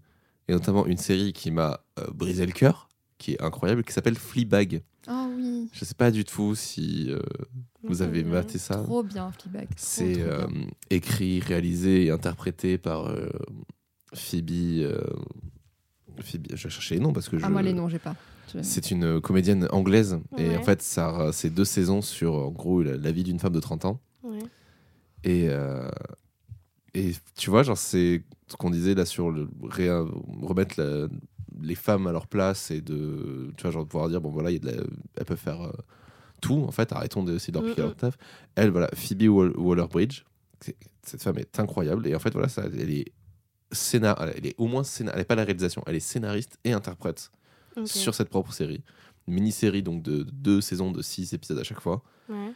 et 0.47 0.51
notamment 0.51 0.85
une 0.85 0.97
série 0.99 1.33
qui 1.33 1.49
m'a 1.49 1.79
euh, 1.97 2.05
brisé 2.13 2.45
le 2.45 2.51
cœur, 2.51 2.89
qui 3.17 3.31
est 3.33 3.41
incroyable, 3.41 3.83
qui 3.83 3.91
s'appelle 3.91 4.19
Fleabag. 4.19 4.83
Ah 5.59 5.63
oui, 5.63 5.69
Je 5.73 5.85
sais 5.85 5.93
pas 5.95 6.11
du 6.11 6.23
tout 6.25 6.55
si 6.55 7.07
euh, 7.09 7.19
vous 7.83 8.01
avez 8.01 8.23
maté 8.23 8.57
ça. 8.57 8.75
trop 8.83 9.03
bien, 9.03 9.31
Fleabag. 9.31 9.67
C'est 9.75 10.21
euh, 10.21 10.47
écrit, 10.89 11.39
réalisé 11.41 12.05
et 12.05 12.11
interprété 12.11 12.77
par 12.77 13.07
euh, 13.07 13.29
Phoebe. 14.13 14.49
Phoebe. 16.21 16.47
Je 16.53 16.63
vais 16.63 16.69
chercher 16.69 16.95
les 16.95 17.01
noms 17.01 17.13
parce 17.13 17.29
que 17.29 17.37
je. 17.37 17.45
Ah, 17.45 17.49
moi, 17.49 17.61
les 17.61 17.73
noms, 17.73 17.89
j'ai 17.89 17.99
pas. 17.99 18.15
C'est 18.63 18.89
une 18.89 19.21
comédienne 19.21 19.67
anglaise 19.71 20.19
et 20.37 20.57
en 20.57 20.63
fait, 20.63 20.81
ça, 20.81 21.29
c'est 21.33 21.51
deux 21.51 21.65
saisons 21.65 22.01
sur 22.01 22.33
en 22.33 22.49
gros 22.49 22.81
la, 22.81 22.97
la 22.97 23.11
vie 23.11 23.23
d'une 23.23 23.39
femme 23.39 23.53
de 23.53 23.59
30 23.59 23.85
ans. 23.85 23.99
Ouais. 24.23 24.39
Et, 25.23 25.49
et 26.95 27.11
tu 27.37 27.51
vois, 27.51 27.61
genre, 27.61 27.77
c'est 27.77 28.23
ce 28.47 28.55
qu'on 28.57 28.71
disait 28.71 28.95
là 28.95 29.05
sur 29.05 29.29
le, 29.29 29.47
remettre 30.41 30.81
la- 30.81 31.07
les 31.61 31.75
femmes 31.75 32.07
à 32.07 32.11
leur 32.11 32.27
place 32.27 32.71
et 32.71 32.81
de, 32.81 33.51
tu 33.57 33.63
vois, 33.63 33.71
genre 33.71 33.83
de 33.85 33.89
pouvoir 33.89 34.09
dire, 34.09 34.21
bon 34.21 34.29
voilà, 34.29 34.51
il 34.51 34.53
y 34.53 34.57
a 34.57 34.71
de 34.71 34.77
la- 34.77 34.83
elles 35.17 35.25
peuvent 35.25 35.37
faire 35.37 35.61
euh, 35.61 35.71
tout, 36.41 36.63
en 36.67 36.71
fait, 36.71 36.91
arrêtons 36.93 37.23
d'essayer 37.23 37.51
de 37.51 37.59
leur 37.59 37.67
piquer 37.69 37.81
leur 37.81 37.95
taf. 37.95 38.17
Elle, 38.55 38.69
voilà, 38.71 38.89
Phoebe 38.93 39.23
Wall- 39.29 39.55
Waller-Bridge, 39.57 40.23
cette 41.03 41.21
femme 41.23 41.37
est 41.37 41.59
incroyable, 41.59 42.07
et 42.07 42.15
en 42.15 42.19
fait, 42.19 42.31
voilà, 42.31 42.47
ça, 42.49 42.63
elle 42.65 42.91
est 42.91 43.11
scénar, 43.71 44.21
elle 44.35 44.45
est 44.45 44.55
au 44.57 44.67
moins 44.67 44.83
scénar, 44.83 45.13
elle 45.15 45.21
est 45.21 45.25
pas 45.25 45.35
la 45.35 45.43
réalisation, 45.43 45.83
elle 45.85 45.95
est 45.95 45.99
scénariste 45.99 46.57
et 46.63 46.71
interprète 46.73 47.31
sur 47.85 48.15
cette 48.15 48.29
propre 48.29 48.51
série. 48.53 48.83
Une 49.27 49.35
mini-série 49.35 49.83
donc 49.83 50.01
de 50.01 50.23
deux 50.23 50.59
saisons 50.59 50.91
de 50.91 51.01
six 51.03 51.33
épisodes 51.33 51.59
à 51.59 51.63
chaque 51.63 51.79
fois. 51.81 52.01
Ouais. 52.29 52.51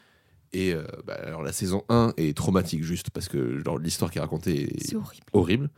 Et 0.53 0.73
euh, 0.73 0.83
bah, 1.05 1.13
alors 1.23 1.41
la 1.43 1.51
saison 1.51 1.83
1 1.89 2.13
est 2.17 2.35
traumatique 2.35 2.83
juste 2.83 3.09
parce 3.11 3.27
que 3.27 3.61
l'histoire 3.81 4.09
qui 4.11 4.17
est 4.17 4.21
racontée 4.21 4.75
est 4.75 4.83
horrible. 5.33 5.69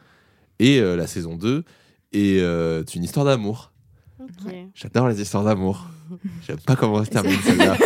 Et 0.59 0.79
euh, 0.79 0.95
la 0.95 1.05
saison 1.07 1.35
2 1.35 1.63
est 2.11 2.39
euh, 2.41 2.83
une 2.95 3.03
histoire 3.03 3.25
d'amour. 3.25 3.71
Ok. 4.19 4.29
Ouais. 4.45 4.67
J'adore 4.73 5.07
les 5.09 5.21
histoires 5.21 5.43
d'amour. 5.43 5.87
J'aime 6.47 6.59
pas 6.59 6.75
comment 6.75 6.99
elle 6.99 7.05
se 7.05 7.11
termine 7.11 7.39
celle-là. 7.43 7.77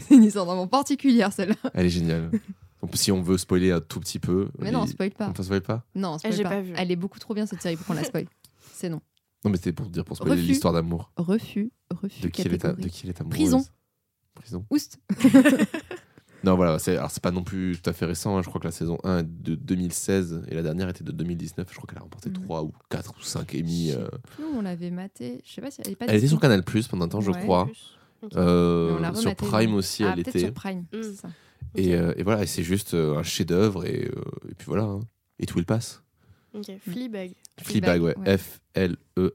C'est 0.00 0.14
une 0.14 0.24
histoire 0.24 0.44
vraiment 0.46 0.66
particulière, 0.66 1.32
celle-là. 1.32 1.56
Elle 1.74 1.86
est 1.86 1.90
géniale. 1.90 2.30
Donc, 2.80 2.92
si 2.94 3.10
on 3.10 3.20
veut 3.22 3.38
spoiler 3.38 3.72
un 3.72 3.80
tout 3.80 3.98
petit 4.00 4.18
peu. 4.20 4.48
Mais 4.58 4.66
les- 4.66 4.70
non, 4.72 4.86
spoil 4.86 5.10
pas. 5.10 5.28
On 5.28 5.32
t'en 5.32 5.42
spoil 5.42 5.60
pas 5.62 5.84
Non, 5.96 6.16
spoil 6.18 6.32
j'ai 6.32 6.42
pas. 6.44 6.50
pas 6.50 6.60
vu. 6.60 6.74
Elle 6.76 6.90
est 6.92 6.96
beaucoup 6.96 7.18
trop 7.18 7.34
bien, 7.34 7.44
cette 7.46 7.60
série, 7.60 7.76
pour 7.76 7.86
qu'on 7.86 7.94
la 7.94 8.04
spoil. 8.04 8.26
C'est 8.72 8.88
non. 8.88 9.00
Non, 9.44 9.50
mais 9.50 9.56
c'était 9.56 9.72
pour 9.72 9.86
dire 9.88 10.04
pour 10.04 10.16
spoiler 10.16 10.40
l'histoire 10.42 10.72
d'amour. 10.74 11.10
Refus, 11.16 11.70
refus. 11.90 12.22
De 12.22 12.28
qui 12.28 12.42
elle 12.42 12.54
est, 12.54 12.64
de 12.66 12.88
qui 12.88 13.02
elle 13.04 13.10
est 13.10 13.20
amoureuse. 13.20 13.38
Prison. 13.38 13.64
Prison. 14.34 14.64
Oust. 14.70 14.98
Non, 16.44 16.54
voilà, 16.54 16.78
c'est 16.78 16.96
alors 16.96 17.10
c'est 17.10 17.22
pas 17.22 17.30
non 17.32 17.42
plus 17.42 17.80
tout 17.82 17.90
à 17.90 17.92
fait 17.92 18.04
récent. 18.06 18.36
hein. 18.38 18.42
Je 18.42 18.48
crois 18.48 18.60
que 18.60 18.66
la 18.66 18.72
saison 18.72 18.96
1 19.04 19.18
est 19.18 19.22
de 19.42 19.54
2016 19.56 20.44
et 20.48 20.54
la 20.54 20.62
dernière 20.62 20.88
était 20.88 21.02
de 21.04 21.10
2019. 21.12 21.66
Je 21.70 21.74
crois 21.76 21.86
qu'elle 21.88 21.98
a 21.98 22.02
remporté 22.02 22.28
Mhm. 22.30 22.44
3 22.44 22.62
ou 22.62 22.72
4 22.90 23.14
ou 23.18 23.22
5 23.22 23.54
Emmy. 23.56 23.90
euh. 23.92 24.06
Nous, 24.38 24.46
on 24.54 24.62
l'avait 24.62 24.90
maté. 24.90 25.40
Je 25.44 25.52
sais 25.52 25.60
pas 25.60 25.70
si 25.70 25.80
elle 25.84 25.92
est 25.92 25.96
pas. 25.96 26.06
Elle 26.06 26.14
était 26.16 26.28
sur 26.28 26.38
Canal 26.40 26.62
Plus 26.62 26.86
pendant 26.86 27.06
un 27.06 27.08
temps, 27.08 27.20
je 27.20 27.30
Ouais. 27.32 27.40
crois. 27.42 27.68
Euh, 28.36 29.14
sur 29.14 29.34
Prime 29.36 29.74
aussi, 29.74 30.04
ah, 30.04 30.10
elle 30.12 30.20
était. 30.20 30.38
sur 30.38 30.52
Prime. 30.52 30.84
Mm. 30.92 31.02
c'est 31.02 31.14
ça. 31.16 31.28
Et, 31.74 31.94
euh, 31.94 32.12
et 32.16 32.22
voilà, 32.22 32.42
et 32.44 32.46
c'est 32.46 32.62
juste 32.62 32.94
euh, 32.94 33.16
un 33.18 33.22
chef-d'œuvre 33.22 33.84
et, 33.84 34.06
euh, 34.06 34.22
et 34.50 34.54
puis 34.54 34.66
voilà. 34.66 34.84
hein. 34.84 35.00
Et 35.38 35.46
tout 35.46 35.58
il 35.58 35.64
passe. 35.66 36.02
Ok. 36.54 36.70
Fleabag. 36.80 37.32
Fleabag, 37.60 38.00
ouais. 38.02 38.16
ouais. 38.18 38.38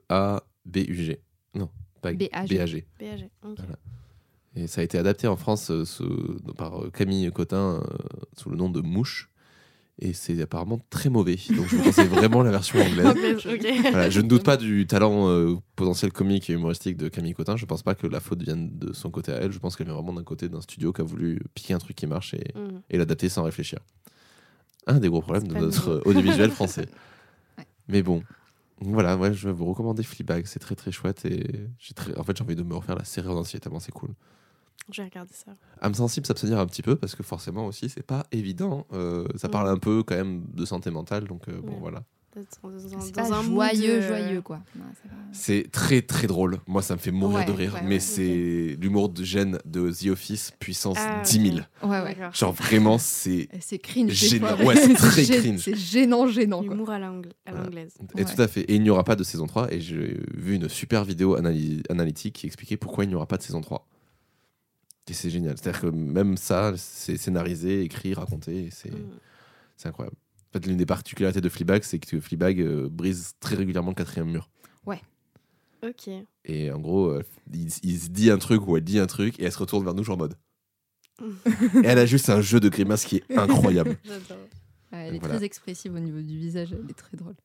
F-L-E-A-B-U-G. 0.04 1.20
Non, 1.56 1.70
pas 2.02 2.14
B-A-G. 2.14 2.56
B-A-G. 2.58 2.88
BAG. 3.00 3.30
Ok. 3.44 3.58
Voilà. 3.58 3.76
Et 4.56 4.68
ça 4.68 4.82
a 4.82 4.84
été 4.84 4.98
adapté 4.98 5.28
en 5.28 5.36
France 5.36 5.72
euh, 5.72 5.84
sous- 5.86 6.38
par 6.58 6.84
euh, 6.84 6.90
Camille 6.92 7.32
Cotin 7.32 7.82
euh, 7.82 7.98
sous 8.38 8.50
le 8.50 8.56
nom 8.56 8.70
de 8.70 8.82
Mouche. 8.82 9.30
Et 10.00 10.14
c'est 10.14 10.42
apparemment 10.42 10.80
très 10.90 11.10
mauvais. 11.10 11.38
Donc 11.56 11.68
je 11.68 11.76
vous 11.76 11.84
conseille 11.84 12.08
vraiment 12.10 12.42
la 12.44 12.50
version 12.52 12.80
anglaise. 12.80 13.14
Voilà, 13.92 14.10
je 14.10 14.22
ne 14.22 14.28
doute 14.28 14.44
pas 14.44 14.58
du 14.58 14.88
talent 14.88 15.28
euh, 15.30 15.56
potentiel 15.76 16.12
comique 16.12 16.50
et 16.50 16.54
humoristique 16.54 16.98
de 16.98 17.10
Camille 17.10 17.34
Cotin. 17.34 17.58
Je 17.58 17.66
pense 17.66 17.84
pas 17.84 17.94
que 17.96 18.08
la 18.08 18.20
faute 18.20 18.42
vienne 18.42 18.72
de 18.78 18.92
son 18.94 19.12
côté 19.12 19.32
à 19.32 19.36
elle. 19.36 19.52
Je 19.52 19.60
pense 19.60 19.76
qu'elle 19.76 19.86
vient 19.88 19.96
vraiment 19.96 20.14
d'un 20.14 20.24
côté 20.24 20.50
d'un 20.50 20.62
studio 20.62 20.92
qui 20.94 21.02
a 21.02 21.04
voulu 21.04 21.40
piquer 21.54 21.74
un 21.76 21.80
truc 21.80 21.96
qui 21.96 22.08
marche 22.08 22.34
et, 22.34 22.54
Mm. 22.56 22.82
et 22.90 22.98
l'adapter 22.98 23.30
sans 23.30 23.44
réfléchir. 23.44 23.80
Un 24.88 25.00
des 25.00 25.10
gros 25.10 25.22
problèmes 25.22 25.48
de 25.48 25.54
pas 25.54 25.62
notre 25.62 26.02
audiovisuel 26.06 26.52
français. 26.52 26.88
Ouais. 27.60 27.66
Mais 27.88 28.02
bon, 28.02 28.24
voilà, 28.82 29.16
ouais, 29.16 29.32
je 29.32 29.48
vais 29.48 29.54
vous 29.54 29.66
recommander 29.66 30.02
Fleabag, 30.02 30.46
c'est 30.48 30.58
très 30.60 30.74
très 30.76 30.92
chouette 30.92 31.24
et 31.26 31.68
j'ai 31.78 31.94
très... 31.94 32.18
en 32.18 32.24
fait 32.24 32.36
j'ai 32.36 32.44
envie 32.44 32.56
de 32.56 32.64
me 32.64 32.74
refaire 32.76 32.96
la 32.96 33.04
série 33.04 33.28
en 33.28 33.36
entier 33.38 33.60
tellement 33.60 33.80
c'est 33.80 33.92
cool. 33.92 34.10
J'ai 34.92 35.04
regardé 35.04 35.32
ça. 35.34 35.54
âme 35.82 35.94
sensible 35.94 36.26
s'abstenir 36.26 36.60
un 36.60 36.66
petit 36.66 36.82
peu 36.82 36.96
parce 36.96 37.16
que 37.16 37.24
forcément 37.24 37.66
aussi 37.68 37.90
c'est 37.90 38.06
pas 38.06 38.26
évident. 38.32 38.86
Euh, 38.94 39.26
ça 39.36 39.50
parle 39.50 39.70
un 39.70 39.78
peu 39.78 40.04
quand 40.04 40.16
même 40.16 40.44
de 40.54 40.66
santé 40.66 40.92
mentale 40.92 41.24
donc 41.26 41.48
euh, 41.48 41.62
bon 41.62 41.78
voilà. 41.80 42.04
Dans, 42.36 42.42
dans- 42.72 42.80
C'est 43.00 43.12
dans 43.14 43.30
pas 43.30 43.36
un 43.36 43.44
joyeux, 43.44 44.02
euh, 44.02 44.08
joyeux, 44.08 44.42
quoi. 44.42 44.60
C'est 45.34 45.70
très 45.72 46.02
très 46.02 46.26
drôle. 46.26 46.58
Moi 46.66 46.82
ça 46.82 46.96
me 46.96 47.00
fait 47.00 47.12
mourir 47.12 47.38
Ouais, 47.40 47.46
de 47.46 47.52
rire 47.52 47.76
ouais, 47.76 47.82
mais 47.84 47.96
ouais, 47.96 48.00
c'est 48.00 48.76
l'humour 48.82 49.10
de 49.10 49.24
gêne 49.24 49.60
de 49.66 49.92
The 49.92 50.08
Office 50.08 50.52
puissance 50.60 50.98
Ah, 51.00 51.22
10 51.24 51.52
000. 51.54 51.58
ok. 51.84 51.90
Ouais, 51.90 52.02
ouais. 52.02 52.16
D'accord. 52.16 52.34
Genre 52.34 52.52
vraiment 52.54 52.98
c'est 52.98 53.50
C'est 53.62 53.78
cringe. 53.78 54.12
Gênant. 54.12 54.58
Ouais, 54.66 54.76
c'est 54.76 54.96
très 54.96 55.24
cringe. 55.40 55.60
C'est 55.62 55.76
gênant, 55.76 56.26
gênant. 56.28 56.62
L'humour 56.62 56.90
à 56.90 56.98
l'anglaise. 56.98 57.94
Et 58.18 58.24
Ouais. 58.24 58.26
tout 58.26 58.42
à 58.42 58.48
fait. 58.48 58.62
Et 58.62 58.76
il 58.76 58.82
n'y 58.82 58.90
aura 58.90 59.04
pas 59.04 59.16
de 59.16 59.24
saison 59.24 59.46
3. 59.46 59.72
Et 59.72 59.80
j'ai 59.80 60.20
vu 60.34 60.56
une 60.56 60.68
super 60.70 61.04
vidéo 61.06 61.38
analy- 61.38 61.84
analytique 61.90 62.34
qui 62.36 62.48
expliquait 62.48 62.78
pourquoi 62.78 63.04
il 63.04 63.10
n'y 63.10 63.16
aura 63.16 63.28
pas 63.28 63.38
de 63.38 63.44
saison 63.44 63.62
3. 63.62 63.88
Et 65.10 65.14
c'est 65.14 65.30
génial. 65.30 65.58
C'est-à-dire 65.58 65.82
que 65.82 65.88
même 65.88 66.38
ça, 66.38 66.74
c'est 66.78 67.18
scénarisé, 67.18 67.82
écrit, 67.84 68.14
raconté. 68.14 68.70
C'est 68.72 68.92
Mm. 68.92 69.10
c'est 69.78 69.88
incroyable. 69.90 70.16
En 70.50 70.60
fait, 70.60 70.66
l'une 70.68 70.78
des 70.78 70.86
particularités 70.86 71.42
de 71.42 71.50
Fleabag, 71.50 71.84
c'est 71.84 72.00
que 72.00 72.20
Fleabag 72.20 72.62
euh, 72.62 72.88
brise 72.90 73.34
très 73.40 73.56
régulièrement 73.56 73.90
le 73.90 73.96
quatrième 73.96 74.30
mur. 74.30 74.50
Ok. 75.86 76.10
Et 76.46 76.72
en 76.72 76.80
gros, 76.80 77.08
euh, 77.10 77.24
il, 77.54 77.68
il 77.84 78.00
se 78.00 78.08
dit 78.08 78.32
un 78.32 78.38
truc 78.38 78.66
ou 78.66 78.78
elle 78.78 78.86
dit 78.86 79.00
un 79.00 79.06
truc 79.06 79.38
et 79.38 79.44
elle 79.44 79.52
se 79.52 79.58
retourne 79.58 79.84
vers 79.84 79.94
nous, 79.94 80.06
genre 80.06 80.16
en 80.16 80.20
mode. 80.20 80.36
et 81.84 81.86
elle 81.88 82.00
a 82.00 82.06
juste 82.06 82.30
un 82.30 82.40
jeu 82.40 82.62
de 82.62 82.70
grimaces 82.70 83.04
qui 83.04 83.18
est 83.18 83.24
incroyable. 83.38 83.98
Ouais, 84.08 84.18
elle 84.92 85.16
est 85.16 85.20
Voilà. 85.20 85.36
très 85.36 85.44
expressive 85.44 85.94
au 85.94 86.00
niveau 86.00 86.22
du 86.22 86.38
visage, 86.40 86.72
elle 86.72 86.90
est 86.90 86.94
très 86.94 87.18
drôle. 87.18 87.36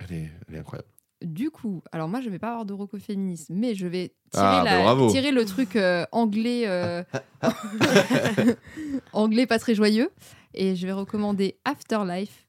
Elle 0.00 0.12
est, 0.12 0.30
elle 0.48 0.54
est 0.56 0.58
incroyable. 0.58 0.88
Du 1.22 1.50
coup, 1.50 1.82
alors 1.92 2.08
moi 2.08 2.20
je 2.20 2.28
vais 2.28 2.38
pas 2.38 2.50
avoir 2.50 2.66
de 2.66 2.72
rocoféminisme, 2.74 3.54
mais 3.54 3.74
je 3.74 3.86
vais 3.86 4.08
tirer, 4.30 4.44
Ah, 4.44 4.62
la- 4.64 4.94
bah 4.94 5.06
tirer 5.10 5.32
le 5.32 5.44
truc 5.46 5.74
euh, 5.76 6.04
anglais, 6.12 6.64
euh, 6.66 7.02
anglais 9.12 9.46
pas 9.46 9.58
très 9.58 9.74
joyeux, 9.74 10.10
et 10.54 10.76
je 10.76 10.86
vais 10.86 10.92
recommander 10.92 11.56
Afterlife 11.64 12.46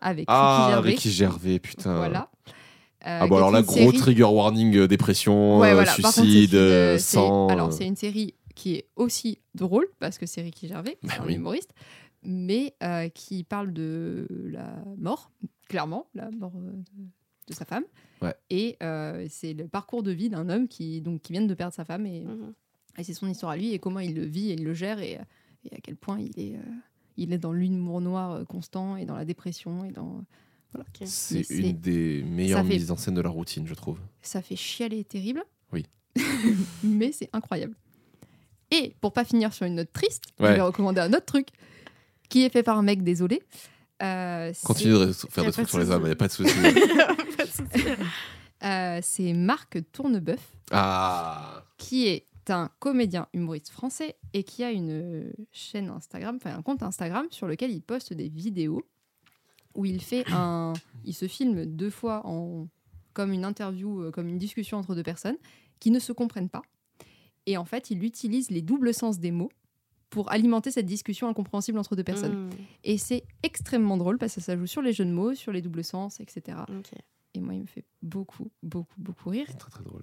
avec 0.00 0.24
Ah, 0.28 0.56
Ricky 0.66 0.70
Gervais. 0.72 0.90
Ricky 0.90 1.10
Gervais, 1.10 1.58
putain. 1.58 1.96
Voilà. 1.96 2.30
Euh, 3.06 3.18
Ah 3.20 3.24
qui 3.24 3.28
bon 3.28 3.34
est 3.36 3.38
alors 3.38 3.50
là, 3.50 3.62
gros 3.62 3.74
série- 3.76 3.98
trigger 3.98 4.24
warning, 4.24 4.76
euh, 4.76 4.88
dépression, 4.88 5.58
Ouais, 5.58 5.70
euh, 5.70 5.74
voilà. 5.74 5.90
Par 5.90 5.96
contre, 5.96 6.14
c'est 6.14 6.22
suicide, 6.22 6.54
euh, 6.54 6.94
euh, 6.94 6.98
sang. 6.98 7.48
Alors, 7.48 7.68
euh, 7.68 7.70
c'est 7.70 7.86
une 7.86 7.96
série 7.96 8.34
qui 8.54 8.74
est 8.74 8.88
aussi 8.96 9.38
drôle, 9.54 9.86
parce 10.00 10.18
que 10.18 10.26
c'est 10.26 10.42
Ricky 10.42 10.68
Gervais, 10.68 10.98
Bah 11.02 11.12
c'est 11.16 11.20
un 11.22 11.28
humoriste, 11.28 11.74
mais 12.24 12.74
euh, 12.82 13.08
qui 13.08 13.44
parle 13.44 13.72
de 13.72 14.26
la 14.50 14.74
mort, 14.96 15.30
clairement, 15.68 16.06
la 16.14 16.30
mort 16.30 16.52
euh, 16.56 16.72
de, 17.48 17.54
sa 17.54 17.64
femme. 17.64 17.84
Ouais. 18.22 18.34
Et 18.50 18.76
euh, 18.82 19.26
c'est 19.30 19.52
le 19.54 19.66
parcours 19.68 20.02
de 20.02 20.10
vie 20.10 20.28
d'un 20.28 20.48
homme 20.48 20.68
qui, 20.68 21.00
donc, 21.00 21.22
qui 21.22 21.32
vient 21.32 21.42
de 21.42 21.54
perdre 21.54 21.74
sa 21.74 21.84
femme, 21.84 22.06
et, 22.06 22.20
Mhm. 22.24 22.52
et 22.98 23.04
c'est 23.04 23.14
son 23.14 23.28
histoire 23.28 23.52
à 23.52 23.56
lui, 23.56 23.72
et 23.72 23.78
comment 23.78 24.00
il 24.00 24.14
le 24.14 24.24
vit 24.24 24.50
et 24.50 24.54
il 24.54 24.64
le 24.64 24.74
gère, 24.74 24.98
et, 25.00 25.18
et 25.64 25.74
à 25.74 25.78
quel 25.82 25.96
point 25.96 26.18
il 26.20 26.38
est, 26.38 26.56
euh, 26.56 26.62
il 27.16 27.32
est 27.32 27.38
dans 27.38 27.52
l'humour 27.52 28.00
noir 28.00 28.32
euh, 28.32 28.44
constant, 28.44 28.96
et 28.96 29.04
dans 29.04 29.16
la 29.16 29.24
dépression, 29.24 29.84
et 29.84 29.90
dans... 29.92 30.24
C'est 31.04 31.48
une 31.48 31.72
des 31.80 32.22
meilleures 32.24 32.60
fait- 32.66 32.74
mises 32.74 32.90
en 32.90 32.96
scène 32.96 33.14
de 33.14 33.22
la 33.22 33.30
routine, 33.30 33.66
je 33.66 33.72
trouve. 33.74 33.98
ça 34.20 34.42
fait 34.42 34.54
chialer 34.56 35.02
terrible. 35.02 35.42
Oui. 35.72 35.86
mais 36.82 37.10
c'est 37.10 37.30
incroyable. 37.32 37.74
Et 38.70 38.92
pour 39.00 39.14
pas 39.14 39.24
finir 39.24 39.54
sur 39.54 39.64
une 39.64 39.76
note 39.76 39.92
triste, 39.94 40.24
Ouais. 40.38 40.48
je 40.50 40.54
vais 40.56 40.60
recommander 40.60 41.00
un 41.00 41.12
autre 41.14 41.24
truc 41.24 41.48
qui 42.28 42.42
est 42.42 42.50
fait 42.50 42.62
par 42.62 42.76
un 42.76 42.82
mec 42.82 43.02
désolé. 43.02 43.42
Euh, 44.02 44.52
Continue 44.62 44.92
de 44.92 45.12
faire 45.12 45.44
des 45.44 45.52
trucs 45.52 45.64
de 45.64 45.70
sur 45.70 45.78
les 45.78 45.90
hommes, 45.90 46.02
il 46.02 46.06
n'y 46.06 46.12
a 46.12 46.16
pas 46.16 46.28
de 46.28 46.32
souci. 46.32 46.52
Euh, 48.64 48.98
c'est 49.04 49.34
Marc 49.34 49.78
Tournebeuf, 49.92 50.52
ah 50.72 51.62
qui 51.76 52.08
est 52.08 52.26
un 52.48 52.68
comédien 52.80 53.28
humoriste 53.32 53.68
français 53.68 54.16
et 54.32 54.42
qui 54.42 54.64
a 54.64 54.72
une 54.72 55.32
chaîne 55.52 55.90
Instagram, 55.90 56.38
enfin 56.42 56.56
un 56.56 56.62
compte 56.62 56.82
Instagram 56.82 57.28
sur 57.30 57.46
lequel 57.46 57.70
il 57.70 57.82
poste 57.82 58.12
des 58.12 58.28
vidéos 58.28 58.82
où 59.76 59.84
il 59.84 60.02
fait 60.02 60.24
un, 60.32 60.72
il 61.04 61.14
se 61.14 61.28
filme 61.28 61.66
deux 61.66 61.90
fois 61.90 62.26
en 62.26 62.66
comme 63.12 63.32
une 63.32 63.44
interview, 63.44 64.02
euh, 64.02 64.10
comme 64.10 64.28
une 64.28 64.38
discussion 64.38 64.78
entre 64.78 64.94
deux 64.94 65.02
personnes 65.02 65.38
qui 65.80 65.90
ne 65.90 65.98
se 65.98 66.12
comprennent 66.12 66.48
pas. 66.48 66.62
Et 67.46 67.56
en 67.56 67.64
fait, 67.64 67.90
il 67.90 68.04
utilise 68.04 68.50
les 68.50 68.62
doubles 68.62 68.92
sens 68.92 69.18
des 69.18 69.30
mots 69.30 69.50
pour 70.10 70.30
alimenter 70.30 70.70
cette 70.70 70.86
discussion 70.86 71.28
incompréhensible 71.28 71.78
entre 71.78 71.96
deux 71.96 72.04
personnes. 72.04 72.46
Mm. 72.46 72.50
Et 72.84 72.98
c'est 72.98 73.24
extrêmement 73.42 73.96
drôle 73.96 74.18
parce 74.18 74.34
que 74.34 74.40
ça 74.40 74.56
joue 74.56 74.66
sur 74.66 74.82
les 74.82 74.92
jeux 74.92 75.04
de 75.04 75.12
mots, 75.12 75.34
sur 75.34 75.52
les 75.52 75.62
doubles 75.62 75.84
sens, 75.84 76.20
etc. 76.20 76.58
Ok. 76.68 76.92
Et 77.34 77.40
moi, 77.40 77.54
il 77.54 77.62
me 77.62 77.66
fait 77.66 77.84
beaucoup, 78.02 78.50
beaucoup, 78.62 79.00
beaucoup 79.00 79.30
rire. 79.30 79.46
C'est 79.48 79.58
très 79.58 79.70
très 79.70 79.84
drôle. 79.84 80.02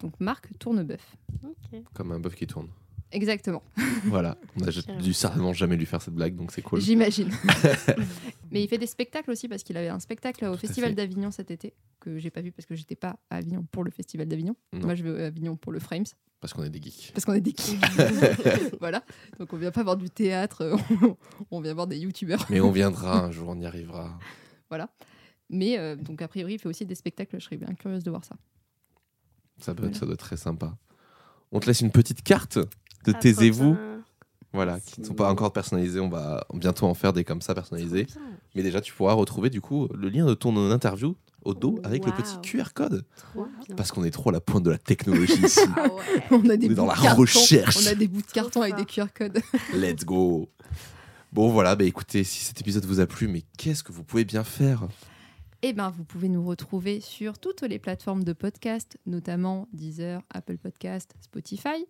Donc, 0.00 0.18
Marc 0.18 0.48
Tournebeuf. 0.58 1.16
Ok. 1.44 1.82
Comme 1.92 2.12
un 2.12 2.20
bœuf 2.20 2.34
qui 2.34 2.46
tourne. 2.46 2.68
Exactement. 3.12 3.62
voilà. 4.04 4.36
On 4.56 4.66
a 4.66 5.00
dû 5.00 5.12
certainement 5.12 5.52
jamais 5.52 5.76
lui 5.76 5.86
faire 5.86 6.00
cette 6.00 6.14
blague, 6.14 6.36
donc 6.36 6.52
c'est 6.52 6.62
cool. 6.62 6.80
J'imagine. 6.80 7.30
Mais 8.50 8.62
il 8.62 8.68
fait 8.68 8.78
des 8.78 8.86
spectacles 8.86 9.30
aussi 9.30 9.48
parce 9.48 9.62
qu'il 9.62 9.76
avait 9.76 9.88
un 9.88 10.00
spectacle 10.00 10.44
au 10.44 10.56
Festival 10.56 10.94
d'Avignon 10.94 11.30
cet 11.30 11.50
été 11.50 11.74
que 12.00 12.18
j'ai 12.18 12.30
pas 12.30 12.40
vu 12.40 12.52
parce 12.52 12.66
que 12.66 12.74
j'étais 12.74 12.96
pas 12.96 13.18
à 13.28 13.36
Avignon 13.36 13.66
pour 13.70 13.84
le 13.84 13.90
Festival 13.90 14.26
d'Avignon. 14.26 14.56
Non. 14.72 14.86
Moi, 14.86 14.94
je 14.94 15.02
vais 15.02 15.24
à 15.24 15.26
Avignon 15.26 15.56
pour 15.56 15.72
le 15.72 15.80
Frames 15.80 16.04
Parce 16.40 16.52
qu'on 16.52 16.62
est 16.62 16.70
des 16.70 16.80
geeks. 16.80 17.12
parce 17.12 17.24
qu'on 17.24 17.34
est 17.34 17.40
des 17.40 17.54
geeks. 17.54 17.78
voilà. 18.80 19.04
Donc 19.38 19.52
on 19.52 19.56
vient 19.56 19.70
pas 19.72 19.82
voir 19.82 19.96
du 19.96 20.08
théâtre, 20.08 20.76
on 21.50 21.60
vient 21.60 21.74
voir 21.74 21.86
des 21.86 21.98
youtubeurs. 21.98 22.46
Mais 22.48 22.60
on 22.60 22.70
viendra 22.70 23.24
un 23.24 23.30
jour, 23.30 23.48
on 23.48 23.60
y 23.60 23.66
arrivera. 23.66 24.18
Mais 25.50 25.78
euh, 25.78 25.96
donc 25.96 26.22
a 26.22 26.28
priori, 26.28 26.54
il 26.54 26.58
fait 26.58 26.68
aussi 26.68 26.86
des 26.86 26.94
spectacles. 26.94 27.36
Je 27.38 27.44
serais 27.44 27.56
bien 27.56 27.74
curieuse 27.74 28.04
de 28.04 28.10
voir 28.10 28.24
ça. 28.24 28.36
Ça 29.58 29.74
Voilà. 29.74 29.94
ça 29.94 30.06
doit 30.06 30.14
être 30.14 30.20
très 30.24 30.36
sympa. 30.36 30.76
On 31.52 31.60
te 31.60 31.66
laisse 31.66 31.80
une 31.80 31.90
petite 31.90 32.22
carte 32.22 32.56
de 32.58 33.12
Ah, 33.12 33.14
taisez-vous. 33.14 33.76
Voilà, 34.52 34.72
Merci. 34.74 34.92
qui 34.92 35.00
ne 35.02 35.06
sont 35.06 35.14
pas 35.14 35.30
encore 35.30 35.52
personnalisés. 35.52 36.00
On 36.00 36.08
va 36.08 36.44
bientôt 36.54 36.86
en 36.86 36.94
faire 36.94 37.12
des 37.12 37.24
comme 37.24 37.40
ça 37.40 37.54
bien. 37.54 38.06
Mais 38.54 38.62
déjà, 38.62 38.80
tu 38.80 38.92
pourras 38.92 39.12
retrouver 39.12 39.48
du 39.50 39.60
coup 39.60 39.88
le 39.94 40.08
lien 40.08 40.26
de 40.26 40.34
ton 40.34 40.56
interview 40.72 41.16
au 41.44 41.54
dos 41.54 41.78
avec 41.84 42.04
le 42.04 42.12
petit. 42.12 42.36
QR 42.42 42.72
code. 42.74 43.04
Trop. 43.16 43.46
Parce 43.76 43.92
qu'on 43.92 44.04
est 44.04 44.10
trop 44.10 44.30
à 44.30 44.32
la 44.32 44.40
pointe 44.40 44.64
de 44.64 44.70
la 44.70 44.78
technologie 44.78 45.40
ici. 45.44 45.60
Ah 45.76 45.84
ouais. 45.86 46.22
On 46.32 46.48
a 46.50 46.56
des 46.56 46.68
On 46.68 46.70
est 46.70 46.74
dans 46.74 46.84
bouts 46.84 46.90
la 46.90 46.96
de 46.96 47.02
carton. 47.02 47.20
recherche. 47.22 47.78
On 47.82 47.86
a 47.90 47.94
des 47.94 48.08
bouts 48.08 48.22
de 48.22 48.26
carton 48.32 48.62
avec 48.62 48.76
des 48.76 48.84
QR 48.84 49.06
codes. 49.14 49.40
Let's 49.74 50.04
go. 50.04 50.48
Bon 51.32 51.48
voilà, 51.50 51.76
bah 51.76 51.84
écoutez, 51.84 52.24
si 52.24 52.44
cet 52.44 52.60
épisode 52.60 52.84
vous 52.84 52.98
a 53.00 53.06
plu, 53.06 53.28
mais 53.28 53.42
qu'est-ce 53.56 53.84
que 53.84 53.92
vous 53.92 54.02
pouvez 54.02 54.24
bien 54.24 54.42
faire? 54.42 54.88
Eh 55.62 55.72
ben, 55.74 55.90
vous 55.90 56.04
pouvez 56.04 56.28
nous 56.28 56.44
retrouver 56.46 57.00
sur 57.00 57.38
toutes 57.38 57.60
les 57.62 57.78
plateformes 57.78 58.24
de 58.24 58.32
podcast, 58.32 58.96
notamment 59.06 59.68
Deezer, 59.72 60.22
Apple 60.30 60.56
Podcast, 60.56 61.14
Spotify. 61.20 61.84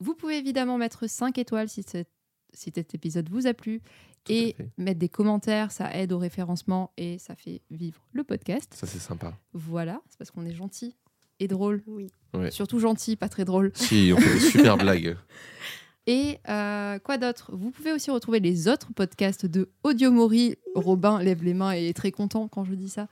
Vous 0.00 0.14
pouvez 0.14 0.38
évidemment 0.38 0.78
mettre 0.78 1.06
5 1.06 1.36
étoiles 1.36 1.68
si, 1.68 1.82
cet- 1.82 2.08
si 2.54 2.72
cet 2.74 2.94
épisode 2.94 3.28
vous 3.28 3.46
a 3.46 3.52
plu 3.54 3.80
Tout 4.24 4.32
et 4.32 4.56
mettre 4.78 4.98
des 4.98 5.10
commentaires, 5.10 5.70
ça 5.72 5.94
aide 5.94 6.12
au 6.12 6.18
référencement 6.18 6.90
et 6.96 7.18
ça 7.18 7.34
fait 7.36 7.60
vivre 7.70 8.00
le 8.12 8.24
podcast. 8.24 8.72
Ça 8.74 8.86
c'est 8.86 8.98
sympa. 8.98 9.38
Voilà, 9.52 10.00
c'est 10.08 10.18
parce 10.18 10.30
qu'on 10.30 10.46
est 10.46 10.54
gentil 10.54 10.96
et 11.38 11.48
drôle. 11.48 11.82
Oui. 11.86 12.06
Ouais. 12.32 12.50
Surtout 12.50 12.78
gentil, 12.78 13.16
pas 13.16 13.28
très 13.28 13.44
drôle. 13.44 13.72
Si, 13.74 14.10
on 14.16 14.18
fait 14.20 14.32
des 14.34 14.40
super 14.40 14.76
blagues. 14.78 15.16
Et 16.06 16.38
euh, 16.48 16.98
quoi 16.98 17.16
d'autre? 17.16 17.50
Vous 17.54 17.70
pouvez 17.70 17.92
aussi 17.92 18.10
retrouver 18.10 18.40
les 18.40 18.66
autres 18.68 18.92
podcasts 18.92 19.46
de 19.46 19.70
Audio 19.84 20.10
Mori. 20.10 20.56
Robin 20.74 21.22
lève 21.22 21.44
les 21.44 21.54
mains 21.54 21.74
et 21.74 21.88
est 21.88 21.92
très 21.94 22.10
content 22.10 22.48
quand 22.48 22.64
je 22.64 22.74
dis 22.74 22.88
ça. 22.88 23.06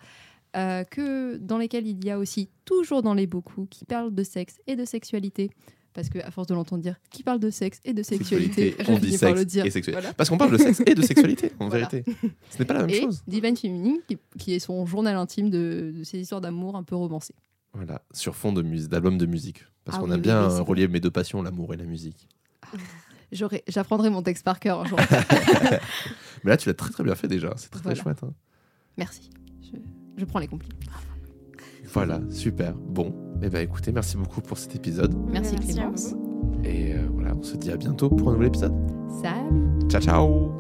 euh, 0.57 0.83
que 0.83 1.37
dans 1.37 1.59
lesquels 1.59 1.87
il 1.87 2.05
y 2.05 2.11
a 2.11 2.19
aussi 2.19 2.49
toujours 2.65 3.03
dans 3.03 3.15
les 3.15 3.29
beaucoup 3.29 3.67
qui 3.71 3.85
parlent 3.85 4.13
de 4.13 4.23
sexe 4.25 4.59
et 4.67 4.75
de 4.75 4.85
sexualité. 4.85 5.51
Parce 5.93 6.09
que 6.09 6.19
à 6.21 6.31
force 6.33 6.47
de 6.49 6.55
l'entendre 6.55 6.83
dire 6.83 6.97
qui 7.11 7.23
parle 7.25 7.39
de 7.41 7.51
sexe 7.51 7.81
et 7.85 7.93
de 7.93 8.03
sexualité, 8.05 8.75
on 8.89 8.99
dit 8.99 9.11
par 9.19 9.31
sexe 9.31 9.39
le 9.39 9.45
dire. 9.45 9.67
et 9.67 9.71
sexualité. 9.71 10.01
Voilà. 10.01 10.15
Parce 10.15 10.29
qu'on 10.31 10.39
parle 10.39 10.53
de 10.53 10.57
sexe 10.59 10.83
et 10.87 10.95
de 10.95 11.03
sexualité, 11.11 11.53
en 11.61 11.69
Voilà. 11.69 11.89
vérité. 11.89 12.13
Ce 12.51 12.59
n'est 12.59 12.65
pas 12.65 12.75
la 12.75 12.81
même 12.87 12.91
Et 12.91 13.01
chose. 13.03 13.23
Divine 13.29 13.57
Feminine, 13.57 13.99
qui, 14.09 14.17
qui 14.39 14.55
est 14.55 14.59
son 14.61 14.87
journal 14.87 15.17
intime 15.17 15.51
de, 15.51 15.93
de 15.97 16.05
ces 16.05 16.19
histoires 16.19 16.41
d'amour 16.41 16.77
un 16.77 16.83
peu 16.85 16.95
romancées. 16.97 17.35
Voilà, 17.73 18.03
sur 18.13 18.35
fond 18.37 18.53
de 18.53 18.63
mus- 18.63 18.89
d'album 18.89 19.19
de 19.19 19.27
musique. 19.27 19.65
Parce 19.85 19.99
Ah 19.99 20.01
qu'on 20.01 20.09
oui, 20.09 20.15
a 20.15 20.19
bien 20.19 20.49
oui, 20.49 20.61
relié 20.61 20.89
mes 20.89 21.01
deux 21.01 21.11
passions, 21.11 21.43
l'amour 21.43 21.75
et 21.75 21.77
la 21.77 21.85
musique. 21.87 22.29
J'aurai- 23.33 23.63
J'apprendrai 23.69 24.11
mon 24.11 24.23
texte 24.23 24.45
par 24.45 24.59
cœur 24.59 24.81
un 24.81 24.85
jour. 24.87 24.99
Mais 26.45 26.51
là, 26.51 26.57
tu 26.57 26.69
l'as 26.69 26.75
très 26.75 26.91
très 26.91 27.05
bien 27.05 27.15
fait 27.15 27.29
déjà. 27.29 27.53
C'est 27.57 27.71
très 27.71 27.81
Voilà. 27.83 27.95
très 27.97 28.03
chouette. 28.03 28.23
hein. 28.25 28.33
Merci. 28.99 29.31
Je, 29.63 29.77
je 30.17 30.25
prends 30.25 30.39
les 30.41 30.49
compliments. 30.49 30.75
Voilà, 31.93 32.21
super. 32.31 32.75
Bon, 32.75 33.15
eh 33.43 33.49
ben 33.49 33.61
écoutez, 33.63 33.93
merci 33.93 34.17
beaucoup 34.17 34.41
pour 34.41 34.59
cet 34.59 34.75
épisode. 34.77 35.15
Merci, 35.31 35.55
Merci 35.55 35.75
Clémence. 35.75 36.15
Et 36.65 36.95
euh, 36.95 37.07
voilà, 37.13 37.35
on 37.35 37.43
se 37.43 37.57
dit 37.57 37.71
à 37.71 37.77
bientôt 37.77 38.11
pour 38.11 38.29
un 38.31 38.33
nouvel 38.33 38.49
épisode. 38.49 38.75
Salut 39.23 39.89
Ciao 39.89 40.01
ciao 40.01 40.60